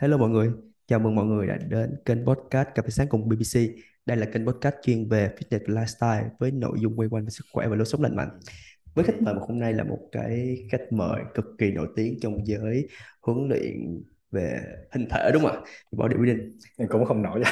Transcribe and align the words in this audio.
Hello 0.00 0.16
mọi 0.16 0.30
người, 0.30 0.50
chào 0.86 0.98
mừng 0.98 1.14
mọi 1.14 1.24
người 1.24 1.46
đã 1.46 1.56
đến 1.68 1.96
kênh 2.04 2.26
podcast 2.26 2.68
Cà 2.74 2.82
phê 2.82 2.88
sáng 2.90 3.08
cùng 3.08 3.28
BBC. 3.28 3.60
Đây 4.06 4.16
là 4.16 4.26
kênh 4.26 4.46
podcast 4.46 4.74
chuyên 4.82 5.08
về 5.08 5.30
fitness 5.38 5.60
và 5.66 5.82
lifestyle 5.82 6.28
với 6.38 6.50
nội 6.50 6.78
dung 6.80 6.98
quay 6.98 7.08
quanh 7.08 7.24
về 7.24 7.30
sức 7.30 7.44
khỏe 7.52 7.68
và 7.68 7.76
lối 7.76 7.84
sống 7.84 8.02
lành 8.02 8.16
mạnh. 8.16 8.40
Với 8.94 9.04
khách 9.04 9.22
mời 9.22 9.34
hôm 9.34 9.58
nay 9.58 9.72
là 9.72 9.84
một 9.84 9.98
cái 10.12 10.56
khách 10.70 10.92
mời 10.92 11.22
cực 11.34 11.44
kỳ 11.58 11.70
nổi 11.70 11.88
tiếng 11.96 12.20
trong 12.20 12.46
giới 12.46 12.88
huấn 13.20 13.48
luyện 13.48 14.02
về 14.30 14.60
hình 14.92 15.08
thể 15.10 15.30
đúng 15.32 15.42
không 15.42 15.52
ạ? 15.52 15.60
Bodybuilding. 15.92 16.58
cũng 16.88 17.04
không 17.04 17.22
nổi 17.22 17.42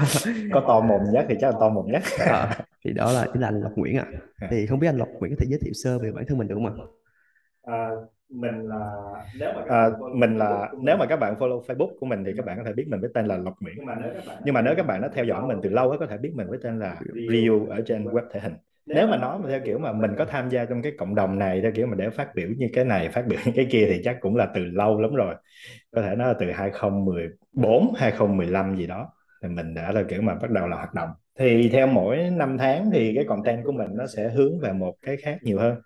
có 0.52 0.64
to 0.68 0.80
mồm 0.80 1.00
nhất 1.12 1.26
thì 1.28 1.34
chắc 1.40 1.54
là 1.54 1.56
to 1.60 1.68
mồm 1.68 1.86
nhất 1.92 2.02
à, 2.18 2.58
thì 2.84 2.92
đó 2.92 3.12
là 3.12 3.26
chính 3.32 3.42
là 3.42 3.48
anh 3.48 3.60
Lộc 3.60 3.72
Nguyễn 3.76 3.96
ạ. 3.96 4.06
À. 4.40 4.48
Thì 4.50 4.66
không 4.66 4.80
biết 4.80 4.88
anh 4.88 4.96
Lộc 4.96 5.08
Nguyễn 5.18 5.32
có 5.32 5.36
thể 5.40 5.46
giới 5.48 5.58
thiệu 5.62 5.72
sơ 5.72 5.98
về 5.98 6.12
bản 6.12 6.24
thân 6.28 6.38
mình 6.38 6.48
được 6.48 6.54
không 6.54 6.66
ạ? 6.66 6.86
À, 7.62 7.88
mình 8.30 8.68
là 8.68 8.92
nếu 9.38 9.52
mà 9.54 9.62
à, 9.68 9.90
mình 10.14 10.38
là 10.38 10.70
nếu 10.82 10.96
mà 10.96 11.06
các 11.06 11.16
bạn 11.16 11.34
follow 11.38 11.62
Facebook 11.62 11.90
của 12.00 12.06
mình 12.06 12.24
thì 12.24 12.32
các 12.36 12.46
bạn 12.46 12.58
có 12.58 12.64
thể 12.64 12.72
biết 12.72 12.86
mình 12.88 13.00
với 13.00 13.10
tên 13.14 13.26
là 13.26 13.36
Lộc 13.36 13.54
Nguyễn. 13.60 13.74
Nhưng 13.78 13.86
mà 13.86 13.94
nếu 14.02 14.12
các 14.14 14.26
bạn, 14.26 14.38
nhưng 14.44 14.54
mà 14.54 14.62
nếu 14.62 14.74
các 14.76 14.86
bạn 14.86 15.00
đã 15.00 15.08
theo 15.14 15.24
dõi 15.24 15.46
mình 15.46 15.58
từ 15.62 15.70
lâu 15.70 15.96
có 16.00 16.06
thể 16.06 16.18
biết 16.18 16.32
mình 16.34 16.46
với 16.48 16.58
tên 16.62 16.78
là 16.78 16.96
Ryu 17.14 17.66
ở 17.70 17.80
trên 17.86 18.04
web 18.04 18.22
thể 18.32 18.40
hình. 18.40 18.54
Nếu 18.86 19.06
mà 19.06 19.16
nói 19.16 19.38
mà 19.38 19.48
theo 19.48 19.60
kiểu 19.64 19.78
mà 19.78 19.92
mình 19.92 20.10
có 20.18 20.24
tham 20.24 20.48
gia 20.48 20.64
trong 20.64 20.82
cái 20.82 20.92
cộng 20.98 21.14
đồng 21.14 21.38
này 21.38 21.60
theo 21.60 21.72
kiểu 21.72 21.86
mà 21.86 21.94
để 21.94 22.10
phát 22.10 22.34
biểu 22.34 22.48
như 22.56 22.66
cái 22.72 22.84
này 22.84 23.08
phát 23.08 23.26
biểu 23.26 23.38
như 23.44 23.52
cái 23.56 23.66
kia 23.70 23.86
thì 23.90 24.00
chắc 24.04 24.16
cũng 24.20 24.36
là 24.36 24.46
từ 24.54 24.64
lâu 24.64 25.00
lắm 25.00 25.14
rồi. 25.14 25.34
Có 25.90 26.02
thể 26.02 26.14
nó 26.16 26.26
là 26.26 26.34
từ 26.38 26.50
2014 26.50 27.92
2015 27.96 28.76
gì 28.76 28.86
đó 28.86 29.12
thì 29.42 29.48
mình 29.48 29.74
đã 29.74 29.92
là 29.92 30.02
kiểu 30.02 30.22
mà 30.22 30.34
bắt 30.34 30.50
đầu 30.50 30.68
là 30.68 30.76
hoạt 30.76 30.94
động. 30.94 31.08
Thì 31.38 31.68
theo 31.72 31.86
mỗi 31.86 32.30
năm 32.30 32.58
tháng 32.58 32.90
thì 32.92 33.12
cái 33.14 33.24
content 33.24 33.64
của 33.64 33.72
mình 33.72 33.90
nó 33.94 34.06
sẽ 34.06 34.28
hướng 34.28 34.60
về 34.60 34.72
một 34.72 34.94
cái 35.02 35.16
khác 35.16 35.38
nhiều 35.42 35.58
hơn 35.58 35.80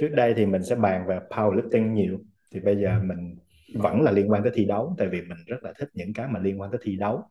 trước 0.00 0.08
đây 0.08 0.34
thì 0.36 0.46
mình 0.46 0.64
sẽ 0.64 0.74
bàn 0.74 1.06
về 1.06 1.18
powerlifting 1.30 1.92
nhiều. 1.92 2.18
Thì 2.52 2.60
bây 2.60 2.76
giờ 2.76 3.00
mình 3.02 3.36
vẫn 3.74 4.02
là 4.02 4.10
liên 4.10 4.30
quan 4.30 4.42
tới 4.42 4.52
thi 4.54 4.64
đấu 4.64 4.94
tại 4.98 5.08
vì 5.08 5.20
mình 5.20 5.38
rất 5.46 5.62
là 5.62 5.72
thích 5.78 5.88
những 5.94 6.12
cái 6.12 6.28
mà 6.28 6.40
liên 6.40 6.60
quan 6.60 6.70
tới 6.70 6.80
thi 6.82 6.96
đấu 6.96 7.22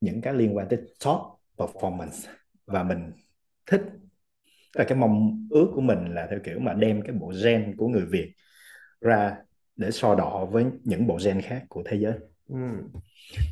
những 0.00 0.20
cái 0.20 0.34
liên 0.34 0.56
quan 0.56 0.68
tới 0.70 0.78
top 1.04 1.20
performance. 1.56 2.28
Và 2.66 2.82
mình 2.82 3.12
thích 3.66 3.82
là 4.74 4.84
cái 4.88 4.98
mong 4.98 5.46
ước 5.50 5.68
của 5.74 5.80
mình 5.80 6.14
là 6.14 6.26
theo 6.30 6.38
kiểu 6.44 6.58
mà 6.58 6.72
đem 6.72 7.02
cái 7.02 7.12
bộ 7.12 7.32
gen 7.44 7.74
của 7.76 7.88
người 7.88 8.06
Việt 8.06 8.32
ra 9.00 9.36
để 9.76 9.90
so 9.90 10.14
đọ 10.14 10.48
với 10.50 10.64
những 10.84 11.06
bộ 11.06 11.18
gen 11.24 11.40
khác 11.42 11.64
của 11.68 11.82
thế 11.86 11.96
giới. 11.96 12.14
Ừ. 12.48 12.56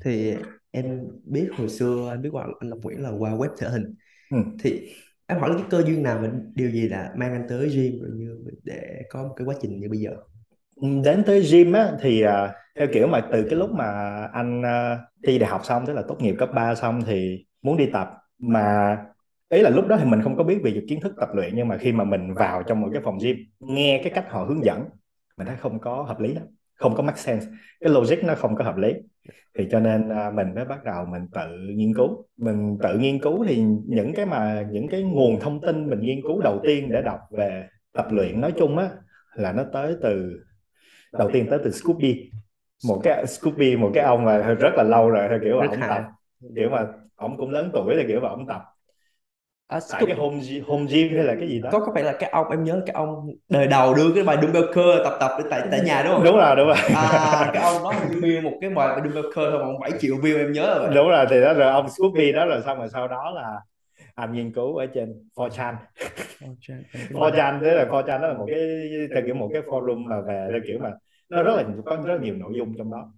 thì 0.05 0.35
em 0.71 1.07
biết 1.25 1.49
hồi 1.59 1.69
xưa 1.69 2.09
anh 2.11 2.23
biết 2.23 2.29
qua 2.33 2.47
anh 2.61 2.71
Lộc 2.71 2.79
Nguyễn 2.83 3.03
là 3.03 3.11
qua 3.11 3.31
web 3.31 3.49
thể 3.59 3.69
hình. 3.69 3.95
Ừ. 4.31 4.39
thì 4.61 4.95
em 5.27 5.39
hỏi 5.39 5.51
là 5.51 5.57
cái 5.57 5.67
cơ 5.71 5.83
duyên 5.87 6.03
nào 6.03 6.19
và 6.23 6.29
điều 6.55 6.71
gì 6.71 6.89
là 6.89 7.13
mang 7.17 7.33
anh 7.33 7.47
tới 7.49 7.69
gym 7.69 8.01
rồi 8.01 8.11
như 8.15 8.39
để 8.65 9.03
có 9.11 9.23
một 9.23 9.35
cái 9.37 9.47
quá 9.47 9.55
trình 9.63 9.81
như 9.81 9.89
bây 9.89 9.99
giờ? 9.99 10.11
Ừ, 10.77 10.89
đến 11.05 11.23
tới 11.27 11.41
gym 11.53 11.73
á 11.73 11.93
thì 12.01 12.25
uh, 12.25 12.31
theo 12.79 12.87
kiểu 12.93 13.07
mà 13.07 13.21
từ 13.33 13.47
cái 13.51 13.59
lúc 13.59 13.71
mà 13.71 13.85
anh 14.33 14.61
uh, 14.61 14.99
thi 15.27 15.39
đại 15.39 15.51
học 15.51 15.61
xong 15.65 15.87
tức 15.87 15.93
là 15.93 16.03
tốt 16.09 16.17
nghiệp 16.21 16.35
cấp 16.39 16.49
3 16.55 16.75
xong 16.75 17.03
thì 17.07 17.45
muốn 17.63 17.77
đi 17.77 17.87
tập. 17.93 18.09
Mà 18.39 18.97
ý 19.49 19.61
là 19.63 19.71
lúc 19.71 19.87
đó 19.87 19.97
thì 19.97 20.05
mình 20.05 20.23
không 20.23 20.37
có 20.37 20.45
biết 20.45 20.59
về 20.65 20.83
kiến 20.89 21.01
thức 21.01 21.13
tập 21.21 21.29
luyện 21.35 21.57
nhưng 21.57 21.69
mà 21.69 21.77
khi 21.79 21.93
mà 21.93 22.05
mình 22.05 22.35
vào 22.35 22.63
trong 22.63 22.81
một 22.81 22.89
cái 22.93 23.03
phòng 23.05 23.19
gym 23.23 23.37
nghe 23.61 24.01
cái 24.05 24.13
cách 24.15 24.27
họ 24.31 24.45
hướng 24.45 24.65
dẫn 24.65 24.85
mình 25.37 25.47
thấy 25.47 25.57
không 25.57 25.81
có 25.81 26.03
hợp 26.03 26.21
lý 26.21 26.35
lắm 26.35 26.45
không 26.85 26.95
có 26.95 27.03
make 27.03 27.17
sense. 27.17 27.47
Cái 27.81 27.91
logic 27.91 28.25
nó 28.25 28.35
không 28.35 28.57
có 28.57 28.65
hợp 28.65 28.77
lý. 28.77 28.93
Thì 29.59 29.69
cho 29.71 29.81
nên 29.81 30.09
à, 30.09 30.31
mình 30.31 30.55
mới 30.55 30.65
bắt 30.65 30.85
đầu 30.85 31.05
mình 31.13 31.23
tự 31.33 31.47
nghiên 31.75 31.95
cứu. 31.95 32.25
Mình 32.37 32.79
tự 32.83 32.99
nghiên 32.99 33.19
cứu 33.19 33.45
thì 33.49 33.65
những 33.87 34.15
cái 34.15 34.27
mà 34.27 34.67
những 34.71 34.89
cái 34.89 35.03
nguồn 35.03 35.41
thông 35.41 35.61
tin 35.61 35.91
mình 35.91 36.01
nghiên 36.01 36.23
cứu 36.23 36.41
đầu 36.43 36.61
tiên 36.65 36.89
để 36.93 37.03
đọc 37.03 37.21
về 37.31 37.69
tập 37.93 38.07
luyện 38.11 38.41
nói 38.41 38.53
chung 38.59 38.79
á 38.79 38.91
là 39.35 39.53
nó 39.53 39.65
tới 39.73 39.97
từ 40.03 40.41
đầu 41.13 41.31
tiên 41.33 41.47
tới 41.51 41.59
từ 41.65 41.71
Scoopy 41.71 42.31
một 42.89 43.01
cái 43.05 43.27
Scoopy 43.27 43.77
một 43.77 43.91
cái 43.95 44.05
ông 44.05 44.25
mà 44.25 44.39
rất 44.39 44.71
là 44.77 44.83
lâu 44.83 45.11
rồi 45.11 45.39
kiểu 45.43 45.61
là 45.61 45.67
ông 45.67 45.81
tập. 45.89 46.03
Kiểu 46.57 46.71
mà 46.71 46.87
ông 47.17 47.37
cũng 47.37 47.51
lớn 47.51 47.71
tuổi 47.73 47.95
thì 47.99 48.05
kiểu 48.09 48.21
mà 48.21 48.29
ông 48.29 48.47
tập 48.47 48.63
à, 49.67 49.81
tại 49.91 50.05
cái 50.07 50.17
home 50.17 50.41
home 50.67 50.87
gym 50.91 51.09
hay 51.15 51.25
là 51.25 51.35
cái 51.41 51.49
gì 51.49 51.61
đó. 51.61 51.71
Có 51.73 51.81
có 51.81 51.93
phải 51.95 52.03
là 52.03 52.13
cái 52.13 52.31
ông 52.31 52.51
em 52.51 52.65
nhớ 52.65 52.83
cái 52.87 52.95
ông 52.95 53.27
đời 53.49 53.67
đầu 53.67 53.95
đưa 53.95 54.15
cái 54.15 54.25
bài 54.25 54.37
dumbbell 54.43 54.67
curl 54.67 55.05
tập 55.05 55.17
tập 55.21 55.31
tại 55.51 55.63
tại 55.71 55.81
nhà 55.85 56.03
đúng 56.03 56.15
không? 56.15 56.25
Đúng 56.25 56.37
rồi 56.37 56.57
đúng 56.57 56.67
rồi. 56.67 56.77
À, 56.77 57.51
cái 57.55 57.63
ông 57.63 57.83
đó 57.83 57.93
review 58.11 58.43
một 58.43 58.53
cái 58.61 58.71
bài 58.71 59.01
dumbbell 59.05 59.27
curl 59.27 59.51
thôi 59.51 59.65
mà 59.65 59.79
7 59.81 59.91
triệu 60.01 60.17
view 60.17 60.39
em 60.39 60.53
nhớ 60.53 60.79
rồi 60.79 60.95
đúng 60.95 61.09
rồi 61.09 61.27
thì 61.31 61.41
đó 61.41 61.55
rồi 61.55 61.71
ông 61.71 61.89
Scoopy 61.89 62.33
đó 62.33 62.47
rồi 62.47 62.63
xong 62.67 62.79
rồi 62.79 62.89
sau 62.93 63.09
đó 63.09 63.31
là 63.35 63.61
anh 64.15 64.33
nghiên 64.33 64.53
cứu 64.53 64.77
ở 64.77 64.87
trên 64.87 65.29
4chan 65.37 65.75
4chan 67.11 67.61
thế 67.61 67.75
là 67.75 67.85
4chan 67.85 68.21
đó 68.21 68.29
là 68.29 68.35
một 68.35 68.47
cái 68.49 68.59
theo 69.15 69.23
kiểu 69.27 69.35
một 69.35 69.51
cái 69.53 69.63
forum 69.63 70.09
mà 70.09 70.21
về 70.21 70.49
theo 70.51 70.61
kiểu 70.67 70.79
mà 70.83 70.93
nó 71.29 71.43
rất 71.43 71.57
là 71.57 71.65
có 71.85 71.97
rất 71.97 72.15
là 72.15 72.21
nhiều 72.23 72.35
nội 72.35 72.53
dung 72.57 72.75
trong 72.79 72.91
đó 72.91 73.13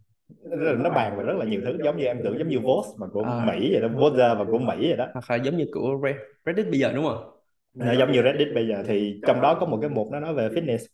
nó 0.79 0.91
bàn 0.91 1.17
về 1.17 1.25
rất 1.25 1.37
là 1.37 1.45
nhiều 1.45 1.61
thứ 1.65 1.79
giống 1.85 1.97
như 1.97 2.05
em 2.05 2.21
tưởng 2.25 2.39
giống 2.39 2.49
như 2.49 2.61
Vox 2.61 2.87
mà 2.99 3.07
của 3.07 3.23
à. 3.23 3.45
Mỹ 3.47 3.69
vậy 3.73 3.81
đó 3.81 3.89
Vox 3.89 4.13
và 4.17 4.45
của 4.45 4.59
Mỹ 4.59 4.75
vậy 4.79 4.97
đó. 4.97 5.07
Hoặc 5.15 5.31
là 5.31 5.37
giống 5.37 5.57
như 5.57 5.67
của 5.73 6.01
Reddit 6.47 6.67
bây 6.71 6.79
giờ 6.79 6.93
đúng 6.93 7.05
không? 7.05 7.31
Nó 7.75 7.93
giống 7.93 8.13
như 8.13 8.23
Reddit 8.23 8.55
bây 8.55 8.69
giờ 8.69 8.83
thì 8.87 9.21
trong 9.27 9.41
đó 9.41 9.55
có 9.55 9.67
một 9.67 9.79
cái 9.81 9.91
mục 9.91 10.09
nó 10.13 10.21
nói 10.21 10.35
về 10.35 10.49
fitness. 10.49 10.87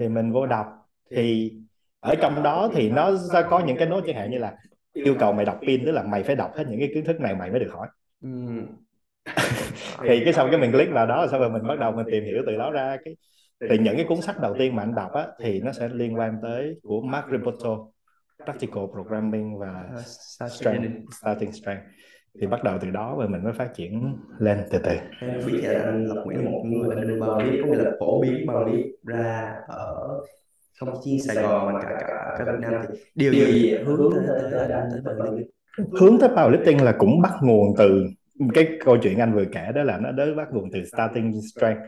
Thì 0.00 0.08
mình 0.08 0.32
vô 0.32 0.46
đọc 0.46 0.66
thì 1.10 1.52
ở 2.00 2.14
trong 2.14 2.42
đó 2.42 2.70
thì 2.74 2.90
nó 2.90 3.16
sẽ 3.32 3.42
có 3.50 3.60
những 3.66 3.76
cái 3.76 3.88
nốt 3.88 4.00
chẳng 4.06 4.16
hạn 4.16 4.30
như 4.30 4.38
là 4.38 4.56
yêu 4.92 5.14
cầu 5.18 5.32
mày 5.32 5.44
đọc 5.44 5.58
pin 5.66 5.84
tức 5.84 5.92
là 5.92 6.02
mày 6.02 6.22
phải 6.22 6.36
đọc 6.36 6.50
hết 6.56 6.64
những 6.68 6.78
cái 6.78 6.90
kiến 6.94 7.04
thức 7.04 7.20
này 7.20 7.34
mày 7.34 7.50
mới 7.50 7.60
được 7.60 7.72
hỏi. 7.72 7.88
Ừ. 8.22 8.30
thì 10.02 10.24
cái 10.24 10.32
xong 10.32 10.50
cái 10.50 10.60
mình 10.60 10.72
click 10.72 10.92
vào 10.92 11.06
đó 11.06 11.26
sau 11.30 11.40
rồi 11.40 11.50
mình 11.50 11.66
bắt 11.66 11.78
đầu 11.78 11.92
mình 11.92 12.06
tìm 12.10 12.24
hiểu 12.24 12.42
từ 12.46 12.56
đó 12.56 12.70
ra 12.70 12.96
cái 13.04 13.16
thì 13.68 13.78
những 13.78 13.96
cái 13.96 14.04
cuốn 14.08 14.20
sách 14.20 14.40
đầu 14.40 14.54
tiên 14.58 14.76
mà 14.76 14.82
anh 14.82 14.94
đọc 14.94 15.12
á 15.12 15.26
thì 15.38 15.60
nó 15.60 15.72
sẽ 15.72 15.88
liên 15.92 16.18
quan 16.18 16.36
tới 16.42 16.76
của 16.82 17.00
Mark 17.00 17.26
Ripoto 17.30 17.86
practical 18.44 18.84
programming 18.92 19.58
và 19.58 19.84
uh, 19.94 20.06
strength, 20.50 20.90
starting 21.20 21.52
strength 21.52 21.82
thì 22.40 22.46
bắt 22.46 22.64
đầu 22.64 22.78
từ 22.80 22.90
đó 22.90 23.16
và 23.18 23.26
mình 23.26 23.44
mới 23.44 23.52
phát 23.52 23.74
triển 23.74 24.16
lên 24.38 24.58
từ 24.70 24.78
từ. 24.78 24.96
Em 25.20 25.40
biết 25.46 25.60
là 25.62 25.82
anh 25.82 26.06
Lộc 26.06 26.26
Nguyễn 26.26 26.44
một 26.44 26.62
người 26.64 26.96
là 26.96 27.02
đưa 27.02 27.20
bao 27.20 27.42
lý 27.42 27.60
có 27.60 27.66
nghĩa 27.66 27.84
là 27.84 27.90
phổ 28.00 28.22
biến 28.22 28.46
bao 28.46 28.64
lý 28.64 28.84
ra 29.06 29.54
ở 29.68 30.20
không 30.80 30.94
chỉ 31.04 31.18
Sài 31.18 31.36
Gòn 31.42 31.74
mà 31.74 31.80
cả 31.82 31.96
cả, 32.00 32.34
cả 32.38 32.52
Việt 32.52 32.58
Nam 32.60 32.82
thì 32.88 32.98
điều 33.14 33.32
gì 33.32 33.74
hướng 33.84 34.12
tới 34.14 34.24
tới 34.26 34.68
tới 35.04 35.14
powerlifting? 35.14 35.44
Hướng 36.00 36.18
tới 36.20 36.28
powerlifting 36.28 36.84
là 36.84 36.94
cũng 36.98 37.20
bắt 37.22 37.32
nguồn 37.42 37.74
từ 37.78 38.06
cái 38.54 38.68
câu 38.84 38.96
chuyện 39.02 39.18
anh 39.18 39.34
vừa 39.34 39.44
kể 39.52 39.72
đó 39.74 39.82
là 39.82 39.98
nó 39.98 40.12
đến 40.12 40.36
bắt 40.36 40.48
nguồn 40.52 40.70
từ 40.72 40.84
starting 40.84 41.40
strength. 41.54 41.80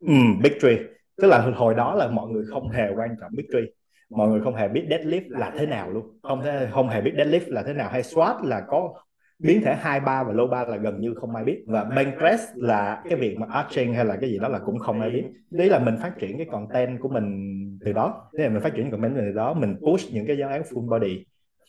Ừ, 0.00 0.14
big 0.42 0.52
tree. 0.60 0.78
Tức 1.16 1.28
là 1.28 1.40
hồi 1.54 1.74
đó 1.74 1.94
là 1.94 2.08
mọi 2.10 2.28
người 2.30 2.44
không 2.50 2.68
hề 2.70 2.90
quan 2.96 3.10
trọng 3.20 3.30
big 3.36 3.46
tree 3.52 3.66
mọi 4.10 4.28
người 4.28 4.40
không 4.40 4.54
hề 4.54 4.68
biết 4.68 4.86
deadlift 4.88 5.24
là 5.28 5.52
thế 5.58 5.66
nào 5.66 5.90
luôn. 5.90 6.18
Không 6.22 6.42
thể, 6.42 6.68
không 6.70 6.88
hề 6.88 7.00
biết 7.00 7.12
deadlift 7.16 7.44
là 7.46 7.62
thế 7.62 7.72
nào, 7.72 7.88
hay 7.88 8.02
squat 8.02 8.36
là 8.44 8.60
có 8.68 8.94
biến 9.38 9.60
thể 9.64 9.74
hai, 9.74 10.00
ba 10.00 10.24
và 10.24 10.32
low 10.32 10.50
ba 10.50 10.64
là 10.64 10.76
gần 10.76 11.00
như 11.00 11.14
không 11.14 11.34
ai 11.34 11.44
biết. 11.44 11.64
Và 11.66 11.84
bench 11.84 12.18
press 12.18 12.42
là 12.54 13.02
cái 13.08 13.18
việc 13.18 13.38
mà 13.38 13.46
arching 13.50 13.94
hay 13.94 14.04
là 14.04 14.16
cái 14.20 14.30
gì 14.30 14.38
đó 14.38 14.48
là 14.48 14.58
cũng 14.58 14.78
không 14.78 15.00
ai 15.00 15.10
biết. 15.10 15.24
Đấy 15.50 15.68
là 15.68 15.78
mình 15.78 15.96
phát 16.02 16.12
triển 16.18 16.36
cái 16.36 16.46
content 16.50 17.00
của 17.00 17.08
mình 17.08 17.54
từ 17.84 17.92
đó. 17.92 18.30
Thế 18.38 18.44
là 18.44 18.50
mình 18.50 18.62
phát 18.62 18.74
triển 18.74 18.90
content 18.90 19.14
từ 19.16 19.32
đó, 19.32 19.54
mình 19.54 19.76
push 19.86 20.14
những 20.14 20.26
cái 20.26 20.38
giáo 20.38 20.48
án 20.48 20.62
full 20.62 20.88
body, 20.88 21.24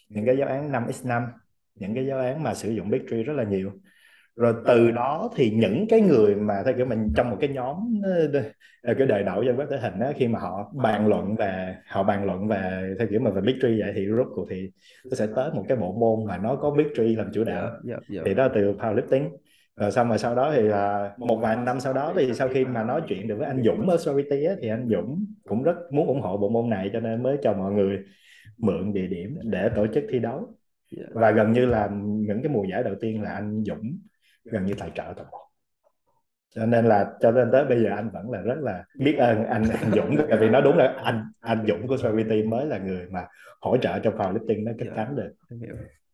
những 0.09 0.25
cái 0.25 0.37
giáo 0.37 0.47
án 0.47 0.71
5x5 0.71 1.27
những 1.79 1.95
cái 1.95 2.05
giáo 2.05 2.19
án 2.19 2.43
mà 2.43 2.53
sử 2.53 2.71
dụng 2.71 2.89
big 2.89 3.01
tree 3.09 3.23
rất 3.23 3.33
là 3.33 3.43
nhiều 3.43 3.71
rồi 4.39 4.53
từ 4.67 4.91
đó 4.91 5.29
thì 5.35 5.51
những 5.51 5.85
cái 5.89 6.01
người 6.01 6.35
mà 6.35 6.61
theo 6.65 6.73
kiểu 6.77 6.85
mình 6.85 7.13
trong 7.15 7.29
một 7.29 7.37
cái 7.39 7.49
nhóm 7.49 8.01
ờ, 8.83 8.93
cái 8.97 9.07
đời 9.07 9.23
đậu 9.23 9.43
dân 9.43 9.57
web 9.57 9.67
thể 9.67 9.77
hình 9.77 9.99
đó, 9.99 10.11
khi 10.15 10.27
mà 10.27 10.39
họ 10.39 10.71
bàn 10.75 11.07
luận 11.07 11.35
về 11.35 11.75
họ 11.87 12.03
bàn 12.03 12.25
luận 12.25 12.47
về 12.47 12.95
theo 12.99 13.07
kiểu 13.07 13.19
mà 13.19 13.31
về 13.31 13.41
big 13.41 13.55
tree 13.61 13.75
vậy 13.79 13.93
thì 13.95 14.07
rốt 14.17 14.27
cuộc 14.35 14.45
thì 14.49 14.71
nó 15.05 15.15
sẽ 15.15 15.27
tới 15.35 15.51
một 15.53 15.65
cái 15.67 15.77
bộ 15.77 15.93
môn 15.93 16.27
mà 16.27 16.37
nó 16.37 16.55
có 16.55 16.71
big 16.71 16.87
tree 16.95 17.15
làm 17.17 17.31
chủ 17.33 17.43
đạo. 17.43 17.63
Yeah, 17.63 17.83
yeah, 17.87 18.01
yeah. 18.13 18.25
thì 18.25 18.33
đó 18.33 18.43
là 18.43 18.49
từ 18.55 18.73
powerlifting. 18.73 19.29
Rồi 19.75 19.91
xong 19.91 20.09
rồi 20.09 20.17
sau 20.17 20.35
đó 20.35 20.51
thì 20.55 20.61
là 20.61 21.11
một 21.17 21.35
vài 21.35 21.55
năm 21.55 21.79
sau 21.79 21.93
đó 21.93 22.13
thì 22.15 22.33
sau 22.33 22.47
khi 22.47 22.65
mà 22.65 22.83
nói 22.83 23.01
chuyện 23.07 23.27
được 23.27 23.35
với 23.37 23.47
anh 23.47 23.63
Dũng 23.63 23.89
ở 23.89 23.97
Sorority 23.97 24.45
á, 24.45 24.53
thì 24.61 24.69
anh 24.69 24.87
Dũng 24.89 25.25
cũng 25.47 25.63
rất 25.63 25.75
muốn 25.91 26.07
ủng 26.07 26.21
hộ 26.21 26.37
bộ 26.37 26.49
môn 26.49 26.69
này 26.69 26.89
cho 26.93 26.99
nên 26.99 27.23
mới 27.23 27.37
cho 27.41 27.53
mọi 27.53 27.73
người 27.73 27.99
mượn 28.57 28.93
địa 28.93 29.07
điểm 29.07 29.37
để 29.43 29.69
tổ 29.75 29.87
chức 29.87 30.03
thi 30.09 30.19
đấu. 30.19 30.55
Và 31.11 31.31
gần 31.31 31.51
như 31.51 31.65
là 31.65 31.89
những 32.01 32.41
cái 32.43 32.51
mùa 32.51 32.63
giải 32.71 32.83
đầu 32.83 32.95
tiên 33.01 33.21
là 33.21 33.31
anh 33.31 33.63
Dũng 33.63 33.97
gần 34.51 34.65
như 34.65 34.73
tài 34.73 34.91
trợ 34.95 35.13
toàn 35.15 35.27
bộ. 35.31 35.49
Cho 36.55 36.65
nên 36.65 36.85
là 36.85 37.11
cho 37.21 37.31
nên 37.31 37.49
tới 37.51 37.65
bây 37.65 37.83
giờ 37.83 37.89
anh 37.95 38.09
vẫn 38.13 38.31
là 38.31 38.41
rất 38.41 38.57
là 38.59 38.83
biết 38.99 39.15
ơn 39.15 39.45
anh, 39.45 39.63
anh 39.81 39.91
Dũng. 39.95 40.17
Tại 40.29 40.37
vì 40.39 40.49
nó 40.49 40.61
đúng 40.61 40.77
là 40.77 40.95
anh 41.03 41.23
anh 41.39 41.65
Dũng 41.67 41.87
của 41.87 41.97
Sorority 41.97 42.43
mới 42.43 42.65
là 42.65 42.77
người 42.77 43.07
mà 43.11 43.25
hỗ 43.61 43.77
trợ 43.77 43.99
trong 43.99 44.17
powerlifting 44.17 44.63
nó 44.63 44.71
cất 44.79 44.87
cánh 44.95 45.15
được. 45.15 45.33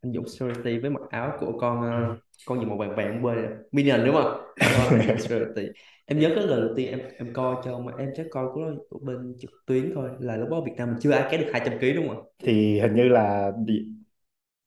anh 0.01 0.13
Dũng 0.13 0.27
Sorority 0.27 0.79
với 0.79 0.89
mặc 0.89 1.01
áo 1.09 1.37
của 1.39 1.57
con 1.59 1.81
ờ, 1.81 2.15
con 2.45 2.59
gì 2.59 2.65
màu 2.65 2.77
vàng 2.77 2.95
vàng 2.95 3.25
quên 3.25 3.37
Minion 3.71 4.05
đúng 4.05 4.15
không? 4.15 4.41
Sorority 5.17 5.67
em 6.05 6.19
nhớ 6.19 6.31
cái 6.35 6.47
lần 6.47 6.61
đầu 6.61 6.75
tiên 6.75 6.91
em 6.91 6.99
em 7.17 7.33
coi 7.33 7.55
cho 7.65 7.79
mà 7.79 7.91
em 7.97 8.09
chắc 8.15 8.25
coi 8.31 8.45
của, 8.53 8.71
của 8.89 8.99
bên 8.99 9.35
trực 9.39 9.51
tuyến 9.65 9.91
thôi 9.95 10.09
là 10.19 10.35
lúc 10.35 10.49
đó 10.49 10.61
Việt 10.65 10.73
Nam 10.77 10.95
chưa 11.01 11.11
ai 11.11 11.27
kéo 11.31 11.39
được 11.39 11.49
200 11.53 11.79
kg 11.79 11.95
đúng 11.95 12.07
không 12.07 12.25
thì 12.43 12.79
hình 12.79 12.95
như 12.95 13.03
là 13.03 13.51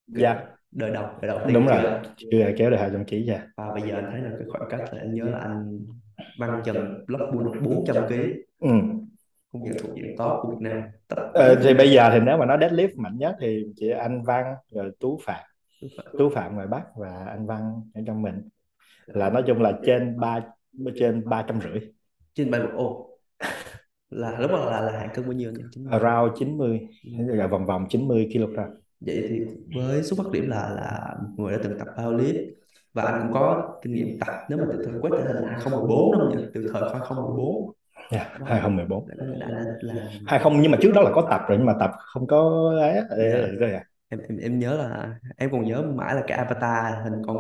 dạ. 0.07 0.33
yeah 0.33 0.58
đời 0.71 0.91
đầu 0.91 1.07
đời 1.23 1.29
đầu 1.29 1.39
tiên 1.45 1.55
đúng 1.55 1.67
rồi 1.67 1.83
chưa? 2.17 2.43
ai 2.43 2.55
kéo 2.59 2.71
được 2.71 2.77
hai 2.81 2.91
trăm 2.93 3.05
kg 3.05 3.25
nha. 3.27 3.47
Và 3.57 3.75
bây 3.75 3.83
giờ 3.83 3.95
anh 3.95 4.09
thấy 4.11 4.21
là 4.21 4.31
cái 4.39 4.49
khoảng 4.49 4.71
cách 4.71 4.81
là 4.81 5.01
anh 5.01 5.15
nhớ 5.15 5.25
là 5.25 5.39
anh 5.39 5.79
băng 6.39 6.63
trần 6.65 7.05
block 7.07 7.35
bull 7.35 7.61
400 7.63 8.09
kg 8.09 8.15
ừ. 8.59 8.69
không 9.53 9.63
những 9.63 9.73
thuộc 9.79 9.97
diện 9.97 10.15
top 10.19 10.33
của 10.43 10.51
Việt 10.51 10.61
Nam. 10.61 10.83
Ờ, 11.33 11.55
thì 11.63 11.75
bây 11.75 11.91
giờ 11.91 12.11
thì 12.13 12.21
nếu 12.21 12.39
mà 12.39 12.47
nói 12.47 12.59
deadlift 12.59 12.93
mạnh 12.97 13.19
nhất 13.19 13.37
thì 13.41 13.65
chỉ 13.77 13.91
anh 13.91 14.23
Văn 14.23 14.55
rồi 14.71 14.91
Tú 15.01 15.19
Phạm. 15.25 15.45
Tú 16.19 16.31
Phạm. 16.31 16.55
Ngoài 16.55 16.67
Bắc 16.67 16.85
và 16.97 17.25
anh 17.29 17.47
Văn 17.47 17.83
ở 17.95 18.01
trong 18.07 18.23
mình. 18.23 18.49
Là 19.07 19.31
nói 19.31 19.43
chung 19.47 19.63
là 19.63 19.79
trên 19.87 20.21
ba 20.21 20.41
trên 21.01 21.29
ba 21.29 21.43
trăm 21.49 21.61
rưỡi. 21.61 21.81
Trên 22.35 22.51
một 22.51 22.59
ô. 22.77 23.09
Là 24.11 24.39
lúc 24.39 24.51
đó 24.51 24.65
là 24.65 24.81
là 24.81 24.93
hạng 24.93 25.09
cân 25.15 25.25
bao 25.25 25.33
nhiêu 25.33 25.53
nhỉ? 25.53 25.63
Chín 25.71 25.85
mươi. 25.85 25.93
around 26.01 26.39
90 26.39 26.89
là 27.27 27.47
vòng 27.47 27.67
vòng 27.67 27.87
90 27.89 28.29
kg 28.33 28.57
vậy 29.01 29.27
thì 29.29 29.41
với 29.77 30.03
xuất 30.03 30.17
phát 30.19 30.31
điểm 30.33 30.49
là 30.49 30.71
là 30.77 31.15
người 31.37 31.53
đã 31.53 31.59
từng 31.63 31.79
tập 31.79 31.89
powerlift 31.97 32.51
và 32.95 33.03
anh 33.03 33.21
cũng 33.23 33.33
có 33.33 33.75
kinh 33.83 33.95
nghiệm 33.95 34.19
tập 34.21 34.35
nếu 34.49 34.59
mà 34.59 34.65
từ 34.73 34.85
thời 34.85 35.01
quét 35.01 35.11
thành 35.27 35.45
2014 35.47 36.13
đúng 36.13 36.21
không 36.21 36.37
nhỉ? 36.39 36.45
Từ 36.55 36.71
thời 36.73 36.83
2014 36.83 37.73
yeah, 38.11 38.27
2014 38.47 39.07
là 39.09 39.25
là 39.27 39.47
anh 39.57 39.67
là 39.81 39.95
20 40.27 40.59
nhưng 40.63 40.71
mà 40.73 40.79
trước 40.83 40.93
đó 40.95 41.01
là 41.03 41.11
có 41.15 41.27
tập 41.31 41.41
rồi 41.49 41.59
nhưng 41.59 41.67
mà 41.67 41.75
tập 41.81 41.91
không 41.99 42.27
có 42.27 42.71
ấy 42.81 42.95
Dạ. 43.33 43.47
rồi 43.61 43.73
à. 43.73 43.85
em, 44.09 44.21
em 44.29 44.39
em 44.39 44.59
nhớ 44.59 44.77
là 44.77 45.15
em 45.37 45.51
còn 45.51 45.65
nhớ 45.65 45.83
mãi 45.83 46.15
là 46.15 46.23
cái 46.27 46.39
avatar 46.39 46.95
hình 47.05 47.23
con 47.27 47.37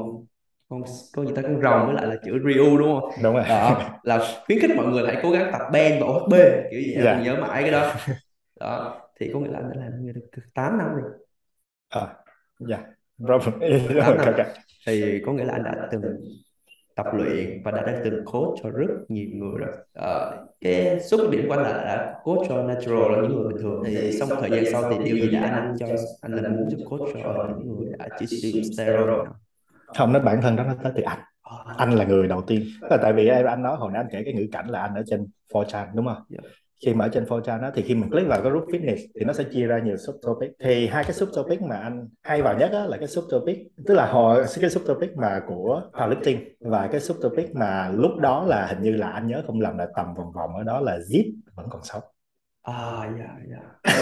con 0.68 0.82
con 1.16 1.26
gì 1.26 1.32
ta 1.36 1.42
con 1.42 1.62
rồng 1.62 1.86
với 1.86 1.94
lại 1.94 2.06
là 2.06 2.16
chữ 2.24 2.32
Ryu 2.44 2.78
đúng 2.78 3.00
không? 3.00 3.10
Đúng 3.22 3.34
rồi. 3.34 3.44
Đó 3.48 3.80
là 4.02 4.18
khuyến 4.46 4.58
khích 4.60 4.70
mọi 4.76 4.86
người 4.86 5.02
là 5.02 5.12
hãy 5.12 5.20
cố 5.22 5.30
gắng 5.30 5.48
tập 5.52 5.62
band 5.72 5.94
và 6.02 6.06
OHB 6.06 6.32
kiểu 6.70 6.80
gì 6.80 6.92
em 6.94 7.04
Dạ. 7.04 7.14
còn 7.14 7.22
nhớ 7.24 7.36
mãi 7.40 7.62
cái 7.62 7.70
đó. 7.70 7.92
Đó 8.60 9.00
thì 9.20 9.30
có 9.34 9.40
nghĩa 9.40 9.50
là 9.50 9.58
anh 9.58 9.70
đã 9.70 9.76
làm 9.80 10.04
như 10.04 10.12
được 10.12 10.40
8 10.54 10.78
năm 10.78 10.88
rồi 10.94 11.10
à, 11.88 12.14
dạ 12.58 12.78
ok, 13.28 13.42
ok. 14.26 14.46
thì 14.86 15.22
có 15.26 15.32
nghĩa 15.32 15.44
là 15.44 15.52
anh 15.52 15.64
đã 15.64 15.88
từng 15.90 16.02
tập 16.94 17.06
luyện 17.12 17.62
và 17.64 17.70
đã, 17.70 17.82
đã 17.82 18.00
từng 18.04 18.24
coach 18.24 18.58
cho 18.62 18.70
rất 18.70 18.86
nhiều 19.08 19.28
người 19.32 19.58
rồi. 19.58 19.76
Ờ, 19.92 20.46
cái 20.60 21.00
xuất 21.00 21.30
điểm 21.30 21.44
của 21.48 21.54
anh 21.54 21.62
là 21.62 21.72
đã 21.72 22.14
coach 22.24 22.48
cho 22.48 22.62
natural 22.62 23.12
là 23.12 23.18
những 23.22 23.36
người 23.36 23.48
bình 23.52 23.62
thường. 23.62 23.82
Thì 23.86 24.20
một 24.30 24.36
thời 24.40 24.50
gian 24.50 24.64
sau 24.72 24.90
thì 24.90 25.04
điều 25.04 25.16
gì 25.16 25.30
đã 25.30 25.40
anh 25.40 25.76
cho 25.78 25.86
anh 26.20 26.32
là 26.32 26.48
muốn 26.48 26.70
giúp 26.70 26.78
coach 26.90 27.08
cho 27.14 27.48
những 27.58 27.68
người 27.68 27.92
đã 27.98 28.08
chỉ 28.18 28.26
sử 28.26 28.48
dụng 28.48 28.64
steroid 28.76 29.28
không 29.96 30.12
nói 30.12 30.22
bản 30.22 30.42
thân 30.42 30.56
đó 30.56 30.64
nó 30.64 30.74
tới 30.82 30.92
từ 30.96 31.02
anh. 31.02 31.18
Ờ, 31.42 31.56
anh 31.76 31.92
là 31.92 32.04
người 32.04 32.28
đầu 32.28 32.42
tiên. 32.42 32.66
Là 32.90 32.96
tại 33.02 33.12
vì 33.12 33.28
em 33.28 33.46
anh 33.46 33.62
nói 33.62 33.76
hồi 33.76 33.90
nãy 33.92 34.02
anh 34.02 34.08
kể 34.12 34.22
cái 34.24 34.34
ngữ 34.34 34.46
cảnh 34.52 34.68
là 34.68 34.80
anh 34.80 34.94
ở 34.94 35.02
trên 35.06 35.26
4chan 35.52 35.86
đúng 35.94 36.06
không? 36.06 36.22
Dạ. 36.28 36.38
Khi 36.84 36.94
mà 36.94 37.04
ở 37.04 37.08
trên 37.08 37.24
4chan 37.24 37.62
đó 37.62 37.70
thì 37.74 37.82
khi 37.82 37.94
mình 37.94 38.10
click 38.10 38.28
vào 38.28 38.42
cái 38.42 38.50
group 38.50 38.68
fitness 38.68 38.96
thì 39.14 39.24
nó 39.24 39.32
sẽ 39.32 39.44
chia 39.44 39.66
ra 39.66 39.78
nhiều 39.78 39.96
subtopic. 39.96 40.50
Thì 40.64 40.86
hai 40.86 41.04
cái 41.04 41.12
subtopic 41.12 41.62
mà 41.62 41.76
anh 41.76 42.08
hay 42.22 42.42
vào 42.42 42.58
nhất 42.58 42.70
á, 42.72 42.86
là 42.86 42.96
cái 42.96 43.08
subtopic 43.08 43.58
tức 43.86 43.94
là 43.94 44.06
hồi 44.06 44.44
cái 44.60 44.70
subtopic 44.70 45.16
mà 45.16 45.40
của 45.46 45.82
powerlifting 45.92 46.38
và 46.60 46.86
cái 46.86 47.00
subtopic 47.00 47.54
mà 47.54 47.90
lúc 47.94 48.16
đó 48.20 48.44
là 48.46 48.66
hình 48.66 48.82
như 48.82 48.96
là 48.96 49.08
anh 49.08 49.26
nhớ 49.26 49.42
không 49.46 49.60
lầm 49.60 49.78
là 49.78 49.86
tầm 49.96 50.14
vòng 50.14 50.32
vòng 50.32 50.56
ở 50.56 50.62
đó 50.62 50.80
là 50.80 50.98
zip 50.98 51.32
vẫn 51.54 51.66
còn 51.70 51.82
sống. 51.84 52.02
À 52.62 53.10
dạ 53.18 53.36
dạ. 53.50 53.92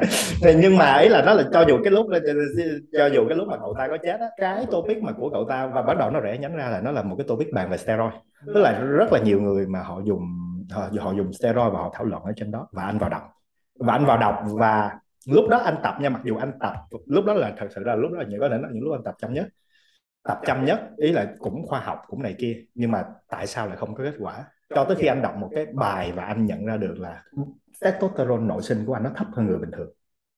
Thì 0.42 0.54
nhưng 0.62 0.76
mà 0.76 0.84
ấy 0.84 1.08
là 1.08 1.22
nó 1.22 1.34
là 1.34 1.44
cho 1.52 1.64
dù 1.68 1.78
cái 1.84 1.92
lúc 1.92 2.06
cho 2.92 3.06
dù 3.06 3.28
cái 3.28 3.36
lúc 3.36 3.48
mà 3.48 3.56
cậu 3.56 3.74
ta 3.78 3.88
có 3.88 3.96
chết 4.02 4.20
á 4.20 4.26
cái 4.36 4.66
topic 4.70 5.02
mà 5.02 5.12
của 5.12 5.30
cậu 5.30 5.44
ta 5.48 5.66
và 5.66 5.82
bắt 5.82 5.98
đầu 5.98 6.10
nó 6.10 6.20
rẽ 6.20 6.38
nhánh 6.38 6.56
ra 6.56 6.68
là 6.68 6.80
nó 6.80 6.90
là 6.90 7.02
một 7.02 7.14
cái 7.18 7.26
topic 7.28 7.52
bàn 7.52 7.70
về 7.70 7.76
steroid. 7.76 8.12
Tức 8.46 8.60
là 8.60 8.80
rất 8.80 9.12
là 9.12 9.18
nhiều 9.20 9.40
người 9.40 9.66
mà 9.66 9.82
họ 9.82 10.00
dùng 10.04 10.22
họ, 10.70 10.88
họ 11.00 11.12
dùng 11.12 11.32
steroid 11.32 11.72
và 11.72 11.78
họ 11.78 11.90
thảo 11.94 12.04
luận 12.04 12.22
ở 12.22 12.32
trên 12.36 12.50
đó 12.50 12.68
và 12.72 12.82
anh 12.82 12.98
vào 12.98 13.10
đọc. 13.10 13.22
Và 13.78 13.92
anh 13.92 14.04
vào 14.04 14.18
đọc 14.18 14.42
và 14.58 14.98
lúc 15.26 15.48
đó 15.48 15.58
anh 15.58 15.76
tập 15.82 15.94
nha 16.00 16.08
mặc 16.08 16.20
dù 16.24 16.36
anh 16.36 16.52
tập 16.60 16.74
lúc 17.06 17.24
đó 17.24 17.34
là 17.34 17.52
thật 17.56 17.66
sự 17.74 17.84
là 17.84 17.94
lúc 17.94 18.12
đó 18.12 18.18
là 18.18 18.24
những 18.28 18.40
có 18.40 18.48
thể 18.48 18.58
là 18.58 18.68
những 18.72 18.82
lúc 18.82 18.92
anh 18.92 19.04
tập 19.04 19.14
chăm 19.18 19.32
nhất 19.32 19.48
tập 20.28 20.40
chăm 20.46 20.64
nhất 20.64 20.80
ý 20.96 21.12
là 21.12 21.32
cũng 21.38 21.66
khoa 21.66 21.80
học 21.80 22.02
cũng 22.06 22.22
này 22.22 22.34
kia 22.38 22.56
nhưng 22.74 22.90
mà 22.90 23.04
tại 23.28 23.46
sao 23.46 23.66
lại 23.66 23.76
không 23.76 23.94
có 23.94 24.04
kết 24.04 24.14
quả? 24.18 24.44
Cho 24.74 24.84
tới 24.84 24.96
khi 24.96 25.06
anh 25.06 25.22
đọc 25.22 25.36
một 25.36 25.50
cái 25.54 25.66
bài 25.66 26.12
và 26.12 26.24
anh 26.24 26.46
nhận 26.46 26.66
ra 26.66 26.76
được 26.76 26.94
là 26.98 27.22
testosterone 27.80 28.42
nội 28.42 28.62
sinh 28.62 28.84
của 28.86 28.94
anh 28.94 29.02
nó 29.02 29.10
thấp 29.16 29.26
hơn 29.32 29.46
người 29.46 29.58
bình 29.58 29.70
thường. 29.76 29.90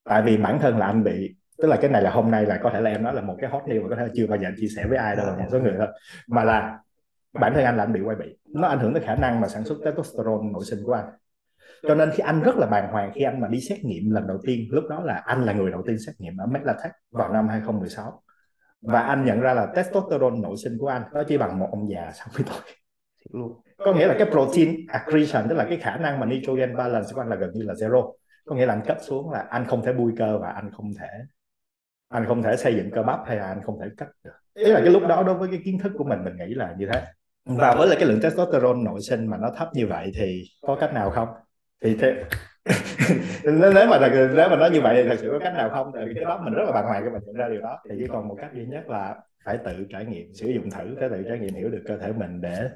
Tại 0.05 0.23
vì 0.23 0.37
bản 0.37 0.59
thân 0.61 0.79
là 0.79 0.87
anh 0.87 1.05
bị 1.05 1.37
tức 1.59 1.69
là 1.69 1.77
cái 1.81 1.91
này 1.91 2.03
là 2.03 2.11
hôm 2.11 2.31
nay 2.31 2.47
là 2.47 2.59
có 2.63 2.71
thể 2.75 2.81
là 2.81 2.91
em 2.91 3.03
nói 3.03 3.15
là 3.15 3.23
một 3.23 3.37
cái 3.41 3.51
hot 3.51 3.63
news 3.63 3.83
mà 3.83 3.89
có 3.89 3.97
thể 3.97 4.03
là 4.03 4.09
chưa 4.17 4.27
bao 4.27 4.39
giờ 4.39 4.49
chia 4.57 4.69
sẻ 4.77 4.87
với 4.89 4.99
ai 4.99 5.17
đâu 5.17 5.27
là 5.27 5.37
một 5.37 5.49
số 5.53 5.61
người 5.61 5.75
thôi. 5.79 5.87
Mà 6.27 6.45
là 6.45 6.79
bản 7.33 7.55
thân 7.55 7.65
anh 7.65 7.77
là 7.77 7.85
anh 7.85 7.93
bị 7.93 8.01
quay 8.01 8.17
bị. 8.17 8.39
Nó 8.55 8.69
ảnh 8.69 8.79
hưởng 8.79 8.95
tới 8.95 9.03
khả 9.03 9.15
năng 9.15 9.41
mà 9.41 9.49
sản 9.49 9.65
xuất 9.65 9.79
testosterone 9.85 10.51
nội 10.53 10.65
sinh 10.65 10.79
của 10.85 10.93
anh. 10.93 11.11
Cho 11.83 11.95
nên 11.95 12.11
khi 12.11 12.23
anh 12.23 12.43
rất 12.43 12.57
là 12.57 12.67
bàng 12.67 12.93
hoàng 12.93 13.13
khi 13.15 13.23
anh 13.23 13.41
mà 13.41 13.49
đi 13.49 13.61
xét 13.61 13.85
nghiệm 13.85 14.11
lần 14.11 14.27
đầu 14.27 14.39
tiên, 14.43 14.69
lúc 14.71 14.85
đó 14.91 15.01
là 15.05 15.15
anh 15.15 15.45
là 15.45 15.53
người 15.53 15.71
đầu 15.71 15.83
tiên 15.87 15.99
xét 16.07 16.15
nghiệm 16.19 16.37
ở 16.37 16.47
Medlatech 16.47 16.93
vào 17.11 17.33
năm 17.33 17.49
2016 17.49 18.23
và 18.83 19.01
anh 19.01 19.25
nhận 19.25 19.41
ra 19.41 19.55
là 19.55 19.67
testosterone 19.67 20.41
nội 20.41 20.57
sinh 20.65 20.79
của 20.79 20.89
anh 20.89 21.03
nó 21.13 21.23
chỉ 21.29 21.39
bằng 21.39 21.59
một 21.59 21.69
ông 21.71 21.91
già 21.91 22.13
60 22.15 22.45
tuổi. 22.49 22.75
Luôn 23.31 23.61
có 23.79 23.95
nghĩa 23.95 24.07
là 24.07 24.15
cái 24.19 24.31
protein 24.31 24.87
accretion, 24.89 25.49
tức 25.49 25.55
là 25.55 25.67
cái 25.69 25.79
khả 25.79 25.97
năng 25.97 26.21
mà 26.21 26.27
nitrogen 26.27 26.77
balance 26.77 27.09
của 27.15 27.21
anh 27.21 27.29
là 27.29 27.37
gần 27.37 27.51
như 27.55 27.63
là 27.63 27.75
zero. 27.75 28.13
Có 28.45 28.55
nghĩa 28.55 28.67
là 28.67 28.75
anh 28.75 28.83
cấp 28.87 28.97
xuống 29.01 29.31
là 29.31 29.47
anh 29.51 29.65
không 29.65 29.83
thể 29.83 29.93
bui 29.93 30.13
cơ 30.19 30.39
và 30.39 30.51
anh 30.51 30.71
không 30.73 30.95
thể, 31.01 31.09
anh 32.09 32.27
không 32.27 32.43
thể 32.43 32.57
xây 32.57 32.75
dựng 32.75 32.91
cơ 32.91 33.03
bắp 33.03 33.21
hay 33.27 33.37
là 33.37 33.47
anh 33.47 33.63
không 33.63 33.79
thể 33.81 33.87
cắt 33.97 34.09
được. 34.25 34.31
Ý 34.55 34.65
là 34.65 34.81
cái 34.81 34.91
lúc 34.91 35.03
đó 35.09 35.23
đối 35.23 35.35
với 35.35 35.49
cái 35.49 35.61
kiến 35.65 35.79
thức 35.79 35.93
của 35.99 36.05
mình 36.05 36.25
mình 36.25 36.37
nghĩ 36.37 36.55
là 36.55 36.75
như 36.79 36.87
thế 36.93 37.03
và 37.45 37.75
với 37.75 37.89
lại 37.89 37.97
cái 38.01 38.09
lượng 38.09 38.21
testosterone 38.21 38.83
nội 38.85 39.01
sinh 39.01 39.27
mà 39.27 39.37
nó 39.37 39.51
thấp 39.57 39.69
như 39.75 39.87
vậy 39.87 40.13
thì 40.15 40.45
có 40.63 40.77
cách 40.81 40.95
nào 40.95 41.11
không? 41.11 41.29
Thì 41.83 41.97
thế 41.97 42.25
nếu 43.45 43.73
mà 43.73 44.09
nếu 44.35 44.49
mà 44.51 44.57
nói 44.57 44.71
như 44.71 44.81
vậy 44.81 45.03
thì 45.03 45.09
thật 45.09 45.17
sự 45.21 45.29
có 45.33 45.39
cách 45.39 45.55
nào 45.55 45.71
không? 45.71 45.93
Thì 45.95 46.15
cái 46.15 46.25
đó 46.25 46.41
mình 46.45 46.55
rất 46.55 46.63
là 46.67 46.73
bàng 46.73 46.85
hoàng 46.85 47.03
khi 47.05 47.11
mình 47.11 47.23
nhận 47.27 47.37
ra 47.37 47.49
điều 47.49 47.61
đó. 47.61 47.79
Thì 47.89 47.95
chỉ 47.99 48.07
còn 48.13 48.29
một 48.29 48.37
cách 48.41 48.51
duy 48.55 48.67
nhất 48.67 48.89
là 48.89 49.15
phải 49.45 49.59
tự 49.65 49.87
trải 49.91 50.05
nghiệm 50.05 50.35
sử 50.35 50.49
dụng 50.49 50.71
thử 50.71 50.97
phải 51.01 51.09
tự 51.09 51.23
trải 51.29 51.39
nghiệm 51.39 51.55
hiểu 51.55 51.69
được 51.69 51.83
cơ 51.89 51.97
thể 51.99 52.13
mình 52.13 52.41
để 52.41 52.69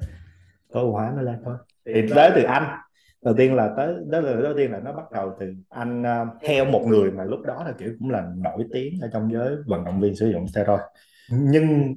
tối 0.73 0.83
ưu 0.83 0.91
hóa 0.91 1.13
nó 1.15 1.21
lên 1.21 1.35
thôi. 1.45 1.55
Thì 1.85 2.07
tới 2.15 2.31
từ 2.35 2.43
anh. 2.43 2.79
Đầu 3.21 3.33
tiên 3.37 3.55
là 3.55 3.73
tới 3.77 3.95
đó 4.07 4.19
là 4.19 4.33
đầu 4.41 4.53
tiên 4.57 4.71
là 4.71 4.79
nó 4.79 4.93
bắt 4.93 5.11
đầu 5.11 5.35
từ 5.39 5.53
anh 5.69 6.01
uh, 6.01 6.27
theo 6.41 6.65
một 6.65 6.85
người 6.87 7.11
mà 7.11 7.23
lúc 7.23 7.39
đó 7.41 7.63
là 7.65 7.71
kiểu 7.77 7.89
cũng 7.99 8.09
là 8.09 8.23
nổi 8.37 8.65
tiếng 8.73 8.99
ở 9.01 9.09
trong 9.13 9.31
giới 9.33 9.55
vận 9.67 9.85
động 9.85 10.01
viên 10.01 10.15
sử 10.15 10.31
dụng 10.31 10.47
steroid. 10.47 10.81
Nhưng 11.29 11.95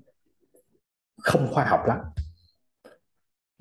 không 1.23 1.47
khoa 1.50 1.65
học 1.65 1.81
lắm 1.87 1.99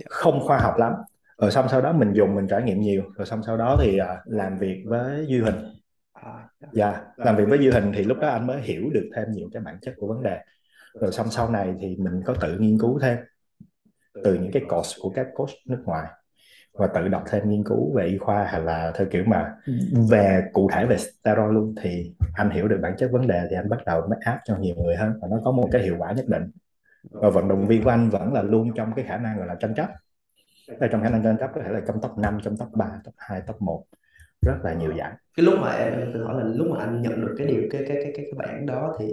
không 0.05 0.39
khoa 0.39 0.57
học 0.57 0.77
lắm. 0.77 0.93
Rồi 1.37 1.51
xong 1.51 1.65
sau 1.69 1.81
đó 1.81 1.93
mình 1.93 2.13
dùng 2.13 2.35
mình 2.35 2.47
trải 2.47 2.61
nghiệm 2.63 2.81
nhiều. 2.81 3.03
Rồi 3.15 3.25
xong 3.25 3.43
sau 3.43 3.57
đó 3.57 3.77
thì 3.81 3.99
uh, 4.01 4.07
làm 4.25 4.57
việc 4.57 4.83
với 4.87 5.25
duy 5.27 5.41
hình 5.41 5.55
à, 6.13 6.49
dạ. 6.61 6.69
dạ 6.73 7.01
làm 7.17 7.35
việc 7.35 7.45
với 7.49 7.59
duy 7.59 7.69
hình 7.69 7.91
thì 7.95 8.03
lúc 8.03 8.17
đó 8.21 8.27
anh 8.27 8.47
mới 8.47 8.61
hiểu 8.61 8.89
được 8.93 9.09
thêm 9.15 9.31
nhiều 9.31 9.49
cái 9.53 9.61
bản 9.61 9.77
chất 9.81 9.93
của 9.97 10.07
vấn 10.07 10.23
đề. 10.23 10.39
Rồi 11.01 11.11
xong 11.11 11.27
sau 11.29 11.49
này 11.49 11.75
thì 11.79 11.95
mình 11.99 12.21
có 12.25 12.33
tự 12.41 12.57
nghiên 12.59 12.77
cứu 12.79 12.99
thêm 12.99 13.17
từ 14.23 14.33
những 14.33 14.51
cái 14.51 14.63
course 14.69 14.97
của 15.01 15.09
các 15.09 15.27
coach 15.35 15.49
nước 15.65 15.81
ngoài 15.85 16.07
và 16.73 16.87
tự 16.87 17.07
đọc 17.07 17.23
thêm 17.29 17.49
nghiên 17.49 17.63
cứu 17.63 17.95
về 17.95 18.05
y 18.05 18.17
khoa 18.17 18.43
hay 18.43 18.61
là 18.61 18.91
theo 18.95 19.07
kiểu 19.11 19.23
mà 19.27 19.55
về 20.09 20.43
cụ 20.53 20.69
thể 20.73 20.85
về 20.85 20.97
steroid 20.97 21.51
luôn. 21.51 21.75
Thì 21.81 22.15
anh 22.33 22.49
hiểu 22.49 22.67
được 22.67 22.79
bản 22.81 22.95
chất 22.97 23.11
vấn 23.11 23.27
đề 23.27 23.47
thì 23.49 23.55
anh 23.55 23.69
bắt 23.69 23.85
đầu 23.85 24.01
mới 24.09 24.19
áp 24.21 24.39
cho 24.45 24.57
nhiều 24.57 24.75
người 24.75 24.95
hơn 24.95 25.19
và 25.21 25.27
nó 25.31 25.37
có 25.43 25.51
một 25.51 25.69
cái 25.71 25.81
hiệu 25.81 25.95
quả 25.99 26.11
nhất 26.11 26.25
định 26.27 26.51
và 27.03 27.29
vận 27.29 27.47
động 27.47 27.67
viên 27.67 27.83
của 27.83 27.89
anh 27.89 28.09
vẫn 28.09 28.33
là 28.33 28.41
luôn 28.41 28.73
trong 28.75 28.93
cái 28.95 29.05
khả 29.05 29.17
năng 29.17 29.37
gọi 29.37 29.47
là 29.47 29.55
tranh 29.55 29.75
chấp. 29.75 29.87
Ở 30.79 30.87
trong 30.87 31.03
khả 31.03 31.09
năng 31.09 31.23
tranh 31.23 31.37
chấp 31.39 31.49
có 31.55 31.61
thể 31.63 31.69
là 31.69 31.81
trong 31.87 32.01
top 32.01 32.17
5, 32.17 32.37
trong 32.43 32.57
top 32.57 32.69
3, 32.73 32.85
top 33.03 33.13
2, 33.17 33.41
top 33.47 33.61
1 33.61 33.83
rất 34.41 34.55
là 34.63 34.73
nhiều 34.73 34.93
giải. 34.97 35.11
Cái 35.37 35.45
lúc 35.45 35.53
mà 35.61 35.71
em 35.71 36.11
tự 36.13 36.23
hỏi 36.23 36.35
là 36.37 36.43
lúc 36.43 36.67
mà 36.67 36.79
anh 36.79 37.01
nhận 37.01 37.21
được 37.21 37.35
cái 37.37 37.47
điều 37.47 37.61
cái 37.71 37.81
cái 37.87 37.97
cái 38.03 38.13
cái, 38.15 38.25
cái 38.25 38.33
bản 38.37 38.65
đó 38.65 38.95
thì 38.99 39.05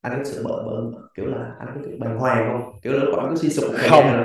anh 0.00 0.18
có 0.18 0.24
sự 0.24 0.44
bỡ 0.44 0.62
bỡ 0.62 0.98
kiểu 1.14 1.26
là 1.26 1.54
anh 1.58 1.68
có 1.74 1.90
bàng 1.98 2.18
hoàng 2.18 2.48
không? 2.48 2.72
Kiểu 2.82 2.92
là 2.92 3.04
lúc 3.04 3.18
anh 3.18 3.28
có 3.28 3.36
suy 3.36 3.50
sụp 3.50 3.64
Không. 3.90 4.24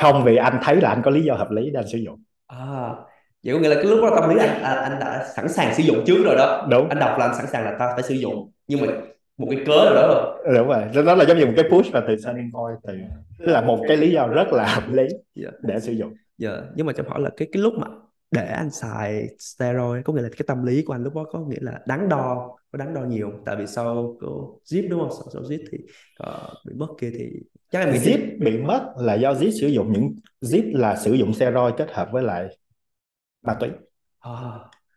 không 0.00 0.24
vì 0.24 0.36
anh 0.36 0.58
thấy 0.62 0.76
là 0.76 0.88
anh 0.88 1.02
có 1.02 1.10
lý 1.10 1.22
do 1.22 1.34
hợp 1.34 1.50
lý 1.50 1.70
để 1.70 1.80
anh 1.80 1.88
sử 1.92 1.98
dụng. 1.98 2.22
À 2.46 2.88
vậy 3.44 3.54
có 3.54 3.60
nghĩa 3.60 3.68
là 3.68 3.74
cái 3.74 3.84
lúc 3.84 3.98
đó 4.02 4.16
tâm 4.20 4.30
lý 4.30 4.36
anh 4.40 4.62
anh, 4.62 4.78
anh 4.78 5.00
đã 5.00 5.26
sẵn 5.36 5.48
sàng 5.48 5.74
sử 5.74 5.82
dụng 5.82 6.04
trước 6.06 6.22
rồi 6.24 6.36
đó. 6.36 6.66
Đúng. 6.70 6.88
Anh 6.88 6.98
đọc 6.98 7.18
là 7.18 7.26
anh 7.26 7.34
sẵn 7.34 7.46
sàng 7.46 7.64
là 7.64 7.76
ta 7.78 7.90
phải 7.94 8.02
sử 8.02 8.14
dụng. 8.14 8.50
Nhưng 8.66 8.80
mà 8.80 8.86
một 9.38 9.46
cái 9.50 9.64
cớ 9.66 9.84
nào 9.84 9.94
đó 9.94 10.08
rồi. 10.08 10.54
Đúng 10.54 10.68
rồi. 10.68 11.04
Đó 11.04 11.14
là 11.14 11.24
giống 11.24 11.38
như 11.38 11.46
một 11.46 11.52
cái 11.56 11.64
push 11.70 11.92
và 11.92 12.02
từ 12.08 12.16
turning 12.26 12.50
point 12.52 12.78
từ 12.82 12.92
tức 13.38 13.52
là 13.52 13.60
một 13.60 13.84
cái 13.88 13.96
lý 13.96 14.10
do 14.12 14.26
rất 14.26 14.48
là 14.52 14.74
hợp 14.74 14.92
lý 14.92 15.06
Dạ. 15.34 15.48
để 15.62 15.80
sử 15.80 15.92
dụng. 15.92 16.12
Dạ, 16.38 16.62
nhưng 16.76 16.86
mà 16.86 16.92
cho 16.92 17.04
hỏi 17.08 17.20
là 17.20 17.30
cái 17.36 17.48
cái 17.52 17.62
lúc 17.62 17.74
mà 17.78 17.86
để 18.30 18.46
anh 18.46 18.70
xài 18.70 19.26
steroid 19.38 20.04
có 20.04 20.12
nghĩa 20.12 20.22
là 20.22 20.28
cái 20.28 20.44
tâm 20.46 20.64
lý 20.66 20.82
của 20.82 20.92
anh 20.94 21.02
lúc 21.04 21.14
đó 21.14 21.24
có 21.32 21.40
nghĩa 21.40 21.58
là 21.60 21.80
đắn 21.86 22.08
đo 22.08 22.56
có 22.72 22.78
đắn 22.78 22.94
đo 22.94 23.00
nhiều 23.00 23.32
tại 23.46 23.56
vì 23.56 23.66
sau 23.66 24.16
của 24.20 24.58
zip 24.64 24.88
đúng 24.90 25.00
không? 25.00 25.10
Sau, 25.10 25.26
sau 25.32 25.42
zip 25.42 25.58
thì 25.72 25.78
ờ, 26.18 26.48
bị 26.66 26.74
mất 26.74 26.86
kia 27.00 27.10
thì 27.18 27.30
chắc 27.70 27.78
em 27.80 27.92
nghĩ 27.92 27.98
zip 27.98 28.44
bị 28.44 28.58
mất 28.58 28.92
là 28.96 29.14
do 29.14 29.32
zip 29.32 29.50
sử 29.60 29.66
dụng 29.68 29.92
những 29.92 30.14
zip 30.40 30.78
là 30.78 30.96
sử 30.96 31.12
dụng 31.12 31.34
steroid 31.34 31.74
kết 31.76 31.90
hợp 31.92 32.08
với 32.12 32.22
lại 32.22 32.56
ma 33.42 33.54
túy. 33.54 33.68
À, 34.20 34.30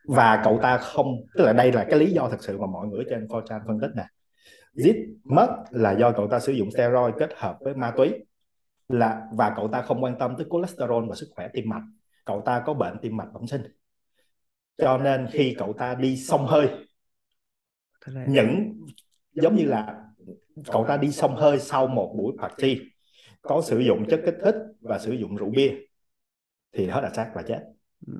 và 0.07 0.41
cậu 0.43 0.59
ta 0.61 0.77
không 0.77 1.15
tức 1.37 1.43
là 1.43 1.53
đây 1.53 1.71
là 1.71 1.85
cái 1.89 1.99
lý 1.99 2.11
do 2.11 2.29
thật 2.29 2.37
sự 2.43 2.57
mà 2.57 2.67
mọi 2.67 2.87
người 2.87 3.03
trên 3.09 3.27
4chan 3.27 3.59
phân 3.67 3.79
tích 3.79 3.91
nè 3.95 4.03
zip 4.75 4.95
mất 5.23 5.63
là 5.71 5.91
do 5.91 6.11
cậu 6.11 6.27
ta 6.27 6.39
sử 6.39 6.51
dụng 6.51 6.71
steroid 6.71 7.15
kết 7.19 7.29
hợp 7.35 7.57
với 7.59 7.75
ma 7.75 7.93
túy. 7.97 8.13
Là 8.87 9.27
và 9.31 9.53
cậu 9.55 9.67
ta 9.67 9.81
không 9.81 10.03
quan 10.03 10.15
tâm 10.19 10.35
tới 10.37 10.45
cholesterol 10.51 11.09
và 11.09 11.15
sức 11.15 11.27
khỏe 11.35 11.47
tim 11.53 11.69
mạch. 11.69 11.83
Cậu 12.25 12.41
ta 12.41 12.63
có 12.65 12.73
bệnh 12.73 12.97
tim 13.01 13.17
mạch 13.17 13.33
bẩm 13.33 13.47
sinh. 13.47 13.61
Cho 14.77 14.97
nên 14.97 15.27
khi 15.31 15.55
cậu 15.57 15.73
ta 15.73 15.95
đi 15.95 16.17
xông 16.17 16.47
hơi 16.47 16.69
những 18.27 18.73
giống 19.33 19.55
như 19.55 19.65
là 19.65 20.01
cậu 20.71 20.85
ta 20.87 20.97
đi 20.97 21.11
xông 21.11 21.35
hơi 21.35 21.59
sau 21.59 21.87
một 21.87 22.13
buổi 22.17 22.33
party 22.41 22.79
có 23.41 23.61
sử 23.61 23.79
dụng 23.79 24.05
chất 24.09 24.21
kích 24.25 24.35
thích 24.43 24.55
và 24.81 24.99
sử 24.99 25.11
dụng 25.11 25.35
rượu 25.35 25.49
bia 25.49 25.71
thì 26.73 26.87
hết 26.87 27.01
là 27.01 27.09
xác 27.13 27.31
và 27.35 27.41
chết. 27.41 27.59
Ừ, 28.07 28.13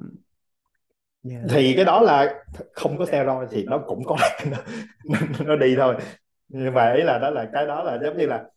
yeah. 1.29 1.43
thì 1.49 1.73
cái 1.75 1.85
đó 1.85 2.01
là 2.01 2.43
không 2.73 2.97
có 2.97 3.05
steroid 3.05 3.49
thì 3.51 3.63
nó 3.63 3.83
cũng 3.87 4.03
có 4.05 4.17
nó, 4.45 4.57
nó 5.45 5.55
đi 5.55 5.75
thôi 5.75 5.95
mà 6.49 6.93
ý 6.93 7.03
là 7.03 7.19
đó 7.19 7.29
là 7.29 7.49
cái 7.53 7.65
đó 7.67 7.83
là 7.83 7.99
giống 8.03 8.17
như 8.17 8.25
là 8.25 8.49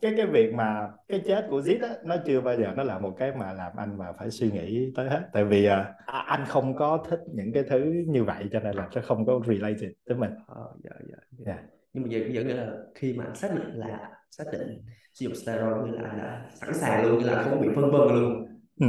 cái 0.00 0.14
cái 0.16 0.26
việc 0.26 0.54
mà 0.54 0.88
cái 1.08 1.22
chết 1.26 1.46
của 1.50 1.60
Zid 1.60 1.88
á 1.88 1.94
nó 2.04 2.16
chưa 2.26 2.40
bao 2.40 2.56
giờ 2.56 2.72
nó 2.76 2.82
là 2.82 2.98
một 2.98 3.14
cái 3.18 3.32
mà 3.38 3.52
làm 3.52 3.72
anh 3.76 3.98
mà 3.98 4.12
phải 4.18 4.30
suy 4.30 4.50
nghĩ 4.50 4.92
tới 4.96 5.08
hết 5.08 5.28
tại 5.32 5.44
vì 5.44 5.64
à, 5.64 5.94
anh 6.06 6.44
không 6.48 6.76
có 6.76 7.04
thích 7.10 7.20
những 7.34 7.52
cái 7.52 7.62
thứ 7.62 8.04
như 8.06 8.24
vậy 8.24 8.48
cho 8.52 8.60
nên 8.60 8.76
là 8.76 8.88
sẽ 8.94 9.00
không 9.00 9.26
có 9.26 9.40
related 9.46 9.90
tới 10.06 10.16
mình 10.16 10.30
ờ, 10.46 10.72
dạ, 10.84 10.90
dạ, 11.10 11.16
dạ. 11.30 11.52
Yeah. 11.52 11.64
nhưng 11.92 12.04
mà 12.04 12.08
giờ 12.10 12.18
vẫn 12.34 12.46
nghĩa 12.46 12.54
là 12.54 12.72
khi 12.94 13.12
mà 13.12 13.24
xác 13.34 13.54
định 13.54 13.74
là 13.74 14.10
xác 14.30 14.44
định 14.52 14.82
sử 15.12 15.24
dụng 15.24 15.34
steroid 15.34 15.86
như 15.86 15.98
là 15.98 16.08
anh 16.08 16.18
đã 16.18 16.46
sẵn 16.54 16.74
sàng 16.74 17.06
luôn 17.06 17.18
như 17.18 17.26
là 17.26 17.42
không 17.42 17.60
bị 17.60 17.68
phân 17.74 17.90
vân 17.90 18.08
luôn 18.08 18.46
ừ. 18.80 18.86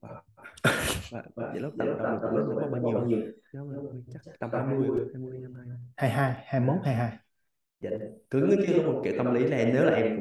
và, 0.00 1.22
và 1.34 1.50
vậy 1.52 1.60
lúc 1.60 1.74
tầm 1.78 1.88
tầm 2.22 2.36
lúc 2.36 2.46
có 2.60 2.66
bao 2.70 3.06
nhiêu 3.06 3.20
chắc 4.12 4.38
tầm 4.38 4.50
20 4.52 4.88
20 5.14 5.38
năm 5.40 5.52
22 5.96 6.34
21 6.46 6.84
22 6.84 7.18
dạ 7.82 7.90
cứng 8.30 8.50
nó 8.50 8.56
chưa 8.66 8.72
có 8.76 8.92
một 8.92 9.00
kiểu 9.04 9.12
tâm 9.18 9.34
lý 9.34 9.44
là 9.44 9.64
nếu 9.72 9.84
là 9.84 9.92
em 9.92 10.20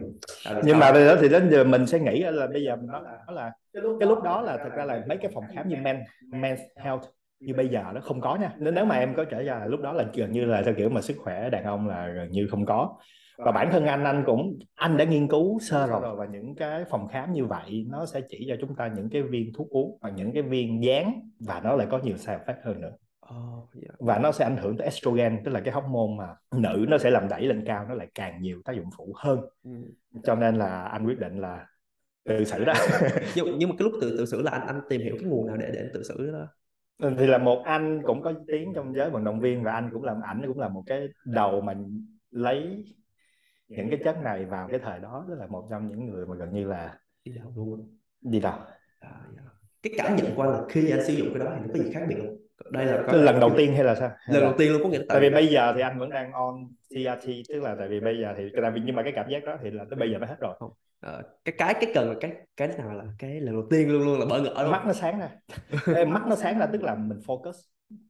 nhưng 0.63 0.79
mà 0.79 0.91
bây 0.91 1.05
giờ 1.05 1.17
thì 1.21 1.29
đến 1.29 1.49
giờ 1.49 1.63
mình 1.63 1.87
sẽ 1.87 1.99
nghĩ 1.99 2.23
là 2.23 2.47
bây 2.47 2.63
giờ 2.63 2.75
nó 2.83 2.99
là, 2.99 3.17
nó 3.27 3.33
là 3.33 3.51
cái 3.73 4.09
lúc 4.09 4.23
đó 4.23 4.41
là 4.41 4.57
thật 4.57 4.69
ra 4.75 4.85
là 4.85 5.03
mấy 5.07 5.17
cái 5.17 5.31
phòng 5.33 5.43
khám 5.55 5.69
như 5.69 5.75
men 5.75 6.03
men 6.31 6.57
health 6.75 7.03
như 7.39 7.53
bây 7.53 7.67
giờ 7.67 7.83
nó 7.93 8.01
không 8.01 8.21
có 8.21 8.35
nha. 8.35 8.53
nếu 8.57 8.73
nếu 8.73 8.85
mà 8.85 8.95
em 8.95 9.13
có 9.15 9.25
trở 9.25 9.43
ra 9.43 9.65
lúc 9.65 9.81
đó 9.81 9.93
là 9.93 10.05
gần 10.13 10.31
như 10.31 10.45
là 10.45 10.61
theo 10.61 10.73
kiểu 10.73 10.89
mà 10.89 11.01
sức 11.01 11.17
khỏe 11.17 11.49
đàn 11.49 11.63
ông 11.63 11.87
là 11.87 12.07
gần 12.07 12.31
như 12.31 12.47
không 12.51 12.65
có. 12.65 12.97
và 13.37 13.51
bản 13.51 13.69
thân 13.71 13.85
anh 13.85 14.03
anh 14.03 14.23
cũng 14.25 14.59
anh 14.75 14.97
đã 14.97 15.05
nghiên 15.05 15.27
cứu 15.27 15.59
sơ 15.59 15.87
rồi 15.87 16.15
và 16.15 16.25
những 16.25 16.55
cái 16.55 16.85
phòng 16.89 17.07
khám 17.07 17.33
như 17.33 17.45
vậy 17.45 17.85
nó 17.89 18.05
sẽ 18.05 18.21
chỉ 18.29 18.45
cho 18.49 18.55
chúng 18.61 18.75
ta 18.75 18.87
những 18.87 19.09
cái 19.09 19.21
viên 19.21 19.53
thuốc 19.57 19.69
uống 19.69 19.97
và 20.01 20.09
những 20.09 20.33
cái 20.33 20.43
viên 20.43 20.83
dán 20.83 21.29
và 21.39 21.61
nó 21.63 21.75
lại 21.75 21.87
có 21.91 21.99
nhiều 22.03 22.17
side 22.17 22.37
effect 22.45 22.61
hơn 22.63 22.81
nữa 22.81 22.91
Oh, 23.31 23.69
yeah. 23.73 23.95
và 23.99 24.17
nó 24.17 24.31
sẽ 24.31 24.45
ảnh 24.45 24.57
hưởng 24.57 24.77
tới 24.77 24.85
estrogen 24.85 25.41
tức 25.45 25.51
là 25.51 25.59
cái 25.59 25.73
hormone 25.73 26.15
mà 26.17 26.35
nữ 26.61 26.85
nó 26.89 26.97
sẽ 26.97 27.11
làm 27.11 27.27
đẩy 27.29 27.41
lên 27.41 27.63
cao 27.65 27.85
nó 27.89 27.95
lại 27.95 28.07
càng 28.15 28.41
nhiều 28.41 28.61
tác 28.65 28.73
dụng 28.73 28.89
phụ 28.97 29.13
hơn. 29.15 29.39
Ừ. 29.63 29.71
cho 30.23 30.35
nên 30.35 30.55
là 30.55 30.83
anh 30.83 31.05
quyết 31.05 31.19
định 31.19 31.39
là 31.39 31.67
tự 32.25 32.43
xử 32.43 32.65
đó. 32.65 32.73
Nhưng, 33.35 33.57
nhưng 33.57 33.69
mà 33.69 33.75
cái 33.79 33.83
lúc 33.83 33.93
tự 34.01 34.17
tự 34.17 34.25
xử 34.25 34.41
là 34.41 34.51
anh 34.51 34.67
anh 34.67 34.81
tìm 34.89 35.01
hiểu 35.01 35.15
cái 35.19 35.29
nguồn 35.29 35.47
nào 35.47 35.57
để 35.57 35.71
để 35.73 35.89
tự 35.93 36.03
xử 36.03 36.31
đó? 36.31 36.47
Thì 37.17 37.27
là 37.27 37.37
một 37.37 37.61
anh 37.65 38.01
cũng 38.05 38.21
có 38.21 38.33
tiếng 38.47 38.73
trong 38.75 38.95
giới 38.95 39.09
vận 39.09 39.23
động 39.23 39.39
viên 39.39 39.63
và 39.63 39.71
anh 39.71 39.89
cũng 39.93 40.03
làm 40.03 40.21
ảnh 40.21 40.41
cũng 40.47 40.59
là 40.59 40.67
một 40.67 40.83
cái 40.85 41.07
đầu 41.25 41.61
mà 41.61 41.73
lấy 42.31 42.85
những 43.67 43.89
cái 43.89 43.99
chất 44.03 44.17
này 44.23 44.45
vào 44.45 44.67
cái 44.67 44.79
thời 44.79 44.99
đó. 44.99 45.25
Đó 45.29 45.35
là 45.35 45.47
một 45.47 45.67
trong 45.69 45.87
những 45.87 46.05
người 46.05 46.25
mà 46.25 46.35
gần 46.35 46.53
như 46.53 46.67
là 46.67 46.99
đi 47.25 47.31
đâu 47.31 47.53
luôn. 47.55 47.97
Đi 48.21 48.39
đâu 48.39 48.59
à, 48.99 49.09
yeah. 49.35 49.51
cái 49.83 49.93
cảm 49.97 50.15
nhận 50.15 50.35
của 50.35 50.41
anh 50.41 50.51
là 50.51 50.63
khi 50.69 50.89
anh 50.89 51.05
sử 51.07 51.13
dụng 51.13 51.27
cái 51.33 51.45
đó 51.45 51.51
thì 51.55 51.61
nó 51.61 51.73
có 51.73 51.83
gì 51.83 51.91
khác 51.93 52.05
biệt 52.09 52.15
không 52.17 52.40
đây 52.71 52.85
là 52.85 53.03
có... 53.07 53.13
lần 53.13 53.39
đầu 53.39 53.51
tiên 53.57 53.73
hay 53.73 53.83
là 53.83 53.95
sao? 53.95 54.09
Hay 54.09 54.33
lần 54.33 54.43
là... 54.43 54.49
đầu 54.49 54.57
tiên 54.57 54.71
luôn 54.71 54.83
có 54.83 54.89
nghĩa 54.89 54.97
là 54.97 55.05
tại 55.09 55.19
vì 55.19 55.29
bây 55.29 55.47
giờ 55.47 55.73
thì 55.75 55.81
anh 55.81 55.99
vẫn 55.99 56.09
đang 56.09 56.31
on 56.31 56.55
TRT 56.89 57.27
tức 57.49 57.63
là 57.63 57.75
tại 57.79 57.87
vì 57.87 57.99
bây 57.99 58.19
giờ 58.21 58.33
thì 58.37 58.49
tại 58.61 58.71
vì 58.71 58.81
nhưng 58.85 58.95
mà 58.95 59.03
cái 59.03 59.11
cảm 59.15 59.29
giác 59.29 59.43
đó 59.43 59.57
thì 59.63 59.71
là 59.71 59.85
tới 59.89 59.97
bây 59.99 60.11
giờ 60.11 60.17
nó 60.17 60.27
hết 60.27 60.39
rồi. 60.39 60.55
Không. 60.59 60.71
Ờ, 61.01 61.21
cái 61.45 61.55
cái 61.57 61.73
cái 61.73 61.91
cần 61.93 62.09
là 62.09 62.15
cái 62.21 62.31
cái 62.57 62.67
nào 62.67 62.93
là 62.93 63.03
cái 63.19 63.41
lần 63.41 63.53
đầu 63.55 63.67
tiên 63.69 63.91
luôn 63.91 64.03
luôn 64.03 64.19
là 64.19 64.25
bỡ 64.25 64.41
ngỡ 64.41 64.67
mắt 64.71 64.83
nó 64.85 64.93
sáng 64.93 65.19
ra. 65.19 65.29
Mắt 66.05 66.21
nó 66.27 66.35
sáng 66.35 66.59
ra 66.59 66.65
tức 66.65 66.83
là 66.83 66.95
mình 66.95 67.19
focus. 67.27 67.53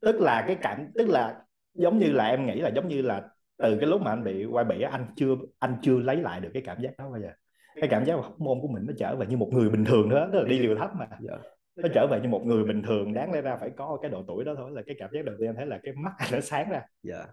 Tức 0.02 0.22
là 0.22 0.44
cái 0.48 0.58
cảm 0.62 0.88
tức 0.96 1.10
là 1.10 1.36
giống 1.74 2.00
như 2.00 2.12
là 2.12 2.26
em 2.26 2.46
nghĩ 2.46 2.60
là 2.60 2.70
giống 2.76 2.88
như 2.88 3.02
là 3.02 3.22
từ 3.58 3.78
cái 3.78 3.90
lúc 3.90 4.02
mà 4.02 4.12
anh 4.12 4.24
bị 4.24 4.46
quay 4.46 4.66
bị 4.66 4.82
anh 4.82 5.06
chưa 5.16 5.36
anh 5.60 5.76
chưa 5.82 6.00
lấy 6.00 6.16
lại 6.16 6.40
được 6.40 6.50
cái 6.54 6.64
cảm 6.66 6.82
giác 6.82 6.92
đó 6.98 7.10
bây 7.12 7.22
giờ. 7.22 7.30
Cái 7.76 7.90
cảm 7.90 8.06
giác 8.06 8.16
môn 8.38 8.60
của 8.62 8.68
mình 8.68 8.84
nó 8.88 8.94
trở 8.98 9.16
về 9.16 9.26
như 9.26 9.38
một 9.38 9.50
người 9.52 9.70
bình 9.70 9.86
thường 9.86 10.10
nữa 10.10 10.30
tức 10.34 10.40
là 10.40 10.48
đi 10.48 10.60
liều 10.60 10.76
thấp 10.76 10.90
mà. 11.00 11.08
Dạ 11.20 11.38
nó 11.82 11.90
trở 11.94 12.08
về 12.08 12.20
như 12.22 12.30
một 12.30 12.46
người 12.46 12.64
bình 12.64 12.82
thường 12.84 13.14
đáng 13.14 13.34
lẽ 13.34 13.42
ra 13.42 13.56
phải 13.56 13.70
có 13.70 13.98
cái 14.02 14.12
độ 14.12 14.24
tuổi 14.28 14.46
đó 14.46 14.54
thôi 14.58 14.72
là 14.74 14.82
cái 14.86 14.96
cảm 15.00 15.10
giác 15.14 15.26
đầu 15.26 15.36
tiên 15.40 15.50
anh 15.50 15.56
thấy 15.56 15.66
là 15.66 15.80
cái 15.84 15.94
mắt 15.94 16.12
anh 16.18 16.30
nó 16.32 16.40
sáng 16.40 16.70
ra. 16.70 16.82
Dạ. 17.04 17.26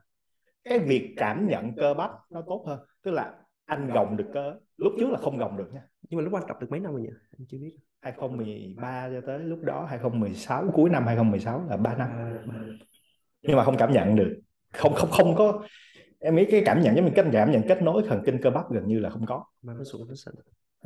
cái 0.65 0.79
việc 0.79 1.15
cảm 1.17 1.49
nhận 1.49 1.77
cơ 1.77 1.95
bắp 1.95 2.11
nó 2.31 2.43
tốt 2.47 2.65
hơn 2.67 2.81
tức 3.03 3.11
là 3.11 3.35
anh 3.65 3.91
gồng 3.91 4.17
được 4.17 4.27
cơ. 4.35 4.55
Lúc 4.77 4.93
trước 4.99 5.11
là 5.11 5.19
không 5.19 5.39
gồng 5.39 5.57
được 5.57 5.71
nha. 5.73 5.83
Nhưng 6.09 6.19
mà 6.19 6.25
lúc 6.25 6.35
anh 6.35 6.43
tập 6.49 6.57
được 6.61 6.71
mấy 6.71 6.81
năm 6.81 6.93
rồi 6.93 7.03
nhỉ? 7.03 7.11
Anh 7.39 7.47
chưa 7.49 7.59
biết. 7.59 7.73
2013 8.01 9.09
cho 9.13 9.21
tới 9.27 9.39
lúc 9.39 9.63
đó 9.63 9.87
2016 9.91 10.71
cuối 10.75 10.91
năm 10.91 11.07
2016 11.07 11.65
là 11.69 11.77
3 11.77 11.95
năm. 11.95 12.09
Nhưng 13.43 13.57
mà 13.57 13.65
không 13.65 13.77
cảm 13.77 13.93
nhận 13.93 14.17
được. 14.17 14.41
Không 14.73 14.95
không 14.95 15.11
không 15.11 15.35
có. 15.39 15.63
Em 16.21 16.37
nghĩ 16.37 16.45
cái 16.51 16.63
cảm 16.67 16.83
nhận 16.83 16.97
giống 16.97 17.05
như 17.05 17.13
cách 17.15 17.27
cảm 17.33 17.51
nhận 17.51 17.63
kết 17.69 17.83
nối 17.83 18.03
thần 18.07 18.23
kinh 18.27 18.39
cơ 18.43 18.51
bắp 18.51 18.71
gần 18.71 18.87
như 18.87 18.99
là 18.99 19.11
không 19.11 19.27
có. 19.27 19.45
Mà 19.63 19.75
nó 19.75 19.85
xuống 19.85 20.09
nó 20.09 20.15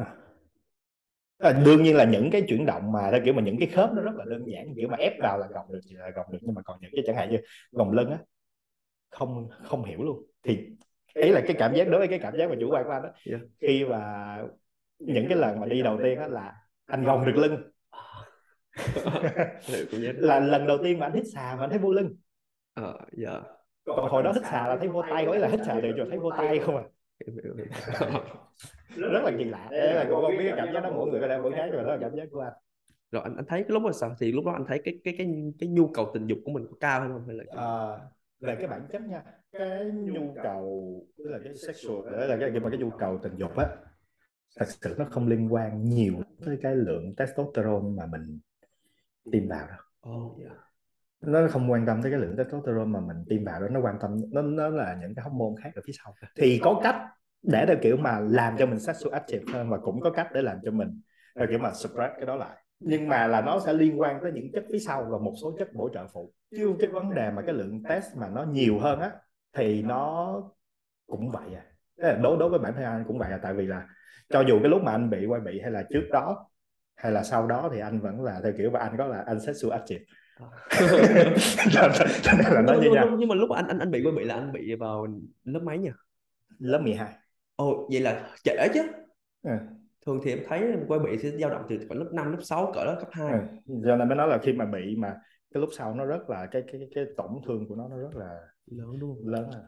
à 0.04 0.14
à, 1.42 1.52
đương 1.64 1.82
nhiên 1.82 1.96
là 1.96 2.04
những 2.04 2.30
cái 2.30 2.42
chuyển 2.48 2.66
động 2.66 2.92
mà 2.92 3.10
theo 3.10 3.20
kiểu 3.24 3.34
mà 3.34 3.42
những 3.42 3.58
cái 3.58 3.68
khớp 3.68 3.90
nó 3.92 4.02
rất 4.02 4.14
là 4.14 4.24
đơn 4.28 4.44
giản 4.46 4.74
kiểu 4.76 4.88
mà 4.88 4.96
ép 4.96 5.12
vào 5.20 5.38
là 5.38 5.46
gồng 5.54 5.72
được 5.72 5.80
thì 5.90 5.96
là 5.96 6.10
gồng 6.10 6.26
được 6.32 6.38
nhưng 6.40 6.54
mà 6.54 6.62
còn 6.62 6.78
những 6.80 6.90
cái 6.94 7.04
chẳng 7.06 7.16
hạn 7.16 7.30
như 7.30 7.38
gồng 7.72 7.92
lưng 7.92 8.10
á 8.10 8.18
không 9.12 9.48
không 9.64 9.84
hiểu 9.84 10.02
luôn. 10.02 10.26
Thì 10.42 10.68
ý 11.14 11.28
là 11.30 11.40
cái 11.46 11.56
cảm 11.58 11.74
giác 11.74 11.88
đối 11.88 11.98
với 11.98 12.08
cái 12.08 12.18
cảm 12.18 12.36
giác 12.38 12.50
mà 12.50 12.56
chủ 12.60 12.70
quan 12.70 12.84
của 12.84 12.90
anh 12.90 13.02
đó 13.02 13.08
yeah. 13.30 13.40
khi 13.60 13.84
mà 13.84 14.36
những 14.98 15.26
cái 15.28 15.38
lần 15.38 15.60
mà 15.60 15.66
đi 15.66 15.82
đầu 15.82 15.98
tiên 16.02 16.18
á 16.18 16.28
là 16.28 16.54
anh 16.86 17.04
gồng 17.04 17.26
được 17.26 17.36
lưng. 17.36 17.62
Là 20.16 20.40
lần 20.40 20.66
đầu 20.66 20.78
tiên 20.82 20.98
mà 20.98 21.06
anh 21.06 21.14
hít 21.14 21.24
xà 21.34 21.54
mà 21.56 21.64
anh 21.64 21.70
thấy 21.70 21.78
vô 21.78 21.92
lưng. 21.92 22.16
Ờ 22.74 22.98
dạ. 23.12 23.40
Còn 23.84 24.10
hồi 24.10 24.22
đó 24.22 24.32
hít 24.32 24.42
xà 24.42 24.68
là 24.68 24.76
thấy 24.76 24.88
vô 24.88 25.02
tay 25.10 25.26
có 25.26 25.34
là 25.34 25.48
hít 25.48 25.60
xà 25.66 25.80
được 25.80 25.92
rồi 25.96 26.06
thấy 26.10 26.18
vô 26.18 26.30
tay 26.38 26.58
không 26.58 26.76
à 26.76 26.82
rất 28.96 29.22
là 29.24 29.32
kỳ 29.38 29.44
lạ. 29.44 29.68
Đấy 29.70 29.94
là 29.94 30.06
cũng 30.10 30.22
không 30.22 30.36
biết 30.38 30.44
cái 30.48 30.54
cảm 30.56 30.74
giác 30.74 30.80
đó 30.80 30.90
mỗi 30.94 31.10
người 31.10 31.20
có 31.20 31.28
thể 31.28 31.38
mỗi 31.42 31.52
khác 31.52 31.70
mà 31.70 31.82
đó 31.82 31.90
là 31.90 31.98
cảm 32.00 32.16
giác 32.16 32.28
của 32.30 32.40
anh. 32.40 32.52
Rồi 33.10 33.22
anh 33.22 33.36
anh 33.36 33.44
thấy 33.48 33.62
cái 33.62 33.70
lúc 33.70 33.82
mà 33.82 33.92
sao 33.92 34.14
thì 34.20 34.32
lúc 34.32 34.44
đó 34.44 34.52
anh 34.52 34.64
thấy 34.68 34.80
cái 34.84 35.00
cái 35.04 35.14
cái 35.18 35.52
cái 35.58 35.68
nhu 35.68 35.88
cầu 35.88 36.10
tình 36.14 36.26
dục 36.26 36.38
của 36.44 36.52
mình 36.52 36.66
có 36.70 36.76
cao 36.80 37.00
hay 37.00 37.08
không? 37.08 37.26
Hay 37.26 37.36
là 37.36 37.44
à, 37.56 37.98
về 38.40 38.56
cái 38.56 38.66
bản 38.66 38.86
chất 38.92 39.02
nha 39.02 39.22
cái 39.52 39.84
nhu 39.84 40.34
cầu 40.42 40.94
tức 41.18 41.24
là 41.28 41.38
cái 41.44 41.54
sexual 41.54 42.12
đấy 42.12 42.28
là 42.28 42.36
cái 42.40 42.60
mà 42.60 42.70
cái 42.70 42.78
nhu 42.78 42.90
cầu 42.90 43.18
tình 43.22 43.36
dục 43.36 43.56
á 43.56 43.66
thật 44.56 44.66
sự 44.68 44.94
nó 44.98 45.04
không 45.10 45.28
liên 45.28 45.52
quan 45.54 45.84
nhiều 45.84 46.14
tới 46.44 46.58
cái 46.62 46.76
lượng 46.76 47.14
testosterone 47.16 47.88
mà 47.96 48.06
mình 48.06 48.40
tiêm 49.32 49.48
vào 49.48 49.66
đâu. 49.66 49.78
Oh, 50.16 50.38
yeah. 50.40 50.52
Nó 51.22 51.48
không 51.50 51.70
quan 51.70 51.86
tâm 51.86 52.02
tới 52.02 52.12
cái 52.12 52.20
lượng 52.20 52.36
testosterone 52.36 52.90
mà 52.90 53.00
mình 53.00 53.16
tiêm 53.28 53.44
vào 53.44 53.60
đó 53.60 53.68
nó 53.68 53.80
quan 53.80 53.96
tâm 54.00 54.16
nó 54.32 54.42
nó 54.42 54.68
là 54.68 54.96
những 55.00 55.14
cái 55.14 55.24
hormone 55.24 55.62
khác 55.62 55.70
ở 55.74 55.82
phía 55.86 55.92
sau. 56.04 56.14
Thì 56.36 56.60
có 56.62 56.80
cách 56.82 56.96
để 57.42 57.64
theo 57.66 57.76
kiểu 57.82 57.96
mà 57.96 58.20
làm 58.20 58.56
cho 58.58 58.66
mình 58.66 58.80
sexual 58.80 59.14
active 59.14 59.44
hơn 59.52 59.70
và 59.70 59.78
cũng 59.78 60.00
có 60.00 60.10
cách 60.10 60.28
để 60.34 60.42
làm 60.42 60.58
cho 60.64 60.70
mình 60.70 61.00
theo 61.36 61.46
kiểu 61.48 61.58
mà 61.58 61.72
suppress 61.72 62.12
cái 62.16 62.26
đó 62.26 62.36
lại. 62.36 62.56
Nhưng 62.80 63.08
mà 63.08 63.26
là 63.26 63.40
nó 63.40 63.60
sẽ 63.66 63.72
liên 63.72 64.00
quan 64.00 64.18
tới 64.22 64.32
những 64.32 64.52
chất 64.52 64.64
phía 64.72 64.78
sau 64.78 65.06
và 65.10 65.18
một 65.18 65.34
số 65.42 65.56
chất 65.58 65.68
bổ 65.74 65.88
trợ 65.94 66.06
phụ. 66.12 66.32
Chứ 66.56 66.74
cái 66.80 66.88
vấn 66.88 67.14
đề 67.14 67.30
mà 67.30 67.42
cái 67.42 67.54
lượng 67.54 67.82
test 67.88 68.16
mà 68.16 68.28
nó 68.28 68.44
nhiều 68.44 68.78
hơn 68.78 69.00
á 69.00 69.10
thì 69.56 69.82
nó 69.82 70.34
cũng 71.06 71.30
vậy 71.30 71.48
à. 71.54 71.64
Đối 72.22 72.36
đối 72.38 72.48
với 72.48 72.58
bản 72.58 72.72
thân 72.74 72.84
anh 72.84 73.04
cũng 73.06 73.18
vậy 73.18 73.32
à 73.32 73.38
tại 73.42 73.54
vì 73.54 73.66
là 73.66 73.86
cho 74.28 74.40
dù 74.40 74.58
cái 74.62 74.68
lúc 74.68 74.82
mà 74.82 74.92
anh 74.92 75.10
bị 75.10 75.26
quay 75.26 75.40
bị 75.40 75.60
hay 75.60 75.70
là 75.70 75.82
trước 75.90 76.04
đó 76.12 76.48
hay 76.96 77.12
là 77.12 77.22
sau 77.22 77.46
đó 77.46 77.70
thì 77.72 77.80
anh 77.80 78.00
vẫn 78.00 78.22
là 78.22 78.40
theo 78.44 78.52
kiểu 78.58 78.70
và 78.70 78.80
anh 78.80 78.96
có 78.98 79.06
là 79.06 79.24
anh 79.26 79.40
sexual 79.40 79.72
active 79.72 80.04
cho 81.72 82.32
nên 82.38 82.52
là 82.52 82.62
nó 82.66 82.74
như 82.82 82.90
nhau 82.90 83.16
nhưng 83.18 83.28
mà 83.28 83.34
lúc 83.34 83.50
anh 83.50 83.68
anh 83.68 83.78
anh 83.78 83.90
bị 83.90 84.02
quay 84.02 84.14
bị 84.16 84.24
là 84.24 84.34
anh 84.34 84.52
bị 84.52 84.74
vào 84.74 85.06
lớp 85.44 85.60
mấy 85.62 85.78
nhỉ 85.78 85.90
lớp 86.58 86.80
12 86.82 87.14
Ồ, 87.56 87.88
vậy 87.92 88.00
là 88.00 88.30
trễ 88.44 88.68
chứ. 88.74 88.80
Ừ. 89.42 89.50
Thường 90.06 90.20
thì 90.24 90.30
em 90.30 90.38
thấy 90.48 90.62
quay 90.88 91.00
bị 91.00 91.18
sẽ 91.18 91.30
dao 91.30 91.50
động 91.50 91.62
từ 91.68 91.78
khoảng 91.88 92.00
lớp 92.00 92.10
5, 92.12 92.32
lớp 92.32 92.42
6 92.42 92.72
cỡ 92.74 92.84
đó 92.84 92.96
cấp 93.00 93.08
2. 93.12 93.40
Ừ. 93.66 93.74
Cho 93.84 93.96
nên 93.96 94.08
mới 94.08 94.16
nói 94.16 94.28
là 94.28 94.38
khi 94.42 94.52
mà 94.52 94.64
bị 94.64 94.96
mà 94.96 95.14
cái 95.54 95.60
lúc 95.60 95.70
sau 95.76 95.94
nó 95.94 96.04
rất 96.04 96.30
là 96.30 96.46
cái 96.46 96.62
cái 96.72 96.88
cái 96.94 97.04
tổn 97.16 97.30
thương 97.46 97.68
của 97.68 97.74
nó 97.74 97.88
nó 97.88 97.96
rất 97.96 98.16
là 98.16 98.40
lớn 98.66 98.98
đúng 99.00 99.14
không? 99.14 99.28
Lớn 99.28 99.50
à. 99.52 99.60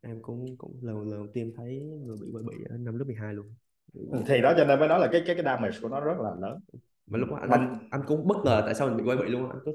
Em 0.00 0.22
cũng 0.22 0.56
cũng 0.58 0.78
lần 0.82 0.98
lần 0.98 1.10
đầu 1.10 1.26
tiên 1.34 1.52
thấy 1.56 1.80
người 1.80 2.16
bị 2.20 2.26
quay 2.32 2.44
bị 2.48 2.64
ở 2.70 2.76
năm 2.78 2.98
lớp 2.98 3.04
12 3.04 3.34
luôn. 3.34 3.54
Ừ, 3.94 4.18
thì 4.26 4.40
đó 4.40 4.54
cho 4.56 4.64
nên 4.64 4.78
mới 4.78 4.88
nói 4.88 5.00
là 5.00 5.08
cái 5.12 5.22
cái 5.26 5.34
cái 5.36 5.44
damage 5.44 5.78
của 5.82 5.88
nó 5.88 6.00
rất 6.00 6.18
là 6.18 6.30
lớn. 6.40 6.60
Mà 7.06 7.18
lúc 7.18 7.30
đó 7.30 7.38
anh, 7.40 7.50
anh, 7.50 7.78
anh 7.90 8.00
cũng 8.06 8.28
bất 8.28 8.36
ngờ 8.44 8.62
tại 8.64 8.74
sao 8.74 8.88
mình 8.88 8.96
bị 8.96 9.02
quay 9.04 9.16
bị 9.16 9.28
luôn 9.28 9.50
anh 9.50 9.58
có 9.64 9.72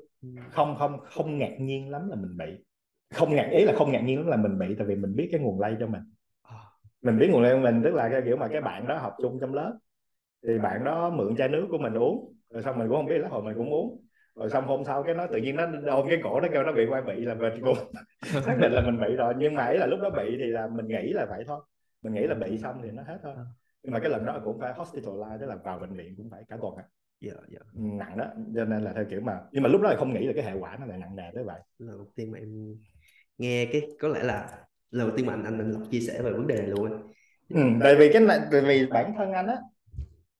không 0.51 0.75
không 0.79 0.99
không 1.03 1.37
ngạc 1.37 1.55
nhiên 1.59 1.89
lắm 1.89 2.09
là 2.09 2.15
mình 2.15 2.37
bị. 2.37 2.65
Không 3.13 3.35
ngạc 3.35 3.49
ý 3.51 3.65
là 3.65 3.73
không 3.77 3.91
ngạc 3.91 4.01
nhiên 4.01 4.19
lắm 4.19 4.27
là 4.27 4.37
mình 4.37 4.59
bị 4.59 4.75
tại 4.77 4.87
vì 4.87 4.95
mình 4.95 5.15
biết 5.15 5.29
cái 5.31 5.41
nguồn 5.41 5.59
lây 5.59 5.75
cho 5.79 5.87
mình. 5.87 6.01
Mình 7.01 7.19
biết 7.19 7.29
nguồn 7.31 7.41
lây 7.41 7.55
của 7.55 7.61
mình 7.61 7.81
tức 7.83 7.93
là 7.93 8.09
cái 8.09 8.21
kiểu 8.25 8.37
mà 8.37 8.47
cái 8.47 8.61
bạn 8.61 8.87
đó 8.87 8.97
học 8.97 9.15
chung 9.21 9.37
trong 9.41 9.53
lớp 9.53 9.77
thì 10.47 10.59
bạn 10.59 10.83
đó 10.83 11.09
mượn 11.09 11.35
chai 11.35 11.49
nước 11.49 11.67
của 11.69 11.77
mình 11.77 11.93
uống 11.93 12.33
rồi 12.49 12.63
xong 12.63 12.79
mình 12.79 12.87
cũng 12.87 12.97
không 12.97 13.05
biết 13.05 13.17
lá 13.17 13.27
hồi 13.27 13.43
mình 13.43 13.57
cũng 13.57 13.73
uống. 13.73 14.05
Rồi 14.35 14.49
xong 14.49 14.67
hôm 14.67 14.83
sau 14.83 15.03
cái 15.03 15.15
nó 15.15 15.27
tự 15.27 15.37
nhiên 15.37 15.55
nó 15.55 15.67
ôm 15.87 16.07
cái 16.09 16.19
cổ 16.23 16.41
nó 16.41 16.47
kêu 16.53 16.63
nó 16.63 16.71
bị 16.71 16.85
quay 16.89 17.01
bị 17.01 17.25
là 17.25 17.35
mình 17.35 17.53
cũng 17.65 17.77
xác 18.45 18.57
định 18.61 18.71
là 18.71 18.81
mình 18.81 18.99
bị 19.01 19.15
rồi. 19.15 19.33
Nhưng 19.37 19.55
mà 19.55 19.63
ấy 19.63 19.77
là 19.77 19.85
lúc 19.85 19.99
đó 20.01 20.09
bị 20.09 20.37
thì 20.39 20.45
là 20.45 20.67
mình 20.67 20.87
nghĩ 20.87 21.13
là 21.13 21.25
vậy 21.29 21.43
thôi. 21.47 21.61
Mình 22.01 22.13
nghĩ 22.13 22.21
là 22.27 22.35
bị 22.35 22.57
xong 22.57 22.81
thì 22.83 22.91
nó 22.91 23.03
hết 23.03 23.17
thôi. 23.23 23.33
Nhưng 23.83 23.93
mà 23.93 23.99
cái 23.99 24.09
lần 24.09 24.25
đó 24.25 24.41
cũng 24.43 24.59
phải 24.59 24.73
hospitalize 24.73 25.39
tức 25.39 25.45
là 25.45 25.55
vào 25.55 25.79
bệnh 25.79 25.93
viện 25.93 26.13
cũng 26.17 26.29
phải 26.29 26.43
cả 26.49 26.57
tuần 26.61 26.75
á 26.75 26.83
dạ, 27.21 27.33
dạ. 27.49 27.59
nặng 27.73 28.17
đó. 28.17 28.25
Cho 28.55 28.65
nên 28.65 28.83
là 28.83 28.93
theo 28.93 29.05
kiểu 29.09 29.21
mà 29.21 29.39
nhưng 29.51 29.63
mà 29.63 29.69
lúc 29.69 29.81
đó 29.81 29.89
là 29.89 29.95
không 29.97 30.13
nghĩ 30.13 30.27
là 30.27 30.33
cái 30.35 30.43
hệ 30.43 30.53
quả 30.59 30.77
nó 30.79 30.85
lại 30.85 30.97
nặng 30.97 31.15
nề 31.15 31.31
tới 31.33 31.43
vậy. 31.43 31.59
Lần 31.77 31.97
đầu 31.97 32.07
tiên 32.15 32.31
mà 32.31 32.37
em 32.37 32.75
nghe 33.37 33.65
cái 33.71 33.81
có 33.99 34.07
lẽ 34.07 34.23
là 34.23 34.57
lần 34.91 35.07
đầu 35.07 35.17
tiên 35.17 35.25
mà 35.25 35.33
anh 35.33 35.43
anh, 35.43 35.59
anh 35.59 35.85
chia 35.91 35.99
sẻ 35.99 36.21
về 36.21 36.31
vấn 36.31 36.47
đề 36.47 36.55
này 36.57 36.67
luôn 36.67 36.91
ừ, 37.49 37.61
tại 37.83 37.95
vì 37.95 38.13
cái 38.13 38.21
này 38.21 38.39
tại 38.51 38.61
vì 38.61 38.85
bản 38.85 39.13
thân 39.17 39.31
anh 39.31 39.47
á 39.47 39.57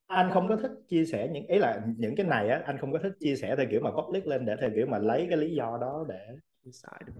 anh 0.07 0.29
không 0.33 0.47
có 0.47 0.55
thích 0.55 0.71
chia 0.88 1.05
sẻ 1.05 1.29
những 1.31 1.45
ý 1.47 1.59
là 1.59 1.81
những 1.97 2.15
cái 2.15 2.25
này 2.25 2.50
á 2.50 2.61
anh 2.65 2.77
không 2.77 2.91
có 2.91 3.00
thích 3.03 3.13
chia 3.19 3.35
sẻ 3.35 3.55
theo 3.55 3.65
kiểu 3.71 3.81
mà 3.81 3.91
public 3.91 4.27
lên 4.27 4.45
để 4.45 4.55
theo 4.61 4.69
kiểu 4.75 4.88
mà 4.88 4.97
lấy 4.97 5.25
cái 5.29 5.38
lý 5.38 5.55
do 5.55 5.77
đó 5.81 6.05
để 6.09 6.27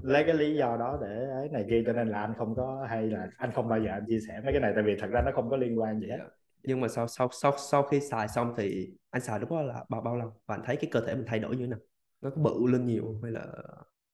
lấy 0.02 0.24
cái 0.24 0.34
lý 0.36 0.56
do 0.56 0.78
đó 0.78 1.00
để 1.02 1.26
ấy 1.26 1.50
này 1.50 1.66
kia. 1.70 1.84
Cho 1.86 1.94
nên 1.94 2.10
là 2.10 2.22
anh 2.22 2.34
không 2.38 2.56
có 2.56 2.86
hay 2.90 3.08
là 3.08 3.28
anh 3.38 3.52
không 3.52 3.68
bao 3.68 3.80
giờ 3.80 3.92
anh 3.92 4.06
chia 4.08 4.20
sẻ 4.28 4.42
mấy 4.44 4.54
cái 4.54 4.62
này 4.62 4.72
tại 4.76 4.84
vì 4.84 4.96
thật 5.00 5.08
ra 5.12 5.22
nó 5.26 5.32
không 5.36 5.50
có 5.50 5.58
liên 5.58 5.80
quan 5.80 6.00
gì 6.00 6.08
hết 6.10 6.18
nhưng 6.64 6.82
mà 6.82 6.88
sau 6.88 7.08
sau 7.08 7.30
sau 7.32 7.54
sau 7.58 7.84
khi 7.84 8.00
xài 8.00 8.28
xong 8.28 8.54
thì 8.58 8.94
anh 9.10 9.22
xài 9.22 9.40
lúc 9.40 9.52
đó 9.52 9.62
là 9.62 9.86
bao 9.90 10.02
bao 10.02 10.16
lâu 10.16 10.34
và 10.46 10.56
anh 10.56 10.62
thấy 10.66 10.76
cái 10.76 10.90
cơ 10.92 11.02
thể 11.08 11.16
mình 11.16 11.26
thay 11.28 11.40
đổi 11.40 11.56
như 11.56 11.64
thế 11.64 11.70
nào? 11.70 11.80
Nó 12.22 12.30
có 12.30 12.42
bự 12.42 12.68
lên 12.72 12.86
nhiều 12.86 13.20
hay 13.24 13.32
là 13.32 13.46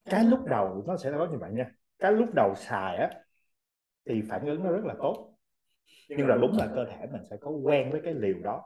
cái 0.09 0.23
lúc 0.23 0.45
đầu 0.45 0.83
nó 0.87 0.97
sẽ 0.97 1.11
có 1.17 1.27
như 1.31 1.37
vậy 1.37 1.51
nha. 1.53 1.71
Cái 1.99 2.11
lúc 2.11 2.29
đầu 2.35 2.53
xài 2.55 2.97
á 2.97 3.09
thì 4.09 4.21
phản 4.29 4.45
ứng 4.45 4.63
nó 4.63 4.71
rất 4.71 4.85
là 4.85 4.95
tốt. 4.99 5.33
Nhưng 6.09 6.27
là 6.27 6.37
đúng 6.41 6.57
là 6.57 6.67
cơ 6.75 6.85
thể 6.85 7.07
mình 7.11 7.21
sẽ 7.29 7.37
có 7.41 7.51
quen 7.51 7.91
với 7.91 8.01
cái 8.03 8.13
liều 8.13 8.35
đó. 8.43 8.63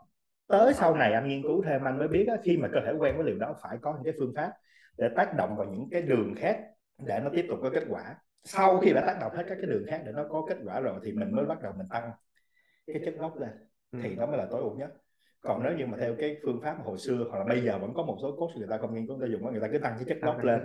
Tới 0.47 0.73
sau 0.73 0.95
này 0.95 1.13
anh 1.13 1.27
nghiên 1.27 1.43
cứu 1.43 1.63
thêm 1.63 1.83
anh 1.83 1.97
mới 1.97 2.07
biết 2.07 2.25
á, 2.27 2.35
khi 2.43 2.57
mà 2.57 2.67
cơ 2.73 2.79
thể 2.85 2.93
quen 3.00 3.17
với 3.17 3.25
liều 3.25 3.38
đó 3.38 3.55
phải 3.61 3.77
có 3.81 3.93
những 3.93 4.03
cái 4.03 4.13
phương 4.19 4.33
pháp 4.35 4.51
để 4.97 5.09
tác 5.15 5.38
động 5.38 5.55
vào 5.57 5.67
những 5.67 5.89
cái 5.91 6.01
đường 6.01 6.33
khác 6.38 6.59
để 6.97 7.19
nó 7.23 7.29
tiếp 7.33 7.45
tục 7.50 7.59
có 7.61 7.69
kết 7.73 7.83
quả. 7.89 8.15
Sau 8.43 8.79
khi 8.79 8.93
đã 8.93 9.03
tác 9.07 9.17
động 9.21 9.31
hết 9.35 9.43
các 9.47 9.57
cái 9.61 9.69
đường 9.69 9.83
khác 9.88 10.01
để 10.05 10.11
nó 10.11 10.25
có 10.29 10.45
kết 10.50 10.57
quả 10.65 10.79
rồi 10.79 11.00
thì 11.03 11.11
mình 11.11 11.35
mới 11.35 11.45
bắt 11.45 11.61
đầu 11.61 11.73
mình 11.77 11.88
tăng 11.89 12.11
cái 12.88 13.01
chất 13.05 13.13
gốc 13.17 13.38
lên 13.38 13.50
thì 13.91 14.10
ừ. 14.10 14.15
nó 14.17 14.25
mới 14.25 14.38
là 14.38 14.48
tối 14.51 14.62
ưu 14.62 14.75
nhất 14.75 14.93
còn 15.41 15.63
nếu 15.63 15.77
như 15.77 15.86
mà 15.86 15.98
theo 15.98 16.15
cái 16.19 16.38
phương 16.43 16.62
pháp 16.62 16.77
hồi 16.83 16.98
xưa 16.98 17.25
hoặc 17.29 17.39
là 17.39 17.45
bây 17.45 17.63
giờ 17.63 17.79
vẫn 17.79 17.93
có 17.93 18.03
một 18.03 18.17
số 18.21 18.36
coach 18.38 18.57
người 18.57 18.67
ta 18.69 18.77
không 18.77 18.93
nghiên 18.93 19.07
cứu 19.07 19.17
người 19.17 19.27
ta 19.27 19.31
dùng 19.31 19.51
người 19.51 19.62
ta 19.62 19.67
cứ 19.71 19.77
tăng 19.77 19.93
cái 19.95 20.05
chất 20.07 20.17
gốc 20.21 20.43
lên 20.43 20.62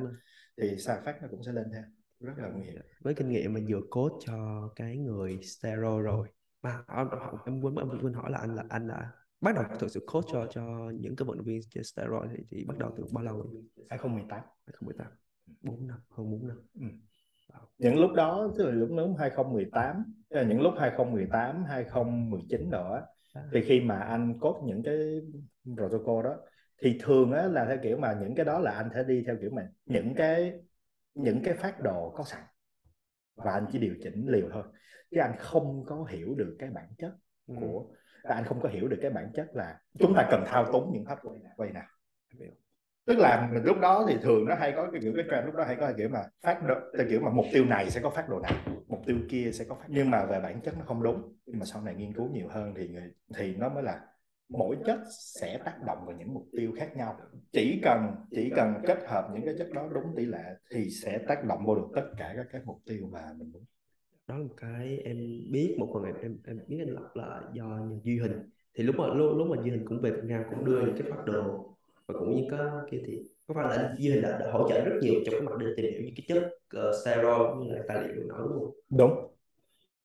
thì 0.61 0.76
xa 0.78 1.00
phát 1.04 1.23
nó 1.23 1.28
cũng 1.30 1.42
sẽ 1.42 1.52
lên 1.52 1.64
theo 1.73 1.83
rất 2.21 2.33
là 2.37 2.49
nguy 2.49 2.62
hiểm 2.62 2.83
với 3.00 3.14
kinh 3.14 3.28
nghiệm 3.28 3.54
mà 3.54 3.61
vừa 3.68 3.80
coach 3.90 4.12
cho 4.26 4.68
cái 4.76 4.97
người 4.97 5.38
steroid 5.42 6.04
rồi 6.04 6.28
mà 6.62 6.83
em 7.47 7.61
quên 7.61 7.75
em 7.76 7.88
quên 8.02 8.12
hỏi 8.12 8.30
là 8.30 8.38
anh 8.38 8.54
là 8.54 8.64
anh 8.68 8.87
là 8.87 9.11
bắt 9.40 9.54
đầu 9.54 9.64
thực 9.78 9.90
sự 9.90 10.04
coach 10.06 10.25
cho 10.33 10.47
cho 10.50 10.62
những 10.95 11.16
cái 11.16 11.26
vận 11.26 11.37
động 11.37 11.47
viên 11.47 11.61
trên 11.71 11.85
steroid 11.85 12.30
thì, 12.37 12.45
thì 12.50 12.64
bắt 12.64 12.78
đầu 12.78 12.95
từ 12.97 13.04
bao 13.12 13.25
lâu 13.25 13.37
rồi? 13.37 13.62
2018 13.90 14.40
2018 14.66 15.06
4 15.62 15.87
năm 15.87 15.99
hơn 16.11 16.30
4 16.30 16.49
năm 16.49 16.56
ừ. 16.80 16.87
những 17.78 18.00
lúc 18.00 18.12
đó 18.12 18.52
tức 18.59 18.64
là 18.64 18.71
lúc 18.71 18.88
lúc 18.92 19.11
2018 19.18 20.04
tức 20.28 20.37
là 20.37 20.42
những 20.42 20.61
lúc 20.61 20.75
2018 20.78 21.64
2019 21.64 22.71
nữa. 22.71 23.06
Thì 23.52 23.62
khi 23.62 23.81
mà 23.81 23.99
anh 23.99 24.38
cốt 24.40 24.62
những 24.66 24.83
cái 24.83 25.21
protocol 25.76 26.25
đó 26.25 26.37
thì 26.83 26.99
thường 27.02 27.33
á 27.33 27.47
là 27.47 27.64
theo 27.64 27.78
kiểu 27.83 27.97
mà 27.97 28.16
những 28.21 28.35
cái 28.35 28.45
đó 28.45 28.59
là 28.59 28.71
anh 28.71 28.88
sẽ 28.95 29.05
đi 29.05 29.23
theo 29.26 29.37
kiểu 29.40 29.50
mà 29.50 29.69
những 29.85 30.14
cái 30.14 30.52
những 31.14 31.43
cái 31.45 31.55
phát 31.55 31.81
đồ 31.83 32.11
có 32.16 32.25
sẵn 32.25 32.43
và 33.37 33.52
anh 33.52 33.66
chỉ 33.73 33.78
điều 33.78 33.95
chỉnh 34.02 34.26
liều 34.28 34.49
thôi. 34.52 34.62
Chứ 35.11 35.21
anh 35.21 35.35
không 35.38 35.85
có 35.87 36.05
hiểu 36.05 36.35
được 36.35 36.57
cái 36.59 36.71
bản 36.71 36.88
chất 36.99 37.12
ừ. 37.47 37.55
của 37.61 37.87
anh 38.23 38.45
không 38.45 38.61
có 38.61 38.69
hiểu 38.69 38.88
được 38.88 38.99
cái 39.02 39.11
bản 39.11 39.31
chất 39.35 39.47
là 39.55 39.81
chúng 39.99 40.14
ta 40.16 40.28
cần 40.31 40.45
thao 40.47 40.73
túng 40.73 40.93
những 40.93 41.05
pháp 41.05 41.19
quay 41.57 41.73
nào 41.73 41.87
tức 43.06 43.18
là 43.18 43.48
mình 43.52 43.64
lúc 43.64 43.80
đó 43.80 44.04
thì 44.08 44.16
thường 44.22 44.44
nó 44.44 44.54
hay 44.54 44.72
có 44.76 44.88
cái 44.92 45.00
kiểu 45.00 45.12
cái 45.16 45.25
trend 45.30 45.46
lúc 45.46 45.54
đó 45.54 45.64
hay 45.64 45.76
có 45.76 45.86
cái 45.86 45.94
kiểu 45.96 46.08
mà 46.08 46.20
phát 46.42 46.66
đồ, 46.68 46.75
theo 46.98 47.06
kiểu 47.10 47.20
mà 47.20 47.30
mục 47.30 47.46
tiêu 47.52 47.64
này 47.64 47.90
sẽ 47.90 48.00
có 48.00 48.10
phát 48.10 48.28
đồ 48.28 48.40
này 48.40 48.52
mục 48.88 49.00
tiêu 49.06 49.16
kia 49.28 49.50
sẽ 49.52 49.64
có 49.64 49.75
phát 49.75 49.86
nhưng 49.88 50.10
mà 50.10 50.26
về 50.26 50.40
bản 50.40 50.60
chất 50.60 50.75
nó 50.78 50.84
không 50.84 51.02
đúng. 51.02 51.32
Nhưng 51.46 51.58
mà 51.58 51.64
sau 51.64 51.82
này 51.82 51.94
nghiên 51.94 52.12
cứu 52.12 52.30
nhiều 52.32 52.48
hơn 52.48 52.75
thì 52.76 52.88
người 52.88 53.12
thì 53.34 53.56
nó 53.56 53.68
mới 53.68 53.82
là 53.82 54.00
mỗi 54.48 54.76
chất 54.86 54.98
sẽ 55.10 55.58
tác 55.64 55.75
động 55.86 55.98
vào 56.06 56.16
những 56.16 56.34
mục 56.34 56.46
tiêu 56.56 56.72
khác 56.76 56.96
nhau. 56.96 57.16
Chỉ 57.52 57.80
cần 57.82 58.14
chỉ 58.30 58.52
cần 58.56 58.75
kết 58.86 58.98
hợp 59.06 59.28
những 59.34 59.44
cái 59.44 59.54
chất 59.58 59.68
đó 59.75 59.88
đúng 59.94 60.04
tỷ 60.16 60.26
lệ 60.26 60.54
thì 60.70 60.90
sẽ 60.90 61.18
tác 61.28 61.44
động 61.44 61.66
vào 61.66 61.76
được 61.76 61.88
tất 61.94 62.06
cả 62.18 62.32
các 62.36 62.46
cái 62.52 62.60
mục 62.64 62.78
tiêu 62.86 63.08
mà 63.12 63.22
mình 63.38 63.52
muốn. 63.52 63.64
Đó 64.28 64.36
là 64.36 64.44
một 64.44 64.54
cái 64.56 64.98
em 65.04 65.16
biết 65.52 65.76
một 65.78 65.90
phần 65.94 66.04
em 66.04 66.14
em, 66.22 66.38
em 66.44 66.60
biết 66.68 66.78
anh 66.78 66.94
lập 66.94 67.10
là 67.14 67.40
do 67.52 67.64
nhà 67.64 67.96
duy 68.02 68.18
hình 68.18 68.50
thì 68.75 68.84
lúc 68.84 68.96
mà 68.98 69.06
lúc, 69.06 69.36
lúc 69.36 69.48
mà 69.56 69.62
duy 69.62 69.70
hình 69.70 69.84
cũng 69.88 70.00
về 70.00 70.10
Việt 70.10 70.25
Nam 70.25 70.42
cũng 70.50 70.64
đưa 70.64 70.80
những 70.80 70.96
cái 70.98 71.10
phát 71.10 71.25
đồ 71.25 71.75
và 72.08 72.14
cũng 72.18 72.36
như 72.36 72.42
có 72.50 72.82
kia 72.90 72.98
thì 73.06 73.18
có 73.46 73.54
phải 73.54 73.78
là 73.78 73.94
duy 73.98 74.10
hình 74.10 74.22
đã, 74.22 74.38
đã 74.38 74.50
hỗ 74.52 74.68
trợ 74.68 74.84
rất 74.84 74.94
nhiều 75.00 75.14
trong 75.26 75.34
cái 75.34 75.40
mặt 75.40 75.52
để 75.60 75.66
tìm 75.76 75.92
hiểu 75.92 76.02
những 76.04 76.14
cái 76.16 76.25
chất 76.28 76.48
uh, 76.78 76.94
steroid 77.02 77.56
như 77.58 77.75
là 77.75 77.82
tài 77.88 78.02
liệu 78.02 78.25
nói 78.26 78.38
đúng 78.42 78.58
không? 78.58 78.75
Đúng. 78.90 79.32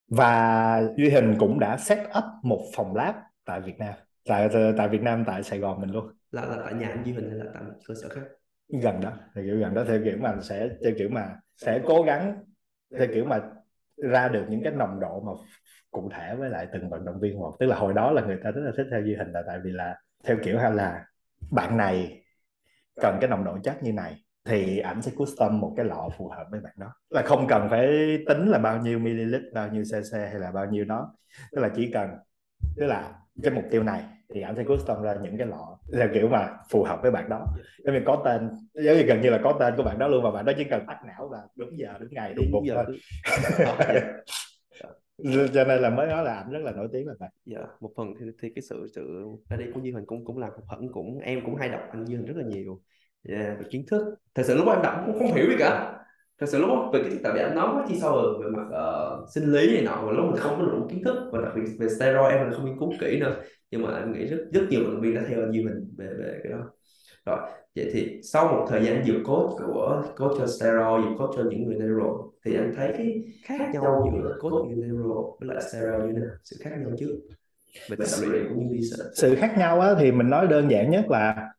Và 0.08 0.84
duy 0.98 1.10
hình 1.10 1.36
cũng 1.39 1.60
đã 1.60 1.77
set 1.77 2.00
up 2.00 2.24
một 2.43 2.62
phòng 2.76 2.95
lab 2.95 3.15
tại 3.45 3.62
Việt 3.62 3.78
Nam 3.80 3.93
tại 4.26 4.49
tại 4.78 4.89
Việt 4.89 5.02
Nam 5.02 5.23
tại 5.28 5.43
Sài 5.43 5.60
Gòn 5.60 5.82
mình 5.82 5.91
luôn. 5.91 6.12
Là 6.32 6.45
là 6.45 6.58
tại 6.63 6.73
nhà 6.73 6.88
anh 6.88 7.04
duy 7.04 7.13
hình 7.13 7.30
hay 7.30 7.39
là 7.39 7.45
tại 7.54 7.63
một 7.63 7.73
cơ 7.88 7.93
sở 8.02 8.10
khác? 8.10 8.21
Gần 8.82 9.02
đó 9.02 9.12
theo 9.36 9.43
kiểu 9.43 9.60
gần 9.60 9.73
đó 9.73 9.84
theo 9.88 10.02
kiểu 10.04 10.17
mà 10.19 10.36
sẽ 10.41 10.69
theo 10.84 10.93
kiểu 10.97 11.10
mà 11.10 11.36
sẽ 11.58 11.82
cố 11.86 12.04
gắng 12.04 12.43
theo 12.97 13.08
kiểu 13.13 13.26
mà 13.26 13.41
ra 13.97 14.28
được 14.28 14.45
những 14.49 14.63
cái 14.63 14.73
nồng 14.73 14.99
độ 14.99 15.19
mà 15.19 15.32
cụ 15.91 16.10
thể 16.13 16.36
với 16.36 16.49
lại 16.49 16.67
từng 16.73 16.89
vận 16.89 17.06
động 17.06 17.19
viên 17.19 17.39
một. 17.39 17.56
Tức 17.60 17.65
là 17.65 17.76
hồi 17.76 17.93
đó 17.93 18.12
là 18.12 18.21
người 18.21 18.38
ta 18.43 18.52
rất 18.52 18.62
là 18.65 18.71
thích 18.78 18.88
theo 18.91 19.02
duy 19.02 19.15
hình 19.15 19.32
là 19.32 19.43
tại 19.47 19.60
vì 19.63 19.71
là 19.71 19.97
theo 20.23 20.38
kiểu 20.43 20.60
hay 20.60 20.71
là 20.71 21.06
bạn 21.49 21.77
này 21.77 22.23
cần 23.01 23.17
cái 23.21 23.30
nồng 23.30 23.43
độ 23.43 23.58
chất 23.63 23.84
như 23.84 23.93
này 23.93 24.15
thì 24.45 24.80
ảnh 24.80 25.01
sẽ 25.01 25.12
custom 25.15 25.60
một 25.60 25.73
cái 25.77 25.86
lọ 25.86 26.10
phù 26.17 26.27
hợp 26.27 26.45
với 26.51 26.60
bạn 26.60 26.73
đó. 26.77 26.93
Là 27.10 27.21
không 27.21 27.47
cần 27.47 27.67
phải 27.69 27.88
tính 28.27 28.47
là 28.47 28.58
bao 28.58 28.77
nhiêu 28.77 28.99
ml 28.99 29.36
bao 29.54 29.67
nhiêu 29.67 29.84
cc 29.84 30.13
hay 30.13 30.39
là 30.39 30.51
bao 30.51 30.65
nhiêu 30.65 30.86
đó 30.86 31.15
tức 31.51 31.62
là 31.62 31.69
chỉ 31.75 31.91
cần 31.93 32.10
tức 32.77 32.86
là 32.86 33.13
cái 33.43 33.54
mục 33.54 33.63
tiêu 33.71 33.84
này 33.84 34.04
thì 34.34 34.41
anh 34.41 34.56
sẽ 34.56 34.63
custom 34.63 35.01
ra 35.01 35.15
những 35.21 35.38
cái 35.38 35.47
lọ 35.47 35.77
theo 35.97 36.10
kiểu 36.13 36.30
mà 36.30 36.49
phù 36.69 36.84
hợp 36.84 36.99
với 37.01 37.12
bạn 37.12 37.30
đó. 37.30 37.47
Giống 37.86 37.95
như 37.95 38.01
có 38.06 38.21
tên 38.25 38.49
giống 38.73 38.97
như 38.97 39.04
gần 39.04 39.21
như 39.21 39.30
là 39.30 39.39
có 39.43 39.58
tên 39.60 39.73
của 39.77 39.84
bạn 39.84 39.99
đó 39.99 40.08
luôn 40.08 40.23
và 40.23 40.32
bạn 40.32 40.45
đó 40.45 40.54
chỉ 40.58 40.63
cần 40.63 40.86
tắt 40.88 40.97
não 41.08 41.30
và 41.32 41.39
đúng 41.56 41.80
giờ 41.80 41.93
đúng 41.99 42.10
ngày 42.12 42.34
đúng, 42.34 42.45
đúng 42.51 42.67
giờ 42.67 42.86
cho 45.53 45.63
nên 45.63 45.81
là 45.81 45.89
mới 45.89 46.07
nói 46.07 46.23
là 46.23 46.34
anh 46.36 46.51
rất 46.51 46.60
là 46.63 46.71
nổi 46.71 46.88
tiếng 46.91 47.07
là 47.07 47.13
vậy. 47.19 47.29
Dạ 47.45 47.60
một 47.79 47.91
phần 47.97 48.13
thì, 48.19 48.25
thì 48.41 48.49
cái 48.55 48.62
sự 48.62 48.88
sự 48.95 49.25
ra 49.49 49.57
đi 49.57 49.65
của 49.73 49.79
Duy 49.84 49.91
hình 49.91 50.05
cũng 50.05 50.25
cũng 50.25 50.38
là 50.38 50.47
một 50.47 50.63
phần 50.69 50.91
cũng 50.91 51.19
em 51.19 51.41
cũng 51.45 51.55
hay 51.55 51.69
đọc 51.69 51.81
anh 51.91 52.05
Duy 52.05 52.15
Huỳnh 52.15 52.25
rất 52.25 52.38
là 52.38 52.43
nhiều. 52.43 52.81
Yeah, 53.29 53.60
về 53.60 53.65
kiến 53.69 53.86
thức. 53.91 54.15
Thật 54.36 54.43
sự 54.45 54.55
lúc 54.55 54.65
đó 54.65 54.73
em 54.73 54.81
đọc 54.84 55.03
cũng 55.05 55.19
không 55.19 55.34
hiểu 55.34 55.45
gì 55.49 55.55
cả. 55.60 55.97
Thật 56.39 56.45
sự 56.49 56.60
lúc 56.60 56.69
đó 56.69 56.89
về 56.93 57.03
cái 57.03 57.12
tại 57.23 57.34
vì 57.36 57.39
anh 57.39 57.55
nói 57.55 57.69
quá 57.73 57.86
chi 57.89 57.95
sâu 58.01 58.41
về 58.43 58.49
mặt 58.49 58.67
uh, 58.67 59.29
sinh 59.34 59.51
lý 59.51 59.73
này 59.73 59.84
nọ 59.84 60.03
và 60.05 60.12
lúc 60.12 60.25
mình 60.25 60.39
không 60.39 60.55
có 60.60 60.65
đủ 60.65 60.88
kiến 60.89 61.03
thức 61.03 61.29
và 61.31 61.41
đặc 61.41 61.51
biệt 61.55 61.62
về 61.79 61.89
steroid 61.89 62.34
em 62.34 62.49
mình 62.49 62.57
không 62.57 62.65
nghiên 62.65 62.79
cứu 62.79 62.93
kỹ 62.99 63.19
nữa. 63.19 63.36
Nhưng 63.71 63.81
mà 63.81 63.93
anh 63.93 64.13
nghĩ 64.13 64.25
rất 64.25 64.38
rất 64.53 64.62
nhiều 64.69 64.84
vận 64.84 64.93
động 64.93 65.01
viên 65.01 65.15
đã 65.15 65.21
theo 65.27 65.39
anh 65.39 65.51
Duy 65.51 65.63
mình 65.63 65.93
về 65.97 66.07
về 66.19 66.39
cái 66.43 66.51
đó 66.51 66.69
rồi 67.25 67.39
vậy 67.75 67.89
thì 67.93 68.19
sau 68.23 68.47
một 68.47 68.65
thời 68.69 68.86
gian 68.86 69.05
dược 69.05 69.21
coach 69.25 69.57
của 69.57 70.03
coach 70.17 70.38
cho 70.38 70.47
steroid 70.47 71.05
dược 71.05 71.17
coach 71.17 71.31
cho 71.36 71.43
những 71.49 71.63
người 71.63 71.75
neuro 71.75 72.17
thì 72.45 72.55
anh 72.55 72.73
thấy 72.77 72.93
cái 72.97 73.23
khác 73.43 73.69
nhau 73.73 74.12
giữa 74.13 74.38
coach 74.39 74.67
người 74.67 74.75
neuro 74.75 75.15
với 75.39 75.49
lại 75.49 75.63
steroid 75.71 76.03
như 76.03 76.13
thế 76.13 76.19
nào? 76.19 76.36
Sự 76.43 76.57
khác 76.60 76.71
nhau 76.79 76.91
trước. 76.99 77.19
Về 77.89 77.97
research 78.05 79.12
sự 79.15 79.36
khác 79.36 79.55
nhau 79.57 79.79
á, 79.79 79.95
thì 79.99 80.12
mình 80.12 80.29
nói 80.29 80.47
đơn 80.47 80.71
giản 80.71 80.91
nhất 80.91 81.05
là 81.10 81.49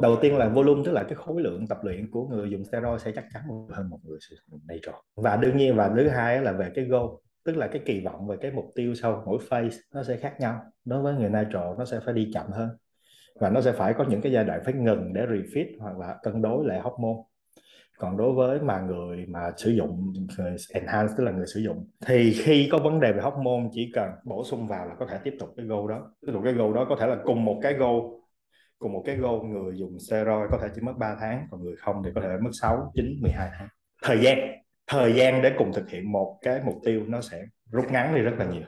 đầu 0.00 0.16
tiên 0.22 0.36
là 0.36 0.48
volume 0.48 0.82
tức 0.84 0.92
là 0.92 1.02
cái 1.02 1.14
khối 1.14 1.42
lượng 1.42 1.66
tập 1.66 1.78
luyện 1.82 2.10
của 2.10 2.26
người 2.26 2.50
dùng 2.50 2.64
steroid 2.64 3.02
sẽ 3.02 3.12
chắc 3.14 3.24
chắn 3.34 3.42
hơn 3.70 3.90
một 3.90 3.98
người 4.02 4.18
sử 4.20 4.36
dụng 4.50 4.60
nitro 4.68 4.92
và 5.16 5.36
đương 5.36 5.56
nhiên 5.56 5.76
và 5.76 5.92
thứ 5.96 6.08
hai 6.08 6.42
là 6.42 6.52
về 6.52 6.70
cái 6.74 6.84
goal 6.84 7.06
tức 7.44 7.56
là 7.56 7.66
cái 7.66 7.82
kỳ 7.84 8.00
vọng 8.00 8.26
về 8.26 8.36
cái 8.40 8.50
mục 8.50 8.64
tiêu 8.74 8.94
sau 8.94 9.22
mỗi 9.26 9.38
phase 9.48 9.76
nó 9.94 10.02
sẽ 10.02 10.16
khác 10.16 10.34
nhau. 10.40 10.60
Đối 10.84 11.02
với 11.02 11.14
người 11.14 11.30
nitro 11.30 11.74
nó 11.78 11.84
sẽ 11.84 12.00
phải 12.04 12.14
đi 12.14 12.30
chậm 12.34 12.46
hơn 12.50 12.68
và 13.42 13.50
nó 13.50 13.60
sẽ 13.60 13.72
phải 13.72 13.94
có 13.94 14.04
những 14.08 14.20
cái 14.20 14.32
giai 14.32 14.44
đoạn 14.44 14.60
phải 14.64 14.74
ngừng 14.74 15.12
để 15.12 15.26
refit 15.26 15.66
hoặc 15.78 15.98
là 15.98 16.16
cân 16.22 16.42
đối 16.42 16.66
lại 16.66 16.80
hormone. 16.80 17.22
Còn 17.98 18.16
đối 18.16 18.32
với 18.32 18.60
mà 18.60 18.80
người 18.80 19.26
mà 19.26 19.50
sử 19.56 19.70
dụng 19.70 20.12
người 20.38 20.56
enhance 20.74 21.12
tức 21.16 21.24
là 21.24 21.32
người 21.32 21.46
sử 21.46 21.60
dụng 21.60 21.86
thì 22.06 22.32
khi 22.32 22.68
có 22.72 22.78
vấn 22.78 23.00
đề 23.00 23.12
về 23.12 23.20
hormone 23.20 23.68
chỉ 23.72 23.90
cần 23.94 24.10
bổ 24.24 24.44
sung 24.44 24.68
vào 24.68 24.86
là 24.86 24.94
có 24.98 25.06
thể 25.06 25.18
tiếp 25.24 25.36
tục 25.38 25.48
cái 25.56 25.66
goal 25.66 25.90
đó. 25.90 26.14
Tiếp 26.26 26.32
tục 26.32 26.42
cái 26.44 26.52
goal 26.52 26.74
đó 26.74 26.86
có 26.88 26.96
thể 27.00 27.06
là 27.06 27.16
cùng 27.24 27.44
một 27.44 27.60
cái 27.62 27.74
goal 27.74 28.00
cùng 28.78 28.92
một 28.92 29.02
cái 29.06 29.16
goal 29.16 29.40
người 29.42 29.76
dùng 29.76 29.98
steroid 29.98 30.50
có 30.50 30.58
thể 30.62 30.68
chỉ 30.74 30.80
mất 30.80 30.92
3 30.98 31.16
tháng 31.20 31.46
còn 31.50 31.64
người 31.64 31.76
không 31.76 32.02
thì 32.04 32.10
có 32.14 32.20
thể 32.20 32.28
mất 32.42 32.50
6, 32.60 32.92
9, 32.94 33.04
12 33.22 33.50
tháng. 33.58 33.68
Thời 34.02 34.18
gian 34.18 34.38
thời 34.86 35.12
gian 35.14 35.42
để 35.42 35.52
cùng 35.58 35.72
thực 35.72 35.90
hiện 35.90 36.12
một 36.12 36.38
cái 36.42 36.60
mục 36.64 36.74
tiêu 36.84 37.04
nó 37.06 37.20
sẽ 37.20 37.44
rút 37.70 37.84
ngắn 37.92 38.14
đi 38.14 38.20
rất 38.20 38.34
là 38.38 38.44
nhiều. 38.44 38.64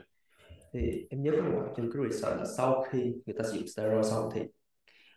Thì 0.73 1.07
em 1.09 1.23
nhớ 1.23 1.31
một 1.31 1.73
trong 1.77 1.91
cái 1.93 2.01
research 2.09 2.37
là 2.39 2.45
sau 2.57 2.83
khi 2.89 2.99
người 3.25 3.35
ta 3.37 3.43
sử 3.43 3.57
dụng 3.57 3.67
steroid 3.67 4.05
xong 4.05 4.29
thì 4.33 4.41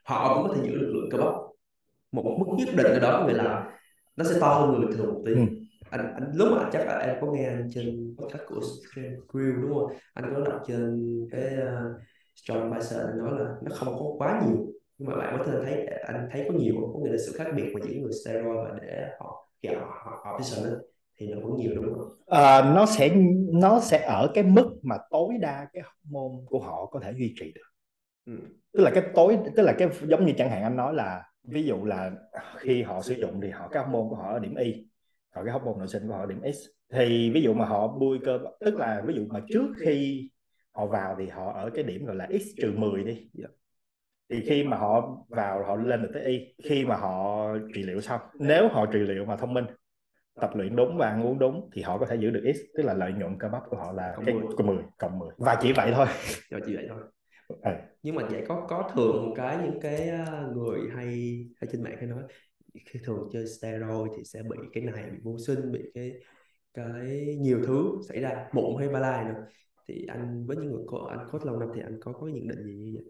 họ 0.09 0.35
cũng 0.35 0.49
có 0.49 0.55
thể 0.55 0.62
giữ 0.68 0.75
lực 0.75 0.92
lượng 0.94 1.09
cơ 1.11 1.18
bắp 1.18 1.35
một 2.12 2.37
mức 2.38 2.47
nhất 2.59 2.68
định 2.77 2.87
ở 2.87 2.99
đó 2.99 3.21
có 3.21 3.27
nghĩa 3.27 3.35
là 3.35 3.71
nó 4.16 4.25
sẽ 4.25 4.38
to 4.40 4.55
hơn 4.55 4.71
người 4.71 4.87
bình 4.87 4.97
thường 4.97 5.14
một 5.14 5.23
tí 5.27 5.33
ừ. 5.33 5.40
anh, 5.90 6.14
anh 6.14 6.33
lúc 6.35 6.49
mà 6.53 6.71
chắc 6.73 6.87
là 6.87 6.99
em 6.99 7.16
có 7.21 7.33
nghe 7.33 7.44
anh 7.44 7.71
trên 7.75 8.16
podcast 8.18 8.42
của 8.49 8.61
Grill 9.29 9.62
đúng 9.62 9.75
không 9.75 9.92
anh 10.14 10.35
có 10.35 10.40
đọc 10.40 10.62
trên 10.66 11.21
cái 11.31 11.42
uh, 11.42 12.01
John 12.47 12.75
Bison 12.75 13.07
anh 13.07 13.18
nói 13.18 13.40
là 13.40 13.55
nó 13.62 13.77
không 13.77 13.94
có 13.99 14.14
quá 14.18 14.42
nhiều 14.47 14.66
nhưng 14.99 15.09
mà 15.09 15.16
bạn 15.16 15.37
có 15.38 15.44
thể 15.44 15.59
thấy 15.64 15.87
anh 15.87 16.29
thấy 16.33 16.44
có 16.49 16.55
nhiều 16.59 16.75
có 16.94 17.01
nghĩa 17.01 17.11
là 17.11 17.18
sự 17.27 17.33
khác 17.38 17.47
biệt 17.57 17.71
của 17.73 17.79
những 17.79 18.03
người 18.03 18.12
steroid 18.25 18.57
và 18.57 18.79
để 18.83 19.09
họ 19.21 19.49
khi 19.62 19.68
họ 19.68 20.21
họ, 20.25 20.40
lên 20.64 20.75
thì 21.18 21.27
nó 21.27 21.40
vẫn 21.40 21.57
nhiều 21.57 21.71
đúng 21.75 21.94
không? 21.94 22.09
À, 22.27 22.73
nó 22.75 22.87
sẽ 22.87 23.11
nó 23.53 23.81
sẽ 23.81 24.05
ở 24.07 24.31
cái 24.35 24.44
mức 24.44 24.71
mà 24.83 24.97
tối 25.11 25.35
đa 25.40 25.66
cái 25.73 25.83
hormone 25.83 26.44
của 26.47 26.61
họ 26.61 26.87
có 26.87 27.01
thể 27.01 27.12
duy 27.12 27.35
trì 27.40 27.53
được. 27.55 27.67
Ừ. 28.28 28.34
Tức 28.72 28.82
là 28.82 28.90
cái 28.94 29.04
tối 29.14 29.38
tức 29.56 29.62
là 29.62 29.72
cái 29.78 29.88
giống 30.02 30.26
như 30.26 30.32
chẳng 30.36 30.50
hạn 30.50 30.62
anh 30.62 30.76
nói 30.76 30.94
là 30.94 31.24
ví 31.42 31.62
dụ 31.62 31.84
là 31.84 32.12
khi 32.56 32.82
họ 32.82 33.02
sử 33.02 33.14
dụng 33.14 33.40
thì 33.40 33.50
họ 33.50 33.68
cái 33.68 33.82
hormone 33.82 34.06
của 34.10 34.16
họ 34.16 34.32
ở 34.32 34.38
điểm 34.38 34.54
y, 34.54 34.86
còn 35.34 35.44
cái 35.44 35.52
hormone 35.52 35.78
nội 35.78 35.88
sinh 35.88 36.08
của 36.08 36.14
họ 36.14 36.20
ở 36.20 36.26
điểm 36.26 36.40
x. 36.52 36.56
Thì 36.92 37.30
ví 37.30 37.42
dụ 37.42 37.54
mà 37.54 37.64
họ 37.64 37.88
bui 37.88 38.18
cơ 38.24 38.38
tức 38.60 38.74
là 38.74 39.02
ví 39.06 39.14
dụ 39.14 39.26
mà 39.28 39.40
trước 39.48 39.68
khi 39.80 40.30
họ 40.72 40.86
vào 40.86 41.16
thì 41.18 41.26
họ 41.26 41.52
ở 41.52 41.70
cái 41.74 41.84
điểm 41.84 42.06
gọi 42.06 42.16
là 42.16 42.28
x 42.40 42.42
trừ 42.62 42.72
10 42.76 43.04
đi 43.04 43.28
thì 44.30 44.40
khi 44.46 44.64
mà 44.64 44.76
họ 44.76 45.16
vào 45.28 45.64
họ 45.64 45.76
lên 45.76 46.02
được 46.02 46.10
tới 46.14 46.24
y 46.24 46.54
khi 46.64 46.84
mà 46.84 46.96
họ 46.96 47.46
trị 47.74 47.82
liệu 47.82 48.00
xong 48.00 48.20
nếu 48.38 48.68
họ 48.68 48.86
trị 48.86 48.98
liệu 48.98 49.24
mà 49.24 49.36
thông 49.36 49.54
minh 49.54 49.64
tập 50.40 50.50
luyện 50.54 50.76
đúng 50.76 50.96
và 50.96 51.08
ăn 51.08 51.26
uống 51.26 51.38
đúng 51.38 51.70
thì 51.72 51.82
họ 51.82 51.98
có 51.98 52.06
thể 52.06 52.16
giữ 52.16 52.30
được 52.30 52.52
x 52.54 52.58
tức 52.76 52.82
là 52.82 52.94
lợi 52.94 53.12
nhuận 53.12 53.38
cơ 53.38 53.48
bắp 53.48 53.62
của 53.70 53.76
họ 53.76 53.92
là 53.92 54.12
Cộng 54.16 54.24
cái 54.24 54.34
10. 54.34 54.44
cộng 54.56 54.66
10 54.66 54.84
cộng 54.98 55.18
10 55.18 55.28
và 55.36 55.58
chỉ 55.62 55.72
vậy 55.72 55.92
thôi 55.94 56.06
cho 56.50 56.58
chị 56.66 56.76
vậy 56.76 56.86
thôi 56.88 57.02
ừ. 57.48 57.70
nhưng 58.02 58.14
mà 58.14 58.22
vậy 58.30 58.44
có 58.48 58.66
có 58.68 58.90
thường 58.94 59.26
một 59.26 59.32
cái 59.37 59.58
những 59.64 59.80
cái 59.80 60.08
à, 60.08 60.46
người 60.54 60.80
hay 60.94 61.06
hay 61.61 61.68
trên 61.72 61.82
mạng 61.82 61.96
hay 61.98 62.06
nói 62.06 62.22
khi 62.87 63.00
thường 63.04 63.28
chơi 63.32 63.46
steroid 63.46 64.12
thì 64.16 64.24
sẽ 64.24 64.42
bị 64.42 64.56
cái 64.72 64.84
này 64.84 65.04
bị 65.11 65.18
vô 65.22 65.38
sinh 65.46 65.72
bị 65.72 65.80
cái 65.94 66.12
cái 66.74 67.37
nhiều 67.40 67.61
thứ 67.66 67.92
xảy 68.08 68.20
ra 68.20 68.46
mụn 68.52 68.76
hay 68.78 68.88
ba 68.88 69.00
lai 69.00 69.24
nữa. 69.24 69.46
Thì 69.88 70.06
anh 70.08 70.46
với 70.46 70.56
những 70.56 70.72
người 70.72 70.84
có 70.87 71.06
anh 71.11 71.28
coach 71.32 71.44
lâu 71.44 71.58
năm 71.58 71.68
thì 71.74 71.80
anh 71.80 71.98
có 72.00 72.12
có 72.12 72.26
nhận 72.26 72.48
định 72.48 72.64
gì 72.64 72.74
như 72.76 72.92
vậy? 72.94 73.04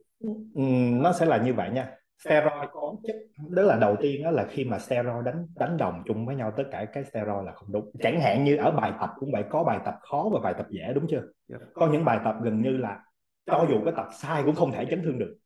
Ừm, 0.55 1.03
nó 1.03 1.13
sẽ 1.13 1.27
là 1.27 1.43
như 1.45 1.55
vậy 1.55 1.71
nha. 1.71 1.91
Steroid 2.25 2.69
có 2.73 2.97
chất 3.07 3.17
đó 3.49 3.63
là 3.63 3.77
đầu 3.77 3.97
tiên 4.01 4.23
đó 4.23 4.31
là 4.31 4.47
khi 4.51 4.65
mà 4.65 4.79
steroid 4.79 5.25
đánh 5.25 5.47
đánh 5.55 5.77
đồng 5.77 6.03
chung 6.07 6.27
với 6.27 6.37
nhau 6.37 6.53
tất 6.57 6.65
cả 6.71 6.85
cái 6.85 7.05
steroid 7.05 7.47
là 7.47 7.53
không 7.53 7.73
đúng. 7.73 7.91
Chẳng 8.01 8.21
hạn 8.21 8.45
như 8.45 8.57
ở 8.57 8.71
bài 8.71 8.93
tập 9.01 9.11
cũng 9.19 9.33
vậy 9.33 9.45
có 9.51 9.65
bài 9.65 9.79
tập 9.85 9.95
khó 10.01 10.31
và 10.33 10.41
bài 10.41 10.55
tập 10.59 10.67
dễ 10.71 10.93
đúng 10.95 11.07
chưa? 11.09 11.23
Dạ. 11.49 11.57
có 11.75 11.89
những 11.93 12.05
bài 12.05 12.19
tập 12.25 12.35
gần 12.43 12.63
như 12.63 12.71
là 12.71 13.01
cho 13.49 13.67
dù 13.69 13.85
cái 13.85 13.95
tập 13.97 14.09
sai 14.13 14.43
cũng 14.45 14.55
không 14.55 14.73
thể 14.73 14.87
chấn 14.91 15.03
thương 15.03 15.19
được. 15.19 15.37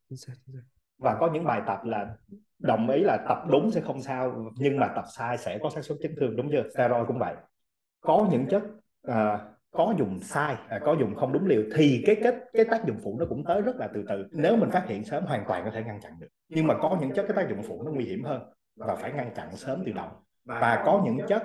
Và 0.99 1.17
có 1.21 1.31
những 1.33 1.45
bài 1.45 1.63
tập 1.67 1.85
là 1.85 2.17
đồng 2.59 2.91
ý 2.91 3.03
là 3.05 3.19
tập 3.29 3.39
đúng 3.51 3.71
sẽ 3.71 3.81
không 3.81 4.03
sao 4.03 4.53
nhưng 4.57 4.77
mà 4.77 4.89
tập 4.95 5.05
sai 5.17 5.39
sẽ 5.39 5.59
có 5.63 5.71
xác 5.71 5.85
suất 5.85 5.99
chấn 6.03 6.15
thương 6.21 6.37
đúng 6.37 6.51
chưa? 6.53 6.63
Steroid 6.75 7.07
cũng 7.07 7.19
vậy. 7.19 7.35
Có 8.01 8.29
những 8.31 8.47
chất 8.51 8.63
à, 9.03 9.39
có 9.71 9.95
dùng 9.99 10.21
sai 10.21 10.57
à, 10.69 10.79
có 10.79 10.97
dùng 11.01 11.15
không 11.15 11.33
đúng 11.33 11.47
liều 11.47 11.63
thì 11.77 12.03
cái 12.07 12.17
kết 12.25 12.35
cái 12.53 12.65
tác 12.65 12.85
dụng 12.87 12.97
phụ 13.05 13.17
nó 13.19 13.27
cũng 13.29 13.45
tới 13.45 13.63
rất 13.63 13.77
là 13.77 13.89
từ 13.95 14.05
từ. 14.09 14.27
Nếu 14.31 14.57
mình 14.57 14.71
phát 14.71 14.85
hiện 14.89 15.05
sớm 15.05 15.25
hoàn 15.25 15.45
toàn 15.49 15.65
có 15.65 15.71
thể 15.71 15.83
ngăn 15.83 16.01
chặn 16.01 16.13
được. 16.21 16.29
Nhưng 16.49 16.67
mà 16.67 16.75
có 16.83 16.97
những 17.01 17.13
chất 17.13 17.25
cái 17.29 17.37
tác 17.37 17.51
dụng 17.51 17.63
phụ 17.63 17.83
nó 17.83 17.91
nguy 17.91 18.05
hiểm 18.05 18.25
hơn 18.25 18.43
và 18.77 18.97
phải 18.97 19.13
ngăn 19.13 19.31
chặn 19.35 19.57
sớm 19.57 19.83
từ 19.87 19.93
đầu. 19.93 20.09
Và 20.45 20.83
có 20.87 21.03
những 21.05 21.19
chất 21.29 21.43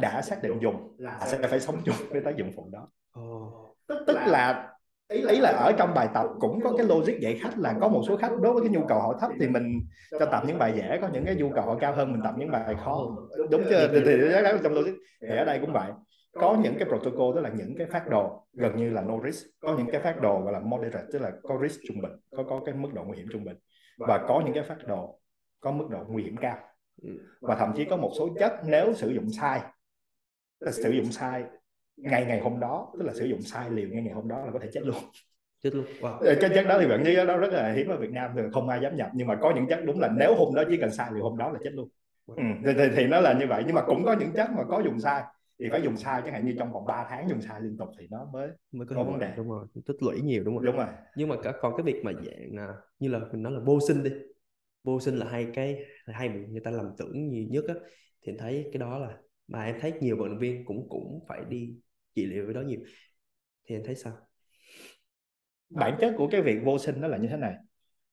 đã 0.00 0.22
xác 0.22 0.42
định 0.42 0.58
dùng 0.62 0.96
là 0.98 1.20
sẽ 1.26 1.48
phải 1.48 1.60
sống 1.60 1.76
chung 1.84 1.96
với 2.10 2.20
tác 2.20 2.36
dụng 2.36 2.50
phụ 2.56 2.68
đó. 2.72 2.88
Ồ, 3.12 3.74
tức, 3.86 4.04
tức 4.06 4.18
là 4.26 4.73
ý, 5.08 5.26
ý 5.28 5.40
là 5.40 5.50
ở 5.50 5.72
trong 5.78 5.94
bài 5.94 6.08
tập 6.14 6.26
cũng 6.40 6.60
có 6.60 6.74
cái 6.76 6.86
logic 6.86 7.20
dạy 7.20 7.38
khách 7.42 7.58
là 7.58 7.74
có 7.80 7.88
một 7.88 8.02
số 8.08 8.16
khách 8.16 8.32
đối 8.42 8.52
với 8.52 8.62
cái 8.62 8.70
nhu 8.70 8.86
cầu 8.86 9.00
họ 9.00 9.18
thấp 9.20 9.30
thì 9.40 9.48
mình 9.48 9.80
cho 10.10 10.26
tập 10.26 10.42
những 10.46 10.58
bài 10.58 10.72
dễ 10.76 10.98
có 11.00 11.08
những 11.12 11.24
cái 11.24 11.34
nhu 11.34 11.50
cầu 11.50 11.64
họ 11.64 11.76
cao 11.80 11.94
hơn 11.94 12.12
mình 12.12 12.20
tập 12.24 12.34
những 12.38 12.50
bài 12.50 12.74
khó 12.84 13.16
đúng 13.50 13.64
chưa? 13.70 13.88
Thì, 13.92 14.00
thì 14.04 14.12
chắn 14.32 14.58
trong 14.62 14.72
logic. 14.72 14.94
Thì 15.20 15.36
ở 15.36 15.44
đây 15.44 15.58
cũng 15.60 15.72
vậy. 15.72 15.90
Có 16.32 16.56
những 16.62 16.74
cái 16.78 16.88
protocol 16.88 17.34
tức 17.34 17.40
là 17.40 17.50
những 17.54 17.74
cái 17.78 17.86
phát 17.86 18.08
đồ 18.08 18.46
gần 18.52 18.76
như 18.76 18.90
là 18.90 19.02
no 19.02 19.14
risk. 19.24 19.46
Có 19.60 19.76
những 19.78 19.90
cái 19.92 20.00
phát 20.00 20.20
đồ 20.20 20.40
gọi 20.40 20.52
là 20.52 20.60
moderate 20.60 21.04
tức 21.12 21.18
là 21.22 21.32
có 21.42 21.58
risk 21.62 21.80
trung 21.88 22.00
bình 22.02 22.12
có 22.36 22.42
có 22.42 22.60
cái 22.66 22.74
mức 22.74 22.88
độ 22.94 23.04
nguy 23.04 23.16
hiểm 23.16 23.26
trung 23.32 23.44
bình. 23.44 23.56
Và 23.98 24.24
có 24.28 24.42
những 24.44 24.54
cái 24.54 24.62
phát 24.62 24.86
đồ 24.86 25.20
có 25.60 25.72
mức 25.72 25.86
độ 25.90 25.98
nguy 26.08 26.22
hiểm 26.22 26.36
cao. 26.36 26.56
Ừ. 27.02 27.10
và 27.40 27.56
thậm 27.56 27.72
chí 27.76 27.84
có 27.84 27.96
một 27.96 28.10
số 28.18 28.28
chất 28.38 28.52
nếu 28.66 28.94
sử 28.94 29.10
dụng 29.10 29.30
sai 29.30 29.60
sử 30.72 30.90
dụng 30.90 31.12
sai 31.12 31.44
ngày 31.96 32.24
ngày 32.26 32.40
hôm 32.40 32.60
đó 32.60 32.92
tức 32.98 33.04
là 33.04 33.12
sử 33.14 33.24
dụng 33.24 33.42
sai 33.42 33.70
liều 33.70 33.88
ngay 33.88 34.02
ngày 34.02 34.14
hôm 34.14 34.28
đó 34.28 34.44
là 34.44 34.50
có 34.52 34.58
thể 34.58 34.68
chết 34.72 34.80
luôn. 34.84 34.96
Chết 35.62 35.74
luôn. 35.74 35.84
Wow. 36.00 36.18
Ờ, 36.18 36.34
cái 36.40 36.50
chất 36.54 36.64
đó 36.68 36.78
thì 36.80 36.86
bạn 36.86 37.02
như 37.02 37.24
đó 37.24 37.36
rất 37.36 37.52
là 37.52 37.72
hiếm 37.72 37.88
ở 37.88 37.96
Việt 37.96 38.10
Nam 38.10 38.30
thì 38.36 38.42
không 38.52 38.68
ai 38.68 38.80
dám 38.82 38.96
nhập. 38.96 39.10
Nhưng 39.14 39.26
mà 39.26 39.38
có 39.42 39.52
những 39.54 39.66
chất 39.68 39.80
đúng 39.86 40.00
là 40.00 40.08
nếu 40.18 40.34
hôm 40.34 40.54
đó 40.54 40.62
chỉ 40.68 40.76
cần 40.76 40.90
sai 40.90 41.10
liều 41.14 41.22
hôm 41.22 41.38
đó 41.38 41.50
là 41.50 41.58
chết 41.64 41.70
luôn. 41.72 41.88
Ừ, 42.26 42.42
thì, 42.64 42.72
thì, 42.78 42.84
thì 42.96 43.06
nó 43.06 43.20
là 43.20 43.32
như 43.32 43.46
vậy. 43.46 43.62
Nhưng 43.66 43.74
mà 43.74 43.82
cũng 43.86 44.04
có 44.04 44.12
những 44.12 44.32
chất 44.36 44.50
mà 44.56 44.64
có 44.68 44.82
dùng 44.84 45.00
sai 45.00 45.22
thì 45.58 45.66
phải 45.70 45.82
dùng 45.82 45.96
sai. 45.96 46.22
Chẳng 46.24 46.32
hạn 46.32 46.46
như 46.46 46.54
trong 46.58 46.72
vòng 46.72 46.84
3 46.86 47.06
tháng 47.10 47.28
dùng 47.28 47.40
sai 47.40 47.60
liên 47.60 47.76
tục 47.76 47.88
thì 47.98 48.06
nó 48.10 48.28
mới 48.32 48.48
mới 48.72 48.86
có 48.86 48.96
Có 48.96 49.04
vấn 49.04 49.18
đề. 49.18 49.32
đúng 49.36 49.50
rồi 49.50 49.66
tích 49.86 49.96
lũy 50.02 50.20
nhiều 50.20 50.44
đúng 50.44 50.56
rồi. 50.56 50.66
Đúng 50.66 50.76
rồi. 50.76 50.86
Nhưng 51.16 51.28
mà 51.28 51.36
cả 51.42 51.52
còn 51.60 51.76
cái 51.76 51.84
việc 51.84 52.02
mà 52.04 52.12
dạng 52.12 52.56
à, 52.58 52.68
như 52.98 53.08
là 53.08 53.20
mình 53.32 53.42
nói 53.42 53.52
là 53.52 53.60
vô 53.64 53.78
sinh 53.88 54.02
đi. 54.02 54.10
Vô 54.84 55.00
sinh 55.00 55.16
là 55.16 55.26
hai 55.30 55.46
cái 55.54 55.78
là 56.04 56.18
hai 56.18 56.28
người 56.28 56.60
ta 56.60 56.70
lầm 56.70 56.86
tưởng 56.98 57.28
nhiều 57.28 57.44
nhất 57.50 57.64
á. 57.68 57.74
Thì 58.26 58.32
thấy 58.38 58.70
cái 58.72 58.78
đó 58.78 58.98
là 58.98 59.16
mà 59.48 59.64
em 59.64 59.76
thấy 59.80 59.92
nhiều 60.00 60.16
vận 60.16 60.28
động 60.28 60.38
viên 60.38 60.64
cũng 60.64 60.88
cũng 60.88 61.24
phải 61.28 61.40
đi 61.48 61.76
trị 62.14 62.26
liệu 62.26 62.44
với 62.44 62.54
đó 62.54 62.60
nhiều. 62.60 62.80
Thì 63.68 63.74
em 63.74 63.82
thấy 63.84 63.94
sao? 63.94 64.12
Bản 65.70 65.96
chất 66.00 66.14
của 66.16 66.28
cái 66.30 66.42
việc 66.42 66.58
vô 66.64 66.78
sinh 66.78 67.00
nó 67.00 67.08
là 67.08 67.18
như 67.18 67.28
thế 67.28 67.36
này. 67.36 67.54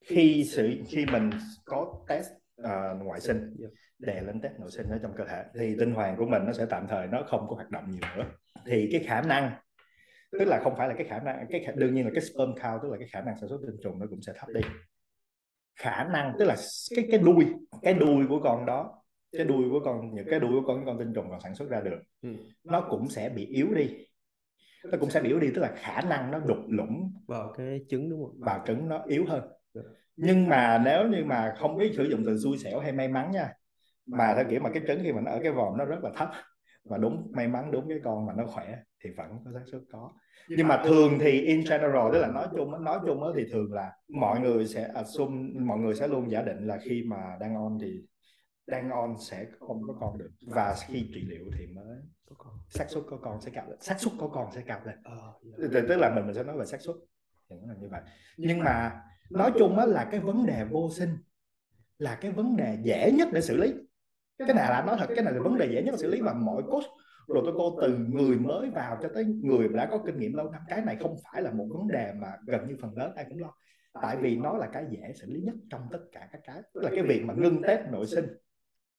Khi 0.06 0.46
sự 0.52 0.72
khi 0.88 1.06
mình 1.06 1.30
có 1.66 2.06
test 2.08 2.28
ờ, 2.56 2.96
ngoại 3.04 3.20
sinh 3.20 3.56
Dạ. 3.60 3.68
đè 4.00 4.22
lên 4.22 4.42
test 4.42 4.54
nội 4.60 4.72
sinh 4.72 4.88
ở 4.90 5.00
trong 5.04 5.12
cơ 5.18 5.24
thể 5.30 5.44
thì 5.60 5.76
tinh 5.80 5.94
hoàn 5.94 6.18
của 6.18 6.26
mình 6.26 6.46
nó 6.46 6.54
sẽ 6.54 6.66
tạm 6.70 6.88
thời 6.88 7.08
nó 7.08 7.24
không 7.28 7.48
có 7.50 7.56
hoạt 7.56 7.70
động 7.70 7.92
nhiều 7.92 8.02
nữa. 8.18 8.26
Thì 8.66 8.90
cái 8.92 9.04
khả 9.04 9.22
năng 9.22 9.52
tức 10.32 10.46
là 10.46 10.60
không 10.64 10.74
phải 10.78 10.88
là 10.88 10.94
cái 10.98 11.08
khả 11.08 11.20
năng 11.20 11.46
cái 11.50 11.64
khả, 11.66 11.72
đương 11.72 11.96
nhiên 11.96 12.06
là 12.06 12.12
cái 12.14 12.22
sperm 12.22 12.52
count 12.64 12.82
tức 12.82 12.92
là 12.92 12.98
cái 13.00 13.08
khả 13.12 13.22
năng 13.22 13.38
sản 13.40 13.50
xuất 13.50 13.58
tinh 13.68 13.76
trùng 13.84 14.00
nó 14.00 14.06
cũng 14.10 14.22
sẽ 14.22 14.34
thấp 14.36 14.50
đi. 14.54 14.62
Khả 15.76 16.04
năng 16.04 16.36
tức 16.40 16.46
là 16.46 16.56
cái 16.96 17.08
cái 17.12 17.20
đuôi 17.20 17.46
cái 17.82 17.94
đuôi 17.94 18.26
của 18.30 18.40
con 18.44 18.66
đó 18.66 19.01
cái 19.32 19.46
đuôi 19.46 19.70
của 19.70 19.80
con 19.86 20.15
những 20.15 20.28
cái 20.30 20.39
đuôi 20.39 20.52
của 20.52 20.67
con 20.67 20.78
cái 20.78 20.86
con 20.86 21.00
tinh 21.00 21.13
trùng 21.13 21.30
còn 21.30 21.39
sản 21.41 21.56
xuất 21.56 21.70
ra 21.70 21.82
được 21.82 22.00
ừ. 22.22 22.30
nó 22.63 22.88
cũng 22.89 23.08
sẽ 23.10 23.30
bị 23.30 23.46
yếu 23.46 23.74
đi 23.74 23.89
nó 24.91 24.98
cũng 25.00 25.10
sẽ 25.10 25.22
bị 25.22 25.30
yếu 25.30 25.39
đi 25.39 25.52
tức 25.56 25.62
là 25.62 25.74
khả 25.76 26.02
năng 26.02 26.32
nó 26.32 26.39
đục 26.39 26.58
lũng 26.67 27.13
vào 27.28 27.54
cái 27.58 27.86
trứng 27.89 28.10
đúng 28.10 28.26
không 28.26 28.39
vào 28.39 28.63
trứng 28.67 28.89
nó 28.89 29.04
yếu 29.08 29.26
hơn 29.28 29.44
Dạ. 29.74 29.82
nhưng 30.15 30.50
mà 30.50 30.82
nếu 30.86 31.08
như 31.08 31.26
mà 31.26 31.54
không 31.58 31.78
biết 31.78 31.91
sử 31.96 32.04
dụng 32.04 32.24
từ 32.26 32.38
xui 32.38 32.58
xẻo 32.58 32.80
hay 32.80 32.91
may 32.91 33.08
mắn 33.08 33.32
nha 33.32 33.54
mà 34.06 34.34
theo 34.36 34.46
kiểu 34.50 34.60
mà 34.60 34.70
cái 34.74 34.84
trứng 34.88 35.00
khi 35.04 35.13
mà 35.13 35.22
nó 35.22 35.32
ở 35.32 35.39
cái 35.44 35.52
vòm 35.52 35.78
nó 35.78 35.86
rất 35.86 36.04
là 36.04 36.10
thấp 36.15 36.32
và 36.84 36.98
đúng 36.98 37.32
may 37.36 37.48
mắn 37.48 37.72
đúng 37.72 37.89
cái 37.89 38.00
con 38.04 38.26
mà 38.26 38.34
nó 38.38 38.46
khỏe 38.46 38.78
thì 39.04 39.10
vẫn 39.17 39.28
có 39.46 39.52
xác 39.54 39.63
suất 39.72 39.82
có 39.91 40.12
nhưng 40.50 40.67
mà 40.67 40.82
thường 40.86 41.17
thì 41.20 41.41
in 41.41 41.60
general 41.70 42.13
tức 42.13 42.20
là 42.20 42.28
nói 42.28 42.48
chung 42.56 42.84
nói 42.84 43.00
chung 43.06 43.24
á 43.24 43.30
thì 43.36 43.46
thường 43.52 43.74
là 43.74 43.91
mọi 44.10 44.39
người 44.39 44.65
sẽ 44.65 44.84
assume 44.96 45.60
mọi 45.60 45.80
người 45.80 45.96
sẽ 45.96 46.08
luôn 46.08 46.32
giả 46.32 46.41
định 46.41 46.67
là 46.67 46.78
khi 46.78 47.04
mà 47.04 47.38
đang 47.39 47.56
on 47.56 47.78
thì 47.82 48.02
đang 48.67 48.89
on 48.89 49.15
sẽ 49.30 49.45
không 49.60 49.82
có 49.88 49.93
con 50.00 50.17
được. 50.17 50.30
Và 50.47 50.76
khi 50.88 51.10
trị 51.13 51.21
liệu 51.30 51.45
thì 51.58 51.67
mới 51.67 51.97
xác 52.69 52.86
suất 52.89 53.04
có 53.10 53.17
con 53.17 53.41
sẽ 53.41 53.52
cao 53.54 53.69
lên. 53.69 53.82
Xác 53.82 54.00
suất 54.00 54.13
có 54.19 54.28
con 54.28 54.52
sẽ 54.52 54.62
cao 54.65 54.82
lên. 54.86 54.95
Ờ 55.04 55.34
dạ. 55.43 55.82
Tức- 55.89 55.97
là 55.97 56.15
mình 56.15 56.26
mình 56.26 56.36
sẽ 56.36 56.43
nói 56.43 56.58
về 56.58 56.65
xác 56.65 56.82
suất. 56.82 56.95
Là 57.50 57.76
như 57.80 57.88
vậy. 57.91 58.02
Nhưng 58.38 58.60
mà 58.60 59.02
nói 59.30 59.52
chung 59.60 59.80
á 59.80 59.86
là 59.86 60.08
cái 60.12 60.19
vấn 60.19 60.45
đề 60.45 60.65
vô 60.71 60.89
sinh 60.91 61.17
là 61.97 62.15
cái 62.15 62.32
vấn 62.32 62.56
đề 62.58 62.78
dễ 62.84 63.12
nhất 63.12 63.28
để 63.34 63.41
xử 63.41 63.58
lý. 63.58 63.74
Cái 64.38 64.54
này 64.54 64.69
là 64.69 64.84
nói 64.88 64.95
thật 65.00 65.06
cái 65.15 65.26
này 65.26 65.34
là 65.34 65.41
vấn 65.41 65.58
đề 65.58 65.65
dễ 65.65 65.84
nhất 65.84 65.91
để 65.91 65.97
xử 65.97 66.10
lý 66.12 66.21
và 66.21 66.34
mọi 66.34 66.63
coach 66.63 66.84
protocol 67.26 67.82
từ 67.82 67.97
người 67.97 68.39
mới 68.39 68.69
vào 68.69 68.97
cho 69.02 69.10
tới 69.13 69.26
người 69.26 69.67
đã 69.67 69.88
có 69.91 70.04
kinh 70.06 70.19
nghiệm 70.19 70.34
lâu 70.34 70.52
năm 70.52 70.62
cái 70.67 70.82
này 70.82 70.97
không 71.00 71.15
phải 71.24 71.41
là 71.41 71.52
một 71.52 71.67
vấn 71.69 71.88
đề 71.88 72.13
mà 72.21 72.28
gần 72.47 72.67
như 72.67 72.76
phần 72.82 72.97
lớn 72.97 73.13
ai 73.15 73.26
cũng 73.30 73.39
lo. 73.39 73.54
Tại 74.02 74.17
vì 74.17 74.38
nó 74.38 74.58
là 74.58 74.69
cái 74.74 74.86
dễ 74.89 75.13
xử 75.21 75.28
lý 75.34 75.41
nhất 75.41 75.56
trong 75.69 75.82
tất 75.91 76.00
cả 76.12 76.30
các 76.32 76.41
cái. 76.45 76.62
Tức 76.74 76.82
là 76.84 76.89
cái 76.95 77.04
việc 77.04 77.24
mà 77.26 77.34
ngưng 77.38 77.62
test 77.62 77.82
nội 77.91 78.06
sinh 78.08 78.26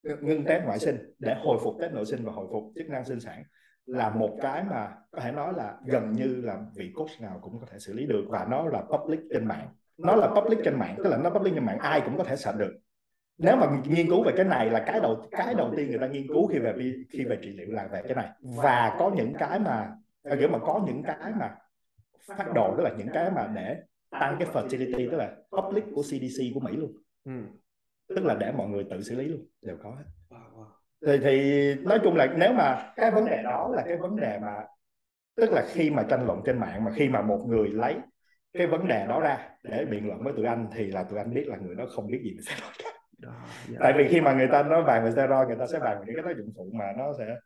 ngưng 0.03 0.45
test 0.45 0.65
ngoại 0.65 0.79
sinh 0.79 1.15
để 1.19 1.35
hồi 1.45 1.59
phục 1.65 1.75
test 1.81 1.93
nội 1.93 2.07
sinh 2.07 2.25
và 2.25 2.33
hồi 2.33 2.47
phục 2.53 2.73
chức 2.75 2.89
năng 2.89 3.05
sinh 3.05 3.21
sản 3.21 3.43
là 3.87 4.11
một 4.11 4.39
cái 4.43 4.65
mà 4.65 4.89
có 5.11 5.21
thể 5.21 5.33
nói 5.33 5.53
là 5.57 5.77
gần 5.87 6.13
như 6.13 6.41
là 6.45 6.59
vị 6.75 6.93
coach 6.95 7.21
nào 7.21 7.39
cũng 7.43 7.61
có 7.61 7.67
thể 7.71 7.79
xử 7.79 7.93
lý 7.93 8.07
được 8.07 8.25
và 8.29 8.47
nó 8.51 8.65
là 8.65 8.83
public 8.83 9.21
trên 9.31 9.45
mạng. 9.45 9.69
nó 9.99 10.17
là 10.17 10.29
public 10.29 10.59
trên 10.65 10.79
mạng 10.79 10.95
tức 10.97 11.11
là 11.11 11.17
nó 11.19 11.31
public 11.31 11.55
trên 11.55 11.65
mạng 11.65 11.79
ai 11.79 12.01
cũng 12.05 12.19
có 12.19 12.25
thể 12.25 12.37
search 12.37 12.59
được. 12.59 12.73
Nếu 13.39 13.57
mà 13.57 13.67
nghiên 13.85 14.07
cứu 14.07 14.23
về 14.23 14.33
cái 14.37 14.45
này 14.45 14.71
là 14.71 14.85
cái 14.87 15.01
đầu 15.01 15.27
cái 15.31 15.55
đầu 15.55 15.73
tiên 15.77 15.91
người 15.91 15.99
ta 15.99 16.07
nghiên 16.07 16.29
cứu 16.29 16.47
khi 16.47 16.59
về 16.59 16.75
khi 17.11 17.25
về 17.25 17.39
trị 17.43 17.51
liệu 17.51 17.73
là 17.73 17.89
về 17.93 18.03
cái 18.03 18.15
này. 18.15 18.29
Và 18.41 18.97
có 18.99 19.11
những 19.17 19.33
cái 19.39 19.59
mà 19.59 19.91
kiểu 20.39 20.49
mà 20.49 20.59
có 20.59 20.85
những 20.87 21.03
cái 21.03 21.33
mà 21.41 21.57
phát 22.27 22.55
đồ 22.55 22.75
tức 22.77 22.83
là 22.83 22.91
những 22.99 23.09
cái 23.15 23.31
mà 23.31 23.47
để 23.55 23.77
tăng 24.11 24.37
cái 24.39 24.49
fertility 24.53 25.11
tức 25.11 25.17
là 25.17 25.37
public 25.51 25.85
của 25.95 26.03
CDC 26.03 26.43
của 26.55 26.61
Mỹ 26.61 26.77
luôn. 26.77 26.93
Ừ. 27.25 27.33
tức 28.09 28.25
là 28.25 28.35
để 28.35 28.53
mọi 28.53 28.69
người 28.69 28.85
tự 28.91 29.03
xử 29.03 29.17
lý 29.17 29.25
luôn 29.25 29.47
đều 29.63 29.77
có 29.83 29.91
hết. 29.91 30.05
Thì, 31.07 31.19
thì 31.23 31.75
nói 31.75 31.99
chung 32.05 32.17
là 32.17 32.27
nếu 32.37 32.53
mà 32.53 32.93
cái 32.97 33.11
vấn 33.11 33.25
đề 33.25 33.43
đó 33.43 33.71
là 33.75 33.83
cái 33.87 33.97
vấn 33.97 34.17
đề 34.17 34.39
mà 34.43 34.55
tức 35.37 35.51
là 35.53 35.65
khi 35.69 35.91
mà 35.91 36.03
tranh 36.03 36.27
luận 36.27 36.41
trên 36.45 36.59
mạng 36.59 36.85
mà 36.85 36.91
khi 36.97 37.09
mà 37.09 37.23
một 37.23 37.45
người 37.49 37.69
lấy 37.69 37.97
cái 38.53 38.67
vấn 38.67 38.89
đề 38.89 39.07
đó 39.07 39.21
ra 39.21 39.49
để 39.63 39.85
biện 39.85 40.07
luận 40.07 40.23
với 40.25 40.33
tụi 40.37 40.47
anh 40.47 40.69
thì 40.75 40.87
là 40.87 41.03
tụi 41.03 41.19
anh 41.19 41.35
biết 41.35 41.45
là 41.47 41.57
người 41.57 41.75
đó 41.75 41.85
không 41.95 42.07
biết 42.07 42.21
gì 42.25 42.35
về 42.37 42.43
steroid 42.43 42.81
đó 43.19 43.31
dạ. 43.69 43.79
tại 43.81 43.93
vì 43.97 44.09
khi 44.09 44.21
mà 44.21 44.33
người 44.33 44.49
ta 44.53 44.63
nói 44.63 44.83
bàn 44.83 45.05
về 45.05 45.13
steroid 45.13 45.49
người 45.49 45.57
ta 45.59 45.67
sẽ 45.67 45.79
bàn 45.79 45.99
về 46.01 46.05
những 46.07 46.17
cái 46.17 46.25
tác 46.25 46.39
dụng 46.39 46.53
phụ 46.57 46.71
mà 46.73 46.93
nó 46.99 47.13
sẽ 47.19 47.37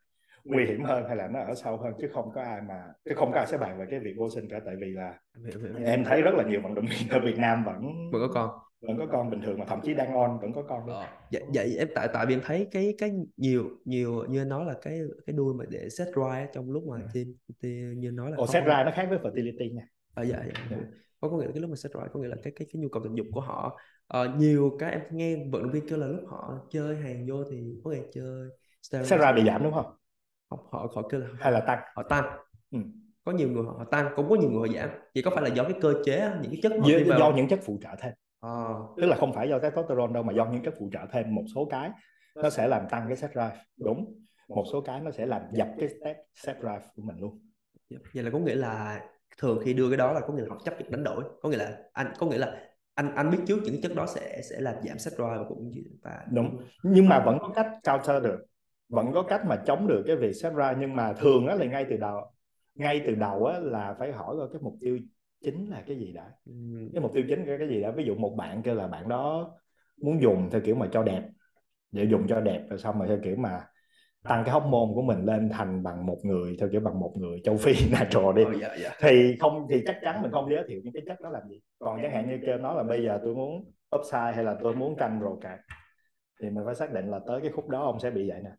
nguy 0.45 0.65
hiểm 0.65 0.85
hơn 0.85 1.05
hay 1.07 1.17
là 1.17 1.29
nó 1.29 1.41
ở 1.41 1.55
sâu 1.55 1.77
hơn 1.77 1.93
chứ 2.01 2.09
không 2.13 2.31
có 2.35 2.43
ai 2.43 2.61
mà 2.69 2.85
chứ 3.05 3.15
không 3.17 3.33
có 3.33 3.39
ai 3.39 3.47
sẽ 3.47 3.59
bàn 3.59 3.79
về 3.79 3.87
cái 3.91 4.01
việc 4.01 4.15
vô 4.17 4.31
sinh 4.31 4.49
cả. 4.49 4.61
Tại 4.65 4.75
vì 4.81 4.91
là 4.91 5.15
em 5.85 6.05
thấy 6.05 6.23
rất 6.23 6.35
là 6.35 6.45
nhiều 6.45 6.61
vận 6.63 6.75
động 6.75 6.87
viên 6.91 7.09
ở 7.09 7.21
Việt 7.21 7.39
Nam 7.39 7.65
vẫn 7.65 8.11
vẫn 8.13 8.23
có 8.29 8.35
con 8.35 8.51
vẫn 8.81 8.99
có 8.99 9.07
con 9.13 9.31
bình 9.31 9.41
thường 9.43 9.59
mà 9.59 9.65
thậm 9.65 9.81
chí 9.85 9.95
đang 9.95 10.15
on 10.15 10.39
vẫn 10.43 10.53
có 10.53 10.63
con 10.63 10.87
luôn. 10.87 10.95
Ờ, 10.97 11.07
vậy, 11.33 11.43
vậy 11.55 11.77
em 11.79 11.89
tại 11.95 12.09
tại 12.13 12.27
vì 12.27 12.35
em 12.35 12.41
thấy 12.45 12.69
cái 12.71 12.95
cái 12.99 13.11
nhiều 13.37 13.71
nhiều 13.85 14.25
như 14.29 14.41
anh 14.41 14.49
nói 14.49 14.65
là 14.65 14.75
cái 14.83 15.01
cái 15.27 15.35
đuôi 15.37 15.55
mà 15.55 15.65
để 15.69 15.89
set 15.91 16.09
dry 16.09 16.47
trong 16.55 16.71
lúc 16.71 16.85
mà 16.87 16.97
Ừ. 16.97 17.07
tiêm 17.13 17.27
thì 17.63 17.69
như 17.97 18.11
nói 18.11 18.31
là 18.31 18.37
Ồ, 18.37 18.47
set 18.47 18.65
ra 18.65 18.85
nó 18.85 18.91
khác 18.95 19.07
với 19.11 19.19
fertility 19.19 19.75
nha. 19.75 19.83
À, 20.15 20.23
dạ, 20.23 20.43
dạ, 20.47 20.67
Dạ. 20.71 20.77
có 21.21 21.29
có 21.29 21.37
nghĩa 21.39 21.47
là 21.47 21.53
cái 21.55 21.61
lúc 21.61 21.71
mà 21.71 21.77
set 21.77 21.93
dry 21.93 22.01
có 22.13 22.21
nghĩa 22.21 22.29
là 22.29 22.37
cái 22.43 22.53
cái 22.57 22.69
cái 22.73 22.83
nhu 22.83 22.89
cầu 22.89 23.03
tình 23.05 23.15
dục 23.15 23.27
của 23.33 23.41
họ. 23.41 23.79
Ờ, 24.07 24.35
nhiều 24.39 24.77
cái 24.79 24.91
em 24.91 25.01
nghe 25.11 25.37
vận 25.53 25.63
động 25.63 25.73
viên 25.73 25.89
kêu 25.89 25.99
là 25.99 26.07
lúc 26.07 26.21
họ 26.29 26.67
chơi 26.71 26.97
hàng 26.97 27.27
vô 27.29 27.45
thì 27.51 27.57
có 27.85 27.91
nghĩa 27.91 28.03
chơi 28.15 28.49
set 28.83 29.21
ra 29.21 29.33
bị 29.33 29.45
giảm 29.47 29.63
đúng 29.63 29.73
không? 29.73 29.87
Họ 30.51 30.59
họ, 30.71 30.89
họ 30.95 31.09
kêu 31.09 31.21
là 31.21 31.27
hay 31.39 31.53
là 31.53 31.61
tăng? 31.61 31.79
họ 31.97 32.03
tăng. 32.03 32.25
Ừ. 32.71 32.79
có 33.25 33.33
nhiều 33.33 33.49
người 33.49 33.63
họ 33.65 33.85
tăng 33.91 34.13
cũng 34.17 34.29
có 34.29 34.37
nhiều 34.37 34.51
người 34.51 34.69
họ 34.69 34.75
giảm. 34.75 34.91
Chỉ 35.15 35.23
có 35.23 35.31
phải 35.31 35.43
là 35.43 35.55
do 35.55 35.63
cái 35.63 35.75
cơ 35.81 35.95
chế 36.05 36.31
những 36.43 36.51
cái 36.51 36.61
chất 36.63 36.73
do, 37.07 37.17
do 37.19 37.33
những 37.37 37.49
chất 37.49 37.61
phụ 37.65 37.79
trợ 37.83 37.89
thêm 38.01 38.13
Ờ, 38.41 38.87
tức 38.97 39.07
là 39.07 39.17
không 39.17 39.33
phải 39.33 39.49
do 39.49 39.59
testosterone 39.59 40.13
đâu 40.13 40.23
mà 40.23 40.33
do 40.33 40.47
những 40.47 40.63
chất 40.63 40.75
phụ 40.79 40.91
trợ 40.93 41.01
thêm 41.13 41.35
một 41.35 41.45
số 41.55 41.65
cái 41.71 41.91
nó 42.35 42.51
sẽ 42.51 42.69
làm 42.69 42.89
tăng 42.91 43.05
cái 43.09 43.17
sex 43.17 43.31
drive. 43.31 43.57
Đúng. 43.77 44.15
Một 44.49 44.65
số 44.73 44.81
cái 44.81 45.01
nó 45.01 45.11
sẽ 45.11 45.27
làm 45.27 45.43
dập 45.53 45.69
cái 45.79 45.89
sex, 45.89 46.17
sex 46.35 46.57
drive 46.57 46.83
của 46.97 47.03
mình 47.03 47.17
luôn. 47.19 47.41
Vậy 48.15 48.25
là 48.25 48.31
có 48.31 48.39
nghĩa 48.39 48.55
là 48.55 49.01
thường 49.39 49.59
khi 49.65 49.75
đưa 49.75 49.89
cái 49.91 49.97
đó 49.97 50.13
là 50.13 50.21
có 50.21 50.35
nghĩa 50.35 50.43
là 50.43 50.49
họ 50.51 50.61
chấp 50.65 50.81
nhận 50.81 50.91
đánh 50.91 51.05
đổi. 51.05 51.25
Có 51.43 51.49
nghĩa 51.49 51.57
là 51.57 51.79
anh 51.93 52.13
có 52.19 52.27
nghĩa 52.27 52.39
là 52.39 52.61
anh 52.95 53.15
anh 53.15 53.31
biết 53.31 53.39
trước 53.47 53.59
những 53.65 53.75
cái 53.75 53.83
chất 53.83 53.97
đó 53.97 54.07
sẽ 54.07 54.41
sẽ 54.51 54.61
làm 54.61 54.75
giảm 54.83 54.99
sex 54.99 55.15
drive 55.15 55.37
và 55.37 55.45
cũng 55.49 55.71
và 56.03 56.25
đúng. 56.31 56.59
Nhưng 56.83 57.09
mà 57.09 57.23
vẫn 57.27 57.39
có 57.41 57.49
cách 57.55 57.67
counter 57.85 58.23
được. 58.25 58.39
Vẫn 58.89 59.13
có 59.15 59.23
cách 59.23 59.41
mà 59.47 59.63
chống 59.67 59.87
được 59.87 60.03
cái 60.07 60.17
việc 60.17 60.33
sex 60.33 60.53
drive 60.53 60.77
nhưng 60.81 60.97
mà 60.97 61.13
thường 61.13 61.47
á 61.47 61.55
là 61.55 61.65
ngay 61.65 61.87
từ 61.91 61.97
đầu 61.97 62.21
ngay 62.75 63.03
từ 63.07 63.15
đầu 63.15 63.45
á 63.45 63.59
là 63.59 63.95
phải 63.99 64.13
hỏi 64.13 64.37
coi 64.39 64.49
cái 64.53 64.63
mục 64.63 64.75
tiêu 64.81 64.99
chính 65.45 65.71
là 65.71 65.83
cái 65.87 65.97
gì 65.97 66.13
đã. 66.13 66.31
Cái 66.93 67.01
mục 67.03 67.11
tiêu 67.15 67.25
chính 67.29 67.45
là 67.45 67.57
cái 67.59 67.69
gì 67.69 67.81
đã? 67.81 67.91
Ví 67.91 68.05
dụ 68.05 68.15
một 68.15 68.35
bạn 68.37 68.63
kêu 68.63 68.75
là 68.75 68.87
bạn 68.87 69.09
đó 69.09 69.55
muốn 70.03 70.23
dùng 70.23 70.51
theo 70.51 70.61
kiểu 70.61 70.75
mà 70.75 70.89
cho 70.93 71.03
đẹp 71.03 71.23
để 71.93 72.05
dùng 72.05 72.27
cho 72.29 72.41
đẹp 72.41 72.67
rồi 72.71 72.79
xong 72.79 72.99
rồi 72.99 73.09
theo 73.09 73.19
kiểu 73.25 73.37
mà 73.37 73.61
tăng 74.23 74.45
cái 74.45 74.55
hormone 74.55 74.95
của 74.95 75.03
mình 75.03 75.25
lên 75.25 75.49
thành 75.49 75.83
bằng 75.83 76.07
một 76.07 76.19
người 76.23 76.57
theo 76.61 76.69
kiểu 76.73 76.81
bằng 76.81 77.01
một 77.01 77.13
người 77.17 77.41
châu 77.45 77.57
Phi 77.57 77.73
natural 77.93 78.37
đi. 78.37 78.45
Ờ, 78.45 78.53
dạ 78.61 78.77
dạ. 78.83 78.91
Thì 79.01 79.37
không 79.41 79.67
thì 79.71 79.83
chắc 79.87 79.99
chắn 80.03 80.23
mình 80.23 80.33
không 80.33 80.51
giới 80.51 80.65
thiệu 80.69 80.81
những 80.85 80.93
cái 80.93 81.03
chất 81.07 81.21
đó 81.21 81.31
làm 81.31 81.43
gì. 81.49 81.61
Còn 81.79 81.99
chẳng 82.03 82.13
hạn 82.13 82.29
như 82.29 82.39
kêu 82.47 82.59
nó 82.59 82.75
là 82.75 82.83
bây 82.83 83.05
giờ 83.05 83.21
tôi 83.25 83.35
muốn 83.35 83.73
upside 83.97 84.33
hay 84.35 84.45
là 84.45 84.57
tôi 84.63 84.75
muốn 84.75 84.97
canh 84.97 85.21
rồ 85.23 85.37
cạn 85.37 85.59
thì 86.43 86.51
mình 86.51 86.65
phải 86.65 86.75
xác 86.75 86.93
định 86.93 87.11
là 87.11 87.21
tới 87.27 87.41
cái 87.41 87.51
khúc 87.51 87.69
đó 87.69 87.85
ông 87.85 88.01
sẽ 88.01 88.11
bị 88.11 88.29
vậy 88.29 88.41
nè. 88.45 88.51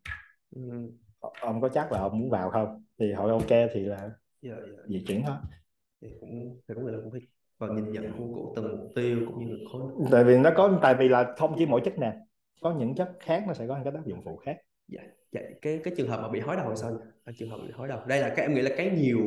Ừ. 0.56 0.92
ông 1.42 1.62
có 1.62 1.70
chắc 1.70 1.92
là 1.92 2.00
ông 2.00 2.20
muốn 2.20 2.30
vào 2.30 2.50
không? 2.50 2.84
Thì 3.00 3.14
hỏi 3.14 3.32
ok 3.32 3.70
thì 3.74 3.80
là 3.80 4.10
dạ, 4.42 4.56
dạ. 4.78 4.84
di 4.88 5.04
chuyển 5.08 5.24
thôi 5.28 5.36
thì 6.02 6.08
cũng 6.20 6.60
thì 6.68 6.76
nghĩa 6.76 6.92
là 6.92 6.98
cũng 7.04 7.12
phải 7.12 7.22
và 7.58 7.68
nhìn 7.68 7.92
nhận 7.92 8.12
của, 8.18 8.26
của 8.34 8.54
từng 8.56 8.78
mục 8.78 8.92
tiêu 8.96 9.20
cũng 9.26 9.46
như 9.46 9.52
là 9.52 9.58
khối 9.72 9.82
tại 10.12 10.24
vì 10.24 10.38
nó 10.38 10.52
có 10.56 10.80
tại 10.82 10.96
vì 10.96 11.08
là 11.08 11.34
không 11.38 11.56
chỉ 11.58 11.66
mỗi 11.66 11.82
chất 11.84 12.00
nè 12.00 12.14
có 12.62 12.74
những 12.74 12.96
chất 12.96 13.12
khác 13.20 13.44
nó 13.48 13.54
sẽ 13.54 13.68
có 13.68 13.76
những 13.76 13.84
cái 13.84 13.94
tác 13.94 14.06
dụng 14.06 14.22
phụ 14.26 14.38
khác. 14.38 14.58
Dạ, 14.88 15.02
dạ. 15.32 15.42
cái 15.62 15.80
cái 15.84 15.94
trường 15.98 16.10
hợp 16.10 16.22
mà 16.22 16.30
bị 16.30 16.40
hói 16.40 16.56
đầu 16.56 16.70
là 16.70 16.76
sao 16.76 16.92
nhỉ? 16.92 16.98
Cái 17.26 17.36
trường 17.38 17.50
hợp 17.50 17.58
bị 17.68 17.72
hói 17.74 17.88
đầu. 17.88 18.00
Đây 18.08 18.20
là 18.20 18.34
cái 18.36 18.46
em 18.46 18.54
nghĩ 18.54 18.62
là 18.62 18.72
cái 18.78 18.92
nhiều 18.92 19.20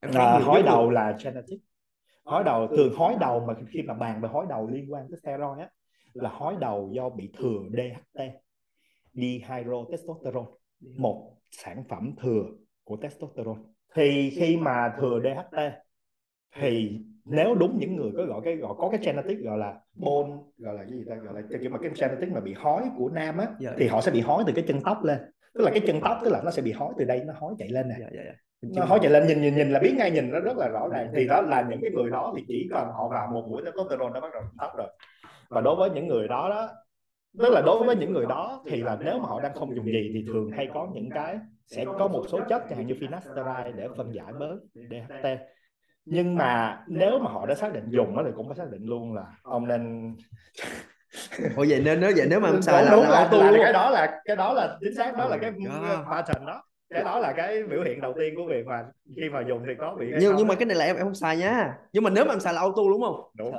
em 0.00 0.12
thấy 0.12 0.22
à, 0.22 0.38
nhiều 0.38 0.46
hói 0.46 0.62
đầu 0.62 0.82
luôn. 0.82 0.94
là 0.94 1.16
genetic. 1.24 1.60
Hói 2.24 2.44
đầu 2.44 2.68
thường 2.76 2.94
hói 2.96 3.16
đầu 3.20 3.44
mà 3.46 3.54
khi 3.68 3.82
mà 3.82 3.94
bàn 3.94 4.20
về 4.20 4.28
hói 4.28 4.46
đầu 4.48 4.70
liên 4.70 4.92
quan 4.92 5.06
tới 5.10 5.18
steroid 5.22 5.58
á 5.58 5.70
là 6.12 6.30
hói 6.30 6.54
đầu 6.60 6.90
do 6.94 7.08
bị 7.08 7.32
thừa 7.38 7.60
DHT 7.72 8.20
dihydrotestosterone 9.12 10.50
một 10.96 11.36
sản 11.50 11.84
phẩm 11.88 12.14
thừa 12.20 12.44
của 12.84 12.96
testosterone. 12.96 13.60
Thì 13.94 14.30
khi 14.30 14.56
mà 14.56 14.94
thừa 15.00 15.20
DHT 15.20 15.58
thì 16.60 17.00
nếu 17.24 17.54
đúng 17.54 17.78
những 17.78 17.96
người 17.96 18.10
có 18.16 18.24
gọi 18.24 18.40
cái 18.44 18.56
gọi 18.56 18.74
có 18.78 18.88
cái 18.88 19.00
genetic 19.02 19.44
gọi 19.44 19.58
là 19.58 19.74
bone 19.94 20.30
gọi 20.58 20.74
là 20.74 20.82
cái 20.82 20.98
gì 20.98 21.04
ta 21.08 21.14
gọi 21.14 21.34
là 21.34 21.40
cái 21.50 21.58
kiểu 21.60 21.70
mà 21.70 21.78
cái 21.78 21.90
genetic 22.00 22.32
mà 22.32 22.40
bị 22.40 22.54
hói 22.56 22.82
của 22.98 23.08
nam 23.08 23.38
á 23.38 23.46
Dạ. 23.58 23.70
thì 23.78 23.86
họ 23.86 24.00
sẽ 24.00 24.12
bị 24.12 24.20
hói 24.20 24.44
từ 24.46 24.52
cái 24.52 24.64
chân 24.68 24.80
tóc 24.84 25.04
lên. 25.04 25.18
Tức 25.54 25.64
là 25.64 25.70
cái 25.70 25.80
chân 25.86 26.00
tóc 26.00 26.18
tức 26.24 26.30
là 26.30 26.42
nó 26.44 26.50
sẽ 26.50 26.62
bị 26.62 26.72
hói 26.72 26.92
từ 26.98 27.04
đây 27.04 27.22
nó 27.26 27.34
hói 27.40 27.54
chạy 27.58 27.68
lên 27.68 27.88
nè. 27.88 27.94
Dạ 28.00 28.06
dạ 28.12 28.22
dạ. 28.26 28.32
Nó 28.76 28.84
hói 28.84 28.98
chạy 29.02 29.10
lên 29.10 29.26
nhìn 29.26 29.42
nhìn 29.42 29.54
nhìn 29.54 29.70
là 29.70 29.78
biết 29.78 29.94
ngay 29.98 30.10
nhìn 30.10 30.30
nó 30.30 30.40
rất 30.40 30.56
là 30.56 30.68
rõ 30.68 30.88
ràng. 30.88 31.12
Thì 31.14 31.26
đó 31.26 31.40
là 31.40 31.66
những 31.70 31.80
cái 31.82 31.90
người 31.90 32.10
đó 32.10 32.34
thì 32.36 32.44
chỉ 32.48 32.68
cần 32.70 32.88
họ 32.92 33.08
vào 33.08 33.30
một 33.32 33.46
mũi 33.48 33.62
testosterone 33.64 34.12
nó 34.14 34.20
bắt 34.20 34.32
đầu 34.32 34.42
tóc 34.58 34.70
rồi. 34.76 34.88
Và 35.48 35.60
đối 35.60 35.76
với 35.76 35.90
những 35.90 36.08
người 36.08 36.28
đó 36.28 36.48
đó 36.48 36.68
tức 37.38 37.52
là 37.52 37.62
đối 37.66 37.84
với 37.84 37.96
những 37.96 38.12
người 38.12 38.26
đó 38.26 38.62
thì 38.66 38.82
là 38.82 38.98
nếu 39.04 39.18
mà 39.18 39.28
họ 39.28 39.40
đang 39.40 39.54
không 39.54 39.76
dùng 39.76 39.86
gì 39.86 40.10
thì 40.14 40.24
thường 40.32 40.50
hay 40.50 40.68
có 40.74 40.88
những 40.94 41.10
cái 41.10 41.38
sẽ 41.66 41.84
có 41.84 42.08
một 42.08 42.24
số 42.28 42.40
chất 42.48 42.62
chẳng 42.68 42.78
hạn 42.78 42.86
như 42.86 42.94
finasteride 42.94 43.76
để 43.76 43.88
phân 43.96 44.14
giải 44.14 44.32
bớt 44.38 44.58
DHT 44.74 45.26
nhưng 46.06 46.36
mà 46.36 46.80
nếu 46.86 47.18
mà 47.18 47.30
họ 47.30 47.46
đã 47.46 47.54
xác 47.54 47.72
định 47.72 47.84
dùng 47.90 48.16
đó 48.16 48.22
thì 48.26 48.30
cũng 48.36 48.48
phải 48.48 48.56
xác 48.56 48.70
định 48.70 48.84
luôn 48.84 49.14
là 49.14 49.24
ông 49.42 49.68
nên 49.68 50.14
Ủa 51.56 51.66
vậy 51.68 51.80
nên 51.84 52.00
nếu 52.00 52.12
vậy 52.16 52.26
nếu 52.30 52.40
mà 52.40 52.48
em 52.48 52.54
đúng, 52.54 52.62
xài 52.62 52.84
là, 52.84 52.90
đúng 52.90 53.02
là 53.02 53.10
là, 53.10 53.16
auto 53.16 53.38
là 53.38 53.50
luôn 53.50 53.60
cái 53.62 53.72
đó 53.72 53.90
là 53.90 54.20
cái 54.24 54.36
đó 54.36 54.52
là 54.52 54.78
chính 54.80 54.94
xác 54.94 55.16
đó 55.16 55.28
là 55.28 55.38
cái 55.40 55.52
pattern 56.10 56.46
đó. 56.46 56.62
Cái 56.90 57.04
đó 57.04 57.18
là 57.18 57.32
cái 57.36 57.62
biểu 57.62 57.82
hiện 57.82 58.00
đầu 58.00 58.14
tiên 58.18 58.34
của 58.36 58.46
việc 58.48 58.66
mà 58.66 58.84
khi 59.16 59.28
mà 59.28 59.40
dùng 59.48 59.62
thì 59.66 59.72
có 59.78 59.96
bị 60.00 60.06
nhưng 60.20 60.36
nhưng 60.36 60.48
mà 60.48 60.54
cái 60.54 60.66
này 60.66 60.76
là 60.76 60.84
em 60.84 60.96
em 60.96 61.04
không 61.04 61.14
xài 61.14 61.36
nha. 61.36 61.74
Nhưng 61.92 62.04
mà 62.04 62.10
nếu 62.10 62.24
mà 62.24 62.34
em 62.34 62.40
xài 62.40 62.54
là 62.54 62.60
auto 62.60 62.82
đúng 62.90 63.02
không? 63.02 63.20
Đúng. 63.34 63.52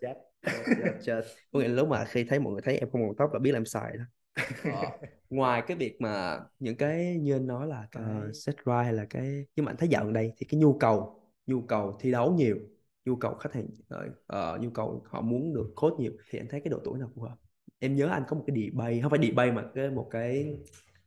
Chết 0.00 0.14
Chết, 0.42 0.92
chết. 1.04 1.22
có 1.52 1.60
nghĩa 1.60 1.68
là 1.68 1.74
lúc 1.74 1.88
mà 1.88 2.04
khi 2.04 2.24
thấy 2.24 2.38
mọi 2.38 2.52
người 2.52 2.62
thấy 2.62 2.78
em 2.78 2.90
không 2.90 3.06
còn 3.06 3.16
tóc 3.16 3.32
là 3.32 3.38
biết 3.38 3.52
là 3.52 3.56
em 3.58 3.64
xài 3.64 3.92
đó. 3.96 4.04
Ờ, 4.64 5.08
ngoài 5.30 5.62
cái 5.66 5.76
việc 5.76 6.00
mà 6.00 6.38
những 6.58 6.76
cái 6.76 7.16
như 7.20 7.36
anh 7.36 7.46
nói 7.46 7.66
là 7.66 7.86
cái 7.92 8.02
set 8.34 8.56
right 8.56 8.84
hay 8.84 8.92
là 8.92 9.04
cái 9.10 9.46
nhưng 9.56 9.66
mà 9.66 9.70
anh 9.72 9.76
thấy 9.76 9.88
dạo 9.88 10.04
gần 10.04 10.12
đây 10.12 10.32
thì 10.36 10.46
cái 10.50 10.60
nhu 10.60 10.78
cầu 10.78 11.20
nhu 11.46 11.60
cầu 11.62 11.96
thi 12.00 12.10
đấu 12.12 12.32
nhiều 12.34 12.56
nhu 13.04 13.16
cầu 13.16 13.34
khách 13.34 13.52
hàng 13.54 13.66
ờ, 14.26 14.58
nhu 14.60 14.70
cầu 14.70 15.02
họ 15.06 15.20
muốn 15.20 15.54
được 15.54 15.72
coach 15.76 16.00
nhiều 16.00 16.12
thì 16.30 16.38
anh 16.38 16.48
thấy 16.50 16.60
cái 16.60 16.70
độ 16.70 16.78
tuổi 16.84 16.98
nào 16.98 17.10
phù 17.14 17.22
hợp? 17.22 17.36
Em 17.78 17.96
nhớ 17.96 18.06
anh 18.08 18.22
có 18.28 18.36
một 18.36 18.44
cái 18.46 18.56
debate 18.56 19.00
không 19.00 19.10
phải 19.10 19.20
debate 19.22 19.52
mà 19.52 19.64
cái 19.74 19.90
một 19.90 20.08
cái 20.10 20.56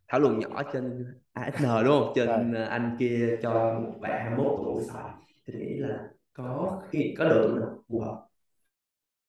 thảo 0.07 0.19
luận 0.19 0.39
nhỏ 0.39 0.63
trên 0.73 1.05
ASN 1.33 1.85
đúng 1.85 1.99
không? 1.99 2.13
Trên 2.15 2.27
Rồi. 2.27 2.39
ờ, 2.55 2.63
anh 2.63 2.95
kia 2.99 3.37
cho 3.41 3.79
một 3.79 3.93
bạn 4.01 4.21
21 4.25 4.59
tuổi 4.65 4.83
xài. 4.83 5.13
Thì 5.47 5.53
nghĩ 5.53 5.75
là 5.77 6.09
có 6.33 6.81
khi 6.91 7.15
có 7.17 7.25
độ 7.25 7.47
tuổi 7.47 7.59
nào 7.59 7.83
phù 7.89 7.99
hợp 7.99 8.26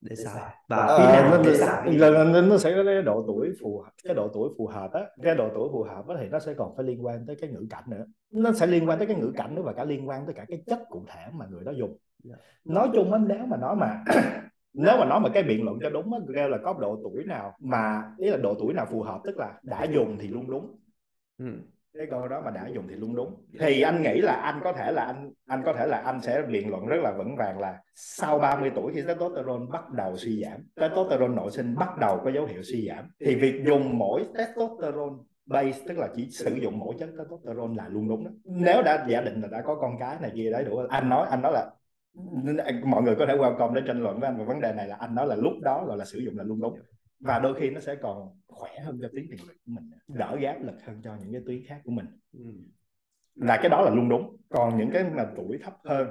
để 0.00 0.16
xài. 0.16 0.54
và 0.68 0.98
khi 0.98 1.04
nào 1.04 1.30
nó, 1.30 1.42
để 1.42 1.56
xài 1.56 1.96
nó, 1.96 2.24
nó, 2.24 2.40
nó 2.40 2.58
sẽ 2.58 2.74
có 2.76 2.84
cái 2.84 3.02
độ 3.02 3.24
tuổi 3.26 3.52
phù 3.62 3.80
hợp 3.80 3.90
cái 4.04 4.14
độ 4.14 4.28
tuổi 4.34 4.50
phù 4.58 4.66
hợp 4.66 4.92
á 4.92 5.00
cái 5.22 5.34
độ 5.34 5.48
tuổi 5.54 5.68
phù 5.72 5.82
hợp 5.82 6.08
á 6.08 6.16
thì 6.20 6.28
nó 6.28 6.38
sẽ 6.38 6.54
còn 6.54 6.76
phải 6.76 6.84
liên 6.86 7.06
quan 7.06 7.26
tới 7.26 7.36
cái 7.40 7.50
ngữ 7.50 7.66
cảnh 7.70 7.84
nữa. 7.86 8.04
Nó 8.30 8.52
sẽ 8.52 8.66
liên 8.66 8.88
quan 8.88 8.98
tới 8.98 9.06
cái 9.06 9.16
ngữ 9.16 9.32
cảnh 9.36 9.54
nữa 9.54 9.62
và 9.62 9.72
cả 9.72 9.84
liên 9.84 10.08
quan 10.08 10.26
tới 10.26 10.34
cả 10.34 10.44
cái 10.48 10.62
chất 10.66 10.78
cụ 10.90 11.04
thể 11.08 11.26
mà 11.32 11.46
người 11.50 11.64
đó 11.64 11.72
dùng. 11.72 11.96
Dạ. 12.24 12.36
nói 12.64 12.88
chung 12.94 13.12
á 13.12 13.18
nếu 13.28 13.46
mà 13.46 13.56
nói 13.56 13.76
mà 13.76 14.04
nếu 14.72 14.96
mà 14.98 15.04
nói 15.04 15.20
mà 15.20 15.28
cái 15.34 15.42
biện 15.42 15.64
luận 15.64 15.78
cho 15.82 15.90
đúng 15.90 16.12
á 16.12 16.20
kêu 16.34 16.48
là 16.48 16.58
có 16.64 16.74
độ 16.80 17.00
tuổi 17.02 17.24
nào 17.24 17.54
mà 17.60 18.02
ý 18.18 18.30
là 18.30 18.36
độ 18.36 18.54
tuổi 18.58 18.74
nào 18.74 18.86
phù 18.90 19.02
hợp 19.02 19.20
tức 19.24 19.38
là 19.38 19.60
đã 19.62 19.84
dùng 19.84 20.16
thì 20.20 20.28
luôn 20.28 20.50
đúng. 20.50 20.76
Ừ. 21.38 21.44
cái 21.94 22.06
câu 22.10 22.28
đó 22.28 22.42
mà 22.44 22.50
đã 22.50 22.68
dùng 22.74 22.88
thì 22.88 22.94
luôn 22.94 23.16
đúng. 23.16 23.34
Thì 23.60 23.80
anh 23.80 24.02
nghĩ 24.02 24.20
là 24.20 24.32
anh 24.32 24.60
có 24.64 24.72
thể 24.72 24.92
là 24.92 25.04
anh 25.04 25.30
anh 25.46 25.62
có 25.64 25.72
thể 25.72 25.86
là 25.86 25.98
anh 25.98 26.20
sẽ 26.20 26.42
biện 26.42 26.70
luận 26.70 26.86
rất 26.86 26.96
là 27.02 27.12
vững 27.18 27.36
vàng 27.36 27.58
là 27.58 27.78
sau 27.94 28.38
30 28.38 28.70
tuổi 28.74 28.92
khi 28.94 29.02
testosterone 29.02 29.66
bắt 29.72 29.90
đầu 29.92 30.16
suy 30.16 30.42
giảm 30.42 30.64
testosterone 30.74 31.34
nội 31.34 31.50
sinh 31.50 31.74
bắt 31.74 31.98
đầu 32.00 32.20
có 32.24 32.30
dấu 32.30 32.46
hiệu 32.46 32.62
suy 32.62 32.88
giảm 32.88 33.10
thì 33.20 33.34
việc 33.34 33.62
dùng 33.66 33.98
mỗi 33.98 34.24
testosterone 34.38 35.16
base 35.46 35.80
tức 35.88 35.98
là 35.98 36.08
chỉ 36.16 36.30
sử 36.30 36.54
dụng 36.54 36.78
mỗi 36.78 36.94
chất 36.98 37.08
testosterone 37.18 37.74
là 37.76 37.88
luôn 37.88 38.08
đúng 38.08 38.24
đó. 38.24 38.30
nếu 38.44 38.82
đã 38.82 39.06
giả 39.08 39.20
định 39.20 39.40
là 39.40 39.48
đã 39.48 39.62
có 39.62 39.74
con 39.74 39.96
cái 40.00 40.16
này 40.20 40.30
kia 40.34 40.50
đấy 40.50 40.64
đủ 40.64 40.76
anh 40.88 41.08
nói 41.08 41.26
anh 41.30 41.42
nói 41.42 41.52
là 41.52 41.70
mọi 42.84 43.02
người 43.02 43.14
có 43.14 43.26
thể 43.26 43.36
quan 43.38 43.54
tâm 43.58 43.74
đến 43.74 43.84
tranh 43.86 44.02
luận 44.02 44.20
với 44.20 44.28
anh 44.28 44.38
về 44.38 44.44
vấn 44.44 44.60
đề 44.60 44.72
này 44.72 44.88
là 44.88 44.96
anh 45.00 45.14
nói 45.14 45.26
là 45.26 45.34
lúc 45.34 45.52
đó 45.62 45.84
gọi 45.86 45.96
là 45.96 46.04
sử 46.04 46.18
dụng 46.18 46.38
là 46.38 46.44
luôn 46.44 46.60
đúng 46.60 46.78
và 47.20 47.38
đôi 47.38 47.54
khi 47.60 47.70
nó 47.70 47.80
sẽ 47.80 47.94
còn 47.94 48.28
khỏe 48.48 48.70
hơn 48.84 48.98
cho 49.02 49.08
tuyến 49.12 49.26
tiền 49.30 49.40
liệt 49.48 49.56
của 49.66 49.72
mình 49.72 49.90
đỡ 50.08 50.36
áp 50.46 50.62
lực 50.62 50.74
hơn 50.86 51.00
cho 51.04 51.16
những 51.16 51.32
cái 51.32 51.42
tuyến 51.46 51.64
khác 51.66 51.80
của 51.84 51.90
mình. 51.90 52.06
Ừ. 52.32 52.52
là 53.34 53.56
cái 53.56 53.68
đó 53.68 53.82
là 53.82 53.90
luôn 53.90 54.08
đúng. 54.08 54.36
Còn 54.48 54.78
những 54.78 54.90
cái 54.90 55.04
mà 55.04 55.26
tuổi 55.36 55.58
thấp 55.62 55.74
hơn 55.84 56.08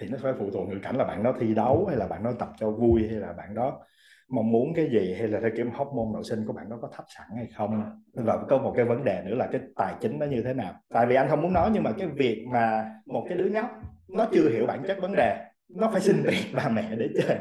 thì 0.00 0.08
nó 0.08 0.18
phải 0.22 0.32
phụ 0.38 0.50
thuộc 0.50 0.68
ngữ 0.68 0.78
cảnh 0.82 0.96
là 0.96 1.04
bạn 1.04 1.22
đó 1.22 1.34
thi 1.40 1.54
đấu 1.54 1.86
hay 1.86 1.96
là 1.96 2.06
bạn 2.06 2.22
đó 2.22 2.32
tập 2.38 2.48
cho 2.58 2.70
vui 2.70 3.08
hay 3.08 3.16
là 3.16 3.32
bạn 3.32 3.54
đó 3.54 3.86
mong 4.28 4.52
muốn 4.52 4.74
cái 4.74 4.88
gì 4.92 5.14
hay 5.18 5.28
là 5.28 5.40
theo 5.40 5.50
kiểu 5.56 5.70
hormone 5.74 6.12
nội 6.12 6.24
sinh 6.24 6.46
của 6.46 6.52
bạn 6.52 6.68
đó 6.68 6.78
có 6.82 6.88
thấp 6.92 7.04
sẵn 7.16 7.26
hay 7.36 7.48
không. 7.56 8.00
Và 8.14 8.38
có 8.48 8.58
một 8.58 8.72
cái 8.76 8.84
vấn 8.84 9.04
đề 9.04 9.22
nữa 9.26 9.34
là 9.34 9.48
cái 9.52 9.60
tài 9.76 9.94
chính 10.00 10.18
nó 10.18 10.26
như 10.26 10.42
thế 10.42 10.54
nào. 10.54 10.74
Tại 10.88 11.06
vì 11.06 11.14
anh 11.14 11.28
không 11.28 11.42
muốn 11.42 11.52
nói 11.52 11.70
nhưng 11.74 11.82
mà 11.82 11.92
cái 11.98 12.08
việc 12.08 12.46
mà 12.52 12.94
một 13.06 13.26
cái 13.28 13.38
đứa 13.38 13.48
nhóc 13.48 13.70
nó 14.08 14.26
chưa 14.32 14.50
hiểu 14.50 14.66
bản 14.66 14.82
chất 14.86 14.98
vấn 15.00 15.12
đề 15.16 15.46
nó 15.68 15.90
phải 15.92 16.00
xin 16.00 16.22
tiền 16.24 16.42
ba 16.54 16.68
mẹ 16.68 16.96
để 16.96 17.08
chơi 17.14 17.38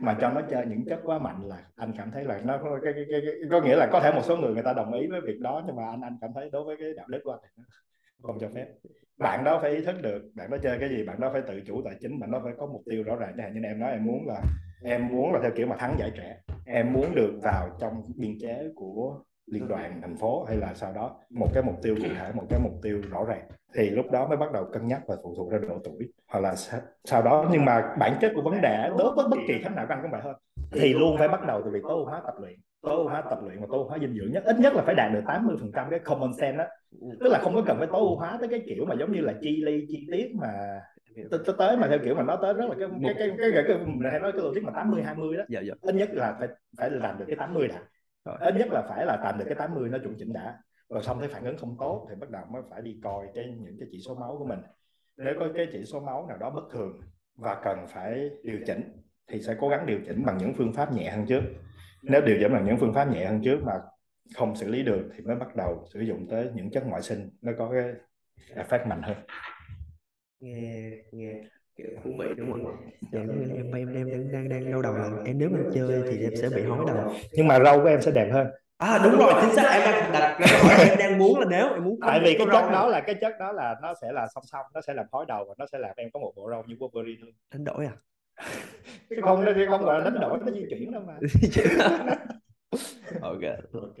mà 0.00 0.16
cho 0.20 0.30
nó 0.30 0.40
chơi 0.50 0.66
những 0.66 0.84
chất 0.84 1.00
quá 1.04 1.18
mạnh 1.18 1.48
là 1.48 1.64
anh 1.76 1.92
cảm 1.98 2.10
thấy 2.10 2.24
là 2.24 2.40
nó 2.44 2.58
có 2.62 2.78
cái, 2.84 2.92
cái, 2.92 3.04
cái, 3.10 3.20
cái, 3.24 3.34
có 3.50 3.60
nghĩa 3.60 3.76
là 3.76 3.88
có 3.92 4.00
thể 4.00 4.12
một 4.12 4.22
số 4.24 4.36
người 4.36 4.54
người 4.54 4.62
ta 4.62 4.72
đồng 4.72 4.92
ý 4.92 5.06
với 5.06 5.20
việc 5.20 5.40
đó 5.40 5.62
nhưng 5.66 5.76
mà 5.76 5.82
anh 5.90 6.00
anh 6.00 6.18
cảm 6.20 6.30
thấy 6.34 6.50
đối 6.52 6.64
với 6.64 6.76
cái 6.80 6.88
đạo 6.96 7.06
đức 7.08 7.20
của 7.24 7.30
anh 7.30 7.40
thì 7.42 7.48
nó 7.56 7.64
không 8.22 8.38
cho 8.40 8.48
phép. 8.54 8.66
Bạn 9.18 9.44
đó 9.44 9.58
phải 9.62 9.70
ý 9.70 9.84
thức 9.84 10.02
được 10.02 10.30
bạn 10.34 10.50
đó 10.50 10.56
chơi 10.62 10.78
cái 10.78 10.88
gì 10.88 11.04
bạn 11.04 11.20
đó 11.20 11.30
phải 11.32 11.42
tự 11.42 11.60
chủ 11.66 11.82
tài 11.84 11.94
chính 12.00 12.20
bạn 12.20 12.30
đó 12.30 12.40
phải 12.44 12.52
có 12.58 12.66
mục 12.66 12.82
tiêu 12.90 13.02
rõ 13.02 13.16
ràng. 13.16 13.54
Như 13.54 13.60
em 13.64 13.80
nói 13.80 13.92
em 13.92 14.04
muốn 14.04 14.26
là 14.26 14.42
em 14.84 15.08
muốn 15.08 15.32
là 15.32 15.40
theo 15.42 15.50
kiểu 15.56 15.66
mà 15.66 15.76
thắng 15.76 15.96
giải 15.98 16.12
trẻ. 16.16 16.36
Em 16.66 16.92
muốn 16.92 17.14
được 17.14 17.38
vào 17.42 17.76
trong 17.80 18.02
biên 18.16 18.38
chế 18.40 18.68
của 18.74 19.20
liên 19.46 19.68
đoàn 19.68 19.98
thành 20.02 20.16
phố 20.16 20.44
hay 20.44 20.56
là 20.56 20.74
sau 20.74 20.92
đó 20.92 21.16
một 21.30 21.48
cái 21.54 21.62
mục 21.62 21.74
tiêu 21.82 21.96
cụ 22.02 22.08
thể 22.18 22.32
một 22.34 22.44
cái 22.50 22.60
mục 22.60 22.72
tiêu 22.82 23.02
rõ 23.10 23.24
ràng. 23.24 23.48
Thì 23.74 23.90
lúc 23.90 24.10
đó 24.10 24.28
mới 24.28 24.36
bắt 24.36 24.52
đầu 24.52 24.64
cân 24.72 24.86
nhắc 24.86 25.00
và 25.06 25.16
phụ 25.22 25.34
thuộc 25.36 25.50
ra 25.50 25.58
độ 25.68 25.78
tuổi. 25.84 26.12
Hoặc 26.32 26.40
là 26.40 26.54
sa- 26.56 26.82
sau 27.04 27.22
đó 27.22 27.48
nhưng 27.52 27.64
mà 27.64 27.94
bản 27.98 28.18
chất 28.20 28.32
của 28.34 28.42
vấn 28.42 28.60
đề 28.60 28.90
đối 28.98 29.14
với 29.16 29.26
bất 29.30 29.38
kỳ 29.48 29.54
khách 29.62 29.74
nào 29.76 29.86
anh 29.88 29.98
cũng 30.02 30.10
vậy 30.10 30.20
thôi. 30.24 30.34
Thì 30.72 30.94
luôn 30.94 31.16
phải 31.18 31.28
bắt 31.28 31.46
đầu 31.46 31.62
từ 31.64 31.70
việc 31.70 31.80
tối 31.82 31.92
ưu 31.92 32.04
hóa 32.04 32.22
tập 32.26 32.34
luyện 32.40 32.58
tối 32.82 32.94
ưu 32.96 33.08
hóa 33.08 33.22
tập 33.30 33.38
luyện 33.42 33.60
và 33.60 33.66
tối 33.70 33.78
ưu 33.78 33.88
hóa 33.88 33.98
dinh 33.98 34.14
dưỡng 34.14 34.32
nhất. 34.32 34.44
Ít 34.44 34.56
nhất 34.58 34.74
là 34.74 34.82
phải 34.86 34.94
đạt 34.94 35.12
được 35.12 35.22
80 35.26 35.56
phần 35.60 35.70
trăm 35.74 35.90
cái 35.90 35.98
common 35.98 36.32
sense 36.40 36.58
đó 36.58 36.64
tức 37.20 37.28
là 37.28 37.38
không 37.38 37.54
có 37.54 37.62
cần 37.66 37.76
phải 37.78 37.86
tối 37.92 38.00
ưu 38.00 38.16
hóa 38.16 38.36
tới 38.40 38.48
cái 38.48 38.62
kiểu 38.66 38.84
mà 38.88 38.94
giống 38.98 39.12
như 39.12 39.20
là 39.20 39.34
chi 39.40 39.62
ly 39.64 39.86
chi 39.88 40.06
tiết 40.12 40.32
mà 40.34 40.80
tới 41.58 41.76
mà 41.76 41.86
theo 41.88 41.98
kiểu 42.04 42.14
mà 42.14 42.22
nó 42.22 42.36
tới 42.36 42.54
rất 42.54 42.64
là 42.68 42.74
cái 42.78 42.88
cái 43.02 43.14
cái 43.18 43.30
cái, 43.38 43.50
cái, 43.54 43.64
cái 43.68 43.78
mình 43.86 44.10
hay 44.10 44.20
nói 44.20 44.32
cái 44.32 44.42
logic 44.42 44.62
mà 44.62 44.72
80 44.74 45.02
20 45.02 45.36
đó. 45.36 45.44
Dạ 45.48 45.60
dạ. 45.60 45.74
Ít 45.80 45.94
nhất 45.94 46.08
là 46.12 46.36
phải 46.38 46.48
phải 46.78 46.90
làm 46.90 47.18
được 47.18 47.24
cái 47.28 47.36
80 47.36 47.68
đã. 47.68 47.78
Ít 48.40 48.54
nhất 48.54 48.68
là 48.70 48.82
phải 48.88 49.06
là 49.06 49.16
làm 49.24 49.38
được 49.38 49.44
cái 49.48 49.54
80 49.54 49.88
nó 49.88 49.98
chuẩn 49.98 50.14
chỉnh 50.18 50.32
đã. 50.32 50.58
Rồi 50.88 51.02
xong 51.02 51.18
thấy 51.18 51.28
phản 51.28 51.44
ứng 51.44 51.58
không 51.58 51.76
tốt 51.78 52.06
thì 52.10 52.14
bắt 52.20 52.30
đầu 52.30 52.44
mới 52.50 52.62
phải 52.70 52.82
đi 52.82 53.00
coi 53.02 53.26
cái 53.34 53.44
những 53.58 53.76
cái 53.78 53.88
chỉ 53.92 54.00
số 54.06 54.14
máu 54.14 54.36
của 54.38 54.44
mình. 54.44 54.58
Nếu 55.16 55.34
có 55.40 55.48
cái 55.56 55.66
chỉ 55.72 55.84
số 55.84 56.00
máu 56.00 56.26
nào 56.28 56.38
đó 56.38 56.50
bất 56.50 56.64
thường 56.72 57.00
và 57.36 57.60
cần 57.64 57.86
phải 57.88 58.30
điều 58.42 58.58
chỉnh 58.66 59.02
thì 59.28 59.40
sẽ 59.42 59.56
cố 59.60 59.68
gắng 59.68 59.86
điều 59.86 60.00
chỉnh 60.06 60.24
bằng 60.26 60.38
những 60.38 60.52
phương 60.54 60.72
pháp 60.72 60.92
nhẹ 60.92 61.10
hơn 61.10 61.26
trước. 61.26 61.42
Nếu 62.02 62.20
điều 62.20 62.36
chỉnh 62.40 62.52
bằng 62.52 62.64
những 62.64 62.76
phương 62.80 62.94
pháp 62.94 63.04
nhẹ 63.04 63.26
hơn 63.26 63.40
trước 63.44 63.60
mà 63.64 63.72
không 64.34 64.56
xử 64.56 64.68
lý 64.68 64.82
được 64.82 65.10
thì 65.16 65.24
mới 65.24 65.36
bắt 65.36 65.56
đầu 65.56 65.84
sử 65.92 66.00
dụng 66.00 66.26
tới 66.30 66.50
những 66.54 66.70
chất 66.70 66.86
ngoại 66.86 67.02
sinh 67.02 67.30
nó 67.42 67.52
có 67.58 67.70
cái 67.70 67.94
effect 68.64 68.88
mạnh 68.88 69.02
hơn. 69.02 69.16
Nghe 70.40 70.90
nghe 71.12 71.42
kiểu 71.76 71.86
thú 72.04 72.10
vị 72.18 72.26
đúng 72.36 72.52
không? 72.52 72.76
dạ, 73.12 73.20
em 73.20 73.50
em 73.54 73.72
em 73.72 73.94
em 73.94 74.10
đang 74.10 74.32
đang 74.32 74.48
đang 74.48 74.70
đau 74.70 74.82
đầu 74.82 74.94
là 74.94 75.10
em 75.24 75.38
nếu 75.38 75.48
mà 75.50 75.58
chơi 75.74 76.02
thì 76.10 76.22
em 76.22 76.36
sẽ 76.36 76.48
bị 76.50 76.62
hói 76.62 76.84
đầu. 76.86 77.12
Nhưng 77.32 77.46
mà 77.48 77.58
râu 77.64 77.82
của 77.82 77.88
em 77.88 78.02
sẽ 78.02 78.10
đẹp 78.10 78.30
hơn. 78.32 78.46
À 78.76 79.00
đúng 79.04 79.18
rồi 79.18 79.32
chính 79.40 79.54
xác. 79.56 79.70
Em 79.72 79.82
đang 79.84 80.12
đặt 80.12 80.36
hỏi 80.62 80.74
em 80.88 80.98
đang 80.98 81.18
muốn 81.18 81.40
là 81.40 81.46
nếu 81.50 81.68
em 81.68 81.84
muốn 81.84 81.98
tại 82.06 82.20
vì 82.24 82.34
cái 82.38 82.46
chất 82.52 82.70
đó 82.72 82.88
là 82.88 83.00
cái 83.00 83.14
chất 83.20 83.32
đó 83.38 83.52
là 83.52 83.76
nó 83.82 83.94
sẽ 84.02 84.12
là 84.12 84.26
song 84.34 84.44
song 84.52 84.66
nó 84.74 84.80
sẽ 84.80 84.94
làm 84.94 85.06
hói 85.12 85.24
đầu 85.28 85.44
và 85.48 85.54
nó 85.58 85.66
sẽ 85.72 85.78
làm 85.78 85.90
em 85.96 86.10
có 86.10 86.20
một 86.20 86.32
bộ 86.36 86.50
râu 86.50 86.62
như 86.66 86.74
Wolverine 86.74 87.20
luôn. 87.20 87.34
Đánh 87.52 87.64
đổi 87.64 87.86
à? 87.86 87.92
Chứ 89.10 89.16
không 89.22 89.44
nó 89.44 89.52
không 89.68 89.82
gọi 89.84 89.98
là 89.98 90.04
đánh 90.10 90.20
đổi 90.20 90.38
nó 90.38 90.52
di 90.52 90.66
chuyển 90.70 90.92
đâu 90.92 91.02
mà. 91.06 91.18
Ok. 93.22 93.42
Ok. 93.72 93.98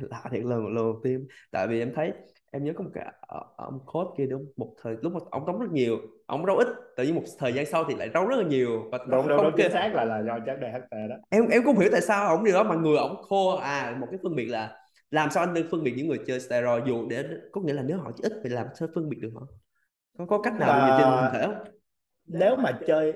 Lạ 0.00 0.22
thiệt 0.30 0.44
lần 0.44 0.74
lần 0.74 0.92
tim 1.02 1.26
tại 1.50 1.68
vì 1.68 1.78
em 1.78 1.92
thấy 1.94 2.12
em 2.50 2.64
nhớ 2.64 2.72
có 2.76 2.84
một 2.84 2.90
cái 2.94 3.06
ờ, 3.20 3.40
ông 3.56 3.80
coach 3.86 4.08
kia 4.18 4.26
đúng 4.26 4.46
một 4.56 4.74
thời 4.82 4.96
lúc 5.02 5.12
mà 5.12 5.20
ông 5.30 5.46
đóng 5.46 5.58
rất 5.60 5.70
nhiều 5.72 5.98
ông 6.26 6.46
râu 6.46 6.56
ít 6.56 6.66
tự 6.96 7.04
nhiên 7.04 7.14
một 7.14 7.22
thời 7.38 7.52
gian 7.52 7.66
sau 7.66 7.84
thì 7.88 7.94
lại 7.94 8.10
râu 8.14 8.26
rất 8.26 8.36
là 8.36 8.44
nhiều 8.48 8.88
và 8.92 8.98
đúng 9.10 9.28
đúng 9.28 9.38
không 9.38 9.52
chính 9.56 9.72
xác 9.72 9.94
là 9.94 10.04
là 10.04 10.22
do 10.26 10.38
chất 10.46 10.58
DHT 10.60 11.08
đó. 11.08 11.16
Em 11.30 11.48
em 11.48 11.62
cũng 11.64 11.78
hiểu 11.78 11.88
tại 11.92 12.00
sao 12.00 12.26
ông 12.28 12.44
điều 12.44 12.54
đó 12.54 12.62
mà 12.62 12.74
người 12.74 12.96
ông 12.96 13.16
khô 13.22 13.56
à 13.56 13.96
một 14.00 14.06
cái 14.10 14.20
phân 14.22 14.36
biệt 14.36 14.46
là 14.46 14.76
làm 15.10 15.30
sao 15.30 15.42
anh 15.42 15.54
nên 15.54 15.66
phân 15.70 15.82
biệt 15.84 15.92
những 15.96 16.08
người 16.08 16.18
chơi 16.26 16.40
steroid 16.40 16.84
dù 16.86 17.08
để 17.08 17.24
có 17.52 17.60
nghĩa 17.60 17.72
là 17.72 17.82
nếu 17.82 17.98
họ 17.98 18.10
ít 18.22 18.32
thì 18.44 18.50
làm 18.50 18.66
sao 18.78 18.88
phân 18.94 19.08
biệt 19.08 19.18
được 19.20 19.30
họ 19.34 19.46
có 20.18 20.26
có 20.26 20.42
cách 20.42 20.54
nào 20.60 20.72
à, 20.72 20.94
trên 20.96 21.08
hình 21.08 21.28
thể 21.32 21.42
không? 21.46 21.64
nếu 22.26 22.56
mà 22.56 22.80
chơi 22.86 23.14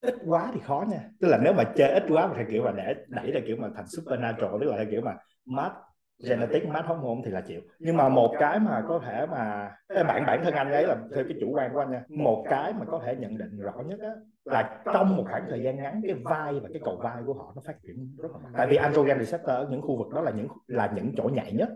ít 0.00 0.14
quá 0.26 0.50
thì 0.54 0.60
khó 0.64 0.84
nha. 0.90 1.10
Tức 1.20 1.28
là 1.28 1.38
nếu 1.44 1.52
mà 1.52 1.64
chơi 1.76 1.92
ít 1.92 2.04
quá 2.08 2.26
mà 2.26 2.34
theo 2.36 2.46
kiểu 2.50 2.62
mà 2.64 2.72
để 2.72 2.94
đẩy 3.08 3.32
ra 3.32 3.40
kiểu 3.46 3.56
mà 3.56 3.68
thành 3.76 3.88
supernatural 3.88 4.50
tức 4.60 4.66
là 4.66 4.76
theo 4.76 4.86
kiểu 4.90 5.00
mà 5.00 5.16
mát 5.44 5.72
genetic 6.18 6.66
mát 6.66 6.82
hormone 6.86 7.20
thì 7.24 7.30
là 7.30 7.40
chịu. 7.40 7.60
Nhưng 7.78 7.96
mà 7.96 8.08
một 8.08 8.34
cái 8.38 8.58
mà 8.58 8.82
có 8.88 9.00
thể 9.06 9.26
mà 9.26 9.70
bản 9.88 10.24
bản 10.26 10.40
thân 10.44 10.54
anh 10.54 10.72
ấy 10.72 10.86
là 10.86 10.96
theo 11.14 11.24
cái 11.24 11.36
chủ 11.40 11.50
quan 11.52 11.72
của 11.72 11.78
anh 11.78 11.90
nha. 11.90 12.04
Một 12.08 12.44
cái 12.50 12.72
mà 12.72 12.84
có 12.84 13.00
thể 13.04 13.16
nhận 13.16 13.38
định 13.38 13.58
rõ 13.60 13.72
nhất 13.86 14.00
á 14.00 14.10
là 14.44 14.82
trong 14.84 15.16
một 15.16 15.24
khoảng 15.30 15.44
thời 15.48 15.62
gian 15.62 15.76
ngắn 15.76 16.00
cái 16.06 16.14
vai 16.14 16.52
và 16.52 16.68
cái 16.72 16.82
cầu 16.84 16.96
vai 17.02 17.22
của 17.26 17.34
họ 17.34 17.52
nó 17.56 17.62
phát 17.66 17.82
triển 17.82 18.16
rất 18.18 18.28
là 18.32 18.38
mạnh. 18.38 18.52
tại 18.56 18.66
vì 18.66 18.76
androgen 18.76 19.18
receptor 19.18 19.50
ở 19.50 19.66
những 19.70 19.82
khu 19.82 19.96
vực 19.96 20.08
đó 20.14 20.20
là 20.20 20.30
những 20.30 20.48
là 20.66 20.92
những 20.94 21.12
chỗ 21.16 21.22
nhạy 21.22 21.52
nhất 21.52 21.68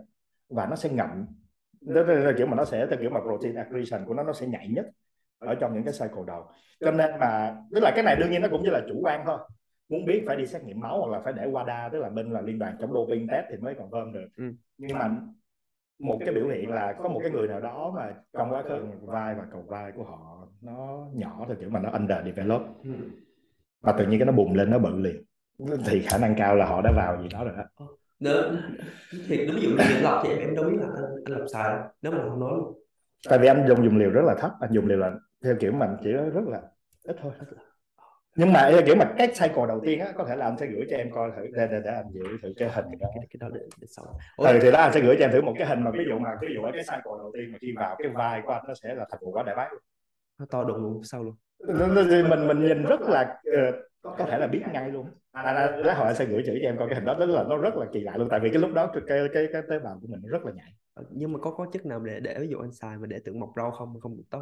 và 0.49 0.65
nó 0.65 0.75
sẽ 0.75 0.89
ngậm. 0.89 1.25
Đó 1.81 2.01
là 2.01 2.31
kiểu 2.37 2.47
mà 2.47 2.55
nó 2.55 2.65
sẽ 2.65 2.87
theo 2.89 2.99
kiểu 2.99 3.09
mà 3.09 3.19
protein 3.19 3.55
accretion 3.55 4.05
của 4.05 4.13
nó 4.13 4.23
nó 4.23 4.33
sẽ 4.33 4.47
nhạy 4.47 4.67
nhất 4.67 4.85
ở 5.39 5.55
trong 5.55 5.73
những 5.73 5.83
cái 5.83 5.93
cycle 5.99 6.23
đầu. 6.27 6.43
Cho 6.79 6.91
nên 6.91 7.19
mà 7.19 7.55
tức 7.71 7.79
là 7.83 7.91
cái 7.95 8.03
này 8.03 8.15
đương 8.19 8.31
nhiên 8.31 8.41
nó 8.41 8.47
cũng 8.51 8.61
chỉ 8.63 8.69
là 8.69 8.81
chủ 8.87 8.99
quan 9.03 9.23
thôi 9.25 9.37
muốn 9.89 10.05
biết 10.05 10.23
phải 10.27 10.35
đi 10.35 10.45
xét 10.45 10.63
nghiệm 10.63 10.79
máu 10.79 10.99
hoặc 10.99 11.11
là 11.11 11.19
phải 11.23 11.33
để 11.33 11.51
WADA 11.51 11.89
tức 11.89 11.99
là 11.99 12.09
bên 12.09 12.31
là 12.31 12.41
liên 12.41 12.59
đoàn 12.59 12.75
chống 12.79 12.93
doping 12.93 13.27
test 13.27 13.45
thì 13.49 13.57
mới 13.57 13.75
còn 13.75 13.89
confirm 13.89 14.13
được. 14.13 14.27
Ừ. 14.37 14.43
nhưng 14.77 14.97
mà 14.97 15.09
một 15.99 16.17
cái 16.25 16.33
biểu 16.33 16.47
hiện 16.47 16.69
là 16.69 16.93
có 17.03 17.09
một 17.09 17.19
cái 17.23 17.31
người 17.31 17.47
nào 17.47 17.59
đó 17.59 17.93
mà 17.95 18.13
trong 18.33 18.51
quá 18.51 18.63
khứ 18.63 18.85
vai 19.01 19.35
và 19.35 19.45
cầu 19.51 19.65
vai 19.67 19.91
của 19.91 20.03
họ 20.03 20.47
nó 20.61 21.07
nhỏ 21.13 21.45
theo 21.47 21.57
kiểu 21.59 21.69
mà 21.69 21.79
nó 21.79 21.89
under 21.89 22.25
develop 22.25 22.61
ừ. 22.83 22.91
và 23.81 23.91
tự 23.91 24.07
nhiên 24.07 24.19
cái 24.19 24.25
nó 24.25 24.31
bùng 24.31 24.55
lên 24.55 24.71
nó 24.71 24.79
bự 24.79 24.99
liền. 24.99 25.23
Thì 25.85 26.01
khả 26.01 26.17
năng 26.17 26.35
cao 26.37 26.55
là 26.55 26.65
họ 26.65 26.81
đã 26.81 26.91
vào 26.95 27.21
gì 27.21 27.29
đó 27.29 27.43
rồi 27.43 27.53
đó. 27.57 27.63
Ờ, 27.75 27.85
nếu 28.19 28.43
thì 29.27 29.37
ví 29.37 29.61
dụ 29.61 29.69
như 29.69 29.77
những 29.89 30.03
lọc 30.03 30.21
thì 30.23 30.29
em 30.29 30.39
em 30.39 30.55
đâu 30.55 30.65
biết 30.69 30.77
là 30.79 30.87
anh, 30.95 31.03
anh 31.25 31.37
làm 31.37 31.47
sai 31.47 31.79
nếu 32.01 32.11
mà 32.11 32.17
không 32.29 32.39
nói 32.39 32.51
luôn. 32.57 32.83
Tại 33.29 33.39
vì 33.39 33.47
anh 33.47 33.65
dùng 33.67 33.83
dùng 33.83 33.97
liều 33.97 34.09
rất 34.09 34.21
là 34.25 34.35
thấp 34.39 34.51
anh 34.59 34.71
dùng 34.73 34.87
liều 34.87 34.97
là 34.97 35.11
theo 35.43 35.55
kiểu 35.59 35.71
mình 35.71 35.89
chỉ 36.03 36.11
rất 36.11 36.47
là 36.47 36.61
ít 37.03 37.15
thôi 37.21 37.31
nhưng 38.39 38.53
mà 38.53 38.71
kiểu 38.85 38.95
mà 38.95 39.13
cái 39.17 39.27
cycle 39.27 39.67
đầu 39.67 39.79
tiên 39.85 39.99
á 39.99 40.07
có 40.15 40.25
thể 40.25 40.35
là 40.35 40.45
anh 40.45 40.57
sẽ 40.57 40.65
gửi 40.65 40.85
cho 40.89 40.97
em 40.97 41.11
coi 41.11 41.31
thử. 41.35 41.43
Để 41.53 41.67
để, 41.71 41.79
để 41.83 41.91
anh 41.91 42.05
gửi 42.13 42.37
thử 42.41 42.53
cái 42.57 42.69
hình 42.69 42.85
đó. 42.99 43.07
cái, 43.15 43.27
cái 43.29 43.37
đó 43.39 43.47
để, 43.53 43.61
để 43.81 43.87
sau 43.87 44.05
ừ, 44.37 44.59
thì 44.61 44.71
đó 44.71 44.79
anh 44.79 44.93
sẽ 44.93 44.99
gửi 44.99 45.15
cho 45.19 45.25
em 45.25 45.31
thử 45.31 45.41
một 45.41 45.53
cái 45.57 45.67
hình 45.67 45.83
mà 45.83 45.91
ví 45.91 46.05
dụ 46.09 46.19
mà 46.19 46.29
ví 46.41 46.47
dụ 46.55 46.61
ở 46.61 46.71
cái 46.71 46.81
cycle 46.81 47.17
đầu 47.17 47.31
tiên 47.33 47.51
mà 47.51 47.57
khi 47.61 47.73
vào 47.75 47.95
cái 47.99 48.07
vai 48.09 48.41
của 48.45 48.51
anh 48.51 48.63
nó 48.67 48.73
sẽ 48.73 48.95
là 48.95 49.05
thành 49.11 49.19
một 49.23 49.31
quả 49.33 49.43
đại 49.43 49.55
bác 49.55 49.69
nó 50.39 50.45
to 50.49 50.63
đùng 50.63 50.77
luôn 50.77 51.03
sau 51.03 51.23
luôn. 51.23 51.35
Mình 52.29 52.47
mình 52.47 52.67
nhìn 52.67 52.83
rất 52.83 53.01
là 53.01 53.35
uh, 53.49 53.75
có 54.01 54.25
thể 54.25 54.37
là 54.37 54.47
biết 54.47 54.61
ngay 54.73 54.89
luôn. 54.89 55.05
À, 55.31 55.41
à, 55.41 55.71
lát 55.77 55.97
hồi 55.97 56.07
anh 56.07 56.15
sẽ 56.15 56.25
gửi 56.25 56.43
chữ 56.45 56.59
cho 56.61 56.69
em 56.69 56.77
coi 56.77 56.87
cái 56.87 56.95
hình 56.95 57.05
đó. 57.05 57.15
Tức 57.19 57.25
là 57.25 57.43
nó 57.43 57.57
rất 57.57 57.75
là 57.75 57.85
kỳ 57.93 57.99
lạ 57.99 58.17
luôn 58.17 58.27
tại 58.31 58.39
vì 58.39 58.49
cái 58.49 58.61
lúc 58.61 58.73
đó 58.73 58.91
cái 59.07 59.19
cái 59.33 59.47
cái 59.53 59.61
tế 59.69 59.79
bào 59.79 59.99
của 60.01 60.07
mình 60.07 60.21
rất 60.21 60.45
là 60.45 60.51
nhạy. 60.51 60.73
Ờ, 60.93 61.03
nhưng 61.09 61.33
mà 61.33 61.39
có 61.39 61.51
có 61.51 61.67
chất 61.73 61.85
nào 61.85 61.99
để 61.99 62.19
để 62.19 62.35
ví 62.39 62.47
dụ 62.47 62.59
anh 62.59 62.71
xài 62.71 62.97
mà 62.97 63.07
để 63.07 63.19
tưởng 63.25 63.39
mọc 63.39 63.49
rau 63.55 63.71
không 63.71 63.99
không 63.99 64.17
được 64.17 64.23
tốt 64.29 64.41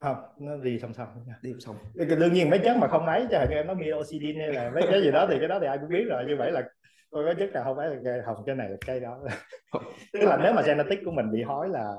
không 0.00 0.16
nó 0.38 0.56
đi 0.56 0.78
song 0.78 0.94
song 0.94 1.08
đi 1.42 1.54
song 1.58 1.76
đương 1.94 2.32
nhiên 2.32 2.50
mấy 2.50 2.58
chất 2.64 2.76
mà 2.76 2.88
không 2.88 3.06
ấy 3.06 3.26
cho 3.30 3.38
em 3.38 3.66
nó 3.66 3.74
minoxidil 3.74 4.38
hay 4.38 4.52
là 4.52 4.70
mấy 4.70 4.82
cái 4.90 5.02
gì 5.02 5.10
đó 5.10 5.26
thì 5.30 5.36
cái 5.38 5.48
đó 5.48 5.58
thì 5.60 5.66
ai 5.66 5.78
cũng 5.78 5.88
biết 5.88 6.04
rồi 6.08 6.24
như 6.28 6.36
vậy 6.38 6.52
là 6.52 6.62
coi 7.10 7.24
cái 7.24 7.34
chất 7.38 7.52
nào 7.52 7.64
không 7.64 7.76
phải 7.76 7.88
là 7.88 7.96
cây 8.04 8.22
hồng 8.26 8.42
cái 8.46 8.54
này 8.54 8.68
là 8.70 8.76
cây 8.86 9.00
đó. 9.00 9.18
Tức 10.12 10.20
là 10.22 10.38
nếu 10.42 10.52
mà 10.52 10.62
genetic 10.62 10.98
của 11.04 11.10
mình 11.10 11.30
bị 11.32 11.42
hói 11.42 11.68
là 11.68 11.96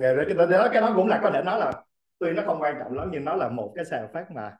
cái 0.00 0.34
đó 0.48 0.68
cái 0.72 0.80
đó 0.80 0.92
cũng 0.96 1.06
là 1.06 1.20
có 1.22 1.30
thể 1.30 1.42
nói 1.42 1.60
là 1.60 1.72
tuy 2.18 2.32
nó 2.32 2.42
không 2.46 2.62
quan 2.62 2.76
trọng 2.78 2.92
lắm 2.92 3.08
nhưng 3.12 3.24
nó 3.24 3.36
là 3.36 3.48
một 3.48 3.72
cái 3.76 3.84
sale 3.84 4.08
phát 4.12 4.30
mà 4.30 4.56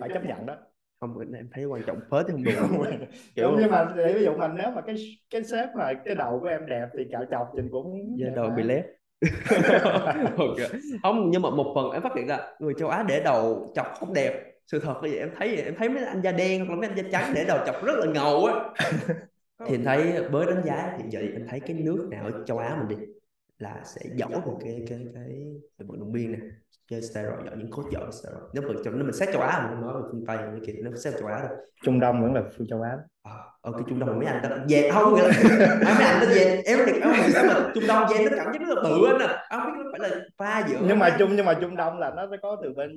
phải 0.00 0.08
chấp 0.14 0.24
nhận 0.24 0.46
đó. 0.46 0.56
Không 1.00 1.18
em 1.34 1.48
thấy 1.52 1.64
quan 1.64 1.82
trọng 1.86 2.00
phết 2.10 2.26
thì 2.28 2.54
không 2.54 2.84
được. 2.84 3.06
Kiểu 3.34 3.56
nhưng 3.60 3.70
mà 3.70 3.84
ví 3.84 4.24
dụ 4.24 4.36
mình 4.36 4.50
nếu 4.54 4.70
mà 4.70 4.80
cái 4.80 4.94
cái 5.30 5.44
sếp 5.44 5.68
mà 5.76 5.92
cái 6.04 6.14
đầu 6.14 6.40
của 6.40 6.46
em 6.46 6.66
đẹp 6.66 6.88
thì 6.98 7.04
cạo 7.12 7.24
chọc 7.30 7.52
thì 7.56 7.62
cũng 7.70 8.16
dạ 8.18 8.28
đầu 8.34 8.50
bị 8.50 8.62
lép 8.62 8.84
okay. 10.36 10.68
không 11.02 11.30
nhưng 11.30 11.42
mà 11.42 11.50
một 11.50 11.72
phần 11.74 11.90
em 11.90 12.02
phát 12.02 12.12
hiện 12.16 12.26
ra 12.26 12.38
người 12.58 12.74
châu 12.78 12.88
Á 12.88 13.04
để 13.08 13.22
đầu 13.24 13.72
chọc 13.74 13.86
không 13.98 14.14
đẹp. 14.14 14.52
Sự 14.66 14.80
thật 14.80 14.94
là 14.94 15.00
vậy 15.00 15.18
em 15.18 15.30
thấy 15.38 15.48
vậy 15.48 15.64
em 15.64 15.74
thấy 15.78 15.88
mấy 15.88 16.04
anh 16.04 16.22
da 16.22 16.32
đen 16.32 16.66
hoặc 16.66 16.74
là 16.74 16.80
mấy 16.80 16.88
anh 16.88 16.96
da 16.96 17.02
trắng 17.12 17.32
để 17.34 17.44
đầu 17.44 17.58
chọc 17.66 17.84
rất 17.84 17.94
là 17.96 18.06
ngầu 18.06 18.44
á. 18.44 18.54
Thì 19.66 19.74
em 19.74 19.84
thấy 19.84 20.22
với 20.30 20.46
đánh 20.46 20.62
giá 20.64 20.96
thì 20.98 21.04
vậy 21.12 21.30
em 21.32 21.46
thấy 21.48 21.60
cái 21.60 21.76
nước 21.76 22.08
nào 22.10 22.24
ở 22.24 22.44
châu 22.46 22.58
Á 22.58 22.76
mình 22.78 22.98
đi 22.98 23.06
là 23.58 23.82
sẽ 23.84 24.00
giỏi 24.14 24.30
về 24.30 24.52
cái 24.64 24.84
cái 24.88 24.98
cái 25.78 25.86
vận 25.86 26.00
động 26.00 26.12
viên 26.12 26.32
này 26.32 26.40
chơi 26.90 27.02
steroid 27.02 27.46
giỏi 27.46 27.56
những 27.56 27.70
coach 27.70 27.92
giỏi 27.92 28.10
steroid. 28.12 28.42
Nếu 28.54 28.62
mà 28.62 28.80
nếu 28.84 29.04
mình 29.04 29.12
xét 29.12 29.28
châu 29.32 29.42
Á 29.42 29.68
mình 29.70 29.80
nói 29.80 30.02
về 30.02 30.08
phương 30.12 30.24
Tây 30.26 30.38
như 30.54 30.66
kia 30.66 30.72
nó 30.82 30.90
xét 30.96 31.14
châu 31.18 31.28
Á 31.28 31.38
đâu 31.48 31.56
Trung 31.84 32.00
Đông 32.00 32.22
vẫn 32.22 32.34
là 32.34 32.42
phương 32.58 32.66
châu 32.66 32.82
Á 32.82 32.96
ở 33.72 33.78
cái 33.78 33.82
Trung 33.88 33.98
Đông 33.98 34.18
mấy 34.18 34.26
anh 34.26 34.40
ta 34.42 34.48
về 34.68 34.90
không? 34.92 35.14
Nghĩa 35.14 35.22
là 35.22 35.28
mấy 35.84 36.06
anh 36.06 36.20
ta 36.20 36.26
về 36.34 36.62
em 36.66 36.78
thì 36.86 36.92
em 36.92 37.30
sao 37.32 37.44
mà 37.48 37.70
Trung 37.74 37.84
Đông 37.88 38.06
về 38.10 38.24
nó 38.24 38.36
cảm 38.36 38.52
giác 38.52 38.60
rất 38.68 38.74
là 38.76 38.82
bự 38.82 39.06
anh 39.06 39.18
à. 39.18 39.46
Không 39.50 39.72
biết 39.72 39.82
nó 39.84 39.90
phải 39.98 40.10
là 40.10 40.16
pha 40.36 40.66
giữa 40.68 40.78
nhưng 40.88 40.98
mà 40.98 41.16
Trung 41.18 41.36
nhưng 41.36 41.46
mà 41.46 41.54
Trung 41.54 41.76
Đông 41.76 41.98
là 41.98 42.10
nó 42.16 42.26
sẽ 42.30 42.36
có 42.42 42.56
từ 42.62 42.72
bên 42.76 42.90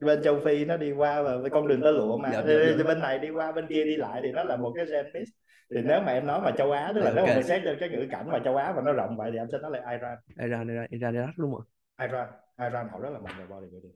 bên 0.00 0.22
châu 0.22 0.40
Phi 0.44 0.64
nó 0.64 0.76
đi 0.76 0.92
qua 0.92 1.22
và 1.22 1.48
con 1.52 1.68
đường 1.68 1.80
tơ 1.82 1.90
lụa 1.90 2.18
mà. 2.18 2.30
Dạ, 2.32 2.42
dạ, 2.46 2.54
dạ. 2.78 2.84
bên 2.84 3.00
này 3.00 3.18
đi 3.18 3.30
qua 3.30 3.52
bên 3.52 3.66
kia 3.66 3.84
đi 3.84 3.96
lại 3.96 4.20
thì 4.24 4.32
nó 4.32 4.44
là 4.44 4.56
một 4.56 4.72
cái 4.76 4.86
gen 4.86 5.06
mix 5.14 5.28
thì 5.74 5.80
nếu 5.84 6.00
mà 6.06 6.12
em 6.12 6.26
nói 6.26 6.40
mà 6.40 6.50
châu 6.58 6.70
Á 6.70 6.92
tức 6.94 7.00
là 7.00 7.10
okay. 7.10 7.14
nếu 7.16 7.26
mà 7.26 7.34
mình 7.34 7.46
xét 7.46 7.62
trên 7.64 7.76
cái 7.80 7.88
ngữ 7.88 8.06
cảnh 8.10 8.30
mà 8.32 8.38
châu 8.44 8.56
Á 8.56 8.72
mà 8.76 8.82
nó 8.82 8.92
rộng 8.92 9.16
vậy 9.16 9.30
thì 9.32 9.38
em 9.38 9.46
sẽ 9.52 9.58
nói 9.58 9.70
là 9.70 9.90
Iran. 9.90 10.18
Iran 10.40 10.68
Iran 10.68 10.86
Iran 10.90 11.14
Iraq 11.14 11.32
đúng 11.36 11.54
không 11.54 11.64
Iran 12.00 12.28
Iran 12.60 12.88
họ 12.92 12.98
rất 12.98 13.10
là 13.12 13.18
mạnh 13.18 13.34
về 13.38 13.44
bodybuilding 13.46 13.92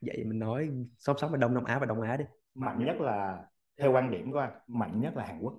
vậy 0.00 0.24
mình 0.26 0.38
nói 0.38 0.70
song 0.98 1.16
song 1.18 1.30
với 1.30 1.40
Đông 1.40 1.54
Nam 1.54 1.64
Á 1.64 1.78
và 1.78 1.86
Đông 1.86 2.00
Á 2.00 2.16
đi. 2.16 2.24
Mạnh 2.54 2.84
nhất 2.84 3.00
là 3.00 3.38
theo 3.78 3.92
quan 3.92 4.10
điểm 4.10 4.32
của 4.32 4.38
anh 4.38 4.52
mạnh 4.66 5.00
nhất 5.00 5.16
là 5.16 5.24
Hàn 5.24 5.40
Quốc. 5.40 5.54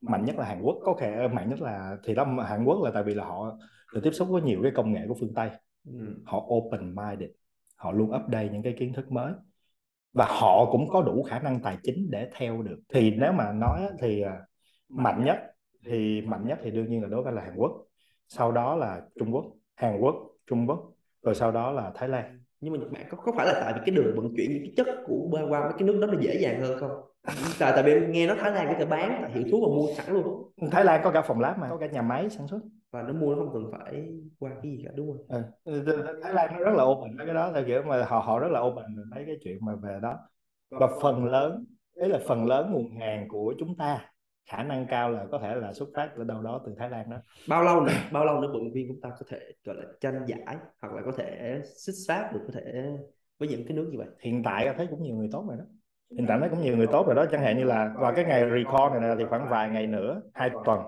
Mạnh 0.00 0.24
nhất 0.24 0.36
là 0.36 0.44
Hàn 0.44 0.62
Quốc. 0.62 0.78
Có 0.82 0.96
thể 1.00 1.28
mạnh 1.28 1.50
nhất 1.50 1.60
là 1.60 1.96
thì 2.04 2.14
đó 2.14 2.24
Hàn 2.24 2.64
Quốc 2.64 2.84
là 2.84 2.90
tại 2.94 3.02
vì 3.02 3.14
là 3.14 3.24
họ 3.24 3.58
được 3.94 4.00
tiếp 4.04 4.12
xúc 4.12 4.28
với 4.28 4.42
nhiều 4.42 4.60
cái 4.62 4.72
công 4.74 4.92
nghệ 4.92 5.00
của 5.08 5.16
phương 5.20 5.34
Tây. 5.34 5.50
Ừ. 5.86 6.22
họ 6.24 6.46
open 6.48 6.94
minded 6.94 7.30
họ 7.82 7.92
luôn 7.92 8.10
update 8.10 8.48
những 8.48 8.62
cái 8.62 8.74
kiến 8.78 8.92
thức 8.92 9.12
mới. 9.12 9.32
Và 10.12 10.26
họ 10.28 10.72
cũng 10.72 10.88
có 10.88 11.02
đủ 11.02 11.22
khả 11.22 11.38
năng 11.38 11.60
tài 11.60 11.78
chính 11.82 12.10
để 12.10 12.30
theo 12.34 12.62
được. 12.62 12.80
Thì 12.88 13.10
nếu 13.10 13.32
mà 13.32 13.52
nói 13.52 13.80
thì 14.00 14.22
à, 14.22 14.40
mạnh 14.88 15.24
nhất 15.24 15.36
thì 15.86 16.20
mạnh 16.20 16.46
nhất 16.46 16.58
thì 16.62 16.70
đương 16.70 16.90
nhiên 16.90 17.02
là 17.02 17.08
đối 17.08 17.22
với 17.22 17.32
là 17.32 17.42
Hàn 17.42 17.54
Quốc. 17.56 17.72
Sau 18.28 18.52
đó 18.52 18.76
là 18.76 19.00
Trung 19.18 19.34
Quốc 19.34 19.44
Hàn 19.74 20.00
Quốc 20.00 20.14
Trung 20.46 20.66
Quốc. 20.66 20.92
Rồi 21.22 21.34
sau 21.34 21.52
đó 21.52 21.72
là 21.72 21.92
Thái 21.94 22.08
Lan. 22.08 22.40
Nhưng 22.60 22.72
mà 22.72 22.78
Nhật 22.78 22.92
Bản 22.92 23.06
có, 23.10 23.16
có 23.16 23.32
phải 23.36 23.46
là 23.46 23.52
tại 23.60 23.72
vì 23.72 23.80
cái 23.86 23.94
đường 23.94 24.16
vận 24.16 24.34
chuyển 24.36 24.50
những 24.52 24.62
cái 24.62 24.72
chất 24.76 24.86
của 25.06 25.28
qua, 25.30 25.42
qua 25.48 25.60
mấy 25.60 25.72
cái 25.78 25.82
nước 25.82 25.98
đó 26.00 26.06
nó 26.06 26.20
dễ 26.20 26.38
dàng 26.40 26.60
hơn 26.60 26.78
không 26.80 26.90
tại 27.58 27.72
tại 27.74 27.82
vì 27.82 28.06
nghe 28.06 28.26
nói 28.26 28.36
Thái 28.40 28.50
Lan 28.50 28.66
có 28.68 28.74
thể 28.78 28.84
bán 28.84 29.18
tại 29.22 29.30
hiệu 29.32 29.44
thuốc 29.50 29.62
và 29.62 29.76
mua 29.76 29.86
sẵn 29.96 30.14
luôn. 30.14 30.52
Thái 30.70 30.84
Lan 30.84 31.00
có 31.04 31.10
cả 31.10 31.22
phòng 31.22 31.40
lab 31.40 31.58
mà. 31.58 31.68
Có 31.70 31.76
cả 31.76 31.86
nhà 31.86 32.02
máy 32.02 32.30
sản 32.30 32.46
xuất. 32.46 32.60
Và 32.90 33.02
nó 33.02 33.12
mua 33.12 33.34
nó 33.34 33.44
không 33.44 33.52
cần 33.52 33.70
phải 33.72 34.08
qua 34.38 34.50
cái 34.62 34.72
gì 34.72 34.82
cả 34.84 34.90
đúng 34.94 35.16
không? 35.28 35.42
Ừ. 35.64 35.84
Thái 36.22 36.32
Lan 36.34 36.52
nó 36.52 36.58
rất 36.58 36.74
là 36.74 36.84
open 36.84 37.16
cái 37.18 37.34
đó 37.34 37.52
theo 37.54 37.64
kiểu 37.66 37.82
mà 37.82 38.04
họ 38.04 38.18
họ 38.18 38.38
rất 38.38 38.48
là 38.50 38.60
open 38.60 38.84
mấy 39.10 39.24
cái 39.26 39.36
chuyện 39.44 39.58
mà 39.60 39.74
về 39.74 39.98
đó. 40.02 40.18
Và 40.70 40.88
phần 41.02 41.24
lớn 41.24 41.64
đấy 41.96 42.08
là 42.08 42.18
phần 42.26 42.46
lớn 42.46 42.72
nguồn 42.72 42.96
hàng 43.00 43.28
của 43.28 43.54
chúng 43.58 43.76
ta 43.76 44.08
khả 44.50 44.62
năng 44.62 44.86
cao 44.86 45.10
là 45.10 45.26
có 45.30 45.38
thể 45.38 45.54
là 45.54 45.72
xuất 45.72 45.88
phát 45.94 46.10
ở 46.16 46.24
đâu 46.24 46.42
đó 46.42 46.60
từ 46.66 46.74
Thái 46.78 46.90
Lan 46.90 47.10
đó. 47.10 47.16
Bao 47.48 47.62
lâu 47.62 47.80
nữa 47.80 47.92
bao 48.12 48.24
lâu 48.24 48.40
nữa 48.40 48.48
vận 48.52 48.72
viên 48.72 48.88
chúng 48.88 49.00
ta 49.00 49.10
có 49.18 49.26
thể 49.28 49.38
gọi 49.64 49.76
là 49.76 49.84
tranh 50.00 50.24
giải 50.26 50.56
hoặc 50.80 50.94
là 50.94 51.02
có 51.04 51.12
thể 51.16 51.60
xích 51.76 51.94
sát 52.06 52.30
được 52.32 52.40
có 52.46 52.52
thể 52.54 52.82
với 53.38 53.48
những 53.48 53.66
cái 53.68 53.76
nước 53.76 53.88
như 53.92 53.98
vậy? 53.98 54.08
Hiện 54.20 54.42
tại 54.42 54.74
thấy 54.76 54.86
cũng 54.90 55.02
nhiều 55.02 55.16
người 55.16 55.28
tốt 55.32 55.44
rồi 55.48 55.56
đó 55.58 55.64
hiện 56.16 56.26
tại 56.28 56.38
thấy 56.40 56.48
cũng 56.48 56.62
nhiều 56.62 56.76
người 56.76 56.86
tốt 56.86 57.06
rồi 57.06 57.16
đó 57.16 57.26
chẳng 57.32 57.42
hạn 57.42 57.58
như 57.58 57.64
là 57.64 57.94
vào 57.96 58.12
cái 58.14 58.24
ngày 58.24 58.40
record 58.50 58.92
này, 58.92 59.00
này 59.00 59.16
thì 59.18 59.24
khoảng 59.24 59.48
vài 59.48 59.68
ngày 59.68 59.86
nữa 59.86 60.22
hai 60.34 60.50
tuần 60.64 60.80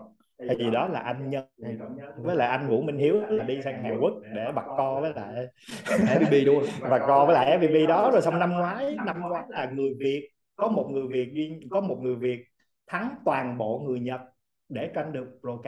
hay 0.49 0.57
gì 0.57 0.71
đó 0.71 0.89
là 0.89 1.01
anh 1.01 1.31
nhân 1.31 1.45
với 2.17 2.37
lại 2.37 2.49
anh 2.49 2.69
Vũ 2.69 2.83
Minh 2.83 2.97
Hiếu 2.97 3.21
là 3.29 3.45
đi 3.45 3.63
sang 3.63 3.83
Hàn 3.83 3.99
Quốc 4.01 4.13
để 4.35 4.53
bật 4.55 4.65
co 4.67 5.01
với 5.01 5.13
lại 5.17 5.47
FPP 5.89 6.47
đúng 6.47 6.61
không? 6.61 6.91
Bật 6.91 7.01
co 7.07 7.25
với 7.25 7.35
lại 7.35 7.59
FPP 7.59 7.87
đó. 7.89 8.11
Rồi 8.13 8.23
xong 8.23 8.39
năm 8.39 8.53
ngoái 8.53 8.97
năm 9.07 9.21
ngoái 9.21 9.45
là 9.49 9.71
người 9.75 9.91
Việt 9.99 10.29
có 10.57 10.69
một 10.69 10.89
người 10.91 11.07
Việt 11.09 11.33
duy 11.33 11.61
có 11.71 11.81
một 11.81 11.97
người 12.01 12.15
Việt 12.15 12.45
thắng 12.87 13.15
toàn 13.25 13.59
bộ 13.59 13.79
người 13.79 14.01
Nhật 14.01 14.21
để 14.69 14.91
tranh 14.95 15.13
được 15.13 15.39
pro 15.41 15.59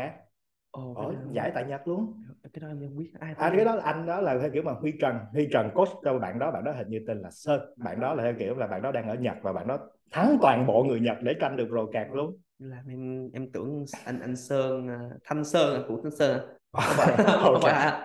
Ồ, 0.70 0.94
ở 0.94 1.14
giải 1.32 1.50
tại 1.54 1.64
Nhật 1.64 1.88
luôn 1.88 2.22
cái 2.52 2.60
đó 2.60 2.68
em 2.68 2.78
không 2.80 2.98
biết 2.98 3.10
ai 3.20 3.34
à, 3.38 3.50
cái 3.56 3.64
đó 3.64 3.74
là 3.74 3.82
anh 3.82 4.06
đó 4.06 4.20
là 4.20 4.38
theo 4.40 4.50
kiểu 4.50 4.62
mà 4.62 4.72
Huy 4.72 4.92
Trần 5.00 5.14
Huy 5.32 5.48
Trần 5.52 5.70
coach 5.74 5.88
cho 6.04 6.18
bạn 6.18 6.38
đó 6.38 6.50
bạn 6.50 6.64
đó 6.64 6.72
hình 6.72 6.88
như 6.88 7.00
tên 7.06 7.20
là 7.20 7.30
Sơn. 7.30 7.60
Bạn 7.76 8.00
đó 8.00 8.14
là 8.14 8.22
theo 8.22 8.34
kiểu 8.38 8.56
là 8.56 8.66
bạn 8.66 8.82
đó 8.82 8.92
đang 8.92 9.08
ở 9.08 9.14
Nhật 9.14 9.36
và 9.42 9.52
bạn 9.52 9.66
đó 9.66 9.78
thắng 10.12 10.38
toàn 10.42 10.66
bộ 10.66 10.84
người 10.84 11.00
Nhật 11.00 11.16
để 11.22 11.34
tranh 11.40 11.56
được 11.56 11.66
pro 11.68 11.86
card 11.92 12.10
luôn. 12.12 12.36
Làm 12.58 12.86
em 12.88 13.30
em 13.32 13.50
tưởng 13.52 13.84
anh 14.04 14.20
anh 14.20 14.36
Sơn 14.36 14.88
à, 14.88 14.98
Thanh 15.24 15.44
Sơn 15.44 15.84
của 15.88 16.00
Thanh 16.02 16.16
Sơn. 16.16 16.40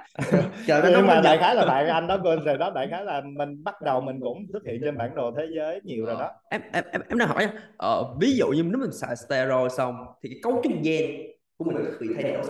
Trời 0.67 0.81
ơi, 0.81 0.93
nhưng 0.95 1.07
mà 1.07 1.21
đại 1.23 1.37
khái 1.37 1.55
là 1.55 1.65
bạn 1.65 1.87
anh 1.87 2.07
đó 2.07 2.17
quên 2.23 2.39
rồi 2.39 2.57
đó 2.57 2.71
đại 2.75 2.87
khái 2.91 3.05
là 3.05 3.21
mình 3.37 3.63
bắt 3.63 3.75
đầu 3.81 4.01
mình 4.01 4.19
cũng 4.21 4.45
xuất 4.53 4.63
hiện 4.65 4.81
trên 4.83 4.97
bản 4.97 5.15
đồ 5.15 5.31
thế 5.37 5.47
giới 5.55 5.81
nhiều 5.83 6.05
rồi 6.05 6.15
đó. 6.19 6.31
Em 6.49 6.61
em 6.71 6.83
em 6.91 7.01
em 7.09 7.17
đang 7.17 7.27
hỏi 7.27 7.47
ờ, 7.77 8.15
ví 8.21 8.35
dụ 8.37 8.47
như 8.47 8.63
nếu 8.63 8.79
mình 8.79 8.91
xài 8.91 9.15
steroid 9.15 9.71
xong 9.71 9.95
thì 10.23 10.29
cái 10.29 10.39
cấu 10.43 10.61
trúc 10.63 10.73
gen 10.83 11.11
của 11.57 11.65
mình 11.65 11.75
có 11.75 11.91
bị 12.01 12.07
thay 12.15 12.33
đổi 12.33 12.43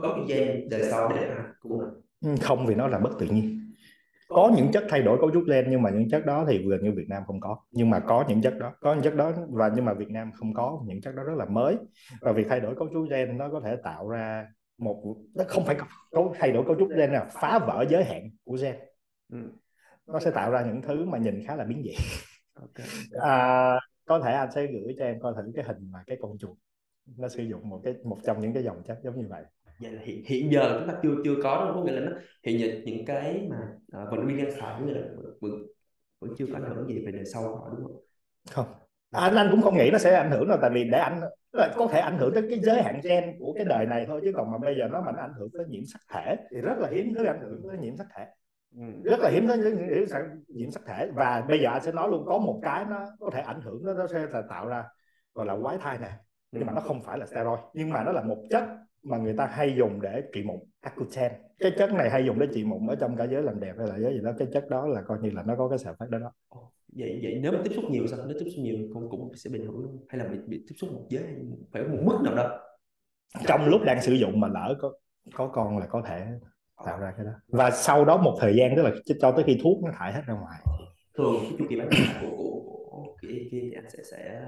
có 0.00 0.14
trúc 0.16 0.28
gen 0.28 0.68
đời 0.68 0.82
sau 0.90 1.08
để 1.08 1.28
hả 1.28 1.44
của 1.60 1.68
mình. 1.68 1.88
Ừ, 2.20 2.42
không 2.42 2.66
vì 2.66 2.74
nó 2.74 2.88
là 2.88 2.98
bất 2.98 3.10
tự 3.18 3.26
nhiên. 3.26 3.72
Có 4.28 4.52
những 4.56 4.72
chất 4.72 4.84
thay 4.88 5.02
đổi 5.02 5.18
cấu 5.20 5.30
trúc 5.30 5.44
gen 5.48 5.66
nhưng 5.70 5.82
mà 5.82 5.90
những 5.90 6.08
chất 6.10 6.26
đó 6.26 6.44
thì 6.48 6.58
gần 6.58 6.82
như 6.82 6.92
Việt 6.92 7.08
Nam 7.08 7.22
không 7.26 7.40
có. 7.40 7.56
Nhưng 7.70 7.90
mà 7.90 8.00
có 8.00 8.24
những 8.28 8.42
chất 8.42 8.54
đó 8.58 8.72
có 8.80 8.94
những 8.94 9.02
chất 9.02 9.14
đó 9.14 9.32
và 9.48 9.70
nhưng 9.74 9.84
mà 9.84 9.94
Việt 9.94 10.10
Nam 10.10 10.30
không 10.32 10.54
có. 10.54 10.80
Những 10.86 11.00
chất 11.00 11.14
đó 11.14 11.22
rất 11.22 11.34
là 11.36 11.44
mới. 11.44 11.76
Và 12.20 12.32
việc 12.32 12.46
thay 12.48 12.60
đổi 12.60 12.74
cấu 12.76 12.88
trúc 12.92 13.10
gen 13.10 13.38
nó 13.38 13.48
có 13.52 13.60
thể 13.64 13.76
tạo 13.76 14.08
ra 14.08 14.46
một 14.78 15.16
nó 15.34 15.44
không 15.48 15.64
phải 15.64 15.76
cấu 16.10 16.34
thay 16.38 16.52
đổi 16.52 16.64
cấu 16.66 16.76
trúc 16.78 16.88
gen 16.96 17.12
là 17.12 17.24
phá 17.24 17.58
vỡ 17.58 17.84
giới 17.90 18.04
hạn 18.04 18.30
của 18.44 18.56
gen. 18.62 18.76
Ừ. 19.32 19.38
nó 20.06 20.20
sẽ 20.20 20.30
tạo 20.30 20.50
ra 20.50 20.62
những 20.62 20.82
thứ 20.82 21.04
mà 21.04 21.18
nhìn 21.18 21.42
khá 21.46 21.56
là 21.56 21.64
biến 21.64 21.82
dị. 21.84 21.94
À, 23.20 23.80
có 24.04 24.20
thể 24.20 24.32
anh 24.32 24.52
sẽ 24.54 24.66
gửi 24.66 24.94
cho 24.98 25.04
em 25.04 25.20
coi 25.20 25.34
thử 25.36 25.52
cái 25.54 25.64
hình 25.64 25.90
mà 25.92 26.02
cái 26.06 26.18
con 26.20 26.38
chuột 26.38 26.56
nó 27.16 27.28
sử 27.28 27.42
dụng 27.42 27.68
một 27.68 27.80
cái 27.84 27.94
một 28.04 28.18
trong 28.24 28.40
những 28.40 28.52
cái 28.52 28.62
dòng 28.62 28.82
chất 28.84 28.98
giống 29.04 29.18
như 29.18 29.26
vậy 29.28 29.44
vậy 29.80 29.92
là 29.92 30.00
hiện, 30.04 30.22
hiện 30.26 30.52
giờ 30.52 30.76
chúng 30.78 30.88
ta 30.88 30.98
chưa 31.02 31.14
chưa 31.24 31.34
có 31.42 31.64
đâu 31.64 31.74
có 31.74 31.82
nghĩa 31.84 32.00
là 32.00 32.10
nó 32.10 32.16
hiện 32.46 32.60
giờ 32.60 32.66
những 32.84 33.04
cái 33.04 33.46
mà 33.50 33.56
à, 33.92 34.04
vận 34.10 34.16
động 34.16 34.26
viên 34.26 34.36
đang 34.36 34.50
xài 34.50 34.82
nghĩa 34.82 34.92
là 34.92 35.00
vẫn, 35.40 35.52
vẫn, 36.20 36.30
chưa 36.38 36.46
có 36.46 36.58
ảnh 36.58 36.74
hưởng 36.74 36.86
gì 36.88 37.06
về 37.06 37.12
đời 37.12 37.24
sau 37.24 37.42
của 37.42 37.56
họ 37.56 37.70
đúng 37.76 37.86
không? 37.86 37.96
Không. 38.50 38.66
Anh 39.10 39.36
anh 39.36 39.48
cũng 39.50 39.62
không 39.62 39.76
nghĩ 39.76 39.90
nó 39.92 39.98
sẽ 39.98 40.14
ảnh 40.14 40.30
hưởng 40.30 40.48
đâu 40.48 40.58
tại 40.60 40.70
vì 40.74 40.84
để 40.84 40.98
anh 40.98 41.20
là 41.52 41.72
có 41.76 41.86
thể 41.86 42.00
ảnh 42.00 42.18
hưởng 42.18 42.34
tới 42.34 42.46
cái 42.50 42.58
giới 42.58 42.82
hạn 42.82 43.00
gen 43.04 43.36
của 43.38 43.52
cái 43.56 43.64
đời 43.64 43.86
này 43.86 44.04
thôi 44.08 44.20
chứ 44.24 44.32
còn 44.36 44.50
mà 44.50 44.58
bây 44.58 44.74
giờ 44.78 44.88
nó 44.92 45.00
mà 45.00 45.12
nó 45.12 45.22
ảnh 45.22 45.32
hưởng 45.38 45.48
tới 45.52 45.66
nhiễm 45.68 45.82
sắc 45.84 46.00
thể 46.12 46.36
thì 46.50 46.60
rất 46.60 46.78
là 46.78 46.88
hiếm 46.92 47.14
thứ 47.14 47.24
ảnh 47.24 47.40
hưởng 47.40 47.62
tới 47.68 47.78
nhiễm 47.78 47.96
sắc 47.96 48.06
thể. 48.16 48.26
Ừ. 48.76 48.82
rất 49.04 49.20
là 49.20 49.30
hiếm 49.30 49.48
tới 49.48 49.58
nhiễm 49.58 50.06
sắc- 50.06 50.26
nhiễm 50.48 50.70
sắc 50.70 50.82
thể. 50.86 51.10
Và 51.14 51.44
bây 51.48 51.60
giờ 51.60 51.70
anh 51.70 51.82
sẽ 51.82 51.92
nói 51.92 52.08
luôn 52.10 52.24
có 52.26 52.38
một 52.38 52.60
cái 52.62 52.84
nó 52.84 53.06
có 53.20 53.30
thể 53.32 53.40
ảnh 53.40 53.60
hưởng 53.60 53.84
nó 53.84 53.94
nó 53.94 54.06
sẽ 54.06 54.26
là 54.30 54.42
tạo 54.50 54.68
ra 54.68 54.84
gọi 55.34 55.46
là 55.46 55.56
quái 55.62 55.78
thai 55.78 55.98
nè 55.98 56.10
nhưng 56.52 56.66
mà 56.66 56.72
nó 56.72 56.80
không 56.80 57.02
phải 57.02 57.18
là 57.18 57.26
steroid 57.26 57.58
nhưng 57.74 57.90
mà 57.90 58.04
nó 58.04 58.12
là 58.12 58.22
một 58.22 58.36
chất 58.50 58.64
mà 59.06 59.18
người 59.18 59.34
ta 59.38 59.46
hay 59.46 59.74
dùng 59.78 60.00
để 60.00 60.22
trị 60.32 60.42
mụn 60.42 60.56
Accutane. 60.80 61.38
Cái 61.58 61.72
chất 61.78 61.92
này 61.92 62.10
hay 62.10 62.26
dùng 62.26 62.38
để 62.38 62.46
trị 62.54 62.64
mụn 62.64 62.86
ở 62.86 62.96
trong 63.00 63.16
cả 63.16 63.24
giới 63.24 63.42
làm 63.42 63.60
đẹp 63.60 63.74
hay 63.78 63.86
là 63.86 63.98
giới 63.98 64.14
gì 64.14 64.20
đó 64.24 64.32
cái 64.38 64.48
chất 64.52 64.68
đó 64.70 64.86
là 64.86 65.02
coi 65.02 65.18
như 65.22 65.30
là 65.30 65.42
nó 65.42 65.56
có 65.56 65.68
cái 65.68 65.78
sản 65.78 65.94
phát 65.98 66.10
đó 66.10 66.18
đó. 66.18 66.32
Vậy 66.92 67.20
vậy 67.22 67.38
nếu 67.42 67.52
mà 67.52 67.58
tiếp 67.64 67.70
xúc 67.74 67.84
nhiều 67.90 68.06
sao? 68.06 68.18
Nếu 68.26 68.36
tiếp 68.38 68.50
xúc 68.50 68.64
nhiều 68.64 68.76
cũng 68.94 69.10
cũng 69.10 69.34
sẽ 69.34 69.50
bị 69.50 69.60
hưởng 69.60 69.78
luôn 69.78 70.06
hay 70.08 70.18
là 70.18 70.28
bị, 70.28 70.38
bị 70.46 70.64
tiếp 70.68 70.74
xúc 70.78 70.92
một 70.92 71.06
giới 71.08 71.24
phải 71.72 71.82
một 71.82 71.98
mức 72.02 72.18
nào 72.24 72.34
đó? 72.34 72.60
Trong 73.46 73.68
lúc 73.68 73.80
đang 73.84 74.02
sử 74.02 74.12
dụng 74.12 74.40
mà 74.40 74.48
lỡ 74.48 74.74
có 74.80 74.92
có 75.34 75.48
con 75.48 75.78
là 75.78 75.86
có 75.86 76.02
thể 76.06 76.26
tạo 76.84 76.98
ra 76.98 77.12
cái 77.16 77.26
đó. 77.26 77.32
Và 77.48 77.70
sau 77.70 78.04
đó 78.04 78.16
một 78.16 78.36
thời 78.40 78.56
gian 78.56 78.76
tức 78.76 78.82
là 78.82 78.90
cho 79.20 79.32
tới 79.32 79.44
khi 79.46 79.60
thuốc 79.62 79.84
nó 79.84 79.90
thải 79.98 80.12
hết 80.12 80.22
ra 80.26 80.34
ngoài. 80.34 80.60
Thường 81.18 81.36
cái 81.40 81.52
chu 81.58 81.64
kỳ 81.68 81.76
bán 81.76 81.88
của 81.90 82.28
của 82.30 82.60
của 82.90 83.16
kia 83.22 83.28
kia 83.28 83.58
thì 83.62 83.72
anh 83.74 83.90
sẽ 83.90 84.02
sẽ 84.10 84.42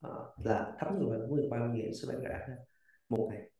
ờ, 0.00 0.32
là 0.44 0.72
thấp 0.78 0.88
như 1.00 1.06
vậy 1.08 1.18
với 1.28 1.48
bao 1.50 1.68
nhiêu 1.68 1.92
số 1.92 2.08
bán 2.12 2.20
rẻ 2.22 2.34
ha? 2.48 2.56
một 3.08 3.28
ngày 3.30 3.51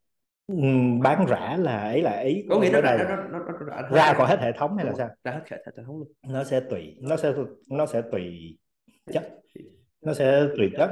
Ừm, 0.46 1.00
bán 1.00 1.26
rã 1.26 1.56
là 1.58 1.82
ấy 1.82 2.02
là 2.02 2.18
ý 2.20 2.44
có 2.50 2.60
nghĩa 2.60 2.70
nó 2.70 2.78
ở 2.78 2.82
nó 2.82 2.88
đây 2.88 2.98
nó 2.98 3.16
nó, 3.16 3.16
nó, 3.16 3.38
nó, 3.60 3.80
nó 3.82 3.88
ra 3.88 4.14
khỏi 4.14 4.28
hết 4.28 4.40
hệ 4.40 4.52
thống 4.52 4.76
hay 4.76 4.86
là 4.86 4.92
sao? 4.98 5.08
ra 5.24 5.32
hết 5.32 5.42
hệ 5.50 5.56
hệ 5.66 5.72
thống 5.86 5.98
luôn. 5.98 6.08
Nó 6.26 6.44
sẽ 6.44 6.60
tùy 6.70 6.96
nó 7.00 7.16
sẽ 7.16 7.32
nó 7.70 7.86
sẽ 7.86 8.02
tùy 8.12 8.58
chất 9.12 9.40
nó 10.02 10.14
sẽ 10.14 10.46
tùy 10.56 10.70
chất. 10.78 10.90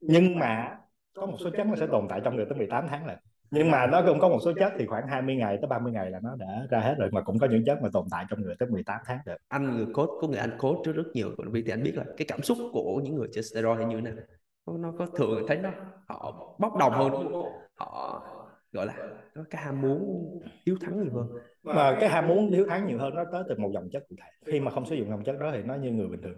Nhưng 0.00 0.38
mà 0.38 0.78
có 1.14 1.26
một 1.26 1.36
số 1.40 1.50
chất 1.56 1.66
nó 1.66 1.76
sẽ 1.76 1.86
tồn 1.86 2.06
tại 2.08 2.20
trong 2.24 2.36
người 2.36 2.46
tới 2.48 2.58
18 2.58 2.86
tháng 2.88 3.06
lần 3.06 3.18
nhưng 3.50 3.70
mà 3.70 3.86
nó 3.86 4.02
cũng 4.06 4.20
có 4.20 4.28
một 4.28 4.38
số 4.44 4.52
chất 4.58 4.72
thì 4.78 4.86
khoảng 4.86 5.08
20 5.08 5.36
ngày 5.36 5.58
tới 5.60 5.68
30 5.68 5.92
ngày 5.92 6.10
là 6.10 6.20
nó 6.22 6.36
đã 6.36 6.66
ra 6.70 6.80
hết 6.80 6.94
rồi 6.98 7.10
mà 7.12 7.20
cũng 7.20 7.38
có 7.38 7.46
những 7.46 7.64
chất 7.66 7.78
mà 7.82 7.88
tồn 7.92 8.06
tại 8.10 8.24
trong 8.30 8.42
người 8.42 8.54
tới 8.58 8.68
18 8.68 9.00
tháng 9.06 9.18
được. 9.26 9.36
Anh 9.48 9.76
người 9.76 9.86
coach 9.94 10.08
có 10.20 10.28
nghĩa 10.28 10.38
anh 10.38 10.58
coach 10.58 10.76
trước 10.84 10.92
rất 10.92 11.06
nhiều 11.14 11.30
viên 11.52 11.64
thì 11.64 11.72
anh 11.72 11.82
biết 11.82 11.94
là 11.96 12.04
cái 12.16 12.26
cảm 12.28 12.42
xúc 12.42 12.58
của 12.72 13.00
những 13.04 13.14
người 13.14 13.28
chơi 13.32 13.42
steroid 13.42 13.78
hay 13.78 13.86
như 13.86 13.96
thế 13.96 14.02
nào. 14.02 14.24
Nó, 14.66 14.76
nó 14.76 14.92
có 14.98 15.06
thường 15.06 15.44
thấy 15.48 15.56
nó 15.56 15.70
họ 16.08 16.54
bốc 16.58 16.76
đồng 16.76 16.92
hơn 16.92 17.32
họ 17.74 18.22
gọi 18.76 18.86
là 18.86 18.94
có 19.34 19.44
cái 19.50 19.62
ham 19.62 19.80
muốn 19.80 20.30
hiếu 20.66 20.76
thắng 20.80 21.02
nhiều 21.02 21.12
hơn. 21.14 21.26
Mà 21.62 21.96
cái 22.00 22.08
ham 22.08 22.28
muốn 22.28 22.50
hiếu 22.50 22.66
thắng 22.68 22.86
nhiều 22.86 22.98
hơn 22.98 23.14
nó 23.14 23.24
tới 23.32 23.42
từ 23.48 23.54
một 23.58 23.70
dòng 23.74 23.88
chất 23.92 24.02
cụ 24.08 24.16
thể. 24.22 24.28
Khi 24.52 24.60
mà 24.60 24.70
không 24.70 24.86
sử 24.86 24.94
dụng 24.94 25.08
dòng 25.10 25.24
chất 25.24 25.36
đó 25.40 25.50
thì 25.54 25.62
nó 25.62 25.74
như 25.74 25.90
người 25.90 26.08
bình 26.08 26.22
thường. 26.22 26.34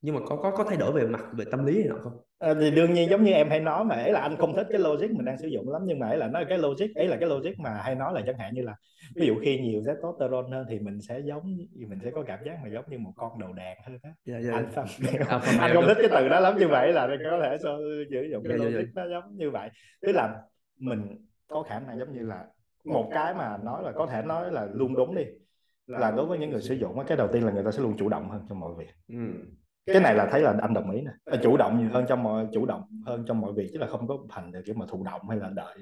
Nhưng 0.00 0.14
mà 0.14 0.20
có 0.26 0.36
có 0.36 0.50
có 0.50 0.64
thay 0.64 0.76
đổi 0.76 0.92
về 0.92 1.06
mặt 1.06 1.24
về 1.32 1.44
tâm 1.50 1.66
lý 1.66 1.84
nọ 1.84 1.96
không? 2.02 2.12
À, 2.38 2.54
thì 2.60 2.70
đương 2.70 2.92
nhiên 2.92 3.10
giống 3.10 3.24
như 3.24 3.32
em 3.32 3.48
hay 3.48 3.60
nói 3.60 3.84
mà 3.84 3.94
ấy 3.94 4.12
là 4.12 4.20
anh 4.20 4.36
không 4.36 4.56
thích 4.56 4.66
cái 4.70 4.78
logic 4.78 5.10
mình 5.10 5.24
đang 5.24 5.38
sử 5.38 5.48
dụng 5.48 5.70
lắm 5.70 5.82
nhưng 5.86 5.98
mà 5.98 6.08
ấy 6.08 6.18
là 6.18 6.28
nó 6.28 6.40
cái 6.48 6.58
logic 6.58 6.94
ấy 6.94 7.08
là 7.08 7.16
cái 7.20 7.28
logic 7.28 7.58
mà 7.58 7.70
hay 7.70 7.94
nói 7.94 8.12
là 8.14 8.22
chẳng 8.26 8.38
hạn 8.38 8.54
như 8.54 8.62
là 8.62 8.76
ví 9.14 9.26
dụ 9.26 9.34
khi 9.42 9.58
nhiều 9.58 9.82
testosterone 9.86 10.48
hơn 10.50 10.66
thì 10.68 10.78
mình 10.78 11.00
sẽ 11.00 11.20
giống 11.20 11.42
mình 11.88 11.98
sẽ 12.04 12.10
có 12.10 12.22
cảm 12.22 12.38
giác 12.46 12.58
là 12.64 12.70
giống 12.70 12.84
như 12.88 12.98
một 12.98 13.12
con 13.16 13.38
đầu 13.40 13.52
đàn 13.52 13.76
hơn 13.86 13.98
á. 14.02 14.10
Dạ 14.24 14.38
dạ. 14.38 14.52
Anh 14.52 14.68
không 14.74 14.86
Alpha 15.28 15.50
anh 15.50 15.58
male 15.58 15.74
không 15.74 15.84
thích 15.86 15.96
cái 16.00 16.08
từ 16.10 16.28
đó 16.28 16.40
lắm 16.40 16.58
như 16.58 16.68
vậy 16.68 16.92
là 16.92 17.08
có 17.30 17.40
thể 17.42 17.56
so, 17.62 17.78
sử 18.10 18.28
dụng 18.32 18.44
cái 18.48 18.58
Dạ, 18.58 18.64
dạ, 18.64 18.70
dạ. 18.70 18.78
logic 18.78 18.88
nó 18.94 19.08
giống 19.08 19.36
như 19.36 19.50
vậy. 19.50 19.70
Tức 20.00 20.12
là 20.12 20.42
mình 20.78 21.00
có 21.54 21.62
khả 21.62 21.80
năng 21.80 21.98
giống 21.98 22.12
như 22.12 22.22
là 22.26 22.44
một 22.84 23.08
cái 23.14 23.34
mà 23.34 23.56
nói 23.56 23.82
là 23.82 23.92
có 23.92 24.06
thể 24.06 24.22
nói 24.22 24.52
là 24.52 24.68
luôn 24.72 24.94
đúng 24.94 25.14
đi 25.14 25.24
là 25.86 26.10
đối 26.10 26.26
với 26.26 26.38
những 26.38 26.50
người 26.50 26.62
sử 26.62 26.74
dụng 26.74 27.04
cái 27.06 27.16
đầu 27.16 27.28
tiên 27.32 27.44
là 27.44 27.52
người 27.52 27.64
ta 27.64 27.70
sẽ 27.70 27.82
luôn 27.82 27.96
chủ 27.98 28.08
động 28.08 28.30
hơn 28.30 28.46
trong 28.48 28.60
mọi 28.60 28.74
việc. 28.78 28.90
Ừ. 29.08 29.16
cái 29.86 30.00
này 30.00 30.14
là 30.14 30.28
thấy 30.30 30.42
là 30.42 30.54
anh 30.62 30.74
đồng 30.74 30.90
ý 30.90 31.00
nè. 31.00 31.10
Là 31.26 31.36
chủ 31.42 31.56
động 31.56 31.78
nhiều 31.78 31.88
hơn 31.92 32.04
trong 32.08 32.22
mọi 32.22 32.46
chủ 32.52 32.66
động 32.66 32.82
hơn 33.06 33.24
trong 33.26 33.40
mọi 33.40 33.52
việc 33.52 33.70
chứ 33.72 33.78
là 33.78 33.86
không 33.86 34.08
có 34.08 34.18
thành 34.30 34.52
được 34.52 34.60
kiểu 34.66 34.74
mà 34.74 34.86
thụ 34.88 35.02
động 35.04 35.28
hay 35.28 35.38
là 35.38 35.48
đợi 35.48 35.76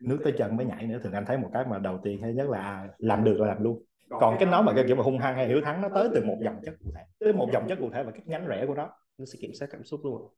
nước 0.00 0.18
tới 0.24 0.32
chân 0.38 0.56
mới 0.56 0.66
nhảy 0.66 0.86
nữa. 0.86 0.98
Thường 1.02 1.12
anh 1.12 1.24
thấy 1.26 1.38
một 1.38 1.50
cái 1.52 1.64
mà 1.70 1.78
đầu 1.78 1.98
tiên 2.02 2.22
hay 2.22 2.34
nhất 2.34 2.48
là 2.48 2.58
à, 2.58 2.88
làm 2.98 3.24
được 3.24 3.40
là 3.40 3.46
làm 3.46 3.62
luôn. 3.62 3.82
Còn 4.08 4.36
cái 4.38 4.48
nói 4.48 4.62
mà 4.62 4.72
cái 4.76 4.84
kiểu 4.86 4.96
mà 4.96 5.02
hung 5.02 5.18
hăng 5.18 5.34
hay 5.34 5.48
hiếu 5.48 5.60
thắng 5.64 5.82
nó 5.82 5.88
tới 5.94 6.08
từ 6.14 6.24
một 6.24 6.36
dòng 6.44 6.60
chất 6.64 6.74
cụ 6.84 6.90
thể 6.94 7.02
tới 7.18 7.32
một 7.32 7.48
dòng 7.52 7.66
chất 7.68 7.78
cụ 7.80 7.90
thể 7.90 8.02
và 8.02 8.10
các 8.10 8.26
nhánh 8.26 8.46
rẽ 8.46 8.64
của 8.66 8.74
nó. 8.74 8.90
Nó 9.18 9.24
sẽ 9.24 9.38
kiểm 9.40 9.50
soát 9.54 9.68
cảm 9.70 9.84
xúc 9.84 10.00
luôn. 10.04 10.28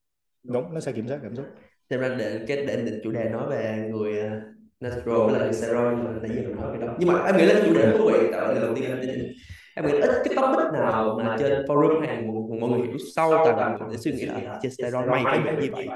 Đúng 0.42 0.74
nó 0.74 0.80
sẽ 0.80 0.92
kiểm 0.92 1.08
soát 1.08 1.18
cảm 1.22 1.36
xúc 1.36 1.46
Thế 1.91 1.97
ra 1.97 2.09
để 2.18 2.41
cái 2.49 2.57
để 2.66 2.76
định 2.76 3.01
chủ 3.05 3.11
đề 3.11 3.24
nói 3.24 3.47
về 3.51 3.89
người 3.91 4.12
uh, 4.12 4.43
natural 4.80 5.30
với 5.30 5.41
lại 5.41 5.53
steroid 5.53 5.99
nhưng 5.99 6.05
mà 6.05 6.11
nãy 6.22 6.30
giờ 6.37 6.43
mình 6.49 6.57
nói 6.57 6.76
cái 6.78 6.89
đó. 6.89 6.95
Nhưng 6.99 7.09
mà 7.12 7.22
em 7.24 7.37
nghĩ 7.37 7.47
là 7.47 7.61
chủ 7.66 7.74
đề 7.74 7.97
thú 7.99 8.11
vị 8.12 8.28
tại 8.32 8.55
lần 8.55 8.61
đầu 8.61 8.74
tiên 8.74 8.84
em 8.84 9.01
định 9.01 9.32
em 9.74 9.87
nghĩ 9.87 9.93
ít 9.93 10.11
cái 10.24 10.34
topic 10.37 10.72
nào 10.72 11.18
mà 11.24 11.37
trên 11.39 11.64
forum 11.66 12.07
hay 12.07 12.22
mọi, 12.61 12.70
người 12.70 12.87
hiểu 12.87 12.97
sâu 13.14 13.32
tại 13.45 13.70
người 13.70 13.89
để 13.91 13.97
suy 13.97 14.12
nghĩ 14.12 14.26
là 14.26 14.59
trên 14.62 14.72
steroid 14.72 15.09
mày 15.11 15.22
phải 15.24 15.57
như 15.61 15.68
vậy. 15.72 15.89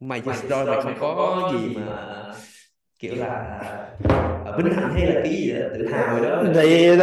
mày 0.00 0.22
trên 0.26 0.34
steroid 0.34 0.84
mày 0.84 0.94
không 0.98 1.16
có 1.16 1.52
gì 1.52 1.76
mà 1.76 2.24
kiểu 2.98 3.14
là 3.16 3.56
ờ, 4.44 4.56
vinh 4.58 4.72
hạnh 4.72 4.90
hay 4.94 5.06
là 5.06 5.20
cái 5.24 5.32
gì 5.32 5.52
tự 5.74 5.86
hào 5.86 6.16
rồi 6.20 6.30
đó. 6.30 6.42
Thì 6.54 6.96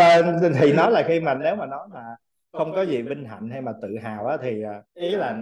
thì 0.60 0.74
nó 0.74 0.90
là 0.90 1.04
khi 1.08 1.20
mà 1.20 1.34
nếu 1.34 1.56
mà 1.56 1.66
nói 1.66 1.88
mà 1.94 2.02
không 2.52 2.74
có 2.74 2.82
gì 2.82 3.02
vinh 3.02 3.26
hạnh 3.26 3.50
hay 3.50 3.62
mà 3.62 3.72
tự 3.82 3.98
hào 4.04 4.26
á 4.26 4.38
thì 4.42 4.64
ý 4.94 5.10
là 5.10 5.42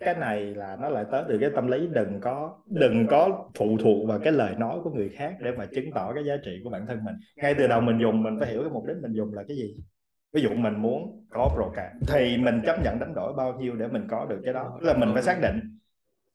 cái 0.00 0.14
này 0.14 0.40
là 0.40 0.76
nó 0.80 0.88
lại 0.88 1.04
tới 1.12 1.24
từ 1.28 1.38
cái 1.40 1.50
tâm 1.54 1.66
lý 1.66 1.86
đừng 1.86 2.20
có 2.20 2.58
đừng 2.66 3.06
có 3.06 3.48
phụ 3.58 3.78
thuộc 3.78 4.08
vào 4.08 4.18
cái 4.18 4.32
lời 4.32 4.54
nói 4.58 4.78
của 4.84 4.90
người 4.90 5.08
khác 5.08 5.34
để 5.40 5.52
mà 5.52 5.66
chứng 5.66 5.92
tỏ 5.94 6.12
cái 6.14 6.24
giá 6.24 6.34
trị 6.44 6.60
của 6.64 6.70
bản 6.70 6.86
thân 6.86 7.04
mình. 7.04 7.14
Ngay 7.36 7.54
từ 7.54 7.66
đầu 7.66 7.80
mình 7.80 7.98
dùng, 8.00 8.22
mình 8.22 8.36
phải 8.40 8.50
hiểu 8.50 8.60
cái 8.62 8.70
mục 8.70 8.84
đích 8.86 8.96
mình 9.02 9.12
dùng 9.12 9.34
là 9.34 9.42
cái 9.48 9.56
gì. 9.56 9.76
Ví 10.32 10.42
dụ 10.42 10.50
mình 10.50 10.82
muốn 10.82 11.26
có 11.30 11.50
pro 11.54 11.64
card 11.76 12.12
thì 12.14 12.36
mình 12.36 12.62
chấp 12.66 12.84
nhận 12.84 12.98
đánh 13.00 13.14
đổi 13.14 13.32
bao 13.32 13.52
nhiêu 13.60 13.76
để 13.76 13.88
mình 13.88 14.06
có 14.10 14.26
được 14.30 14.40
cái 14.44 14.54
đó. 14.54 14.78
Tức 14.80 14.86
là 14.86 14.94
mình 14.94 15.10
phải 15.14 15.22
xác 15.22 15.40
định. 15.42 15.78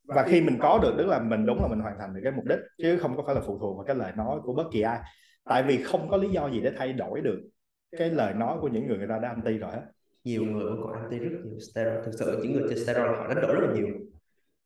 Và 0.07 0.23
khi 0.23 0.41
mình 0.41 0.57
có 0.59 0.79
được, 0.81 0.93
tức 0.97 1.07
là 1.07 1.19
mình 1.19 1.45
đúng 1.45 1.61
là 1.61 1.67
mình 1.67 1.79
hoàn 1.79 1.95
thành 1.99 2.13
được 2.13 2.21
cái 2.23 2.31
mục 2.31 2.45
đích, 2.45 2.59
chứ 2.77 2.97
không 2.97 3.17
có 3.17 3.23
phải 3.25 3.35
là 3.35 3.41
phụ 3.45 3.59
thuộc 3.59 3.77
vào 3.77 3.85
cái 3.85 3.95
lời 3.95 4.11
nói 4.15 4.39
của 4.43 4.53
bất 4.53 4.63
kỳ 4.71 4.81
ai. 4.81 4.99
Tại 5.45 5.63
vì 5.63 5.83
không 5.83 6.09
có 6.09 6.17
lý 6.17 6.29
do 6.29 6.49
gì 6.49 6.61
để 6.61 6.71
thay 6.77 6.93
đổi 6.93 7.21
được 7.21 7.41
cái 7.97 8.09
lời 8.09 8.33
nói 8.33 8.57
của 8.61 8.67
những 8.67 8.87
người 8.87 8.97
người 8.97 9.07
ta 9.07 9.19
đã 9.19 9.29
anti 9.29 9.57
rồi 9.57 9.71
hết 9.71 9.81
nhiều 10.25 10.43
người 10.43 10.63
vẫn 10.63 10.79
còn 10.83 10.93
anti 10.93 11.19
rất 11.19 11.29
nhiều 11.45 11.59
steroid. 11.59 12.05
Thực 12.05 12.11
sự 12.13 12.39
những 12.43 12.53
người 12.53 12.63
chơi 12.69 12.77
steroid. 12.77 13.17
họ 13.17 13.27
đánh 13.27 13.41
đổi 13.41 13.55
rất 13.55 13.67
là 13.67 13.73
nhiều. 13.73 13.87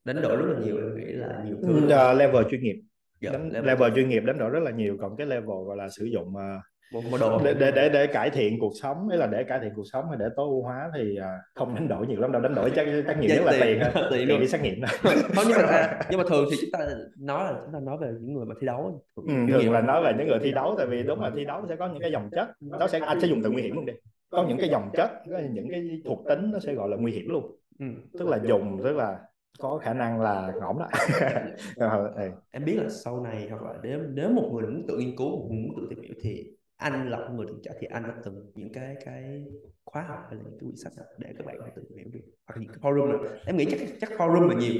Đánh 0.05 0.21
đổi 0.21 0.35
rất 0.37 0.45
là 0.53 0.59
nhiều 0.65 0.77
em 0.77 0.95
nghĩ 0.95 1.13
là 1.13 1.43
nhiều 1.45 1.55
thứ 1.61 1.85
uh, 1.85 2.17
level 2.17 2.43
chuyên 2.51 2.63
nghiệp. 2.63 2.81
Dạ, 3.21 3.31
đánh 3.31 3.49
level- 3.49 3.65
level 3.65 3.91
chuyên 3.95 4.09
nghiệp. 4.09 4.19
đánh 4.25 4.37
đổi 4.37 4.49
rất 4.49 4.63
là 4.63 4.71
nhiều 4.71 4.97
còn 5.01 5.17
cái 5.17 5.27
level 5.27 5.65
gọi 5.67 5.77
là 5.77 5.89
sử 5.89 6.05
dụng 6.05 6.27
uh, 6.27 6.61
một 6.93 7.01
một 7.11 7.17
đồ 7.19 7.41
để, 7.43 7.53
để 7.53 7.71
để 7.71 7.89
để 7.89 8.07
cải 8.07 8.29
thiện 8.29 8.59
cuộc 8.59 8.73
sống 8.81 9.09
ấy 9.09 9.17
là 9.17 9.27
để 9.27 9.43
cải 9.43 9.59
thiện 9.59 9.71
cuộc 9.75 9.83
sống 9.91 10.05
hay 10.09 10.17
để 10.19 10.25
tối 10.35 10.45
ưu 10.45 10.63
hóa 10.63 10.91
thì 10.97 11.17
à, 11.17 11.37
không 11.55 11.75
đánh 11.75 11.87
đổi 11.87 12.07
nhiều 12.07 12.21
lắm 12.21 12.31
đâu. 12.31 12.41
Đánh 12.41 12.55
đổi 12.55 12.71
chắc 12.75 12.87
chắc 13.07 13.19
nhiều 13.19 13.29
Dạ, 13.29 13.35
nhất 13.35 13.45
là 13.45 13.53
tiền, 13.61 13.79
tiền 14.11 14.27
đi 14.39 14.47
xét 14.47 14.61
nghiệm 14.61 14.81
không 15.35 15.45
nhưng 15.47 15.57
mà 15.57 15.63
à, 15.63 15.99
nhưng 16.09 16.19
mà 16.19 16.25
thường 16.29 16.45
thì 16.51 16.57
chúng 16.61 16.69
ta 16.73 16.79
nói 17.19 17.53
là 17.53 17.59
chúng 17.63 17.73
ta 17.73 17.79
nói 17.79 17.97
về 18.01 18.07
những 18.21 18.33
người 18.33 18.45
mà 18.45 18.55
thi 18.61 18.67
đấu 18.67 19.03
ừ, 19.15 19.23
thường 19.27 19.59
nghiệm. 19.59 19.71
là 19.71 19.81
nói 19.81 20.03
về 20.03 20.13
những 20.17 20.27
người 20.27 20.39
thi 20.43 20.51
đấu 20.51 20.75
tại 20.77 20.87
vì 20.87 21.03
đúng 21.03 21.19
là 21.21 21.31
thi 21.35 21.45
đấu 21.45 21.65
sẽ 21.69 21.75
có 21.75 21.87
những 21.87 22.01
cái 22.01 22.11
dòng 22.11 22.29
chất 22.31 22.47
nó 22.59 22.87
sẽ 22.87 22.99
anh 22.99 23.21
sẽ 23.21 23.27
dùng 23.27 23.43
từ 23.43 23.49
nguy 23.49 23.61
hiểm 23.61 23.75
luôn 23.75 23.85
đi 23.85 23.93
có 24.29 24.45
những 24.47 24.57
cái 24.57 24.69
dòng 24.69 24.89
chất 24.93 25.09
có 25.31 25.39
những 25.51 25.67
cái 25.71 26.01
thuộc 26.05 26.19
tính 26.29 26.51
nó 26.51 26.59
sẽ 26.59 26.73
gọi 26.73 26.89
là 26.89 26.97
nguy 26.97 27.11
hiểm 27.11 27.29
luôn. 27.29 27.55
Ừ. 27.79 27.85
tức 28.19 28.27
là 28.27 28.39
dùng 28.47 28.81
tức 28.83 28.95
là 28.97 29.19
có 29.59 29.77
khả 29.77 29.93
năng 29.93 30.21
là 30.21 30.53
ngõm 30.59 30.79
đó. 30.79 30.87
Ờ, 31.75 32.13
ừ. 32.15 32.29
em 32.51 32.65
biết 32.65 32.75
là 32.75 32.89
sau 32.89 33.21
này 33.21 33.47
hoặc 33.49 33.61
là 33.61 33.79
nếu 33.83 34.01
nếu 34.13 34.29
một 34.29 34.49
người 34.53 34.67
muốn 34.67 34.85
tự 34.87 34.97
nghiên 34.97 35.15
cứu 35.15 35.49
muốn 35.49 35.73
tự 35.77 35.87
tìm 35.89 36.01
hiểu 36.01 36.13
thì 36.21 36.47
anh 36.77 37.09
là 37.09 37.17
một 37.17 37.33
người 37.35 37.45
từng 37.47 37.59
trải 37.63 37.75
thì 37.79 37.87
anh 37.87 38.03
đã 38.03 38.13
từng 38.23 38.51
những 38.55 38.73
cái 38.73 38.95
cái 39.05 39.43
khóa 39.85 40.01
học 40.01 40.19
hay 40.29 40.35
là 40.35 40.41
những 40.43 40.51
cái 40.51 40.59
quyển 40.59 40.75
sách 40.75 40.93
để 41.17 41.33
các 41.37 41.45
bạn 41.45 41.57
có 41.59 41.67
tự 41.75 41.83
tìm 41.89 41.97
hiểu 41.97 42.07
được? 42.13 42.31
Hoặc 42.47 42.57
là 42.57 42.61
những 42.61 42.71
cái 42.71 42.79
forum 42.81 43.07
nào? 43.07 43.19
Em 43.45 43.57
nghĩ 43.57 43.65
chắc 43.65 43.79
chắc 44.01 44.09
forum 44.09 44.47
là 44.47 44.55
nhiều. 44.55 44.73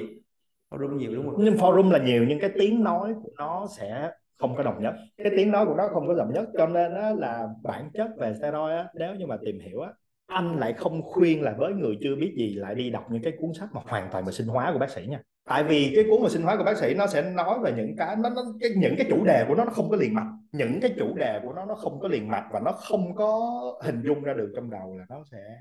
Forum 0.70 0.97
nhiều 0.97 1.16
đúng 1.16 1.26
không? 1.30 1.36
Nhưng 1.43 1.56
forum 1.56 1.91
là 1.91 2.00
nhiều 2.04 2.26
nhưng 2.28 2.39
cái 2.39 2.50
tiếng 2.60 2.84
nói 2.84 3.14
của 3.24 3.30
nó 3.38 3.68
sẽ 3.78 4.12
không 4.40 4.56
có 4.56 4.64
đồng 4.64 4.84
nhất. 4.84 4.94
Cái 5.18 5.32
tiếng 5.38 5.52
nói 5.52 5.66
của 5.66 5.76
nó 5.76 5.88
không 5.94 6.08
có 6.08 6.14
đồng 6.14 6.34
nhất 6.34 6.50
cho 6.58 6.68
nên 6.68 6.96
á, 6.96 7.12
là 7.18 7.48
bản 7.64 7.90
chất 7.94 8.08
về 8.18 8.34
steroid 8.34 8.72
á, 8.72 8.88
nếu 8.94 9.16
như 9.16 9.26
mà 9.26 9.38
tìm 9.46 9.60
hiểu 9.60 9.82
á, 9.82 9.90
anh 10.28 10.60
lại 10.60 10.74
không 10.74 11.02
khuyên 11.02 11.42
là 11.42 11.56
với 11.58 11.74
người 11.74 11.98
chưa 12.02 12.16
biết 12.16 12.34
gì 12.38 12.56
lại 12.56 12.76
đi 12.76 12.90
đọc 12.90 13.06
những 13.12 13.24
cái 13.24 13.34
cuốn 13.40 13.54
sách 13.54 13.70
mà 13.74 13.82
hoàn 13.86 14.10
toàn 14.12 14.26
về 14.26 14.32
sinh 14.32 14.48
hóa 14.48 14.72
của 14.74 14.80
bác 14.80 14.90
sĩ 14.90 15.06
nha. 15.10 15.22
Tại 15.46 15.64
vì 15.64 15.92
cái 15.96 16.04
cuốn 16.10 16.24
về 16.24 16.30
sinh 16.30 16.42
hóa 16.42 16.58
của 16.58 16.64
bác 16.64 16.78
sĩ 16.78 16.94
nó 16.94 17.08
sẽ 17.08 17.22
nói 17.22 17.60
về 17.64 17.74
những 17.78 17.96
cái 17.98 18.16
nó, 18.16 18.30
nó 18.30 18.42
cái, 18.62 18.70
những 18.78 18.96
cái 18.98 19.08
chủ 19.10 19.26
đề 19.26 19.46
của 19.48 19.56
nó 19.56 19.66
nó 19.66 19.72
không 19.72 19.90
có 19.90 19.98
liền 19.98 20.14
mạch. 20.14 20.28
Những 20.52 20.80
cái 20.82 20.94
chủ 20.98 21.16
đề 21.16 21.40
của 21.44 21.54
nó 21.54 21.66
nó 21.66 21.76
không 21.76 22.00
có 22.00 22.08
liền 22.08 22.28
mạch 22.28 22.50
và 22.52 22.60
nó 22.60 22.72
không 22.72 23.16
có 23.16 23.40
hình 23.84 24.02
dung 24.02 24.24
ra 24.24 24.34
được 24.34 24.52
trong 24.56 24.70
đầu 24.70 24.98
là 24.98 25.06
nó 25.10 25.24
sẽ 25.32 25.58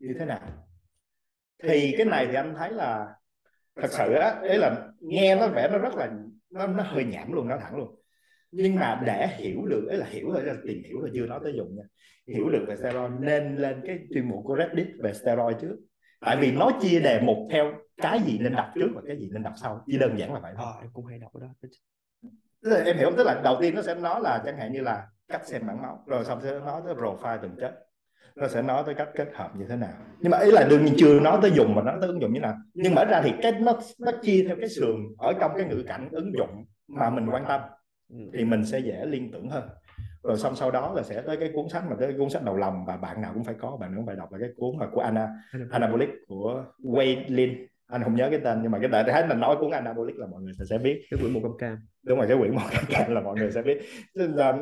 như 0.00 0.14
thế 0.18 0.24
nào. 0.24 0.40
Thì 1.62 1.94
cái 1.98 2.06
này 2.06 2.26
thì 2.30 2.34
anh 2.34 2.54
thấy 2.58 2.70
là 2.70 3.14
thật 3.80 3.90
sự 3.90 4.12
á 4.12 4.40
đấy 4.42 4.58
là 4.58 4.88
nghe 5.00 5.36
nó 5.36 5.48
vẻ 5.48 5.68
nó 5.72 5.78
rất 5.78 5.94
là 5.94 6.10
nó 6.50 6.66
nó 6.66 6.82
hơi 6.82 7.04
nhảm 7.04 7.32
luôn 7.32 7.48
nó 7.48 7.56
thẳng 7.56 7.76
luôn 7.76 7.99
nhưng 8.50 8.74
mà 8.74 9.02
để 9.06 9.28
hiểu 9.36 9.64
được 9.66 9.86
ấy 9.88 9.98
là 9.98 10.06
hiểu 10.06 10.32
là 10.32 10.54
tìm 10.66 10.82
hiểu 10.84 11.00
là 11.00 11.10
chưa 11.14 11.26
nói 11.26 11.40
tới 11.42 11.52
dùng 11.56 11.76
nha. 11.76 11.82
Hiểu 12.34 12.48
được 12.48 12.64
về 12.68 12.76
steroid 12.76 13.12
nên 13.20 13.56
lên 13.56 13.80
cái 13.86 13.98
chuyên 14.14 14.28
mục 14.28 14.40
của 14.44 14.56
Reddit 14.58 14.88
về 14.98 15.12
steroid 15.12 15.56
trước. 15.60 15.76
Tại 16.20 16.36
vì 16.40 16.52
nó 16.52 16.70
chia 16.82 17.00
đề 17.00 17.20
mục 17.20 17.36
theo 17.50 17.72
cái 18.02 18.20
gì 18.20 18.38
nên 18.38 18.54
đọc 18.54 18.66
trước 18.74 18.88
và 18.94 19.02
cái 19.06 19.16
gì 19.16 19.28
nên 19.32 19.42
đọc 19.42 19.52
sau. 19.62 19.84
Chỉ 19.86 19.98
đơn 19.98 20.18
giản 20.18 20.34
là 20.34 20.40
vậy 20.40 20.52
thôi. 20.56 20.66
Ờ, 20.74 20.80
em 20.80 20.90
cũng 20.92 21.06
hay 21.06 21.18
đọc 21.18 21.32
đó. 21.36 21.46
Em 22.84 22.96
hiểu 22.96 23.10
tức 23.16 23.24
là 23.24 23.40
đầu 23.44 23.56
tiên 23.60 23.74
nó 23.74 23.82
sẽ 23.82 23.94
nói 23.94 24.20
là 24.20 24.42
chẳng 24.44 24.58
hạn 24.58 24.72
như 24.72 24.80
là 24.80 25.06
cách 25.28 25.46
xem 25.46 25.66
bản 25.66 25.82
máu 25.82 26.04
rồi 26.06 26.24
xong 26.24 26.40
sẽ 26.42 26.58
nói 26.58 26.82
tới 26.84 26.94
profile 26.94 27.38
từng 27.42 27.56
chất. 27.60 27.74
Nó 28.36 28.48
sẽ 28.48 28.62
nói 28.62 28.82
tới 28.86 28.94
cách 28.94 29.08
kết 29.14 29.28
hợp 29.34 29.50
như 29.56 29.64
thế 29.68 29.76
nào. 29.76 29.92
Nhưng 30.20 30.30
mà 30.30 30.38
ý 30.38 30.50
là 30.50 30.66
đương 30.70 30.84
nhiên 30.84 30.94
chưa 30.96 31.20
nói 31.20 31.38
tới 31.42 31.50
dùng 31.50 31.74
mà 31.74 31.82
nói 31.82 31.96
tới 32.00 32.08
ứng 32.08 32.20
dụng 32.20 32.32
như 32.32 32.40
nào. 32.40 32.54
Nhưng 32.74 32.94
mà 32.94 33.04
ra 33.04 33.22
thì 33.24 33.32
cái 33.42 33.52
nó 33.52 33.78
nó 33.98 34.12
chia 34.22 34.44
theo 34.46 34.56
cái 34.60 34.68
sườn 34.68 34.96
ở 35.18 35.32
trong 35.40 35.52
cái 35.56 35.64
ngữ 35.64 35.84
cảnh 35.88 36.08
ứng 36.12 36.32
dụng 36.38 36.64
mà 36.88 37.10
mình 37.10 37.26
quan 37.30 37.44
tâm. 37.48 37.60
Thì 38.32 38.44
mình 38.44 38.64
sẽ 38.64 38.78
dễ 38.78 39.06
liên 39.06 39.30
tưởng 39.32 39.48
hơn. 39.48 39.68
Rồi 40.22 40.36
xong 40.36 40.56
sau 40.56 40.70
đó 40.70 40.92
là 40.96 41.02
sẽ 41.02 41.22
tới 41.26 41.36
cái 41.36 41.50
cuốn 41.54 41.68
sách 41.68 41.82
mà 41.90 41.96
tới 41.98 42.08
cái 42.08 42.18
cuốn 42.18 42.30
sách 42.30 42.42
đầu 42.44 42.56
lòng 42.56 42.84
và 42.86 42.96
bạn 42.96 43.22
nào 43.22 43.30
cũng 43.34 43.44
phải 43.44 43.54
có 43.60 43.76
bạn 43.80 43.92
cũng 43.96 44.06
phải 44.06 44.16
đọc 44.16 44.32
là 44.32 44.38
cái 44.38 44.48
cuốn 44.56 44.78
mà 44.78 44.86
của 44.92 45.00
Anna 45.00 45.28
Anabolic. 45.70 46.08
Của 46.28 46.64
Wade 46.78 47.24
Lin. 47.28 47.66
Anh 47.86 48.02
không 48.02 48.16
nhớ 48.16 48.30
cái 48.30 48.40
tên 48.44 48.58
nhưng 48.62 48.70
mà 48.70 48.78
cái 48.78 48.88
đại 48.88 49.04
thấy 49.06 49.26
mình 49.26 49.40
nói 49.40 49.56
cuốn 49.60 49.70
Anabolic 49.70 50.16
là 50.16 50.26
mọi 50.26 50.42
người 50.42 50.52
sẽ, 50.58 50.64
sẽ 50.64 50.78
biết. 50.78 51.02
Cái 51.10 51.20
quyển 51.20 51.32
một 51.32 51.40
cam 51.42 51.52
cam. 51.58 51.78
Đúng 52.02 52.18
rồi 52.18 52.28
cái 52.28 52.38
quyển 52.38 52.54
một 52.54 52.60
cạnh 52.88 53.14
là 53.14 53.20
mọi 53.20 53.36
người 53.36 53.50
sẽ 53.50 53.62
biết. 53.62 53.78
Nên 54.14 54.32
là 54.32 54.58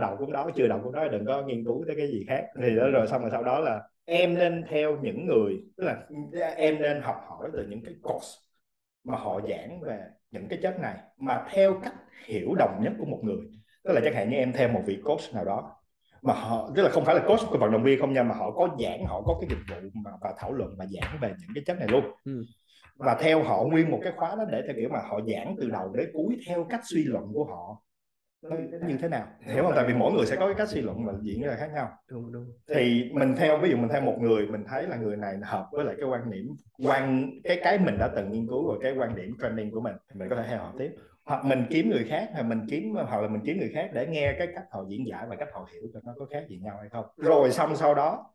đọc 0.00 0.16
cuốn 0.18 0.32
đó 0.32 0.50
chưa 0.56 0.68
đọc 0.68 0.80
cuốn 0.84 0.92
đó 0.92 1.08
đừng 1.08 1.26
có 1.26 1.42
nghiên 1.42 1.64
cứu 1.64 1.84
tới 1.86 1.96
cái 1.96 2.06
gì 2.06 2.24
khác. 2.28 2.44
Thì 2.62 2.76
đó 2.76 2.90
rồi 2.90 3.06
xong 3.06 3.20
rồi 3.20 3.30
sau 3.30 3.44
đó 3.44 3.60
là 3.60 3.82
em 4.04 4.34
nên 4.34 4.64
theo 4.68 4.98
những 5.02 5.26
người 5.26 5.52
tức 5.76 5.84
là 5.84 5.96
em 6.56 6.82
nên 6.82 7.00
học 7.02 7.16
hỏi 7.28 7.50
từ 7.52 7.66
những 7.68 7.84
cái 7.84 7.94
course 8.02 8.28
mà 9.04 9.16
họ 9.16 9.40
giảng 9.48 9.80
về 9.80 10.00
những 10.30 10.48
cái 10.48 10.58
chất 10.62 10.80
này 10.80 10.96
mà 11.18 11.44
theo 11.50 11.80
cách 11.82 11.94
hiểu 12.26 12.54
đồng 12.54 12.80
nhất 12.82 12.92
của 12.98 13.04
một 13.04 13.20
người. 13.22 13.46
Tức 13.84 13.92
là 13.92 14.00
chẳng 14.04 14.14
hạn 14.14 14.30
như 14.30 14.36
em 14.36 14.52
theo 14.52 14.68
một 14.68 14.82
vị 14.86 15.00
coach 15.04 15.34
nào 15.34 15.44
đó 15.44 15.76
mà 16.22 16.34
họ 16.34 16.70
tức 16.76 16.82
là 16.82 16.90
không 16.90 17.04
phải 17.04 17.14
là 17.14 17.20
coach 17.26 17.40
của 17.50 17.58
vận 17.58 17.72
động 17.72 17.82
viên 17.82 18.00
không 18.00 18.12
nha 18.12 18.22
mà 18.22 18.34
họ 18.34 18.50
có 18.50 18.68
giảng 18.80 19.04
họ 19.06 19.22
có 19.22 19.38
cái 19.40 19.50
dịch 19.50 19.62
vụ 19.68 19.88
mà 20.04 20.10
và 20.20 20.34
thảo 20.38 20.52
luận 20.52 20.74
và 20.78 20.86
giảng 20.86 21.18
về 21.20 21.34
những 21.40 21.50
cái 21.54 21.64
chất 21.66 21.78
này 21.78 21.88
luôn. 21.88 22.04
Ừ. 22.24 22.42
và 22.96 23.16
theo 23.20 23.42
họ 23.42 23.64
nguyên 23.64 23.90
một 23.90 24.00
cái 24.02 24.12
khóa 24.16 24.36
đó 24.36 24.44
để 24.50 24.62
theo 24.66 24.76
kiểu 24.76 24.88
mà 24.88 24.98
họ 25.08 25.20
giảng 25.26 25.56
từ 25.60 25.70
đầu 25.70 25.92
đến 25.92 26.10
cuối 26.12 26.36
theo 26.46 26.64
cách 26.64 26.80
suy 26.84 27.04
luận 27.04 27.24
của 27.34 27.44
họ 27.44 27.82
nó 28.42 28.56
như 28.86 28.96
thế 29.00 29.08
nào? 29.08 29.26
hiểu 29.40 29.62
không? 29.62 29.72
tại 29.76 29.84
vì 29.88 29.94
mỗi 29.94 30.12
người 30.12 30.26
sẽ 30.26 30.36
có 30.36 30.46
cái 30.46 30.54
cách 30.54 30.68
suy 30.68 30.80
luận 30.80 31.04
và 31.06 31.12
diễn 31.22 31.42
ra 31.42 31.56
khác 31.56 31.70
nhau. 31.74 31.90
Đúng 32.10 32.32
đúng. 32.32 32.52
Thì 32.74 33.10
mình 33.12 33.34
theo 33.36 33.58
ví 33.58 33.70
dụ 33.70 33.76
mình 33.76 33.88
theo 33.88 34.00
một 34.00 34.16
người 34.20 34.46
mình 34.46 34.64
thấy 34.68 34.86
là 34.86 34.96
người 34.96 35.16
này 35.16 35.36
hợp 35.42 35.68
với 35.72 35.84
lại 35.84 35.94
cái 35.98 36.08
quan 36.08 36.30
điểm 36.30 36.56
quan 36.84 37.30
cái 37.44 37.60
cái 37.62 37.78
mình 37.78 37.96
đã 37.98 38.08
từng 38.16 38.32
nghiên 38.32 38.46
cứu 38.46 38.72
và 38.72 38.78
cái 38.82 38.92
quan 38.96 39.16
điểm 39.16 39.36
training 39.42 39.70
của 39.70 39.80
mình 39.80 39.94
thì 40.08 40.20
mình 40.20 40.28
có 40.28 40.36
thể 40.36 40.44
theo 40.48 40.58
họ 40.58 40.74
tiếp. 40.78 40.94
Hoặc 41.24 41.44
mình 41.44 41.66
kiếm 41.70 41.90
người 41.90 42.04
khác 42.08 42.30
hay 42.34 42.42
mình 42.42 42.66
kiếm 42.70 42.94
hoặc 42.94 43.20
là 43.20 43.28
mình 43.28 43.42
kiếm 43.44 43.58
người 43.58 43.70
khác 43.74 43.90
để 43.94 44.06
nghe 44.06 44.34
cái 44.38 44.48
cách 44.54 44.64
họ 44.70 44.84
diễn 44.88 45.06
giải 45.06 45.26
và 45.28 45.36
cách 45.36 45.48
họ 45.52 45.68
hiểu 45.72 45.82
coi 45.94 46.02
nó 46.06 46.14
có 46.18 46.26
khác 46.30 46.44
gì 46.48 46.58
nhau 46.58 46.76
hay 46.80 46.88
không. 46.88 47.06
Rồi 47.16 47.50
xong 47.50 47.76
sau 47.76 47.94
đó 47.94 48.30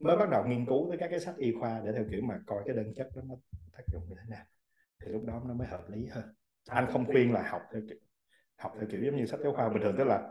mới 0.00 0.16
bắt 0.16 0.30
đầu 0.30 0.44
nghiên 0.44 0.66
cứu 0.66 0.88
tới 0.88 0.98
các 0.98 1.08
cái 1.10 1.20
sách 1.20 1.36
y 1.36 1.52
khoa 1.60 1.80
để 1.84 1.92
theo 1.92 2.04
kiểu 2.10 2.20
mà 2.22 2.38
coi 2.46 2.62
cái 2.66 2.76
đơn 2.76 2.94
chất 2.96 3.08
đó 3.16 3.22
nó 3.28 3.34
tác 3.76 3.82
dụng 3.92 4.02
như 4.08 4.14
thế 4.18 4.24
nào. 4.28 4.44
Thì 5.04 5.12
lúc 5.12 5.24
đó 5.24 5.42
nó 5.48 5.54
mới 5.54 5.66
hợp 5.66 5.90
lý 5.90 6.06
hơn. 6.06 6.24
Anh 6.68 6.86
không 6.92 7.06
khuyên 7.06 7.32
là 7.32 7.42
học 7.42 7.62
theo 7.72 7.82
kiểu 7.88 7.98
học 8.58 8.72
theo 8.78 8.88
kiểu 8.90 9.00
giống 9.04 9.16
như 9.16 9.26
sách 9.26 9.40
giáo 9.42 9.52
khoa 9.52 9.68
bình 9.68 9.82
thường 9.82 9.94
tức 9.98 10.04
là 10.04 10.22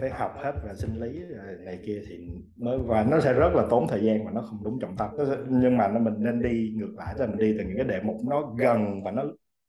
phải 0.00 0.10
học 0.10 0.32
hết 0.44 0.52
về 0.64 0.74
sinh 0.74 1.00
lý 1.00 1.20
rồi 1.20 1.56
này 1.64 1.78
kia 1.86 2.02
thì 2.08 2.28
mới 2.56 2.78
và 2.78 3.04
nó 3.10 3.20
sẽ 3.20 3.32
rất 3.32 3.50
là 3.54 3.66
tốn 3.70 3.86
thời 3.88 4.04
gian 4.04 4.24
và 4.26 4.30
nó 4.32 4.40
không 4.42 4.64
đúng 4.64 4.78
trọng 4.80 4.96
tâm. 4.96 5.10
Nó 5.18 5.24
sẽ- 5.26 5.38
nhưng 5.48 5.76
mà 5.76 5.88
nó 5.88 5.98
mình 6.00 6.14
nên 6.18 6.42
đi 6.42 6.74
ngược 6.76 6.94
lại 6.96 7.14
là 7.18 7.26
mình 7.26 7.38
đi 7.38 7.54
từ 7.58 7.64
những 7.64 7.76
cái 7.76 7.86
đề 7.86 8.00
mục 8.02 8.16
nó 8.30 8.54
gần 8.58 9.02
và 9.04 9.10
nó 9.10 9.24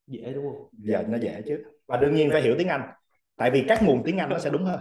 dễ 0.08 0.34
đúng 0.34 0.46
không? 0.46 0.70
Giờ 0.74 1.04
nó 1.10 1.18
dễ 1.18 1.42
chứ. 1.46 1.64
Và 1.88 1.98
đương 1.98 2.14
nhiên 2.16 2.30
phải 2.32 2.42
hiểu 2.42 2.56
tiếng 2.58 2.68
Anh 2.68 2.82
tại 3.38 3.52
vì 3.52 3.66
các 3.68 3.84
nguồn 3.84 4.04
tiếng 4.06 4.18
Anh 4.18 4.30
nó 4.30 4.40
sẽ 4.40 4.50
đúng 4.50 4.64
hơn 4.66 4.80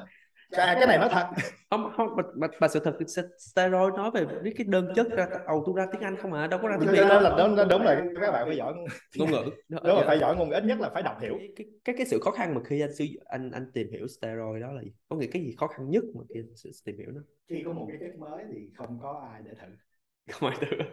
à, 0.50 0.74
cái 0.74 0.86
này 0.86 0.98
nó 0.98 1.08
thật. 1.08 1.26
Không 1.70 1.92
không 1.96 2.16
mà, 2.16 2.22
mà, 2.36 2.46
mà 2.60 2.68
sự 2.68 2.80
thật 2.84 2.96
thì 2.98 3.04
ste- 3.04 3.28
steroid 3.38 3.94
nói 3.94 4.10
về 4.14 4.26
cái 4.44 4.52
cái 4.56 4.64
đơn 4.68 4.92
chất 4.94 5.06
ra 5.10 5.26
ầu 5.46 5.64
tu 5.66 5.74
ra 5.74 5.86
tiếng 5.92 6.00
Anh 6.02 6.16
không 6.16 6.32
à? 6.32 6.46
Đâu 6.46 6.60
có 6.62 6.68
ra 6.68 6.76
tiếng 6.80 6.90
Việt 6.90 7.00
đó 7.00 7.08
đâu. 7.08 7.20
là 7.20 7.30
đó 7.30 7.64
đúng 7.70 7.82
là 7.82 8.02
các 8.20 8.32
bạn 8.32 8.46
phải 8.46 8.56
giỏi 8.56 8.74
ngôn 9.18 9.30
ngữ. 9.30 9.50
Đúng 9.68 9.96
là 9.96 10.02
phải 10.06 10.18
giỏi 10.18 10.36
ngôn 10.36 10.48
ngữ. 10.48 10.54
Ít 10.54 10.64
nhất 10.64 10.80
là 10.80 10.90
phải 10.94 11.02
đọc 11.02 11.20
hiểu. 11.20 11.38
Cái, 11.56 11.66
cái, 11.84 11.94
cái 11.98 12.06
sự 12.06 12.18
khó 12.22 12.30
khăn 12.30 12.54
mà 12.54 12.60
khi 12.64 12.80
anh 12.80 12.94
sử 12.94 13.04
anh 13.24 13.50
anh 13.50 13.70
tìm 13.74 13.88
hiểu 13.92 14.06
steroid 14.08 14.62
đó 14.62 14.72
là 14.72 14.82
gì? 14.82 14.92
Có 15.08 15.16
nghĩa 15.16 15.26
cái 15.32 15.42
gì 15.42 15.54
khó 15.58 15.66
khăn 15.66 15.90
nhất 15.90 16.04
mà 16.14 16.24
khi 16.28 16.40
anh 16.40 16.56
sử- 16.56 16.70
tìm 16.84 16.98
hiểu 16.98 17.08
nó? 17.14 17.20
Khi 17.48 17.62
có 17.66 17.72
một 17.72 17.86
cái 17.88 17.96
chất 18.00 18.18
mới 18.18 18.44
thì 18.52 18.70
không 18.76 18.98
có 19.02 19.28
ai 19.32 19.40
để 19.44 19.50
thử. 19.60 19.66
Không 20.32 20.50
ai 20.50 20.58
được 20.60 20.84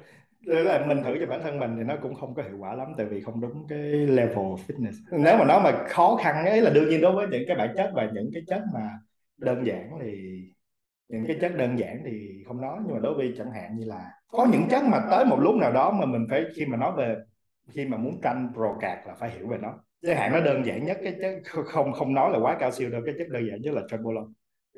Tức 0.47 0.63
là 0.63 0.85
mình 0.87 1.03
thử 1.03 1.15
cho 1.19 1.25
bản 1.25 1.41
thân 1.43 1.59
mình 1.59 1.75
thì 1.77 1.83
nó 1.83 1.95
cũng 2.01 2.15
không 2.15 2.35
có 2.35 2.43
hiệu 2.43 2.57
quả 2.59 2.75
lắm 2.75 2.87
tại 2.97 3.05
vì 3.05 3.21
không 3.21 3.41
đúng 3.41 3.67
cái 3.69 3.79
level 4.07 4.45
fitness. 4.67 4.93
Nếu 5.11 5.37
mà 5.37 5.45
nói 5.45 5.61
mà 5.63 5.87
khó 5.89 6.19
khăn 6.23 6.45
ấy 6.45 6.61
là 6.61 6.69
đương 6.69 6.89
nhiên 6.89 7.01
đối 7.01 7.11
với 7.15 7.27
những 7.27 7.43
cái 7.47 7.57
bản 7.57 7.73
chất 7.77 7.91
và 7.93 8.09
những 8.13 8.29
cái 8.33 8.43
chất 8.47 8.61
mà 8.73 8.89
đơn 9.37 9.65
giản 9.65 9.89
thì 10.01 10.41
những 11.07 11.25
cái 11.27 11.37
chất 11.41 11.55
đơn 11.55 11.79
giản 11.79 12.01
thì 12.05 12.43
không 12.47 12.61
nói 12.61 12.79
nhưng 12.85 12.93
mà 12.93 12.99
đối 12.99 13.13
với 13.13 13.33
chẳng 13.37 13.51
hạn 13.51 13.77
như 13.77 13.85
là 13.85 14.11
có 14.27 14.47
những 14.51 14.67
chất 14.69 14.83
mà 14.83 14.99
tới 15.11 15.25
một 15.25 15.37
lúc 15.39 15.55
nào 15.55 15.71
đó 15.71 15.91
mà 15.91 16.05
mình 16.05 16.25
phải 16.29 16.43
khi 16.55 16.65
mà 16.65 16.77
nói 16.77 16.91
về 16.97 17.15
khi 17.73 17.85
mà 17.85 17.97
muốn 17.97 18.21
tranh 18.21 18.51
pro 18.53 18.77
cạc 18.81 19.07
là 19.07 19.13
phải 19.13 19.29
hiểu 19.29 19.47
về 19.47 19.57
nó. 19.57 19.73
Giới 20.01 20.15
hạn 20.15 20.31
nó 20.31 20.39
đơn 20.39 20.65
giản 20.65 20.85
nhất 20.85 20.97
cái 21.03 21.15
chất 21.21 21.65
không 21.65 21.93
không 21.93 22.13
nói 22.13 22.31
là 22.31 22.39
quá 22.39 22.57
cao 22.59 22.71
siêu 22.71 22.89
đâu 22.89 23.01
cái 23.05 23.15
chất 23.17 23.29
đơn 23.29 23.47
giản 23.47 23.61
nhất 23.61 23.73
là 23.73 23.81
trembolone 23.89 24.27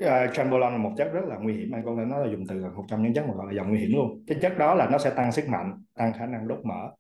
uh, 0.02 0.06
ờ, 0.06 0.28
trembolone 0.34 0.72
là 0.72 0.78
một 0.78 0.92
chất 0.98 1.10
rất 1.14 1.26
là 1.28 1.38
nguy 1.38 1.54
hiểm 1.54 1.76
anh 1.76 1.84
con 1.86 2.10
nó 2.10 2.18
là 2.18 2.32
dùng 2.32 2.48
từ 2.48 2.60
là 2.60 2.70
một 2.70 2.86
trong 2.90 3.04
những 3.04 3.14
chất 3.14 3.26
mà 3.28 3.34
gọi 3.34 3.46
là 3.48 3.54
dòng 3.54 3.70
nguy 3.70 3.80
hiểm 3.80 3.92
luôn. 3.94 4.24
Cái 4.28 4.38
chất 4.42 4.58
đó 4.58 4.76
là 4.76 4.90
nó 4.92 4.98
sẽ 4.98 5.10
tăng 5.10 5.32
sức 5.32 5.48
mạnh 5.50 5.84
tăng 5.94 6.14
khả 6.14 6.26
năng 6.26 6.48
đốt 6.48 6.60
mỡ 6.64 6.92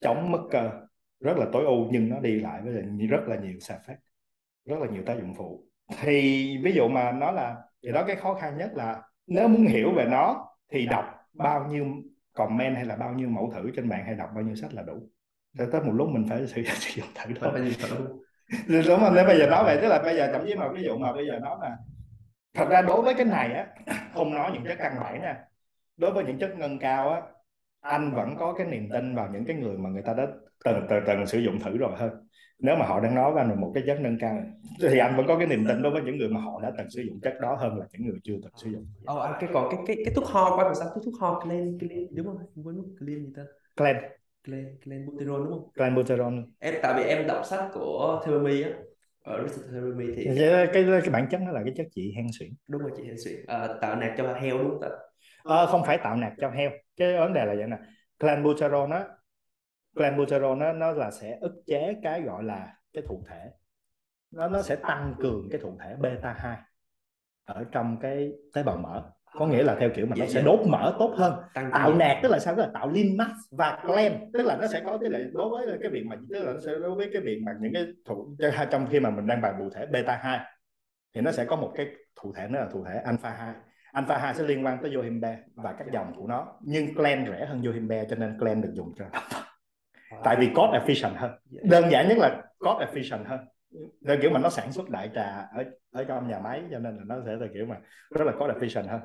chống 0.00 0.30
mất 0.30 0.40
cơ. 0.50 0.70
Rất 1.20 1.36
là 1.36 1.46
tối 1.52 1.64
ưu 1.64 1.88
nhưng 1.92 2.08
nó 2.08 2.20
đi 2.20 2.40
lại 2.40 2.60
với 2.64 2.72
lại 2.72 2.84
rất 3.10 3.20
là 3.26 3.36
nhiều 3.36 3.58
side 3.60 3.78
effect 3.86 3.96
rất 4.68 4.78
là 4.80 4.86
nhiều 4.86 5.02
tác 5.06 5.14
dụng 5.20 5.34
phụ 5.34 5.67
thì 6.00 6.56
ví 6.62 6.72
dụ 6.72 6.88
mà 6.88 7.12
nó 7.12 7.30
là 7.30 7.56
thì 7.82 7.92
đó 7.92 8.04
cái 8.06 8.16
khó 8.16 8.34
khăn 8.34 8.58
nhất 8.58 8.70
là 8.74 9.02
nếu 9.26 9.48
muốn 9.48 9.66
hiểu 9.66 9.92
về 9.92 10.04
nó 10.04 10.46
thì 10.72 10.86
đọc 10.86 11.04
bao 11.32 11.66
nhiêu 11.66 11.86
comment 12.32 12.76
hay 12.76 12.84
là 12.84 12.96
bao 12.96 13.12
nhiêu 13.12 13.28
mẫu 13.28 13.52
thử 13.54 13.70
trên 13.76 13.88
mạng 13.88 14.04
hay 14.06 14.14
đọc 14.14 14.30
bao 14.34 14.44
nhiêu 14.44 14.54
sách 14.54 14.74
là 14.74 14.82
đủ. 14.82 15.08
Tới 15.58 15.68
tới 15.72 15.80
một 15.80 15.92
lúc 15.94 16.08
mình 16.08 16.26
phải 16.28 16.46
sử 16.46 16.62
sử 16.66 17.00
dụng 17.00 17.08
thử 17.14 17.34
thôi. 17.40 17.74
Đúng 18.68 19.00
không? 19.00 19.14
Nếu 19.14 19.24
bây 19.24 19.38
giờ 19.38 19.46
nói 19.46 19.64
về 19.64 19.78
tức 19.82 19.88
là 19.88 20.02
bây 20.02 20.16
giờ 20.16 20.32
thậm 20.32 20.44
chí 20.46 20.54
mà 20.54 20.68
ví 20.68 20.82
dụ 20.82 20.96
mà 20.98 21.12
bây 21.12 21.26
giờ 21.26 21.38
nói 21.38 21.56
là 21.60 21.76
thật 22.54 22.68
ra 22.70 22.82
đối 22.82 23.02
với 23.02 23.14
cái 23.14 23.26
này 23.26 23.52
á 23.52 23.66
không 24.14 24.34
nói 24.34 24.50
những 24.54 24.64
chất 24.64 24.76
căn 24.78 24.96
bản 25.00 25.22
nè 25.22 25.34
đối 25.96 26.10
với 26.10 26.24
những 26.24 26.38
chất 26.38 26.50
nâng 26.58 26.78
cao 26.78 27.10
á 27.10 27.20
anh 27.80 28.14
vẫn 28.14 28.36
có 28.38 28.54
cái 28.58 28.66
niềm 28.66 28.88
tin 28.92 29.14
vào 29.14 29.28
những 29.32 29.44
cái 29.44 29.56
người 29.56 29.78
mà 29.78 29.90
người 29.90 30.02
ta 30.02 30.14
đã 30.14 30.26
từng 30.64 30.86
từng 30.90 31.04
từng 31.06 31.26
sử 31.26 31.38
dụng 31.38 31.60
thử 31.60 31.78
rồi 31.78 31.92
hơn 31.96 32.28
nếu 32.58 32.76
mà 32.76 32.86
họ 32.86 33.00
đang 33.00 33.14
nói 33.14 33.32
với 33.32 33.42
anh 33.42 33.50
về 33.50 33.56
một 33.56 33.70
cái 33.74 33.82
chất 33.86 33.98
nâng 34.00 34.18
cao 34.20 34.42
thì 34.80 34.98
anh 34.98 35.16
vẫn 35.16 35.26
có 35.26 35.38
cái 35.38 35.46
niềm 35.46 35.64
tin 35.68 35.82
đối 35.82 35.92
với 35.92 36.02
những 36.02 36.16
người 36.18 36.28
mà 36.28 36.40
họ 36.40 36.60
đã 36.62 36.72
từng 36.78 36.90
sử 36.90 37.02
dụng 37.02 37.20
chất 37.22 37.34
đó 37.42 37.54
hơn 37.60 37.78
là 37.78 37.86
những 37.92 38.06
người 38.06 38.18
chưa 38.24 38.34
từng 38.42 38.52
sử 38.56 38.70
dụng. 38.70 38.86
Ồ, 39.06 39.18
anh 39.18 39.34
cái 39.40 39.50
còn 39.52 39.68
cái 39.70 39.80
cái 39.86 39.96
cái 40.04 40.14
thuốc 40.14 40.24
ho 40.26 40.56
của 40.56 40.62
anh 40.62 40.74
sao? 40.74 40.88
Cái 40.94 41.02
thuốc 41.04 41.14
ho 41.20 41.40
clen 41.44 41.78
clen 41.78 42.14
đúng 42.14 42.26
không? 42.26 42.38
Em 42.38 42.64
quên 42.64 42.76
mất 42.76 42.84
clen 42.98 43.26
gì 43.26 43.32
ta? 43.36 43.42
Glen 43.76 43.96
clen 44.44 44.78
clen 44.84 45.06
buterol 45.06 45.44
đúng 45.44 45.52
không? 45.52 45.68
Glenbuterol 45.74 46.34
em 46.58 46.74
tại 46.82 46.94
vì 46.96 47.02
em 47.08 47.26
đọc 47.26 47.42
sách 47.46 47.70
của 47.74 48.22
Theomi 48.26 48.62
á 48.62 48.70
ở 49.22 49.46
Risothermy 49.48 50.06
thì 50.16 50.24
cái, 50.24 50.66
cái 50.72 50.84
cái 51.02 51.10
bản 51.12 51.26
chất 51.30 51.40
nó 51.40 51.50
là 51.52 51.60
cái 51.64 51.74
chất 51.76 51.86
trị 51.94 52.12
hen 52.16 52.26
suyễn. 52.38 52.50
Đúng 52.68 52.82
rồi 52.82 52.90
chị 52.96 53.02
Hạnh 53.06 53.18
Suyện 53.24 53.44
Ờ, 53.46 53.78
tạo 53.80 53.96
nạc 53.96 54.14
cho 54.18 54.34
heo 54.34 54.58
đúng 54.58 54.70
không 54.70 54.80
ạ 54.80 54.88
Ờ, 55.42 55.66
không 55.66 55.82
phải 55.86 55.98
tạo 55.98 56.16
nạc 56.16 56.32
cho 56.40 56.50
heo. 56.50 56.70
Cái 56.96 57.18
vấn 57.18 57.32
đề 57.32 57.44
là 57.46 57.54
vậy 57.54 57.66
nè. 57.66 57.76
Clenbuterol 58.20 58.88
nó 58.90 59.04
clenbuterol 59.98 60.58
nó 60.58 60.72
nó 60.72 60.92
là 60.92 61.10
sẽ 61.10 61.38
ức 61.40 61.62
chế 61.66 61.94
cái 62.02 62.22
gọi 62.22 62.44
là 62.44 62.74
cái 62.92 63.02
thụ 63.08 63.24
thể. 63.28 63.50
Nó 64.30 64.48
nó 64.48 64.62
sẽ 64.62 64.76
tăng 64.76 65.14
cường 65.18 65.48
cái 65.50 65.60
thụ 65.60 65.78
thể 65.80 65.96
beta 66.00 66.34
2 66.38 66.56
ở 67.44 67.64
trong 67.72 67.96
cái 68.00 68.32
tế 68.54 68.62
bào 68.62 68.76
mỡ. 68.76 69.02
Có 69.32 69.46
nghĩa 69.46 69.62
là 69.62 69.76
theo 69.80 69.90
kiểu 69.94 70.06
mà 70.06 70.16
nó 70.18 70.26
sẽ 70.26 70.42
đốt 70.42 70.60
mỡ 70.66 70.96
tốt 70.98 71.14
hơn. 71.16 71.40
Tăng 71.54 71.70
tạo 71.72 71.94
nạc 71.94 72.16
tức 72.22 72.28
là 72.28 72.38
sao? 72.38 72.54
Tức 72.56 72.62
là 72.62 72.70
tạo 72.74 72.90
lean 72.90 73.16
mass 73.16 73.32
và 73.50 73.78
clen 73.86 74.30
tức 74.32 74.42
là 74.42 74.56
nó 74.56 74.66
sẽ 74.66 74.82
có 74.84 74.98
cái 74.98 75.10
là 75.10 75.18
đối 75.32 75.66
với 75.66 75.78
cái 75.80 75.90
việc 75.90 76.04
mà 76.06 76.16
tức 76.30 76.44
là 76.44 76.52
nó 76.52 76.60
sẽ 76.66 76.72
đối 76.82 76.94
với 76.94 77.10
cái 77.12 77.22
việc 77.22 77.40
mà 77.46 77.52
những 77.60 77.72
cái 77.74 77.86
thụ 78.04 78.36
trong 78.70 78.86
khi 78.90 79.00
mà 79.00 79.10
mình 79.10 79.26
đang 79.26 79.40
bàn 79.40 79.54
thụ 79.58 79.70
thể 79.70 79.86
beta 79.86 80.16
2 80.22 80.40
thì 81.14 81.20
nó 81.20 81.32
sẽ 81.32 81.44
có 81.44 81.56
một 81.56 81.72
cái 81.76 81.86
thụ 82.22 82.32
thể 82.36 82.48
nữa 82.48 82.58
là 82.58 82.66
thụ 82.72 82.84
thể 82.84 82.96
alpha 83.04 83.30
2 83.30 83.54
alpha 83.92 84.18
2 84.18 84.34
sẽ 84.34 84.44
liên 84.44 84.66
quan 84.66 84.78
tới 84.82 84.94
Yohimbe 84.94 85.38
và 85.54 85.72
các 85.72 85.86
dòng 85.92 86.12
của 86.16 86.26
nó. 86.26 86.58
Nhưng 86.62 86.94
clen 86.94 87.26
rẻ 87.26 87.46
hơn 87.46 87.62
Yohimbe 87.62 88.04
cho 88.10 88.16
nên 88.16 88.38
clen 88.40 88.60
được 88.62 88.72
dùng 88.74 88.92
cho 88.98 89.04
tại 90.24 90.36
vì 90.36 90.46
cost 90.46 90.72
efficient 90.72 91.14
hơn. 91.16 91.30
Dạ. 91.50 91.60
đơn 91.64 91.90
giản 91.90 92.08
nhất 92.08 92.18
là 92.18 92.42
cost 92.58 92.78
efficient 92.78 93.24
hơn. 93.24 93.40
Theo 94.06 94.16
kiểu 94.22 94.30
mà 94.30 94.40
nó 94.40 94.50
sản 94.50 94.72
xuất 94.72 94.90
đại 94.90 95.10
trà 95.14 95.46
ở 95.54 95.64
ở 95.92 96.04
trong 96.04 96.28
nhà 96.28 96.38
máy 96.38 96.62
cho 96.70 96.78
nên 96.78 96.96
là 96.96 97.02
nó 97.06 97.16
sẽ 97.26 97.32
là 97.32 97.46
kiểu 97.54 97.66
mà 97.66 97.76
rất 98.10 98.24
là 98.24 98.32
cost 98.32 98.56
efficient 98.56 98.88
hơn. 98.88 99.00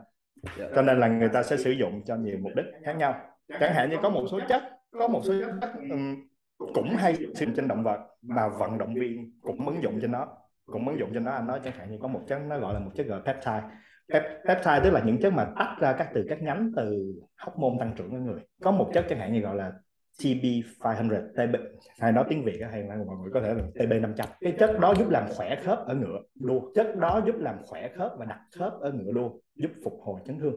Dạ. 0.58 0.66
cho 0.76 0.82
nên 0.82 1.00
là 1.00 1.08
người 1.08 1.30
ta 1.30 1.44
sẽ 1.44 1.58
sử 1.58 1.72
dụng 1.72 2.02
cho 2.06 2.16
nhiều 2.16 2.38
mục 2.42 2.52
đích 2.56 2.66
khác 2.86 2.94
nhau. 2.94 3.22
Chẳng 3.60 3.74
hạn 3.74 3.90
như 3.90 3.98
có 4.02 4.10
một 4.10 4.26
số 4.32 4.40
chất 4.50 4.64
có 5.00 5.08
một 5.08 5.22
số 5.24 5.34
chất 5.62 5.70
ừm, 5.90 6.28
cũng 6.74 6.96
hay 6.98 7.16
sử 7.16 7.46
dụng 7.46 7.54
trên 7.56 7.68
động 7.68 7.84
vật 7.84 8.00
mà 8.22 8.48
vận 8.48 8.78
động 8.78 8.94
viên 8.94 9.32
cũng 9.42 9.68
ứng 9.68 9.84
dụng 9.84 10.00
trên 10.02 10.12
nó 10.12 10.28
cũng 10.66 10.88
ứng 10.88 11.00
dụng 11.00 11.10
trên 11.14 11.24
nó. 11.24 11.32
Anh 11.32 11.48
nói 11.48 11.60
chẳng 11.64 11.74
hạn 11.78 11.92
như 11.92 11.98
có 12.02 12.08
một 12.08 12.22
chất 12.28 12.40
nó 12.48 12.60
gọi 12.60 12.74
là 12.74 12.80
một 12.80 12.92
chất 12.96 13.08
gọi 13.08 13.20
là 13.26 13.34
peptide. 13.34 13.62
Pep- 14.10 14.46
peptide 14.48 14.80
tức 14.84 14.90
là 14.90 15.02
những 15.06 15.22
chất 15.22 15.34
mà 15.34 15.48
tách 15.60 15.76
ra 15.80 15.94
các 15.94 16.10
từ 16.14 16.26
các 16.30 16.42
nhánh 16.42 16.72
từ 16.76 17.14
hormone 17.38 17.76
tăng 17.80 17.94
trưởng 17.98 18.14
ở 18.14 18.20
người. 18.20 18.42
Có 18.62 18.72
một 18.72 18.92
chất 18.94 19.06
chẳng 19.10 19.20
hạn 19.20 19.34
như 19.34 19.40
gọi 19.40 19.56
là 19.56 19.72
TB500 20.20 21.28
TB 21.34 21.56
hay 22.00 22.12
nói 22.12 22.26
tiếng 22.30 22.44
Việt 22.44 22.60
hay 22.72 22.84
là 22.84 22.96
mọi 22.96 23.18
người 23.22 23.32
có 23.34 23.42
thể 23.42 23.54
là 23.54 23.64
TB500 23.76 24.26
cái 24.42 24.56
chất 24.60 24.80
đó 24.80 24.94
giúp 25.00 25.10
làm 25.10 25.24
khỏe 25.36 25.56
khớp 25.64 25.80
ở 25.86 25.96
ngựa 25.96 26.20
đua 26.36 26.74
chất 26.76 26.96
đó 26.96 27.22
giúp 27.26 27.36
làm 27.40 27.56
khỏe 27.64 27.90
khớp 27.96 28.12
và 28.18 28.26
đặt 28.26 28.40
khớp 28.56 28.74
ở 28.80 28.92
ngựa 28.92 29.12
đua 29.12 29.32
giúp 29.56 29.72
phục 29.84 30.00
hồi 30.04 30.22
chấn 30.26 30.40
thương. 30.40 30.56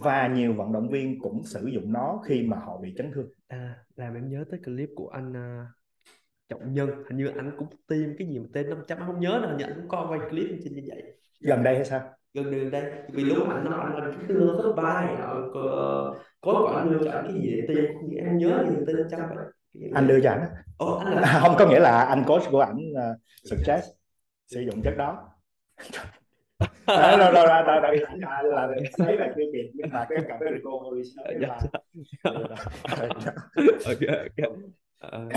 Và 0.00 0.28
nhiều 0.28 0.52
vận 0.52 0.72
động 0.72 0.88
viên 0.88 1.20
cũng 1.20 1.42
sử 1.44 1.66
dụng 1.66 1.92
nó 1.92 2.22
khi 2.26 2.42
mà 2.42 2.56
họ 2.56 2.78
bị 2.82 2.94
chấn 2.96 3.12
thương. 3.12 3.28
À, 3.48 3.74
làm 3.96 4.14
em 4.14 4.28
nhớ 4.28 4.44
tới 4.50 4.60
clip 4.64 4.88
của 4.96 5.08
anh 5.08 5.36
à, 5.36 5.66
Trọng 6.48 6.72
Nhân. 6.72 6.90
Hình 7.08 7.16
như 7.16 7.26
anh 7.26 7.52
cũng 7.58 7.68
tiêm 7.88 8.16
cái 8.18 8.28
gì 8.28 8.38
mà 8.38 8.46
tên 8.52 8.70
500 8.70 8.98
anh 8.98 9.06
không 9.06 9.20
nhớ 9.20 9.54
như 9.58 9.64
anh 9.64 9.74
cũng 9.76 9.88
coi 9.88 10.06
quay 10.08 10.30
clip 10.30 10.50
trên 10.64 10.74
như 10.74 10.82
vậy. 10.88 11.02
Gần 11.40 11.62
đây 11.62 11.74
hay 11.74 11.84
sao? 11.84 12.00
Gần 12.34 12.70
đây 12.70 12.92
vì 13.12 13.24
lúc 13.24 13.48
mà 13.48 13.54
anh 13.54 13.64
nói 13.64 13.80
anh 13.80 13.96
là 13.96 14.10
cái 14.16 14.28
đưa 14.28 14.60
cấp 14.62 14.72
ba 14.76 15.06
này 15.06 15.16
nọ 15.18 15.50
có 16.40 16.62
quả 16.66 16.80
anh 16.80 16.92
đưa 16.92 17.04
cho 17.04 17.10
anh 17.10 17.24
cái 17.24 17.34
gì 17.34 17.50
để 17.50 17.64
tiêm 17.68 17.84
không 17.94 18.10
em 18.10 18.38
nhớ 18.38 18.64
gì 18.68 18.76
tên 18.86 18.96
500 18.96 19.20
vậy 19.28 19.44
Cái 19.74 19.82
gì 19.82 19.90
anh 19.94 20.06
đưa 20.06 20.20
cho 20.20 20.30
ảnh 20.30 20.40
á. 20.40 20.48
Ồ, 20.76 20.94
anh 20.96 21.14
là 21.14 21.38
không 21.42 21.54
có 21.58 21.66
nghĩa 21.68 21.80
là 21.80 22.00
anh 22.00 22.24
coach 22.26 22.42
của 22.50 22.60
ảnh 22.60 22.78
uh, 22.92 23.18
suggest 23.44 23.84
sử 24.46 24.60
dụng 24.60 24.82
chất 24.82 24.94
đó. 24.98 25.28
Đó, 26.86 27.16
rồi 27.16 27.32
rồi 27.32 27.46
rồi 27.46 27.98
anh 28.26 28.46
là 28.46 28.68
lấy 28.98 29.16
là 29.16 29.32
tiêu 29.36 29.46
biệt 29.52 29.70
nhưng 29.74 29.86
mà 29.92 30.06
cái 30.08 30.18
cặp 30.28 30.36
cái 30.40 30.48
recovery 30.54 31.10
Dạ. 31.40 31.58
ok 33.86 33.98
ok. 34.38 34.52
Ờ, 34.98 35.28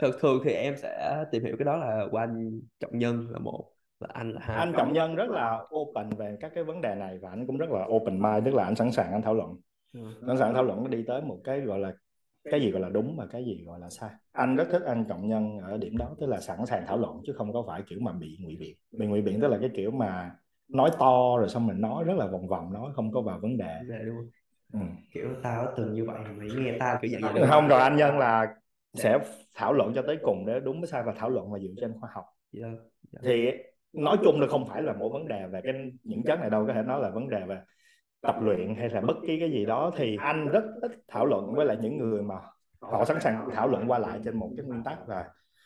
thường 0.00 0.12
thường 0.20 0.40
thì 0.44 0.50
em 0.52 0.76
sẽ 0.76 1.24
tìm 1.32 1.44
hiểu 1.44 1.56
cái 1.58 1.64
đó 1.64 1.76
là 1.76 2.04
qua 2.10 2.22
anh 2.22 2.60
Trọng 2.80 2.98
Nhân 2.98 3.26
là 3.30 3.38
một 3.38 3.64
và 4.00 4.08
anh 4.12 4.32
là 4.32 4.40
hai. 4.44 4.56
Anh 4.56 4.72
trọng 4.76 4.92
nhân 4.92 5.14
rất 5.14 5.30
là 5.30 5.58
open 5.76 6.10
về 6.10 6.36
các 6.40 6.52
cái 6.54 6.64
vấn 6.64 6.80
đề 6.80 6.94
này 6.94 7.18
và 7.22 7.30
anh 7.30 7.46
cũng 7.46 7.56
rất 7.58 7.70
là 7.70 7.84
open 7.88 8.22
mind 8.22 8.44
tức 8.44 8.54
là 8.54 8.64
anh 8.64 8.76
sẵn 8.76 8.92
sàng 8.92 9.12
anh 9.12 9.22
thảo 9.22 9.34
luận. 9.34 9.56
Sẵn 10.26 10.38
sàng 10.38 10.54
thảo 10.54 10.62
luận 10.62 10.82
nó 10.82 10.88
đi 10.88 11.04
tới 11.06 11.22
một 11.22 11.38
cái 11.44 11.60
gọi 11.60 11.78
là 11.78 11.92
cái 12.50 12.60
gì 12.60 12.70
gọi 12.70 12.80
là 12.80 12.88
đúng 12.88 13.16
và 13.16 13.26
cái 13.26 13.44
gì 13.44 13.64
gọi 13.66 13.80
là 13.80 13.90
sai. 13.90 14.10
Anh 14.32 14.56
rất 14.56 14.68
thích 14.70 14.82
anh 14.86 15.04
trọng 15.08 15.28
nhân 15.28 15.58
ở 15.58 15.76
điểm 15.76 15.96
đó 15.96 16.14
tức 16.20 16.26
là 16.26 16.40
sẵn 16.40 16.66
sàng 16.66 16.84
thảo 16.86 16.98
luận 16.98 17.20
chứ 17.26 17.32
không 17.32 17.52
có 17.52 17.64
phải 17.66 17.82
kiểu 17.88 17.98
mà 18.02 18.12
bị 18.12 18.38
ngụy 18.40 18.56
biện. 18.56 18.76
Bị 18.92 19.06
ngụy 19.06 19.22
biện 19.22 19.40
tức 19.40 19.48
là 19.48 19.58
cái 19.60 19.70
kiểu 19.74 19.90
mà 19.90 20.36
nói 20.68 20.90
to 20.98 21.36
rồi 21.38 21.48
xong 21.48 21.66
mình 21.66 21.80
nói 21.80 22.04
rất 22.04 22.14
là 22.16 22.26
vòng 22.26 22.48
vòng 22.48 22.72
nói 22.72 22.92
không 22.94 23.12
có 23.12 23.20
vào 23.20 23.38
vấn 23.42 23.56
đề. 23.56 23.80
Luôn 24.02 24.30
ừ. 24.72 24.78
kiểu 25.14 25.28
tao 25.42 25.72
từng 25.76 25.94
như 25.94 26.04
vậy 26.04 26.18
mày 26.38 26.48
nghe 26.56 26.76
tao 26.80 26.98
kiểu 27.02 27.10
dạng 27.10 27.34
vậy. 27.34 27.46
Không 27.46 27.68
rồi 27.68 27.80
anh 27.80 27.96
nhân 27.96 28.18
là 28.18 28.54
sẽ 28.94 29.18
thảo 29.54 29.72
luận 29.72 29.92
cho 29.94 30.02
tới 30.02 30.18
cùng 30.22 30.46
để 30.46 30.60
đúng 30.60 30.80
với 30.80 30.88
sai 30.88 31.02
và 31.02 31.12
thảo 31.16 31.30
luận 31.30 31.50
mà 31.50 31.58
dựa 31.58 31.74
trên 31.80 31.92
khoa 32.00 32.10
học. 32.12 32.24
Dạ. 32.52 32.68
thì 33.22 33.50
nói 33.92 34.16
chung 34.24 34.40
là 34.40 34.46
không 34.46 34.68
phải 34.68 34.82
là 34.82 34.92
mỗi 34.92 35.10
vấn 35.12 35.28
đề 35.28 35.46
về 35.46 35.60
cái 35.64 35.72
những 36.02 36.22
chất 36.22 36.40
này 36.40 36.50
đâu 36.50 36.66
có 36.66 36.72
thể 36.74 36.82
nói 36.82 37.00
là 37.00 37.10
vấn 37.10 37.28
đề 37.28 37.44
về 37.46 37.60
tập 38.20 38.36
luyện 38.40 38.74
hay 38.78 38.88
là 38.88 39.00
bất 39.00 39.16
kỳ 39.26 39.40
cái 39.40 39.50
gì 39.50 39.66
đó 39.66 39.92
thì 39.96 40.16
anh 40.20 40.48
rất 40.48 40.64
ít 40.82 40.92
thảo 41.08 41.26
luận 41.26 41.54
với 41.54 41.66
lại 41.66 41.76
những 41.80 41.98
người 41.98 42.22
mà 42.22 42.34
họ 42.80 43.04
sẵn 43.04 43.20
sàng 43.20 43.48
thảo 43.52 43.68
luận 43.68 43.90
qua 43.90 43.98
lại 43.98 44.20
trên 44.24 44.36
một 44.36 44.50
cái 44.56 44.66
nguyên 44.66 44.82
tắc 44.84 45.08
là 45.08 45.24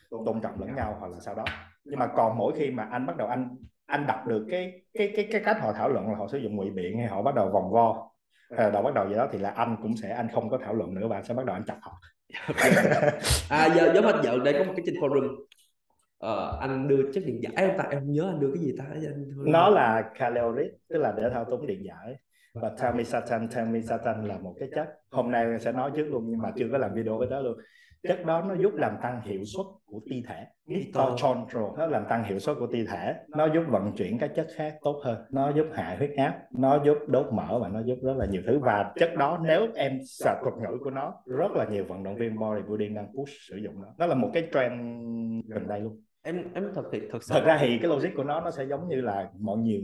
tôn 0.09 0.41
trọng 0.41 0.59
lẫn 0.59 0.75
nhau 0.75 0.97
hoặc 0.99 1.11
là 1.11 1.19
sau 1.19 1.35
đó. 1.35 1.43
Nhưng 1.83 1.99
mà 1.99 2.07
còn 2.07 2.37
mỗi 2.37 2.53
khi 2.57 2.71
mà 2.71 2.83
anh 2.91 3.05
bắt 3.05 3.17
đầu 3.17 3.27
anh 3.27 3.55
anh 3.85 4.07
đọc 4.07 4.27
được 4.27 4.45
cái 4.49 4.81
cái 4.93 5.13
cái 5.15 5.27
cái 5.31 5.41
cách 5.45 5.57
họ 5.61 5.73
thảo 5.73 5.89
luận 5.89 6.07
là 6.07 6.15
họ 6.15 6.27
sử 6.27 6.37
dụng 6.37 6.55
ngụy 6.55 6.69
biện 6.69 6.97
hay 6.97 7.07
họ 7.07 7.21
bắt 7.21 7.35
đầu 7.35 7.49
vòng 7.49 7.71
vo 7.71 8.11
hay 8.51 8.65
là 8.65 8.69
đầu 8.69 8.83
bắt 8.83 8.93
đầu 8.93 9.09
gì 9.09 9.15
đó 9.15 9.27
thì 9.31 9.39
là 9.39 9.49
anh 9.49 9.77
cũng 9.81 9.97
sẽ 9.97 10.09
anh 10.09 10.27
không 10.33 10.49
có 10.49 10.57
thảo 10.57 10.73
luận 10.73 10.93
nữa 10.93 11.07
và 11.07 11.17
anh 11.17 11.25
sẽ 11.25 11.33
bắt 11.33 11.45
đầu 11.45 11.55
anh 11.55 11.65
chọc 11.65 11.77
họ. 11.81 11.99
À 13.49 13.69
giờ 13.75 13.91
giống 13.95 14.05
anh 14.05 14.23
dạo 14.23 14.39
đây 14.39 14.53
có 14.53 14.63
một 14.63 14.73
cái 14.75 14.83
trên 14.85 14.95
forum. 14.95 15.45
Ờ, 16.17 16.57
anh 16.61 16.87
đưa 16.87 17.11
chất 17.13 17.23
điện 17.25 17.43
giải 17.43 17.53
em 17.55 17.77
ta? 17.77 17.83
Em 17.89 17.99
không 17.99 18.11
nhớ 18.11 18.29
anh 18.29 18.39
đưa 18.39 18.51
cái 18.53 18.63
gì 18.63 18.75
ta? 18.77 18.85
Anh 18.93 19.51
nó 19.51 19.69
là 19.69 20.11
calorie 20.19 20.69
tức 20.89 20.97
là 20.97 21.13
để 21.17 21.29
thao 21.33 21.45
túng 21.45 21.67
điện 21.67 21.85
giải 21.85 22.15
và 22.53 22.71
telmisartan 22.81 23.47
telmisartan 23.55 24.25
là 24.25 24.37
một 24.37 24.55
cái 24.59 24.69
chất. 24.75 24.87
Hôm 25.11 25.31
nay 25.31 25.59
sẽ 25.59 25.71
nói 25.71 25.91
trước 25.95 26.07
luôn 26.11 26.23
nhưng 26.27 26.39
mà 26.39 26.51
chưa 26.55 26.67
có 26.71 26.77
làm 26.77 26.93
video 26.93 27.17
với 27.17 27.27
đó 27.27 27.39
luôn. 27.39 27.57
Chất 28.07 28.25
đó 28.25 28.41
nó 28.41 28.55
giúp 28.55 28.73
làm 28.75 28.95
tăng 29.03 29.21
hiệu 29.21 29.43
suất 29.45 29.65
của 29.85 29.99
ti 30.09 30.23
thể. 30.27 30.45
Mitochondrial 30.65 31.63
nó 31.77 31.85
làm 31.85 32.05
tăng 32.09 32.23
hiệu 32.23 32.39
suất 32.39 32.57
của 32.59 32.67
ti 32.67 32.85
thể. 32.85 33.13
Nó 33.27 33.45
giúp 33.53 33.63
vận 33.67 33.91
chuyển 33.97 34.17
các 34.17 34.31
chất 34.35 34.47
khác 34.55 34.75
tốt 34.81 35.01
hơn. 35.03 35.17
Nó 35.31 35.49
giúp 35.49 35.65
hạ 35.73 35.95
huyết 35.97 36.11
áp. 36.17 36.39
Nó 36.51 36.83
giúp 36.85 36.97
đốt 37.07 37.25
mỡ 37.33 37.59
và 37.59 37.67
nó 37.67 37.79
giúp 37.79 37.95
rất 38.03 38.13
là 38.17 38.25
nhiều 38.25 38.41
thứ. 38.45 38.59
Và 38.59 38.93
chất 38.95 39.09
đó 39.17 39.39
nếu 39.43 39.67
em 39.75 39.99
sạch 40.05 40.37
thuật 40.41 40.53
ngữ 40.55 40.77
của 40.83 40.89
nó 40.89 41.13
rất 41.25 41.51
là 41.51 41.65
nhiều 41.65 41.85
vận 41.87 42.03
động 42.03 42.15
viên 42.15 42.39
bodybuilding 42.39 42.95
đang 42.95 43.07
push 43.07 43.33
sử 43.49 43.57
dụng 43.57 43.81
nó. 43.81 43.87
Nó 43.97 44.05
là 44.05 44.15
một 44.15 44.29
cái 44.33 44.47
trend 44.53 44.81
gần 45.47 45.67
đây 45.67 45.79
luôn. 45.79 46.01
Em 46.23 46.43
em 46.53 46.71
thật 46.75 46.83
thì 46.91 47.01
thật 47.11 47.23
sự 47.23 47.33
thật 47.33 47.43
ra 47.45 47.57
thì 47.61 47.77
cái 47.81 47.89
logic 47.89 48.09
của 48.15 48.23
nó 48.23 48.41
nó 48.41 48.51
sẽ 48.51 48.65
giống 48.65 48.87
như 48.87 49.01
là 49.01 49.29
mọi 49.39 49.57
nhiều 49.57 49.81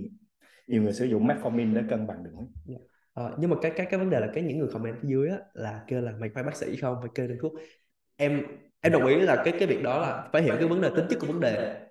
nhiều 0.68 0.82
người 0.82 0.94
sử 0.94 1.06
dụng 1.06 1.28
metformin 1.28 1.74
để 1.74 1.84
cân 1.90 2.08
bằng 2.08 2.24
đường 2.24 2.34
huyết. 2.34 2.50
Dạ. 2.66 2.78
Ờ, 3.14 3.36
nhưng 3.40 3.50
mà 3.50 3.56
cái 3.62 3.72
cái 3.76 3.88
cái 3.90 4.00
vấn 4.00 4.10
đề 4.10 4.20
là 4.20 4.28
cái 4.34 4.44
những 4.44 4.60
người 4.60 4.70
comment 4.74 4.96
phía 5.02 5.08
dưới 5.10 5.30
á 5.30 5.38
là 5.54 5.84
kêu 5.88 6.02
là 6.02 6.12
mày 6.20 6.30
phải 6.34 6.44
bác 6.44 6.56
sĩ 6.56 6.76
không? 6.76 6.98
Phải 7.02 7.10
kê 7.16 7.28
đơn 7.28 7.38
thuốc. 7.42 7.54
Em 8.16 8.44
em 8.82 8.94
đồng 8.94 9.06
ý 9.06 9.16
là 9.16 9.42
cái 9.46 9.54
cái 9.60 9.68
việc 9.68 9.84
đó 9.84 10.00
là 10.00 10.30
phải 10.34 10.42
hiểu 10.42 10.56
cái 10.60 10.68
vấn 10.68 10.82
đề 10.82 10.90
tính 10.96 11.06
chất 11.10 11.20
của 11.22 11.28
vấn 11.28 11.40
đề 11.40 11.82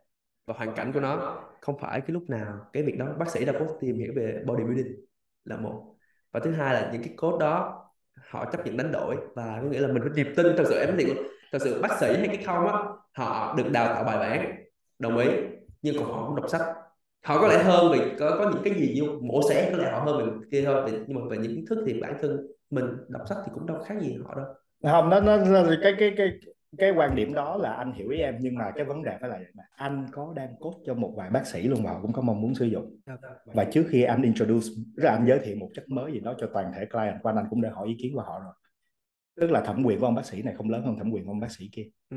và 0.46 0.54
hoàn 0.56 0.74
cảnh 0.74 0.92
của 0.92 1.00
nó. 1.00 1.42
Không 1.60 1.78
phải 1.78 2.00
cái 2.00 2.10
lúc 2.10 2.22
nào 2.30 2.66
cái 2.72 2.82
việc 2.82 2.98
đó 2.98 3.06
bác 3.18 3.28
sĩ 3.30 3.44
đâu 3.44 3.56
có 3.58 3.66
tìm 3.80 3.98
hiểu 3.98 4.12
về 4.16 4.42
bodybuilding 4.46 5.04
là 5.44 5.56
một. 5.56 5.94
Và 6.32 6.40
thứ 6.40 6.50
hai 6.52 6.74
là 6.74 6.90
những 6.92 7.02
cái 7.02 7.14
cốt 7.16 7.38
đó 7.38 7.82
họ 8.28 8.44
chấp 8.52 8.66
nhận 8.66 8.76
đánh 8.76 8.92
đổi 8.92 9.16
và 9.34 9.58
có 9.62 9.68
nghĩa 9.68 9.80
là 9.80 9.88
mình 9.88 10.02
phải 10.02 10.12
niềm 10.14 10.34
tin. 10.36 10.46
Thật 10.56 10.64
sự 10.68 10.78
em 10.78 10.88
nói 10.88 10.96
thiệt 10.98 11.16
luôn 11.16 11.26
thật 11.52 11.58
sự 11.62 11.82
bác 11.82 12.00
sĩ 12.00 12.06
hay 12.06 12.28
cái 12.28 12.44
không 12.44 12.66
á 12.66 12.72
họ 13.12 13.54
được 13.56 13.70
đào 13.72 13.94
tạo 13.94 14.04
bài 14.04 14.18
bản 14.18 14.64
đồng 14.98 15.18
ý 15.18 15.28
nhưng 15.82 15.96
còn 15.98 16.12
họ 16.12 16.26
không 16.26 16.36
đọc 16.36 16.50
sách 16.50 16.66
họ 17.26 17.40
có 17.40 17.48
lẽ 17.48 17.62
hơn 17.62 17.92
vì 17.92 17.98
có 18.18 18.36
có 18.38 18.50
những 18.50 18.62
cái 18.64 18.74
gì 18.74 18.94
như 18.94 19.18
mổ 19.20 19.40
xẻ 19.48 19.70
có 19.72 19.78
lẽ 19.78 19.90
họ 19.90 20.00
hơn 20.00 20.16
mình 20.16 20.50
kia 20.50 20.64
thôi. 20.64 20.90
Nhưng 21.06 21.20
mà 21.20 21.26
về 21.30 21.36
những 21.36 21.54
kiến 21.54 21.64
thức 21.68 21.84
thì 21.86 22.00
bản 22.00 22.16
thân 22.20 22.46
mình 22.70 22.84
đọc 23.08 23.22
sách 23.28 23.38
thì 23.46 23.52
cũng 23.54 23.66
đâu 23.66 23.78
khác 23.86 23.94
gì 24.00 24.16
họ 24.24 24.34
đâu. 24.34 24.46
Không 24.92 25.10
nó, 25.10 25.20
nó, 25.20 25.64
cái 25.82 25.94
cái 25.98 26.14
cái 26.16 26.30
cái 26.78 26.90
quan 26.90 27.14
điểm 27.14 27.34
đó 27.34 27.56
là 27.56 27.72
anh 27.72 27.92
hiểu 27.92 28.08
ý 28.10 28.18
em 28.18 28.36
nhưng 28.40 28.54
mà 28.54 28.70
cái 28.74 28.84
vấn 28.84 29.02
đề 29.02 29.16
phải 29.20 29.30
là 29.30 29.36
vậy 29.36 29.46
anh 29.76 30.06
có 30.12 30.32
đang 30.36 30.56
coach 30.60 30.76
cho 30.86 30.94
một 30.94 31.12
vài 31.16 31.30
bác 31.30 31.46
sĩ 31.46 31.62
luôn 31.62 31.82
mà 31.82 31.90
họ 31.90 31.98
cũng 32.02 32.12
có 32.12 32.22
mong 32.22 32.40
muốn 32.40 32.54
sử 32.54 32.64
dụng. 32.64 33.00
Và 33.44 33.64
trước 33.64 33.84
khi 33.88 34.02
anh 34.02 34.22
introduce 34.22 34.66
ra 34.96 35.10
anh 35.10 35.26
giới 35.26 35.38
thiệu 35.38 35.56
một 35.56 35.68
chất 35.74 35.88
mới 35.88 36.12
gì 36.12 36.20
đó 36.20 36.34
cho 36.38 36.46
toàn 36.52 36.72
thể 36.76 36.86
client 36.86 37.14
của 37.22 37.28
anh 37.28 37.36
anh 37.36 37.46
cũng 37.50 37.62
đã 37.62 37.70
hỏi 37.70 37.88
ý 37.88 37.96
kiến 38.02 38.14
của 38.14 38.20
họ 38.20 38.40
rồi. 38.44 38.52
Tức 39.40 39.50
là 39.50 39.60
thẩm 39.60 39.84
quyền 39.84 40.00
của 40.00 40.06
ông 40.06 40.14
bác 40.14 40.26
sĩ 40.26 40.42
này 40.42 40.54
không 40.56 40.70
lớn 40.70 40.82
hơn 40.82 40.98
thẩm 40.98 41.10
quyền 41.10 41.24
của 41.24 41.30
ông 41.30 41.40
bác 41.40 41.50
sĩ 41.50 41.68
kia. 41.72 41.84
Ừ. 42.10 42.16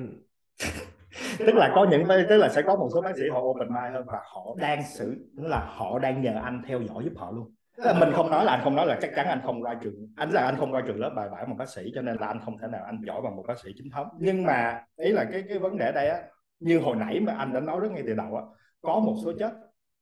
tức 1.39 1.55
là 1.55 1.71
có 1.75 1.87
những 1.91 2.03
tức 2.29 2.37
là 2.37 2.49
sẽ 2.49 2.61
có 2.61 2.75
một 2.75 2.89
số 2.93 3.01
bác 3.01 3.17
sĩ 3.17 3.29
họ 3.31 3.39
open 3.41 3.67
mind 3.67 3.93
hơn 3.93 4.05
và 4.07 4.19
họ 4.33 4.55
đang 4.57 4.83
xử 4.83 5.15
tức 5.37 5.47
là 5.47 5.65
họ 5.67 5.99
đang 5.99 6.21
nhờ 6.21 6.39
anh 6.43 6.61
theo 6.67 6.81
dõi 6.81 7.03
giúp 7.03 7.13
họ 7.15 7.31
luôn. 7.31 7.53
Tức 7.77 7.83
là 7.85 7.93
mình 7.99 8.09
không 8.13 8.31
nói 8.31 8.45
là 8.45 8.51
anh 8.51 8.61
không 8.63 8.75
nói 8.75 8.85
là 8.87 8.97
chắc 9.01 9.11
chắn 9.15 9.27
anh 9.27 9.41
không 9.43 9.63
qua 9.63 9.73
trường 9.83 9.93
anh 10.15 10.29
là 10.29 10.41
anh 10.41 10.57
không 10.57 10.73
qua 10.73 10.81
trường 10.87 10.99
lớp 10.99 11.09
bài 11.15 11.29
bản 11.31 11.49
một 11.49 11.55
bác 11.59 11.69
sĩ 11.69 11.91
cho 11.95 12.01
nên 12.01 12.17
là 12.19 12.27
anh 12.27 12.39
không 12.45 12.57
thể 12.57 12.67
nào 12.67 12.83
anh 12.85 13.01
giỏi 13.05 13.21
bằng 13.21 13.35
một 13.35 13.43
bác 13.47 13.59
sĩ 13.59 13.71
chính 13.75 13.89
thống. 13.89 14.07
Nhưng 14.19 14.43
mà 14.43 14.83
ý 14.97 15.11
là 15.11 15.25
cái 15.31 15.43
cái 15.49 15.59
vấn 15.59 15.77
đề 15.77 15.85
ở 15.85 15.91
đây 15.91 16.07
á 16.09 16.21
như 16.59 16.79
hồi 16.79 16.95
nãy 16.95 17.19
mà 17.19 17.33
anh 17.33 17.53
đã 17.53 17.59
nói 17.59 17.79
rất 17.79 17.91
ngay 17.91 18.03
từ 18.07 18.13
đầu 18.13 18.35
á 18.35 18.43
có 18.81 18.99
một 18.99 19.15
số 19.23 19.33
chất 19.39 19.53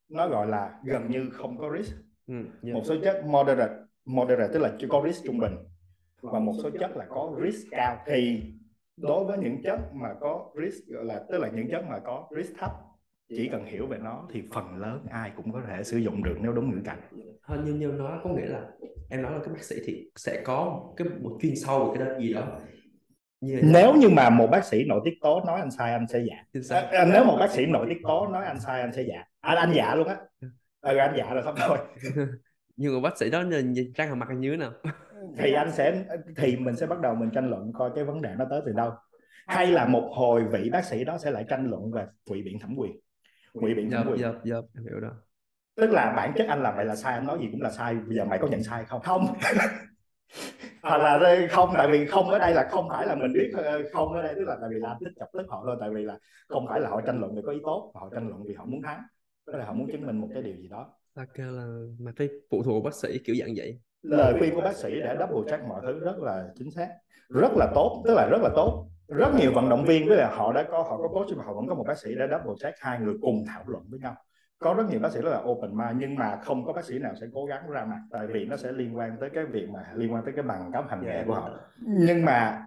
nó 0.09 0.27
gọi 0.27 0.47
là 0.47 0.71
gần 0.83 1.11
như 1.11 1.29
không 1.33 1.57
có 1.57 1.69
risk. 1.77 1.95
Ừ. 2.27 2.33
một 2.61 2.81
số 2.83 2.95
chất 3.03 3.25
moderate 3.25 3.73
moderate 4.05 4.47
tức 4.53 4.59
là 4.59 4.71
chưa 4.79 4.87
có 4.89 5.01
risk 5.05 5.25
trung 5.25 5.37
bình 5.37 5.53
và 6.21 6.39
một 6.39 6.53
số 6.63 6.69
chất 6.79 6.97
là 6.97 7.05
có 7.09 7.31
risk 7.43 7.67
cao 7.71 7.97
thì 8.05 8.43
đối 8.97 9.25
với 9.25 9.37
những 9.37 9.61
chất 9.63 9.79
mà 9.93 10.09
có 10.21 10.51
risk 10.63 10.87
gọi 10.87 11.05
là 11.05 11.23
tức 11.31 11.37
là 11.37 11.49
những 11.53 11.67
chất 11.71 11.85
mà 11.89 11.99
có 11.99 12.27
risk 12.37 12.57
thấp 12.59 12.71
chỉ 13.29 13.49
cần 13.51 13.65
hiểu 13.65 13.87
về 13.87 13.97
nó 13.97 14.27
thì 14.33 14.43
phần 14.53 14.77
lớn 14.77 15.05
ai 15.09 15.31
cũng 15.35 15.53
có 15.53 15.61
thể 15.67 15.83
sử 15.83 15.97
dụng 15.97 16.23
được 16.23 16.35
nếu 16.41 16.53
đúng 16.53 16.71
ngữ 16.71 16.81
cảnh 16.85 16.99
hơn 17.41 17.65
như 17.65 17.73
như 17.73 17.87
nói 17.87 18.19
có 18.23 18.29
nghĩa 18.29 18.45
là 18.45 18.61
em 19.09 19.21
nói 19.21 19.31
là 19.31 19.39
các 19.45 19.51
bác 19.53 19.63
sĩ 19.63 19.75
thì 19.85 20.09
sẽ 20.15 20.41
có 20.45 20.89
cái 20.97 21.07
một 21.21 21.37
chuyên 21.41 21.55
sâu 21.55 21.85
về 21.85 21.99
cái 21.99 22.07
đó 22.07 22.19
gì 22.19 22.33
đó. 22.33 22.59
Như 23.41 23.61
nếu 23.63 23.95
như 23.95 24.09
mà 24.09 24.29
một 24.29 24.47
bác 24.47 24.65
sĩ 24.65 24.85
nội 24.87 25.01
tiết 25.05 25.13
tố 25.21 25.41
nói 25.47 25.59
anh 25.59 25.71
sai 25.71 25.91
anh 25.91 26.07
sẽ 26.07 26.19
giả. 26.19 26.35
À, 26.69 26.79
à, 26.91 27.05
nếu 27.13 27.23
một 27.23 27.37
bác 27.39 27.51
sĩ 27.51 27.65
nội 27.65 27.85
tiết 27.89 27.97
tố 28.03 28.27
nói 28.27 28.45
anh 28.45 28.59
sai 28.59 28.81
anh 28.81 28.93
sẽ 28.93 29.01
giả. 29.01 29.23
Anh 29.39 29.57
anh 29.57 29.73
giả 29.73 29.95
luôn 29.95 30.07
á. 30.07 30.15
Ừ, 30.81 30.97
anh 30.97 31.15
giả 31.17 31.33
là 31.33 31.41
xong 31.41 31.55
thôi 31.57 31.77
nhưng 32.75 32.93
mà 32.93 33.09
bác 33.09 33.17
sĩ 33.17 33.29
đó 33.29 33.41
nhìn 33.41 33.93
trang 33.93 34.09
hàm 34.09 34.19
mặt 34.19 34.27
như 34.37 34.51
thế 34.51 34.57
nào 34.57 34.71
thì 35.39 35.53
anh 35.53 35.71
sẽ 35.71 36.03
thì 36.37 36.55
mình 36.55 36.75
sẽ 36.75 36.85
bắt 36.85 36.99
đầu 36.99 37.15
mình 37.15 37.29
tranh 37.33 37.49
luận 37.49 37.71
coi 37.73 37.91
cái 37.95 38.03
vấn 38.03 38.21
đề 38.21 38.35
nó 38.37 38.45
tới 38.49 38.61
từ 38.65 38.73
đâu. 38.73 38.91
Hay 39.47 39.67
là 39.67 39.85
một 39.85 40.09
hồi 40.15 40.43
vị 40.51 40.69
bác 40.69 40.85
sĩ 40.85 41.03
đó 41.03 41.17
sẽ 41.17 41.31
lại 41.31 41.45
tranh 41.49 41.69
luận 41.69 41.91
về 41.91 42.05
quỹ 42.29 42.41
biện 42.41 42.59
thẩm 42.59 42.75
quyền 42.77 42.91
quỹ 43.53 43.73
biện 43.73 43.91
thẩm 43.91 44.07
quyền. 44.07 44.19
dập 44.19 44.35
dập 44.43 44.65
em 44.75 44.83
hiểu 44.83 44.99
đó 44.99 45.11
tức 45.77 45.91
là 45.91 46.13
bản 46.15 46.33
chất 46.37 46.47
anh 46.47 46.63
làm 46.63 46.75
vậy 46.75 46.85
là 46.85 46.95
sai 46.95 47.13
anh 47.13 47.27
nói 47.27 47.37
gì 47.41 47.47
cũng 47.51 47.61
là 47.61 47.71
sai 47.71 47.95
bây 47.95 48.15
giờ 48.17 48.25
mày 48.25 48.39
có 48.39 48.47
nhận 48.47 48.63
sai 48.63 48.85
không? 48.85 49.01
Không. 49.01 49.25
Hoặc 50.81 50.97
là 50.97 51.47
không 51.49 51.69
tại 51.77 51.87
vì 51.91 52.05
không 52.05 52.29
ở 52.29 52.39
đây 52.39 52.53
là 52.53 52.67
không 52.71 52.89
phải 52.89 53.07
là 53.07 53.15
mình 53.15 53.33
biết 53.33 53.51
ờ, 53.53 53.81
không 53.93 54.13
ở 54.13 54.21
đây 54.21 54.33
tức 54.35 54.43
là 54.47 54.57
tại 54.61 54.69
vì 54.73 54.79
là 54.79 54.89
anh 54.89 54.97
thích 54.99 55.13
chọc 55.19 55.29
tức 55.33 55.45
họ 55.49 55.63
thôi 55.65 55.77
tại 55.79 55.89
vì 55.89 56.03
là 56.03 56.17
không 56.47 56.65
phải 56.67 56.79
là 56.79 56.89
họ 56.89 57.01
tranh 57.01 57.19
luận 57.19 57.35
vì 57.35 57.41
có 57.45 57.51
ý 57.51 57.59
tốt 57.63 57.91
họ 57.95 58.09
tranh 58.13 58.27
luận 58.27 58.43
vì 58.47 58.53
họ 58.53 58.65
muốn 58.65 58.81
thắng. 58.81 59.03
Tức 59.45 59.55
là 59.55 59.65
họ 59.65 59.73
muốn 59.73 59.91
chứng 59.91 60.05
minh 60.05 60.21
một 60.21 60.27
cái 60.33 60.43
điều 60.43 60.55
gì 60.55 60.67
đó. 60.67 60.93
Kêu 61.33 61.51
là 61.51 61.65
mà 61.99 62.11
phải 62.17 62.29
phụ 62.51 62.63
thuộc 62.63 62.83
bác 62.83 62.93
sĩ 62.93 63.19
kiểu 63.25 63.35
dạng 63.39 63.53
vậy 63.55 63.79
lời 64.01 64.35
khuyên 64.39 64.55
của 64.55 64.61
bác 64.61 64.75
sĩ 64.75 65.01
để 65.01 65.15
double 65.19 65.51
check 65.51 65.63
mọi 65.67 65.81
thứ 65.83 65.99
rất 65.99 66.17
là 66.17 66.45
chính 66.55 66.71
xác 66.71 66.87
rất 67.29 67.51
là 67.55 67.71
tốt 67.75 68.03
tức 68.05 68.13
là 68.13 68.27
rất 68.31 68.41
là 68.41 68.49
tốt. 68.55 68.87
Rất 69.07 69.35
nhiều 69.39 69.51
vận 69.55 69.69
động 69.69 69.85
viên 69.85 70.07
với 70.07 70.17
là 70.17 70.29
họ 70.35 70.53
đã 70.53 70.63
có 70.71 70.83
họ 70.83 70.97
có 70.97 71.07
coach 71.07 71.25
nhưng 71.29 71.37
mà 71.37 71.43
họ 71.43 71.53
vẫn 71.53 71.67
có 71.67 71.75
một 71.75 71.83
bác 71.87 71.97
sĩ 71.97 72.15
để 72.15 72.27
double 72.31 72.55
check 72.59 72.77
hai 72.79 72.99
người 72.99 73.13
cùng 73.21 73.45
thảo 73.47 73.63
luận 73.67 73.83
với 73.89 73.99
nhau. 73.99 74.15
Có 74.59 74.73
rất 74.73 74.83
nhiều 74.89 74.99
bác 74.99 75.11
sĩ 75.11 75.21
rất 75.21 75.29
là 75.29 75.39
open 75.39 75.77
mind 75.77 76.01
nhưng 76.01 76.15
mà 76.15 76.39
không 76.43 76.65
có 76.65 76.73
bác 76.73 76.85
sĩ 76.85 76.99
nào 76.99 77.13
sẽ 77.21 77.27
cố 77.33 77.45
gắng 77.45 77.69
ra 77.69 77.85
mặt 77.85 77.99
tại 78.11 78.27
vì 78.27 78.45
nó 78.45 78.57
sẽ 78.57 78.71
liên 78.71 78.97
quan 78.97 79.17
tới 79.19 79.29
cái 79.33 79.45
việc 79.45 79.69
mà 79.69 79.79
liên 79.95 80.13
quan 80.13 80.23
tới 80.25 80.33
cái 80.33 80.43
bằng 80.43 80.71
cấp 80.73 80.85
hành 80.89 81.05
nghề 81.05 81.23
của 81.27 81.33
họ. 81.33 81.49
Nhưng 81.81 82.25
mà 82.25 82.66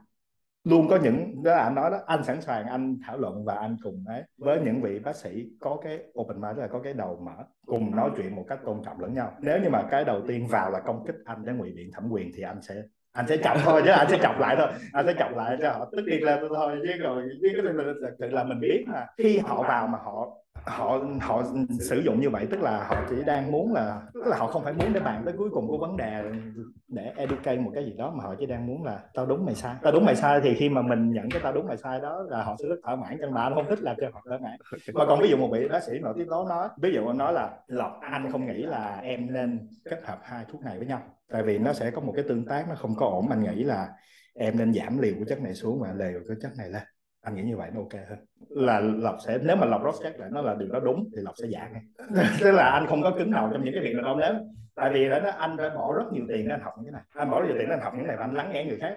luôn 0.65 0.89
có 0.89 0.99
những 1.03 1.43
đó 1.43 1.55
anh 1.55 1.75
nói 1.75 1.91
đó 1.91 1.99
anh 2.07 2.25
sẵn 2.25 2.41
sàng 2.41 2.67
anh 2.67 2.97
thảo 3.07 3.19
luận 3.19 3.45
và 3.45 3.55
anh 3.55 3.77
cùng 3.83 4.05
ấy. 4.09 4.23
Với 4.39 4.61
những 4.61 4.83
vị 4.83 4.99
bác 4.99 5.17
sĩ 5.17 5.47
có 5.61 5.79
cái 5.85 5.99
open 6.21 6.41
mind 6.41 6.59
là 6.59 6.67
có 6.67 6.81
cái 6.85 6.93
đầu 6.93 7.21
mở 7.23 7.45
cùng 7.67 7.97
nói 7.97 8.11
chuyện 8.17 8.37
một 8.37 8.45
cách 8.49 8.59
tôn 8.65 8.83
trọng 8.85 9.01
lẫn 9.01 9.15
nhau. 9.15 9.33
Nếu 9.41 9.61
như 9.63 9.71
mà 9.71 9.83
cái 9.91 10.05
đầu 10.05 10.21
tiên 10.29 10.47
vào 10.47 10.71
là 10.71 10.81
công 10.81 11.07
kích 11.07 11.17
anh 11.25 11.45
để 11.45 11.53
ngụy 11.53 11.73
biện 11.77 11.91
thẩm 11.93 12.09
quyền 12.11 12.31
thì 12.37 12.43
anh 12.43 12.63
sẽ 12.63 12.75
anh 13.13 13.27
sẽ 13.29 13.37
chọc 13.37 13.57
thôi 13.65 13.83
chứ 13.85 13.91
anh 13.91 14.07
sẽ 14.11 14.19
chọc 14.23 14.41
lại 14.41 14.57
thôi. 14.59 14.69
Anh 14.93 15.07
sẽ 15.07 15.15
chọc 15.19 15.37
lại 15.37 15.57
cho 15.61 15.73
họ. 15.73 15.89
Tức 15.93 16.03
điên 16.07 16.25
lên 16.25 16.39
thôi 16.57 16.79
chứ 16.83 17.03
rồi 17.03 17.23
chứ 17.43 17.49
cái 17.55 17.73
thực 18.19 18.33
là 18.33 18.45
mình 18.45 18.61
biết 18.61 18.85
mà. 18.87 19.07
Khi 19.19 19.39
họ 19.39 19.63
vào 19.63 19.87
mà 19.87 19.99
họ 19.99 20.37
họ 20.67 20.99
họ 21.21 21.43
sử 21.81 22.01
dụng 22.01 22.21
như 22.21 22.31
vậy 22.31 22.47
tức 22.51 22.61
là 22.61 22.85
họ 22.85 22.97
chỉ 23.11 23.17
đang 23.27 23.53
muốn 23.53 23.73
là 23.73 24.03
tức 24.15 24.27
là 24.27 24.37
họ 24.37 24.47
không 24.47 24.65
phải 24.65 24.73
muốn 24.73 24.93
để 24.93 25.01
bàn 25.01 25.23
tới 25.25 25.35
cuối 25.39 25.51
cùng 25.53 25.69
của 25.69 25.79
vấn 25.79 25.97
đề 25.97 26.23
để 26.89 27.13
educate 27.17 27.57
một 27.57 27.71
cái 27.75 27.85
gì 27.85 27.93
đó 27.99 28.13
mà 28.17 28.25
họ 28.25 28.35
chỉ 28.39 28.47
đang 28.47 28.67
muốn 28.67 28.85
là 28.85 29.01
tao 29.15 29.27
đúng 29.27 29.45
mày 29.45 29.55
sai. 29.55 29.75
Tao 29.83 29.93
đúng 29.93 30.05
mày 30.05 30.17
sai 30.17 30.41
thì 30.43 30.55
khi 30.55 30.69
mà 30.69 30.83
mình 30.83 31.13
nhận 31.13 31.31
cái 31.31 31.41
tao 31.43 31.53
đúng 31.53 31.67
mày 31.67 31.77
sai 31.77 32.01
đó 32.01 32.25
là 32.29 32.43
họ 32.43 32.57
sẽ 32.63 32.69
rất 32.69 32.77
thỏa 32.83 32.97
mãn 32.97 33.19
cho 33.21 33.31
mà 33.31 33.43
anh 33.43 33.55
không 33.55 33.67
thích 33.69 33.81
làm 33.83 33.97
cho 34.01 34.07
họ 34.13 34.23
thỏa 34.29 34.39
mãn. 34.39 34.59
Và 34.95 35.07
còn 35.07 35.21
ví 35.23 35.31
dụ 35.31 35.37
một 35.37 35.49
vị 35.53 35.69
bác 35.69 35.83
sĩ 35.83 35.99
nội 35.99 36.15
tiết 36.17 36.27
tố 36.31 36.49
nói 36.49 36.69
ví 36.83 36.93
dụ 36.95 37.07
anh 37.07 37.19
nói 37.19 37.33
là 37.33 37.51
lộc 37.67 37.93
anh 38.01 38.33
không 38.33 38.47
nghĩ 38.47 38.63
là 38.63 39.01
em 39.03 39.33
nên 39.33 39.69
kết 39.91 40.01
hợp 40.05 40.19
hai 40.23 40.45
thuốc 40.53 40.63
này 40.63 40.79
với 40.79 40.87
nhau. 40.87 41.03
Tại 41.33 41.43
vì 41.43 41.59
nó 41.59 41.73
sẽ 41.73 41.91
có 41.91 42.01
một 42.01 42.13
cái 42.17 42.25
tương 42.29 42.47
tác 42.47 42.69
nó 42.69 42.75
không 42.75 42.95
có 42.97 43.07
ổn 43.07 43.29
anh 43.31 43.43
nghĩ 43.43 43.65
là 43.65 43.89
em 44.35 44.59
nên 44.59 44.73
giảm 44.75 44.99
liều 44.99 45.15
của 45.19 45.25
chất 45.29 45.41
này 45.41 45.55
xuống 45.55 45.81
và 45.81 45.93
liều 45.93 46.21
của 46.29 46.35
chất 46.43 46.51
này 46.59 46.69
lên 46.69 46.83
anh 47.23 47.35
nghĩ 47.35 47.43
như 47.43 47.57
vậy 47.57 47.71
nó 47.75 47.81
ok 47.81 47.93
hơn. 48.09 48.19
Là 48.49 48.81
lộc 48.81 49.17
sẽ 49.27 49.39
nếu 49.43 49.57
mà 49.57 49.67
lộc 49.67 49.83
check 50.03 50.19
lại 50.19 50.31
nó 50.33 50.43
là 50.43 50.55
điều 50.55 50.69
đó 50.69 50.81
đúng 50.81 51.09
thì 51.17 51.23
lộc 51.23 51.35
sẽ 51.43 51.49
giả 51.49 51.69
ngay. 51.73 51.83
Tức 52.41 52.51
là 52.51 52.71
anh 52.71 52.87
không 52.87 53.03
có 53.03 53.15
cứng 53.19 53.31
đầu 53.31 53.49
trong 53.53 53.65
những 53.65 53.75
cái 53.75 53.83
việc 53.83 53.95
là 53.95 54.03
đâu 54.03 54.17
nếu 54.17 54.35
tại 54.75 54.91
vì 54.95 55.09
đó 55.09 55.19
anh 55.39 55.57
phải 55.59 55.71
bỏ 55.71 55.93
rất 55.97 56.13
nhiều 56.13 56.25
tiền 56.29 56.49
để 56.49 56.55
anh 56.55 56.63
học 56.63 56.75
những 56.77 56.85
cái 56.85 56.93
này. 56.93 57.03
Anh 57.15 57.31
bỏ 57.31 57.41
rất 57.41 57.47
nhiều 57.47 57.57
tiền 57.59 57.69
để 57.69 57.75
anh 57.75 57.83
học 57.83 57.93
những 57.97 58.07
này 58.07 58.17
và 58.17 58.25
anh 58.25 58.35
lắng 58.35 58.51
nghe 58.53 58.65
người 58.65 58.79
khác. 58.79 58.97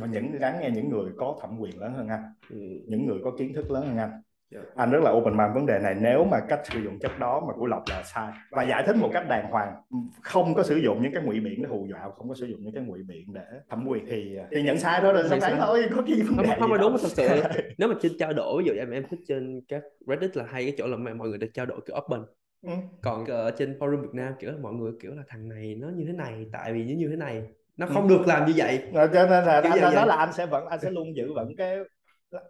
Và 0.00 0.06
những 0.06 0.40
lắng 0.40 0.58
nghe 0.60 0.70
những 0.70 0.90
người 0.90 1.12
có 1.16 1.38
thẩm 1.40 1.58
quyền 1.58 1.80
lớn 1.80 1.94
hơn 1.94 2.08
anh. 2.08 2.22
Ừ. 2.50 2.56
những 2.86 3.06
người 3.06 3.18
có 3.24 3.30
kiến 3.38 3.54
thức 3.54 3.70
lớn 3.70 3.86
hơn 3.86 3.96
anh 3.96 4.22
Yeah. 4.52 4.64
Dạ. 4.64 4.82
anh 4.82 4.90
rất 4.90 5.02
là 5.02 5.10
open 5.10 5.36
mind 5.36 5.54
vấn 5.54 5.66
đề 5.66 5.78
này 5.78 5.96
nếu 6.00 6.24
mà 6.24 6.40
cách 6.48 6.60
sử 6.72 6.78
dụng 6.80 6.98
chất 6.98 7.18
đó 7.18 7.44
mà 7.46 7.52
của 7.52 7.66
lộc 7.66 7.82
là 7.90 8.02
sai 8.02 8.32
và 8.50 8.62
giải 8.62 8.82
thích 8.86 8.96
một 8.96 9.10
cách 9.12 9.28
đàng 9.28 9.50
hoàng 9.50 9.74
không 10.22 10.54
có 10.54 10.62
sử 10.62 10.76
dụng 10.76 11.02
những 11.02 11.12
cái 11.14 11.22
ngụy 11.22 11.40
biện 11.40 11.62
để 11.62 11.68
hù 11.68 11.86
dọa 11.90 12.00
không 12.16 12.28
có 12.28 12.34
sử 12.34 12.46
dụng 12.46 12.60
những 12.62 12.74
cái 12.74 12.84
ngụy 12.84 13.02
biện 13.02 13.32
để 13.32 13.44
thẩm 13.70 13.86
quyền 13.86 14.06
thì 14.06 14.36
thì 14.50 14.62
nhận 14.62 14.78
sai 14.78 15.00
thôi 15.02 15.14
là 15.14 15.28
sai 15.28 15.40
sai 15.40 15.54
thôi 15.58 15.84
có 15.96 16.02
cái 16.06 16.16
gì 16.16 16.22
vấn 16.22 16.46
đề 16.46 16.56
không 16.60 16.70
phải 16.70 16.78
đúng 16.78 16.96
thật 17.02 17.08
sự 17.08 17.28
nếu 17.78 17.88
mà 17.88 17.94
trên 18.02 18.12
trao 18.18 18.32
đổi 18.32 18.62
ví 18.62 18.68
dụ 18.68 18.72
em 18.78 18.90
em 18.90 19.04
thích 19.10 19.20
trên 19.28 19.60
các 19.68 19.82
reddit 20.06 20.36
là 20.36 20.44
hay 20.48 20.64
cái 20.64 20.74
chỗ 20.78 20.86
là 20.86 20.96
mọi 20.96 21.28
người 21.28 21.38
đã 21.38 21.46
trao 21.54 21.66
đổi 21.66 21.80
kiểu 21.86 21.96
open 21.96 22.20
ừ. 22.62 22.72
còn 23.02 23.24
ở 23.24 23.50
trên 23.50 23.78
forum 23.78 24.02
Việt 24.02 24.12
Nam 24.14 24.32
kiểu 24.38 24.52
mọi 24.62 24.72
người 24.72 24.92
kiểu 25.02 25.14
là 25.14 25.22
thằng 25.28 25.48
này 25.48 25.74
nó 25.74 25.88
như 25.88 26.04
thế 26.06 26.12
này 26.12 26.46
tại 26.52 26.72
vì 26.72 26.84
nó 26.84 26.98
như 26.98 27.08
thế 27.08 27.16
này 27.16 27.42
nó 27.76 27.86
ừ. 27.86 27.90
không 27.94 28.08
ừ. 28.08 28.16
được 28.16 28.26
làm 28.26 28.46
như 28.46 28.52
vậy 28.56 28.82
cho 28.92 29.06
nên 29.12 29.44
là 29.44 29.60
anh, 29.60 29.94
đó 29.94 30.04
là 30.04 30.16
anh 30.16 30.32
sẽ 30.32 30.46
vẫn 30.46 30.66
anh 30.66 30.80
sẽ 30.80 30.90
luôn 30.90 31.16
giữ 31.16 31.32
vẫn 31.34 31.56
cái 31.56 31.78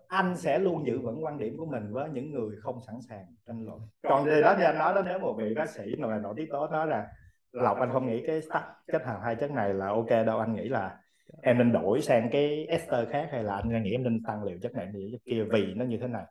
anh 0.08 0.36
sẽ 0.36 0.58
luôn 0.58 0.86
giữ 0.86 1.00
vững 1.00 1.24
quan 1.24 1.38
điểm 1.38 1.56
của 1.56 1.66
mình 1.66 1.92
với 1.92 2.10
những 2.10 2.30
người 2.30 2.56
không 2.62 2.80
sẵn 2.86 2.94
sàng 3.08 3.24
tranh 3.46 3.64
luận. 3.66 3.80
Còn 4.02 4.24
thì 4.24 4.40
đó 4.42 4.54
thì 4.58 4.64
anh 4.64 4.78
nói 4.78 4.94
đó 4.94 5.02
nếu 5.04 5.18
một 5.18 5.34
vị 5.38 5.54
bác 5.54 5.70
sĩ 5.70 5.82
nào 5.98 6.10
là 6.10 6.18
nội 6.18 6.34
tiết 6.36 6.48
tố 6.50 6.66
nói 6.66 6.86
là 6.86 7.06
lộc 7.52 7.78
anh 7.78 7.90
không 7.92 8.06
nghĩ 8.06 8.22
cái 8.26 8.42
stack 8.42 8.66
kết 8.86 9.02
hợp 9.04 9.20
hai 9.24 9.34
chất 9.34 9.50
này 9.50 9.74
là 9.74 9.88
ok 9.88 10.08
đâu 10.26 10.38
anh 10.38 10.54
nghĩ 10.54 10.68
là 10.68 10.96
em 11.42 11.58
nên 11.58 11.72
đổi 11.72 12.00
sang 12.00 12.28
cái 12.32 12.66
ester 12.66 13.08
khác 13.08 13.28
hay 13.32 13.44
là 13.44 13.54
anh 13.54 13.82
nghĩ 13.82 13.92
em 13.92 14.02
nên 14.02 14.22
tăng 14.22 14.44
liều 14.44 14.58
chất 14.62 14.72
này 14.72 14.88
thì 14.94 15.08
chất 15.12 15.20
kia 15.24 15.44
vì 15.50 15.74
nó 15.74 15.84
như 15.84 15.98
thế 16.00 16.06
này. 16.06 16.24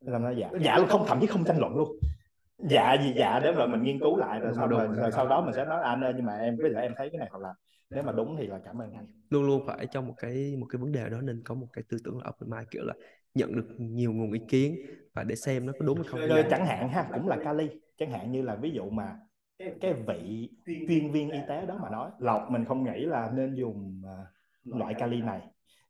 Làm 0.00 0.22
nó 0.22 0.30
dạ. 0.30 0.48
Dạ 0.60 0.78
không 0.88 1.04
thậm 1.06 1.20
chí 1.20 1.26
không 1.26 1.44
tranh 1.44 1.58
luận 1.58 1.76
luôn 1.76 1.88
dạ 2.58 2.96
gì 3.02 3.12
dạ 3.16 3.40
để 3.42 3.52
rồi 3.52 3.68
mình 3.68 3.82
nghiên 3.82 3.98
cứu 4.00 4.16
lại 4.16 4.40
rồi 4.40 4.52
sau 4.56 4.66
rồi, 4.66 4.88
rồi 4.96 5.12
sau 5.12 5.28
đó 5.28 5.40
mình 5.40 5.54
sẽ 5.54 5.64
nói 5.64 5.82
anh 5.82 6.04
ơi 6.04 6.12
nhưng 6.16 6.24
mà 6.24 6.36
em 6.36 6.56
với 6.56 6.70
lại 6.70 6.82
em 6.82 6.92
thấy 6.96 7.08
cái 7.12 7.18
này 7.18 7.28
hoặc 7.30 7.38
là 7.40 7.54
nếu 7.90 8.02
mà 8.02 8.12
đúng 8.12 8.36
thì 8.38 8.46
là 8.46 8.60
cảm 8.64 8.82
ơn 8.82 8.92
anh. 8.92 9.06
Luôn 9.30 9.46
luôn 9.46 9.66
phải 9.66 9.86
trong 9.86 10.06
một 10.06 10.14
cái 10.18 10.56
một 10.58 10.66
cái 10.70 10.80
vấn 10.80 10.92
đề 10.92 11.08
đó 11.08 11.20
nên 11.20 11.42
có 11.44 11.54
một 11.54 11.66
cái 11.72 11.84
tư 11.88 11.96
tưởng 12.04 12.18
là 12.18 12.30
open 12.30 12.50
mind 12.50 12.68
kiểu 12.70 12.84
là 12.84 12.94
nhận 13.34 13.56
được 13.56 13.66
nhiều 13.78 14.12
nguồn 14.12 14.32
ý 14.32 14.40
kiến 14.48 14.76
và 15.14 15.22
để 15.24 15.34
xem 15.34 15.66
nó 15.66 15.72
có 15.78 15.86
đúng 15.86 15.96
hay 15.96 16.06
không 16.08 16.20
Rồi, 16.28 16.44
chẳng 16.50 16.66
hạn 16.66 16.88
ha 16.88 17.08
cũng 17.12 17.28
là 17.28 17.36
kali 17.44 17.68
chẳng 17.98 18.10
hạn 18.10 18.32
như 18.32 18.42
là 18.42 18.54
ví 18.54 18.70
dụ 18.70 18.90
mà 18.90 19.16
cái 19.58 19.92
vị 20.06 20.50
chuyên 20.66 21.10
viên 21.12 21.30
y 21.30 21.38
tế 21.48 21.66
đó 21.66 21.78
mà 21.82 21.90
nói 21.90 22.10
lọc 22.18 22.50
mình 22.50 22.64
không 22.64 22.84
nghĩ 22.84 23.00
là 23.00 23.30
nên 23.34 23.54
dùng 23.54 24.02
uh, 24.04 24.76
loại 24.76 24.94
kali 24.94 25.22
này 25.22 25.40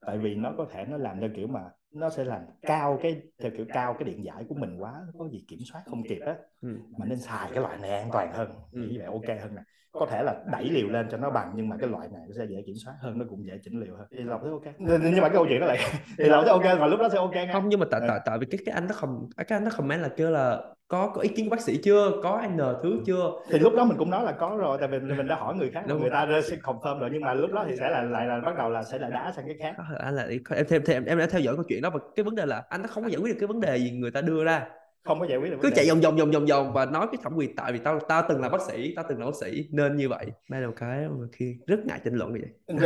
tại 0.01 0.19
vì 0.19 0.35
nó 0.35 0.55
có 0.59 0.67
thể 0.71 0.85
nó 0.89 0.97
làm 0.97 1.21
cho 1.21 1.29
kiểu 1.37 1.47
mà 1.47 1.61
nó 1.93 2.11
sẽ 2.11 2.25
làm 2.25 2.41
cao 2.63 2.99
cái 3.03 3.23
theo 3.43 3.51
kiểu 3.57 3.67
cao 3.75 3.95
cái 3.99 4.05
điện 4.09 4.25
giải 4.25 4.45
của 4.49 4.55
mình 4.55 4.77
quá 4.79 4.93
có 5.19 5.29
gì 5.29 5.45
kiểm 5.49 5.59
soát 5.73 5.83
không 5.87 6.03
kịp 6.09 6.21
á. 6.27 6.35
ừ. 6.63 6.69
mà 6.99 7.07
nên 7.07 7.19
xài 7.19 7.51
cái 7.55 7.63
loại 7.63 7.79
này 7.79 7.91
an 7.91 8.09
toàn 8.13 8.33
hơn 8.33 8.51
ừ. 8.73 8.81
như 8.81 8.95
vậy 8.99 9.07
ok 9.07 9.41
hơn 9.41 9.55
nè. 9.55 9.63
Có 9.93 10.07
thể 10.11 10.23
là 10.23 10.45
đẩy 10.53 10.65
liều 10.65 10.89
lên 10.89 11.09
cho 11.11 11.17
nó 11.17 11.31
bằng 11.31 11.53
nhưng 11.55 11.69
mà 11.69 11.77
cái 11.81 11.89
loại 11.89 12.09
này 12.13 12.23
nó 12.29 12.35
sẽ 12.39 12.45
dễ 12.45 12.63
kiểm 12.67 12.75
soát 12.85 12.95
hơn 13.01 13.19
nó 13.19 13.25
cũng 13.31 13.47
dễ 13.47 13.59
chỉnh 13.65 13.81
liều 13.81 13.97
hơn. 13.97 14.07
Thì 14.11 14.19
lộc 14.19 14.41
thấy 14.43 14.51
ok. 14.51 14.75
Nhưng 14.79 15.23
mà 15.23 15.29
cái 15.29 15.31
câu 15.33 15.47
chuyện 15.49 15.61
đó 15.61 15.67
lại 15.67 15.79
thì 16.19 16.25
lộc 16.25 16.45
thấy 16.47 16.53
ok. 16.53 16.81
và 16.81 16.87
lúc 16.87 17.01
đó 17.01 17.09
sẽ 17.13 17.19
ok 17.19 17.33
ngay. 17.33 17.49
không 17.53 17.69
nhưng 17.69 17.81
mà 17.81 17.87
tại 17.91 18.01
ừ. 18.01 18.07
tại 18.09 18.21
tại 18.25 18.39
vì 18.39 18.47
cái 18.51 18.61
cái 18.67 18.75
anh 18.75 18.87
nó 18.87 18.95
không 18.95 19.29
cái 19.37 19.47
anh 19.49 19.65
nó 19.65 19.71
comment 19.77 20.03
là 20.03 20.09
kêu 20.09 20.31
là 20.31 20.75
có 20.89 21.13
có 21.15 21.21
ý 21.21 21.29
kiến 21.29 21.49
của 21.49 21.51
bác 21.51 21.61
sĩ 21.61 21.77
chưa? 21.77 22.21
Có 22.23 22.43
n 22.49 22.59
thứ 22.83 23.01
chưa? 23.07 23.33
Thì 23.51 23.59
lúc 23.59 23.73
đó 23.77 23.85
mình 23.85 23.99
cũng 23.99 24.11
nói 24.11 24.25
là 24.25 24.33
có 24.33 24.57
rồi 24.61 24.79
tại 24.81 24.89
vì 24.89 24.99
mình 24.99 25.29
đã 25.29 25.35
hỏi 25.35 25.55
người 25.55 25.71
khác 25.71 25.85
Đúng 25.87 26.01
người 26.01 26.11
ta 26.11 26.27
sẽ 26.51 26.57
confirm 26.57 26.99
rồi 26.99 27.11
nhưng 27.13 27.23
mà 27.23 27.35
lúc 27.35 27.53
đó 27.53 27.65
thì 27.69 27.77
sẽ 27.77 27.91
là 27.91 28.03
lại 28.03 28.27
là 28.27 28.41
bắt 28.41 28.57
đầu 28.59 28.71
là 28.71 28.83
sẽ 28.83 28.99
là 28.99 29.09
đá 29.09 29.33
sang 29.37 29.45
cái 29.47 29.57
khác. 29.61 29.83
Anh 29.99 30.17
là 30.17 30.27
em 30.57 30.67
thêm 30.69 30.83
thêm 30.87 31.05
em 31.05 31.19
đã 31.19 31.27
theo 31.27 31.41
dõi 31.41 31.55
câu 31.57 31.65
chuyện 31.69 31.83
đó 31.83 31.91
và 31.91 32.01
cái 32.17 32.25
vấn 32.25 32.35
đề 32.35 32.47
là 32.47 32.63
anh 32.69 32.83
nó 32.83 32.89
không 32.89 33.05
có 33.05 33.11
giải 33.11 33.21
quyết 33.21 33.33
được 33.33 33.37
cái 33.41 33.47
vấn 33.47 33.61
đề 33.61 33.77
gì 33.77 33.91
người 33.91 34.11
ta 34.11 34.21
đưa 34.21 34.45
ra. 34.45 34.67
Không 35.05 35.21
có 35.21 35.27
giải 35.27 35.39
quyết 35.39 35.51
được 35.51 35.59
cứ 35.63 35.71
chạy 35.75 35.87
vòng 35.89 36.01
vòng 36.01 36.17
vòng 36.17 36.31
vòng 36.31 36.47
vòng 36.47 36.73
và 36.73 36.85
nói 36.85 37.07
cái 37.13 37.21
thẩm 37.23 37.35
quyền 37.37 37.57
tại 37.57 37.73
vì 37.73 37.79
tao 37.79 38.01
tao 38.01 38.23
từng 38.29 38.41
là 38.41 38.49
bác 38.49 38.63
sĩ 38.63 38.93
tao 38.97 39.05
từng 39.09 39.19
là 39.19 39.27
bác 39.27 39.37
sĩ 39.41 39.69
nên 39.73 39.97
như 39.97 40.09
vậy. 40.09 40.27
Đây 40.51 40.61
là 40.61 40.67
một 40.67 40.75
cái 40.77 41.09
mà 41.09 41.27
khi 41.33 41.57
rất 41.67 41.79
ngại 41.87 42.01
tranh 42.05 42.15
luận 42.15 42.33
như 42.33 42.41
vậy 42.43 42.79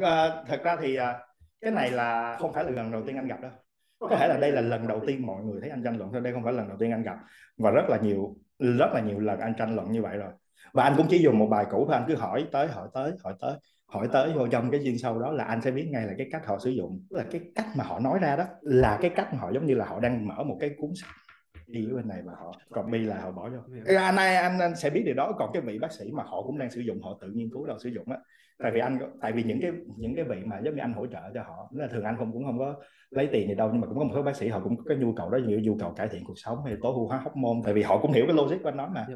ờ, 0.00 0.44
thật 0.48 0.60
ra 0.64 0.76
thì 0.80 0.96
à, 0.96 1.18
cái 1.60 1.70
này 1.70 1.90
là 1.90 2.36
không 2.40 2.52
phải 2.52 2.64
là 2.64 2.70
lần 2.70 2.92
đầu 2.92 3.02
tiên 3.06 3.16
anh 3.16 3.26
gặp 3.26 3.40
đâu 3.42 3.50
có 4.00 4.16
thể 4.16 4.28
là 4.28 4.36
đây 4.36 4.52
là 4.52 4.60
lần 4.60 4.86
đầu 4.86 5.00
tiên 5.06 5.26
mọi 5.26 5.44
người 5.44 5.60
thấy 5.60 5.70
anh 5.70 5.82
tranh 5.84 5.98
luận 5.98 6.10
thôi, 6.12 6.20
đây 6.20 6.32
không 6.32 6.44
phải 6.44 6.52
lần 6.52 6.68
đầu 6.68 6.76
tiên 6.80 6.90
anh 6.90 7.02
gặp. 7.02 7.16
Và 7.58 7.70
rất 7.70 7.88
là 7.88 7.98
nhiều, 8.02 8.36
rất 8.58 8.90
là 8.94 9.00
nhiều 9.00 9.18
lần 9.18 9.40
anh 9.40 9.54
tranh 9.58 9.76
luận 9.76 9.92
như 9.92 10.02
vậy 10.02 10.16
rồi. 10.16 10.32
Và 10.72 10.84
anh 10.84 10.94
cũng 10.96 11.06
chỉ 11.10 11.18
dùng 11.18 11.38
một 11.38 11.46
bài 11.46 11.66
cũ 11.70 11.84
thôi, 11.86 11.96
anh 11.96 12.04
cứ 12.08 12.16
hỏi 12.16 12.46
tới 12.52 12.66
hỏi 12.66 12.88
tới 12.94 13.12
hỏi 13.24 13.34
tới 13.40 13.52
hỏi 13.86 14.08
tới. 14.12 14.32
Vô 14.32 14.48
trong 14.48 14.70
cái 14.70 14.80
chuyên 14.84 14.98
sâu 14.98 15.18
đó 15.18 15.32
là 15.32 15.44
anh 15.44 15.60
sẽ 15.62 15.70
biết 15.70 15.88
ngay 15.90 16.06
là 16.06 16.12
cái 16.18 16.28
cách 16.32 16.46
họ 16.46 16.58
sử 16.58 16.70
dụng, 16.70 17.04
là 17.10 17.24
cái 17.30 17.40
cách 17.54 17.66
mà 17.76 17.84
họ 17.84 17.98
nói 17.98 18.18
ra 18.22 18.36
đó, 18.36 18.44
là 18.60 18.98
cái 19.02 19.10
cách 19.10 19.32
mà 19.32 19.38
họ 19.38 19.52
giống 19.52 19.66
như 19.66 19.74
là 19.74 19.84
họ 19.84 20.00
đang 20.00 20.28
mở 20.28 20.44
một 20.44 20.56
cái 20.60 20.70
cuốn 20.78 20.90
sách 20.94 21.10
đi 21.70 21.86
với 21.86 21.94
bên 21.94 22.08
này 22.08 22.22
mà 22.26 22.32
họ 22.32 22.54
copy 22.70 22.98
là 22.98 23.20
họ 23.20 23.30
bỏ 23.30 23.50
vô. 23.50 23.58
Anh 23.96 24.16
này 24.16 24.36
anh, 24.36 24.58
anh 24.58 24.76
sẽ 24.76 24.90
biết 24.90 25.02
điều 25.06 25.14
đó. 25.14 25.32
Còn 25.38 25.50
cái 25.52 25.62
vị 25.62 25.78
bác 25.78 25.92
sĩ 25.92 26.10
mà 26.12 26.22
họ 26.22 26.42
cũng 26.42 26.58
đang 26.58 26.70
sử 26.70 26.80
dụng 26.80 27.02
họ 27.02 27.18
tự 27.20 27.28
nghiên 27.34 27.50
cứu 27.50 27.66
đâu 27.66 27.78
sử 27.78 27.88
dụng 27.88 28.10
á. 28.10 28.18
Tại 28.62 28.70
vì 28.74 28.80
anh 28.80 28.98
tại 29.20 29.32
vì 29.32 29.42
những 29.42 29.60
cái 29.62 29.72
những 29.96 30.14
cái 30.14 30.24
vị 30.24 30.36
mà 30.44 30.60
giống 30.64 30.74
như 30.74 30.80
anh 30.80 30.92
hỗ 30.92 31.06
trợ 31.06 31.20
cho 31.34 31.42
họ 31.42 31.70
là 31.72 31.86
thường 31.86 32.04
anh 32.04 32.16
không 32.18 32.32
cũng 32.32 32.44
không 32.44 32.58
có 32.58 32.74
lấy 33.10 33.28
tiền 33.32 33.48
gì 33.48 33.54
đâu 33.54 33.70
nhưng 33.72 33.80
mà 33.80 33.86
cũng 33.86 33.98
có 33.98 34.04
một 34.04 34.10
số 34.14 34.22
bác 34.22 34.36
sĩ 34.36 34.48
họ 34.48 34.60
cũng 34.64 34.76
có 34.76 34.82
cái 34.88 34.96
nhu 34.96 35.12
cầu 35.12 35.30
đó 35.30 35.38
nhiều 35.46 35.60
nhu 35.60 35.76
cầu 35.80 35.92
cải 35.96 36.08
thiện 36.08 36.24
cuộc 36.24 36.34
sống 36.36 36.58
hay 36.64 36.76
tối 36.82 36.92
ưu 36.94 37.06
hóa 37.06 37.18
hóc 37.18 37.36
môn 37.36 37.60
tại 37.64 37.74
vì 37.74 37.82
họ 37.82 37.98
cũng 38.02 38.12
hiểu 38.12 38.24
cái 38.26 38.36
logic 38.36 38.56
của 38.62 38.68
anh 38.68 38.76
nói 38.76 38.88
mà. 38.94 39.06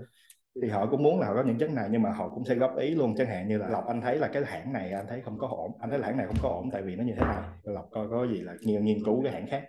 Thì 0.62 0.68
họ 0.68 0.86
cũng 0.86 1.02
muốn 1.02 1.20
là 1.20 1.26
họ 1.26 1.34
có 1.34 1.42
những 1.42 1.58
chất 1.58 1.70
này 1.70 1.88
nhưng 1.90 2.02
mà 2.02 2.10
họ 2.10 2.28
cũng 2.28 2.44
sẽ 2.44 2.54
góp 2.54 2.76
ý 2.76 2.94
luôn. 2.94 3.14
Chẳng 3.16 3.26
hạn 3.26 3.48
như 3.48 3.58
là 3.58 3.68
lộc 3.68 3.86
anh 3.86 4.00
thấy 4.00 4.18
là 4.18 4.28
cái 4.28 4.42
hãng 4.46 4.72
này 4.72 4.92
anh 4.92 5.06
thấy 5.08 5.20
không 5.20 5.38
có 5.38 5.48
ổn 5.48 5.70
anh 5.80 5.90
thấy 5.90 5.98
là 5.98 6.06
hãng 6.06 6.16
này 6.16 6.26
không 6.26 6.36
có 6.42 6.48
ổn 6.48 6.70
tại 6.72 6.82
vì 6.82 6.96
nó 6.96 7.04
như 7.04 7.12
thế 7.16 7.20
này. 7.20 7.42
Lộc 7.64 7.88
coi 7.90 8.08
có 8.08 8.26
gì 8.26 8.40
là 8.40 8.54
nghiên 8.62 9.04
cứu 9.04 9.22
cái 9.22 9.32
hãng 9.32 9.46
khác 9.46 9.64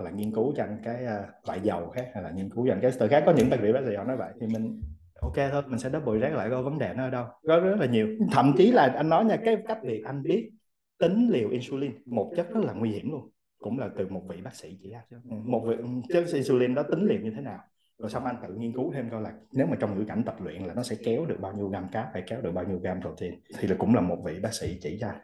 hoặc 0.00 0.10
là 0.10 0.16
nghiên 0.16 0.32
cứu 0.32 0.52
trên 0.56 0.78
cái 0.84 1.06
à, 1.06 1.26
loại 1.46 1.60
dầu 1.62 1.90
khác, 1.90 2.06
hay 2.14 2.22
là 2.22 2.30
nghiên 2.30 2.50
cứu 2.50 2.66
trên 2.66 2.80
cái 2.80 2.90
từ 2.98 3.08
khác 3.08 3.22
có 3.26 3.32
những 3.32 3.50
bác 3.50 3.56
sĩ 3.62 3.72
bác 3.72 3.80
sĩ 3.88 3.94
họ 3.94 4.04
nói 4.04 4.16
vậy, 4.16 4.32
thì 4.40 4.46
mình, 4.46 4.80
ok 5.20 5.34
thôi, 5.52 5.62
mình 5.66 5.78
sẽ 5.78 5.90
double 5.90 6.20
rác 6.20 6.34
lại 6.34 6.50
coi 6.50 6.62
vấn 6.62 6.78
đề 6.78 6.94
nó 6.96 7.04
ở 7.04 7.10
đâu. 7.10 7.24
Có 7.46 7.60
rất 7.60 7.76
là 7.80 7.86
nhiều. 7.86 8.08
Thậm 8.32 8.54
chí 8.56 8.72
là 8.72 8.92
anh 8.96 9.08
nói 9.08 9.24
nha, 9.24 9.36
cái 9.44 9.56
cách 9.68 9.78
việc 9.82 10.02
anh 10.04 10.22
biết 10.22 10.50
tính 10.98 11.28
liều 11.30 11.48
insulin 11.48 11.92
một 12.06 12.32
chất 12.36 12.54
rất 12.54 12.64
là 12.64 12.72
nguy 12.72 12.90
hiểm 12.90 13.10
luôn. 13.10 13.30
Cũng 13.58 13.78
là 13.78 13.88
từ 13.96 14.08
một 14.08 14.22
vị 14.28 14.36
bác 14.44 14.54
sĩ 14.54 14.78
chỉ 14.82 14.90
ra 14.90 15.02
ừ, 15.10 15.18
một 15.44 15.64
vị 15.66 15.76
ừ, 15.76 15.84
chất 16.08 16.24
insulin 16.32 16.74
đó 16.74 16.82
tính 16.82 17.06
liều 17.06 17.20
như 17.20 17.30
thế 17.36 17.40
nào? 17.40 17.58
Rồi 17.98 18.10
xong 18.10 18.24
anh 18.24 18.36
tự 18.42 18.54
nghiên 18.54 18.72
cứu 18.72 18.92
thêm 18.92 19.10
coi 19.10 19.22
là 19.22 19.32
nếu 19.52 19.66
mà 19.66 19.76
trong 19.80 19.98
ngữ 19.98 20.04
cảnh 20.08 20.22
tập 20.26 20.36
luyện 20.44 20.62
là 20.62 20.74
nó 20.74 20.82
sẽ 20.82 20.96
kéo 21.04 21.26
được 21.26 21.36
bao 21.40 21.52
nhiêu 21.52 21.68
gam 21.68 21.88
cáp 21.88 22.10
hay 22.12 22.22
kéo 22.26 22.40
được 22.40 22.52
bao 22.52 22.64
nhiêu 22.64 22.78
gam 22.78 23.00
protein, 23.00 23.34
thì 23.58 23.68
là 23.68 23.76
cũng 23.78 23.94
là 23.94 24.00
một 24.00 24.16
vị 24.24 24.40
bác 24.42 24.54
sĩ 24.54 24.78
chỉ 24.82 24.98
ra 24.98 25.14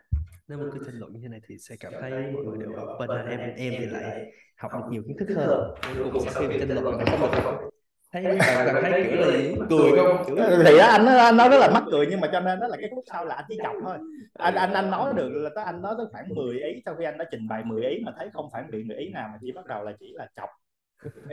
nếu 0.49 0.59
mình 0.59 0.68
cứ 0.72 0.78
tranh 0.86 0.94
luận 0.99 1.12
như 1.12 1.20
thế 1.22 1.28
này 1.28 1.40
thì 1.49 1.59
sẽ 1.59 1.76
cảm 1.80 1.92
thấy 2.01 2.11
mọi 2.11 2.44
người 2.44 2.59
đều 2.59 2.70
bên 2.99 3.26
em 3.28 3.40
em 3.57 3.74
thì 3.78 3.86
lại 3.86 4.32
học 4.57 4.72
được 4.74 4.86
nhiều 4.90 5.03
kiến 5.07 5.16
thức 5.18 5.28
hơn. 5.36 5.74
cũng 6.12 6.22
sẽ 6.22 6.40
khi 6.49 6.59
tranh 6.59 6.68
luận 6.82 6.99
không 7.07 7.20
được 7.32 7.70
thấy 8.12 8.24
bạn 8.24 8.82
thấy 8.82 9.05
kiểu 9.11 9.20
là 9.20 9.66
cười 9.70 9.90
không? 9.97 10.24
kiểu 10.26 10.36
thì 10.64 10.78
đó, 10.78 10.86
anh 10.86 11.07
anh 11.07 11.36
nói 11.36 11.49
rất 11.49 11.59
là 11.59 11.70
mắc 11.74 11.82
cười 11.90 12.07
nhưng 12.11 12.20
mà 12.20 12.28
cho 12.32 12.40
nên 12.40 12.61
đó 12.61 12.66
là 12.66 12.76
cái 12.80 12.90
khúc 12.94 13.05
sau 13.11 13.24
là 13.24 13.34
anh 13.34 13.44
chỉ 13.49 13.59
chọc 13.62 13.72
thôi. 13.84 13.99
Anh 14.34 14.55
anh 14.55 14.72
anh 14.72 14.90
nói 14.90 15.14
được 15.16 15.28
là 15.28 15.51
tới 15.55 15.64
anh 15.64 15.82
nói 15.82 15.94
tới 15.99 16.07
khoảng 16.12 16.28
10 16.28 16.61
ý 16.61 16.82
sau 16.84 16.94
khi 16.99 17.05
anh 17.05 17.18
đã 17.18 17.24
trình 17.30 17.49
bày 17.49 17.64
10 17.64 17.84
ý 17.84 17.99
mà 18.07 18.12
thấy 18.18 18.28
không 18.32 18.49
phản 18.53 18.70
biện 18.70 18.88
được 18.88 18.97
ý 18.99 19.09
nào 19.09 19.28
mà 19.32 19.38
chỉ 19.40 19.53
bắt 19.53 19.66
đầu 19.66 19.82
là 19.84 19.92
chỉ 20.01 20.12
là 20.14 20.28
chọc 20.36 20.49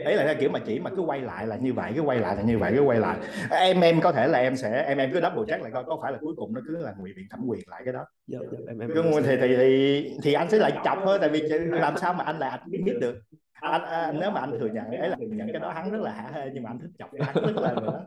ấy 0.04 0.16
là 0.16 0.34
kiểu 0.34 0.50
mà 0.50 0.58
chỉ 0.66 0.80
mà 0.80 0.90
cứ 0.96 1.02
quay 1.02 1.20
lại 1.20 1.46
là 1.46 1.56
như 1.56 1.72
vậy 1.72 1.92
cứ 1.96 2.00
quay 2.02 2.18
lại 2.18 2.36
là 2.36 2.42
như 2.42 2.58
vậy 2.58 2.72
cứ 2.76 2.82
quay 2.82 3.00
lại. 3.00 3.18
Em 3.50 3.80
em 3.80 4.00
có 4.00 4.12
thể 4.12 4.26
là 4.26 4.38
em 4.38 4.56
sẽ 4.56 4.84
em 4.88 4.98
em 4.98 5.10
cứ 5.12 5.20
double 5.20 5.42
check 5.48 5.62
lại 5.62 5.72
coi 5.72 5.84
có 5.84 5.98
phải 6.02 6.12
là 6.12 6.18
cuối 6.20 6.34
cùng 6.36 6.54
nó 6.54 6.60
cứ 6.68 6.76
là 6.78 6.94
ngụy 6.98 7.12
biện 7.16 7.26
thẩm 7.30 7.40
quyền 7.46 7.60
lại 7.66 7.82
cái 7.84 7.92
đó. 7.92 8.06
Dạ, 8.26 8.38
dạ, 8.52 8.58
em, 8.68 8.78
em, 8.78 8.90
em 8.90 9.22
thì, 9.24 9.36
thì 9.40 9.56
thì 9.56 10.10
thì 10.22 10.32
anh 10.32 10.50
sẽ 10.50 10.58
lại 10.58 10.72
chọc 10.84 10.98
thôi 11.04 11.18
tại 11.20 11.28
vì 11.28 11.42
làm 11.58 11.96
sao 11.96 12.14
mà 12.14 12.24
anh 12.24 12.38
lại 12.38 12.50
anh 12.50 12.84
biết 12.84 12.96
được. 13.00 13.20
Anh, 13.64 13.82
anh 13.82 14.20
nếu 14.20 14.30
mà 14.30 14.40
anh 14.40 14.50
thừa 14.58 14.66
nhận 14.66 14.86
ấy 14.86 15.08
là 15.08 15.16
thừa 15.16 15.26
nhận 15.26 15.48
cái 15.52 15.60
đó 15.60 15.72
hắn 15.72 15.90
rất 15.90 16.00
là 16.00 16.10
hả 16.10 16.30
hê 16.32 16.50
nhưng 16.54 16.62
mà 16.62 16.70
anh 16.70 16.78
thích 16.78 16.90
chọc 16.98 17.10
hắn 17.20 17.44
rất 17.44 17.62
là 17.62 17.74
nữa 17.74 18.06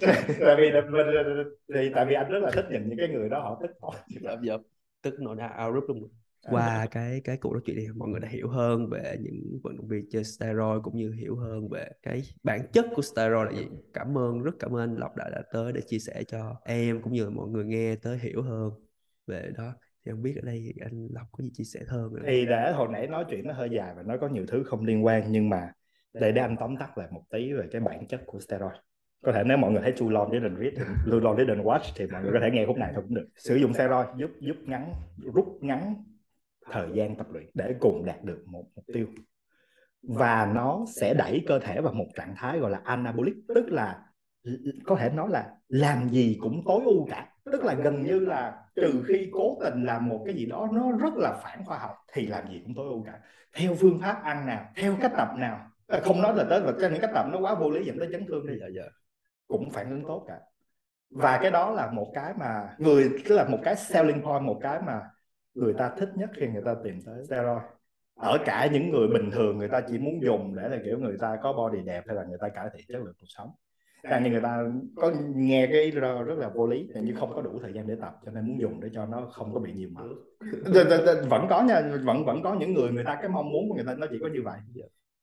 tại 0.40 0.56
vì 0.58 0.70
thì 1.74 1.90
tại 1.94 2.06
vì 2.06 2.14
anh 2.14 2.30
rất 2.30 2.38
là 2.42 2.50
thích 2.50 2.64
nhìn 2.70 2.88
những 2.88 2.98
cái 2.98 3.08
người 3.08 3.28
đó 3.28 3.40
họ 3.40 3.58
thích 3.62 3.70
thôi 3.80 3.92
dạ, 4.20 4.30
dạ. 4.42 4.54
tức 5.02 5.14
nó 5.20 5.34
đã 5.34 5.64
out 5.64 5.72
group 5.72 5.84
luôn 5.88 6.08
qua 6.50 6.86
cái 6.90 7.20
cái 7.24 7.36
cuộc 7.36 7.52
nói 7.52 7.62
chuyện 7.64 7.76
này 7.76 7.86
mọi 7.96 8.08
người 8.08 8.20
đã 8.20 8.28
hiểu 8.28 8.48
hơn 8.48 8.88
về 8.90 9.16
những 9.20 9.60
vận 9.62 9.76
động 9.76 9.88
viên 9.88 10.10
chơi 10.10 10.24
steroid 10.24 10.82
cũng 10.82 10.96
như 10.96 11.12
hiểu 11.12 11.36
hơn 11.36 11.68
về 11.68 11.88
cái 12.02 12.22
bản 12.42 12.60
chất 12.72 12.86
của 12.94 13.02
steroid. 13.02 13.46
Là 13.46 13.60
gì 13.60 13.68
cảm 13.92 14.18
ơn 14.18 14.42
rất 14.42 14.52
cảm 14.58 14.76
ơn 14.76 14.80
anh 14.80 14.96
lộc 14.96 15.16
đã 15.16 15.30
đã 15.30 15.42
tới 15.52 15.72
để 15.72 15.80
chia 15.86 15.98
sẻ 15.98 16.22
cho 16.24 16.56
em 16.64 17.02
cũng 17.02 17.12
như 17.12 17.24
là 17.24 17.30
mọi 17.30 17.48
người 17.48 17.64
nghe 17.64 17.96
tới 17.96 18.18
hiểu 18.18 18.42
hơn 18.42 18.70
về 19.26 19.50
đó. 19.58 19.72
Thì 20.04 20.12
không 20.12 20.22
biết 20.22 20.34
ở 20.36 20.42
đây 20.46 20.74
anh 20.80 21.08
Lộc 21.12 21.26
có 21.32 21.44
gì 21.44 21.50
chia 21.52 21.64
sẻ 21.64 21.80
hơn 21.88 22.14
nữa. 22.14 22.22
thì 22.26 22.46
để 22.46 22.72
hồi 22.72 22.88
nãy 22.92 23.06
nói 23.06 23.24
chuyện 23.30 23.46
nó 23.46 23.52
hơi 23.52 23.70
dài 23.70 23.94
và 23.96 24.02
nó 24.02 24.16
có 24.20 24.28
nhiều 24.28 24.46
thứ 24.48 24.62
không 24.66 24.84
liên 24.86 25.04
quan 25.04 25.24
nhưng 25.28 25.48
mà 25.48 25.72
để 26.12 26.32
để 26.32 26.42
anh 26.42 26.56
tóm 26.60 26.76
tắt 26.76 26.98
lại 26.98 27.08
một 27.10 27.22
tí 27.30 27.52
về 27.52 27.66
cái 27.72 27.80
bản 27.80 28.06
chất 28.06 28.20
của 28.26 28.40
steroid. 28.40 28.72
Có 29.24 29.32
thể 29.32 29.42
nếu 29.46 29.56
mọi 29.56 29.72
người 29.72 29.82
thấy 29.82 29.92
too 29.92 30.06
long 30.10 30.30
didn't 30.30 30.56
read 30.58 30.74
too 31.10 31.18
long 31.18 31.36
didn't 31.36 31.62
watch 31.62 31.92
thì 31.96 32.06
mọi 32.06 32.22
người 32.22 32.32
có 32.32 32.38
thể 32.42 32.50
nghe 32.52 32.66
khúc 32.66 32.76
này 32.76 32.92
thôi 32.94 33.02
cũng 33.08 33.14
được. 33.14 33.28
Sử 33.36 33.56
dụng 33.56 33.74
steroid 33.74 34.06
giúp 34.16 34.30
giúp 34.40 34.56
ngắn 34.66 34.92
rút 35.34 35.58
ngắn 35.60 36.04
thời 36.70 36.88
gian 36.94 37.16
tập 37.16 37.26
luyện 37.30 37.50
để 37.54 37.74
cùng 37.80 38.04
đạt 38.04 38.22
được 38.22 38.44
một 38.46 38.64
mục 38.74 38.84
tiêu. 38.92 39.06
Và 40.02 40.50
nó 40.54 40.84
sẽ 40.96 41.14
đẩy 41.14 41.44
cơ 41.46 41.58
thể 41.58 41.80
vào 41.80 41.92
một 41.92 42.06
trạng 42.14 42.34
thái 42.36 42.58
gọi 42.58 42.70
là 42.70 42.80
anabolic 42.84 43.34
tức 43.54 43.68
là 43.68 44.02
có 44.84 44.96
thể 44.96 45.10
nói 45.10 45.28
là 45.30 45.50
làm 45.68 46.08
gì 46.08 46.38
cũng 46.40 46.62
tối 46.66 46.80
ưu 46.84 47.06
cả. 47.10 47.28
Tức 47.44 47.64
là 47.64 47.74
gần 47.74 48.02
như 48.02 48.20
là 48.20 48.64
trừ 48.74 49.02
khi 49.08 49.28
cố 49.32 49.58
tình 49.60 49.84
làm 49.84 50.08
một 50.08 50.22
cái 50.26 50.34
gì 50.34 50.46
đó 50.46 50.68
nó 50.72 50.92
rất 50.92 51.14
là 51.16 51.40
phản 51.42 51.64
khoa 51.64 51.78
học 51.78 51.96
thì 52.12 52.26
làm 52.26 52.48
gì 52.48 52.60
cũng 52.64 52.74
tối 52.74 52.86
ưu 52.86 53.02
cả. 53.06 53.20
Theo 53.56 53.74
phương 53.74 54.00
pháp 54.00 54.22
ăn 54.22 54.46
nào 54.46 54.68
theo 54.76 54.96
cách 55.00 55.12
tập 55.16 55.28
nào. 55.36 55.68
Không 56.02 56.22
nói 56.22 56.36
là 56.36 56.44
tới 56.50 56.60
và 56.60 56.72
những 56.88 57.00
cách 57.00 57.10
tập 57.14 57.26
nó 57.32 57.38
quá 57.38 57.54
vô 57.54 57.70
lý 57.70 57.84
dẫn 57.84 57.98
tới 57.98 58.08
chấn 58.12 58.26
thương 58.26 58.46
bây 58.46 58.58
giờ 58.58 58.66
giờ 58.74 58.88
cũng 59.48 59.70
phản 59.70 59.90
ứng 59.90 60.04
tốt 60.06 60.24
cả. 60.28 60.38
Và 61.10 61.38
cái 61.42 61.50
đó 61.50 61.70
là 61.70 61.90
một 61.90 62.12
cái 62.14 62.34
mà 62.38 62.74
người 62.78 63.10
tức 63.28 63.34
là 63.34 63.44
một 63.44 63.58
cái 63.62 63.76
selling 63.76 64.22
point 64.22 64.42
một 64.42 64.58
cái 64.62 64.80
mà 64.86 65.00
người 65.54 65.74
ta 65.74 65.92
thích 65.98 66.10
nhất 66.16 66.30
khi 66.36 66.46
người 66.46 66.62
ta 66.64 66.74
tìm 66.84 67.00
tới 67.06 67.24
steroid. 67.26 67.62
Ở 68.14 68.38
cả 68.44 68.68
những 68.72 68.90
người 68.90 69.08
bình 69.08 69.30
thường, 69.30 69.58
người 69.58 69.68
ta 69.68 69.80
chỉ 69.88 69.98
muốn 69.98 70.22
dùng 70.22 70.54
để 70.56 70.68
là 70.68 70.78
kiểu 70.84 70.98
người 70.98 71.16
ta 71.20 71.38
có 71.42 71.52
body 71.52 71.82
đẹp 71.82 72.04
hay 72.06 72.16
là 72.16 72.24
người 72.24 72.38
ta 72.40 72.48
cải 72.48 72.68
thiện 72.74 72.86
chất 72.88 73.02
lượng 73.04 73.14
cuộc 73.20 73.26
sống. 73.28 73.48
Càng 74.02 74.24
như 74.24 74.30
người 74.30 74.40
ta 74.40 74.64
có 74.96 75.12
nghe 75.34 75.68
cái 75.72 75.90
rất 75.90 76.38
là 76.38 76.48
vô 76.48 76.66
lý 76.66 76.88
nhưng 76.94 77.16
không 77.16 77.32
có 77.34 77.42
đủ 77.42 77.58
thời 77.62 77.72
gian 77.72 77.86
để 77.86 77.94
tập, 78.00 78.16
cho 78.24 78.32
nên 78.32 78.46
muốn 78.46 78.60
dùng 78.60 78.80
để 78.80 78.88
cho 78.94 79.06
nó 79.06 79.28
không 79.32 79.54
có 79.54 79.60
bị 79.60 79.72
nhiều 79.72 79.88
mỡ 79.92 80.04
vẫn 81.28 81.46
có 81.50 81.62
nha, 81.62 81.82
vẫn 82.04 82.24
vẫn 82.24 82.42
có 82.42 82.54
những 82.54 82.74
người 82.74 82.90
người 82.90 83.04
ta 83.04 83.18
cái 83.20 83.28
mong 83.28 83.52
muốn 83.52 83.68
của 83.68 83.74
người 83.74 83.84
ta 83.84 83.94
nó 83.94 84.06
chỉ 84.10 84.18
có 84.22 84.28
như 84.28 84.42
vậy. 84.44 84.58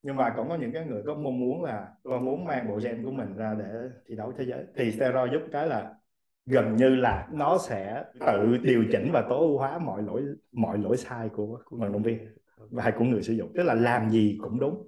Nhưng 0.03 0.15
mà 0.15 0.34
cũng 0.38 0.49
có 0.49 0.55
những 0.55 0.71
cái 0.71 0.86
người 0.86 1.03
có 1.05 1.15
mong 1.15 1.39
muốn 1.39 1.63
là 1.63 1.88
tôi 2.03 2.19
muốn 2.19 2.45
mang 2.45 2.67
bộ 2.69 2.80
gen 2.84 3.03
của 3.03 3.11
mình 3.11 3.36
ra 3.36 3.55
để 3.59 3.65
thi 4.07 4.15
đấu 4.15 4.34
thế 4.38 4.45
giới. 4.45 4.63
Thì 4.75 4.91
steroid 4.91 5.32
giúp 5.32 5.41
cái 5.51 5.67
là 5.67 5.93
gần 6.50 6.76
như 6.76 6.89
là 6.89 7.28
nó 7.32 7.58
sẽ 7.58 8.04
tự 8.28 8.58
điều 8.58 8.86
chỉnh 8.91 9.10
và 9.14 9.22
tối 9.30 9.39
ưu 9.39 9.58
hóa 9.58 9.78
mọi 9.78 10.04
lỗi 10.04 10.22
mọi 10.52 10.78
lỗi 10.78 10.97
sai 10.97 11.30
của, 11.30 11.60
của 11.66 11.78
vận 11.78 11.91
động 11.91 12.04
viên 12.04 12.20
và 12.70 12.91
của 12.97 13.06
người 13.06 13.24
sử 13.24 13.34
dụng. 13.34 13.52
Tức 13.56 13.64
là 13.64 13.74
làm 13.74 14.10
gì 14.10 14.38
cũng 14.41 14.60
đúng. 14.60 14.88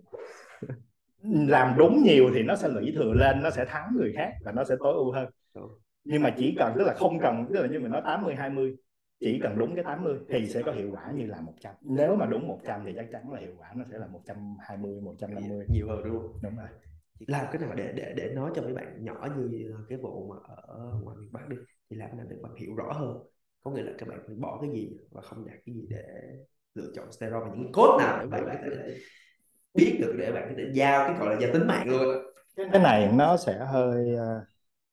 Làm 1.24 1.78
đúng 1.78 2.04
nhiều 2.04 2.30
thì 2.34 2.44
nó 2.44 2.56
sẽ 2.56 2.68
lũy 2.68 2.94
thừa 2.96 3.14
lên 3.14 3.44
nó 3.44 3.50
sẽ 3.50 3.66
thắng 3.66 3.96
người 3.96 4.14
khác 4.16 4.34
và 4.44 4.52
nó 4.52 4.64
sẽ 4.64 4.76
tối 4.80 4.94
ưu 4.94 5.12
hơn. 5.12 5.30
Nhưng 6.04 6.24
mà 6.24 6.34
chỉ 6.38 6.56
cần 6.60 6.74
tức 6.78 6.84
là 6.84 6.94
không 6.94 7.20
cần 7.20 7.46
tức 7.50 7.62
là 7.62 7.68
như 7.68 7.80
mình 7.80 7.92
nói 7.92 8.02
80 8.06 8.36
20 8.36 8.76
chỉ 9.20 9.40
cần 9.44 9.58
đúng 9.58 9.76
cái 9.76 9.84
80 9.84 10.20
thì 10.30 10.46
sẽ 10.46 10.62
có 10.62 10.72
hiệu 10.72 10.90
quả 10.92 11.12
như 11.16 11.26
là 11.26 11.42
100 11.42 11.74
nếu 11.82 12.16
mà 12.16 12.26
đúng 12.26 12.48
100 12.48 12.82
thì 12.86 12.94
chắc 12.96 13.06
chắn 13.12 13.32
là 13.32 13.40
hiệu 13.40 13.52
quả 13.58 13.72
nó 13.76 13.84
sẽ 13.92 13.98
là 13.98 14.08
120 14.08 15.02
150 15.02 15.66
nhiều 15.74 15.88
hơn 15.88 16.04
đúng 16.04 16.20
không? 16.20 16.40
Đúng 16.44 16.56
rồi 16.58 16.68
làm 17.28 17.46
cái 17.52 17.62
nào 17.62 17.76
để 17.76 17.94
để 17.96 18.14
để 18.16 18.32
nói 18.36 18.52
cho 18.56 18.62
mấy 18.62 18.74
bạn 18.74 19.06
nhỏ 19.06 19.28
như 19.38 19.76
cái 19.90 19.98
vụ 19.98 20.28
mà 20.30 20.36
ở 20.68 21.00
ngoài 21.04 21.18
miền 21.20 21.30
Bắc 21.32 21.50
đi 21.50 21.58
thì 21.90 21.98
làm 21.98 22.18
nào 22.18 22.26
để 22.30 22.36
bạn 22.42 22.56
hiểu 22.56 22.76
rõ 22.76 22.94
hơn. 22.94 23.18
Có 23.64 23.72
nghĩa 23.72 23.84
là 23.84 23.92
các 23.98 24.10
bạn 24.10 24.20
phải 24.28 24.36
bỏ 24.36 24.60
cái 24.62 24.72
gì 24.74 24.90
và 25.12 25.22
không 25.22 25.46
đạt 25.48 25.58
cái 25.66 25.76
gì 25.76 25.88
để 25.90 26.04
lựa 26.76 26.92
chọn 26.96 27.12
steroid 27.12 27.44
và 27.44 27.56
những 27.56 27.72
cốt 27.72 27.98
nào 28.00 28.20
để 28.22 28.28
bạn 28.28 28.46
có 28.46 28.76
thể 28.76 28.98
biết 29.74 29.98
được 30.02 30.16
để 30.20 30.32
bạn 30.32 30.44
có 30.50 30.56
thể 30.58 30.64
giao 30.74 31.08
cái 31.08 31.18
gọi 31.20 31.36
là 31.36 31.42
giao 31.42 31.54
tính 31.54 31.68
mạng 31.68 31.90
luôn. 31.90 32.16
Cái 32.56 32.82
này 32.84 33.12
nó 33.14 33.38
sẽ 33.38 33.58
hơi 33.58 34.14
uh, 34.14 34.44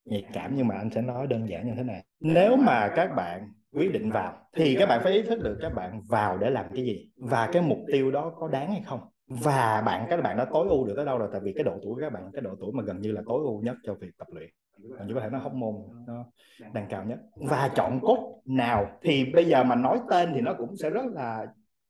nhạy 0.04 0.26
cảm 0.32 0.52
nhưng 0.56 0.66
mà 0.66 0.74
anh 0.74 0.90
sẽ 0.90 1.02
nói 1.02 1.26
đơn 1.26 1.48
giản 1.48 1.66
như 1.66 1.72
thế 1.76 1.82
này. 1.82 2.04
Nếu 2.20 2.56
mà 2.56 2.92
các 2.96 3.10
bạn 3.16 3.52
quyết 3.72 3.92
định 3.92 4.10
vào 4.10 4.48
thì 4.56 4.76
các 4.78 4.86
bạn 4.86 5.00
phải 5.04 5.12
ý 5.12 5.22
thức 5.22 5.42
được 5.42 5.58
các 5.60 5.74
bạn 5.74 6.02
vào 6.08 6.38
để 6.38 6.50
làm 6.50 6.66
cái 6.74 6.84
gì 6.84 7.10
và 7.16 7.48
cái 7.52 7.62
mục 7.62 7.78
tiêu 7.92 8.10
đó 8.10 8.34
có 8.38 8.48
đáng 8.48 8.72
hay 8.72 8.82
không 8.86 9.00
và 9.28 9.82
bạn 9.86 10.06
các 10.10 10.22
bạn 10.22 10.36
đã 10.36 10.44
tối 10.44 10.68
ưu 10.68 10.86
được 10.86 10.92
tới 10.96 11.04
đâu 11.04 11.18
rồi? 11.18 11.28
Tại 11.32 11.40
vì 11.40 11.52
cái 11.52 11.64
độ 11.64 11.78
tuổi 11.82 12.00
các 12.00 12.12
bạn, 12.12 12.30
cái 12.32 12.42
độ 12.42 12.54
tuổi 12.60 12.72
mà 12.74 12.82
gần 12.82 13.00
như 13.00 13.12
là 13.12 13.22
tối 13.26 13.40
ưu 13.44 13.62
nhất 13.62 13.76
cho 13.82 13.94
việc 13.94 14.10
tập 14.18 14.28
luyện. 14.32 14.50
Gần 14.98 15.06
như 15.08 15.14
có 15.14 15.20
thể 15.20 15.28
nó 15.32 15.38
hóc 15.38 15.54
môn 15.54 15.74
nó 16.06 16.24
đang 16.72 16.86
cao 16.90 17.04
nhất. 17.04 17.18
Và 17.36 17.70
chọn 17.74 18.00
cốt 18.02 18.40
nào 18.44 18.86
thì 19.02 19.24
bây 19.34 19.44
giờ 19.44 19.64
mà 19.64 19.74
nói 19.74 20.00
tên 20.10 20.30
thì 20.34 20.40
nó 20.40 20.54
cũng 20.58 20.76
sẽ 20.76 20.90
rất 20.90 21.04
là, 21.12 21.46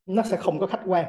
nó 0.07 0.23
sẽ 0.23 0.37
không 0.37 0.59
có 0.59 0.67
khách 0.67 0.83
quan 0.87 1.05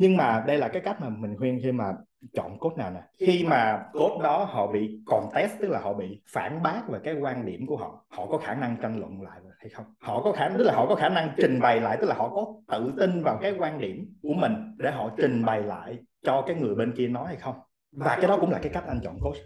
nhưng 0.00 0.16
mà 0.16 0.44
đây 0.46 0.58
là 0.58 0.68
cái 0.68 0.82
cách 0.82 1.00
mà 1.00 1.08
mình 1.08 1.36
khuyên 1.38 1.60
khi 1.62 1.72
mà 1.72 1.92
chọn 2.32 2.58
cốt 2.58 2.76
nào 2.76 2.90
nè. 2.90 3.00
Khi 3.18 3.44
mà 3.48 3.84
cốt 3.92 4.20
đó 4.22 4.44
họ 4.44 4.66
bị 4.66 5.00
contest 5.06 5.52
tức 5.60 5.70
là 5.70 5.80
họ 5.80 5.92
bị 5.92 6.22
phản 6.32 6.62
bác 6.62 6.88
về 6.88 6.98
cái 7.04 7.14
quan 7.20 7.46
điểm 7.46 7.66
của 7.66 7.76
họ 7.76 8.04
họ 8.08 8.26
có 8.26 8.38
khả 8.38 8.54
năng 8.54 8.76
tranh 8.82 9.00
luận 9.00 9.22
lại 9.22 9.40
hay 9.58 9.68
không? 9.68 9.84
Họ 10.00 10.22
có 10.22 10.32
khả 10.32 10.48
tức 10.58 10.64
là 10.64 10.72
họ 10.74 10.86
có 10.86 10.94
khả 10.94 11.08
năng 11.08 11.32
trình 11.36 11.60
bày 11.60 11.80
lại 11.80 11.96
tức 12.00 12.06
là 12.06 12.14
họ 12.14 12.28
có 12.28 12.46
tự 12.68 12.92
tin 12.98 13.22
vào 13.22 13.38
cái 13.42 13.54
quan 13.58 13.80
điểm 13.80 14.14
của 14.22 14.34
mình 14.34 14.76
để 14.78 14.90
họ 14.90 15.10
trình 15.16 15.44
bày 15.44 15.62
lại 15.62 15.98
cho 16.22 16.42
cái 16.46 16.56
người 16.56 16.74
bên 16.74 16.92
kia 16.96 17.08
nói 17.08 17.26
hay 17.26 17.36
không? 17.36 17.54
Và 17.92 18.16
cái 18.16 18.28
đó 18.28 18.38
cũng 18.40 18.50
là 18.50 18.58
cái 18.58 18.72
cách 18.72 18.84
anh 18.88 19.00
chọn 19.04 19.18
coach 19.20 19.36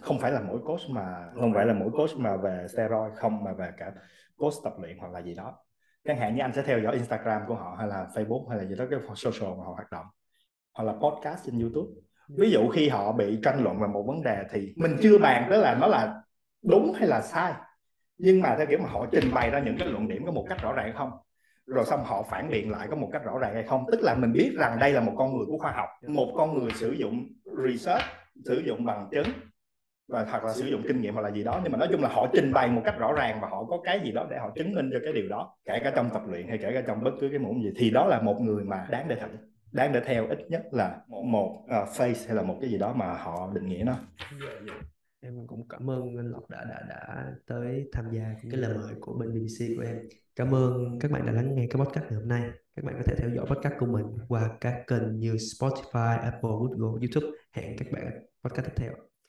không 0.00 0.18
phải 0.18 0.32
là 0.32 0.40
mỗi 0.40 0.58
coach 0.64 0.90
mà 0.90 1.30
không 1.40 1.54
phải 1.54 1.66
là 1.66 1.74
mỗi 1.74 1.90
coach 1.90 2.10
mà 2.16 2.36
về 2.36 2.66
steroid 2.68 3.12
không 3.16 3.44
mà 3.44 3.52
về 3.52 3.70
cả 3.78 3.92
coach 4.36 4.54
tập 4.64 4.72
luyện 4.80 4.98
hoặc 4.98 5.12
là 5.12 5.22
gì 5.22 5.34
đó 5.34 5.58
chẳng 6.04 6.16
hạn 6.16 6.34
như 6.34 6.42
anh 6.42 6.52
sẽ 6.52 6.62
theo 6.62 6.78
dõi 6.80 6.94
Instagram 6.94 7.42
của 7.46 7.54
họ 7.54 7.76
hay 7.78 7.88
là 7.88 8.06
Facebook 8.14 8.48
hay 8.48 8.58
là 8.58 8.64
gì 8.64 8.74
đó 8.74 8.84
cái 8.90 8.98
social 9.14 9.50
mà 9.58 9.64
họ 9.64 9.72
hoạt 9.72 9.90
động 9.90 10.06
hoặc 10.74 10.84
là 10.84 10.92
podcast 10.92 11.46
trên 11.46 11.58
YouTube. 11.60 12.00
Ví 12.38 12.50
dụ 12.50 12.68
khi 12.68 12.88
họ 12.88 13.12
bị 13.12 13.38
tranh 13.42 13.62
luận 13.62 13.80
về 13.80 13.86
một 13.86 14.04
vấn 14.06 14.22
đề 14.22 14.44
thì 14.50 14.72
mình 14.76 14.96
chưa 15.02 15.18
bàn 15.18 15.46
tới 15.50 15.58
là 15.58 15.74
nó 15.74 15.86
là 15.86 16.22
đúng 16.62 16.92
hay 16.96 17.08
là 17.08 17.20
sai. 17.20 17.52
Nhưng 18.18 18.40
mà 18.40 18.54
theo 18.58 18.66
kiểu 18.66 18.78
mà 18.78 18.88
họ 18.88 19.06
trình 19.12 19.34
bày 19.34 19.50
ra 19.50 19.58
những 19.58 19.76
cái 19.78 19.88
luận 19.88 20.08
điểm 20.08 20.26
có 20.26 20.32
một 20.32 20.46
cách 20.48 20.62
rõ 20.62 20.72
ràng 20.72 20.92
không 20.96 21.10
rồi 21.66 21.84
xong 21.84 22.04
họ 22.04 22.22
phản 22.22 22.50
biện 22.50 22.70
lại 22.70 22.86
có 22.90 22.96
một 22.96 23.08
cách 23.12 23.24
rõ 23.24 23.38
ràng 23.38 23.54
hay 23.54 23.62
không. 23.62 23.84
Tức 23.92 24.00
là 24.02 24.14
mình 24.14 24.32
biết 24.32 24.52
rằng 24.58 24.78
đây 24.78 24.92
là 24.92 25.00
một 25.00 25.12
con 25.16 25.36
người 25.36 25.46
của 25.46 25.58
khoa 25.58 25.72
học 25.72 25.88
một 26.08 26.32
con 26.36 26.58
người 26.58 26.70
sử 26.70 26.92
dụng 26.92 27.28
research 27.64 28.04
sử 28.44 28.58
dụng 28.58 28.84
bằng 28.84 29.08
chứng 29.10 29.26
và 30.08 30.26
hoặc 30.30 30.44
là 30.44 30.52
sử 30.52 30.66
dụng 30.66 30.82
kinh 30.88 31.00
nghiệm 31.00 31.14
hoặc 31.14 31.22
là 31.22 31.30
gì 31.30 31.44
đó. 31.44 31.60
nhưng 31.62 31.72
mà 31.72 31.78
nói 31.78 31.88
chung 31.92 32.02
là 32.02 32.08
họ 32.08 32.26
trình 32.32 32.52
bày 32.52 32.68
một 32.68 32.82
cách 32.84 32.94
rõ 32.98 33.12
ràng 33.12 33.38
và 33.42 33.48
họ 33.48 33.64
có 33.64 33.80
cái 33.84 34.00
gì 34.04 34.12
đó 34.12 34.26
để 34.30 34.38
họ 34.38 34.50
chứng 34.54 34.72
minh 34.74 34.90
cho 34.92 34.98
cái 35.04 35.12
điều 35.12 35.28
đó 35.28 35.56
kể 35.64 35.80
cả 35.84 35.92
trong 35.96 36.10
tập 36.14 36.22
luyện 36.28 36.48
hay 36.48 36.58
kể 36.58 36.70
cả 36.74 36.82
trong 36.86 37.04
bất 37.04 37.12
cứ 37.20 37.28
cái 37.28 37.38
môn 37.38 37.62
gì. 37.62 37.72
Thì 37.76 37.90
đó 37.90 38.06
là 38.06 38.20
một 38.22 38.40
người 38.40 38.64
mà 38.64 38.86
đáng 38.90 39.08
để 39.08 39.16
thử 39.16 39.28
đáng 39.72 39.92
để 39.92 40.00
theo 40.06 40.26
ít 40.28 40.38
nhất 40.48 40.62
là 40.72 41.00
một, 41.08 41.22
một 41.22 41.64
uh, 41.64 41.88
face 41.96 42.26
hay 42.26 42.36
là 42.36 42.42
một 42.42 42.58
cái 42.60 42.70
gì 42.70 42.78
đó 42.78 42.92
mà 42.92 43.12
họ 43.12 43.50
định 43.54 43.68
nghĩa 43.68 43.82
nó. 43.84 43.94
Em 45.20 45.46
cũng 45.46 45.68
cảm 45.68 45.90
ơn 45.90 46.16
anh 46.16 46.30
Lộc 46.30 46.50
đã 46.50 46.64
đã 46.64 46.82
đã 46.88 47.32
tới 47.46 47.88
tham 47.92 48.04
gia 48.12 48.34
cái 48.50 48.60
lời 48.60 48.74
mời 48.74 48.94
của 49.00 49.12
bên 49.18 49.30
BBC 49.30 49.76
của 49.76 49.82
em. 49.82 49.98
Cảm 50.36 50.54
ơn 50.54 50.98
các 51.00 51.10
bạn 51.10 51.26
đã 51.26 51.32
lắng 51.32 51.54
nghe 51.54 51.66
cái 51.70 51.84
podcast 51.84 52.04
ngày 52.04 52.20
hôm 52.20 52.28
nay. 52.28 52.42
Các 52.76 52.84
bạn 52.84 52.94
có 52.98 53.02
thể 53.06 53.14
theo 53.18 53.30
dõi 53.30 53.46
podcast 53.46 53.74
của 53.78 53.86
mình 53.86 54.06
qua 54.28 54.50
các 54.60 54.84
kênh 54.86 55.18
như 55.18 55.34
Spotify, 55.34 56.18
Apple, 56.18 56.50
Google, 56.70 57.00
YouTube. 57.00 57.38
Hẹn 57.52 57.76
các 57.78 57.92
bạn 57.92 58.26
podcast 58.44 58.66
tiếp 58.66 58.72
theo 58.76 59.11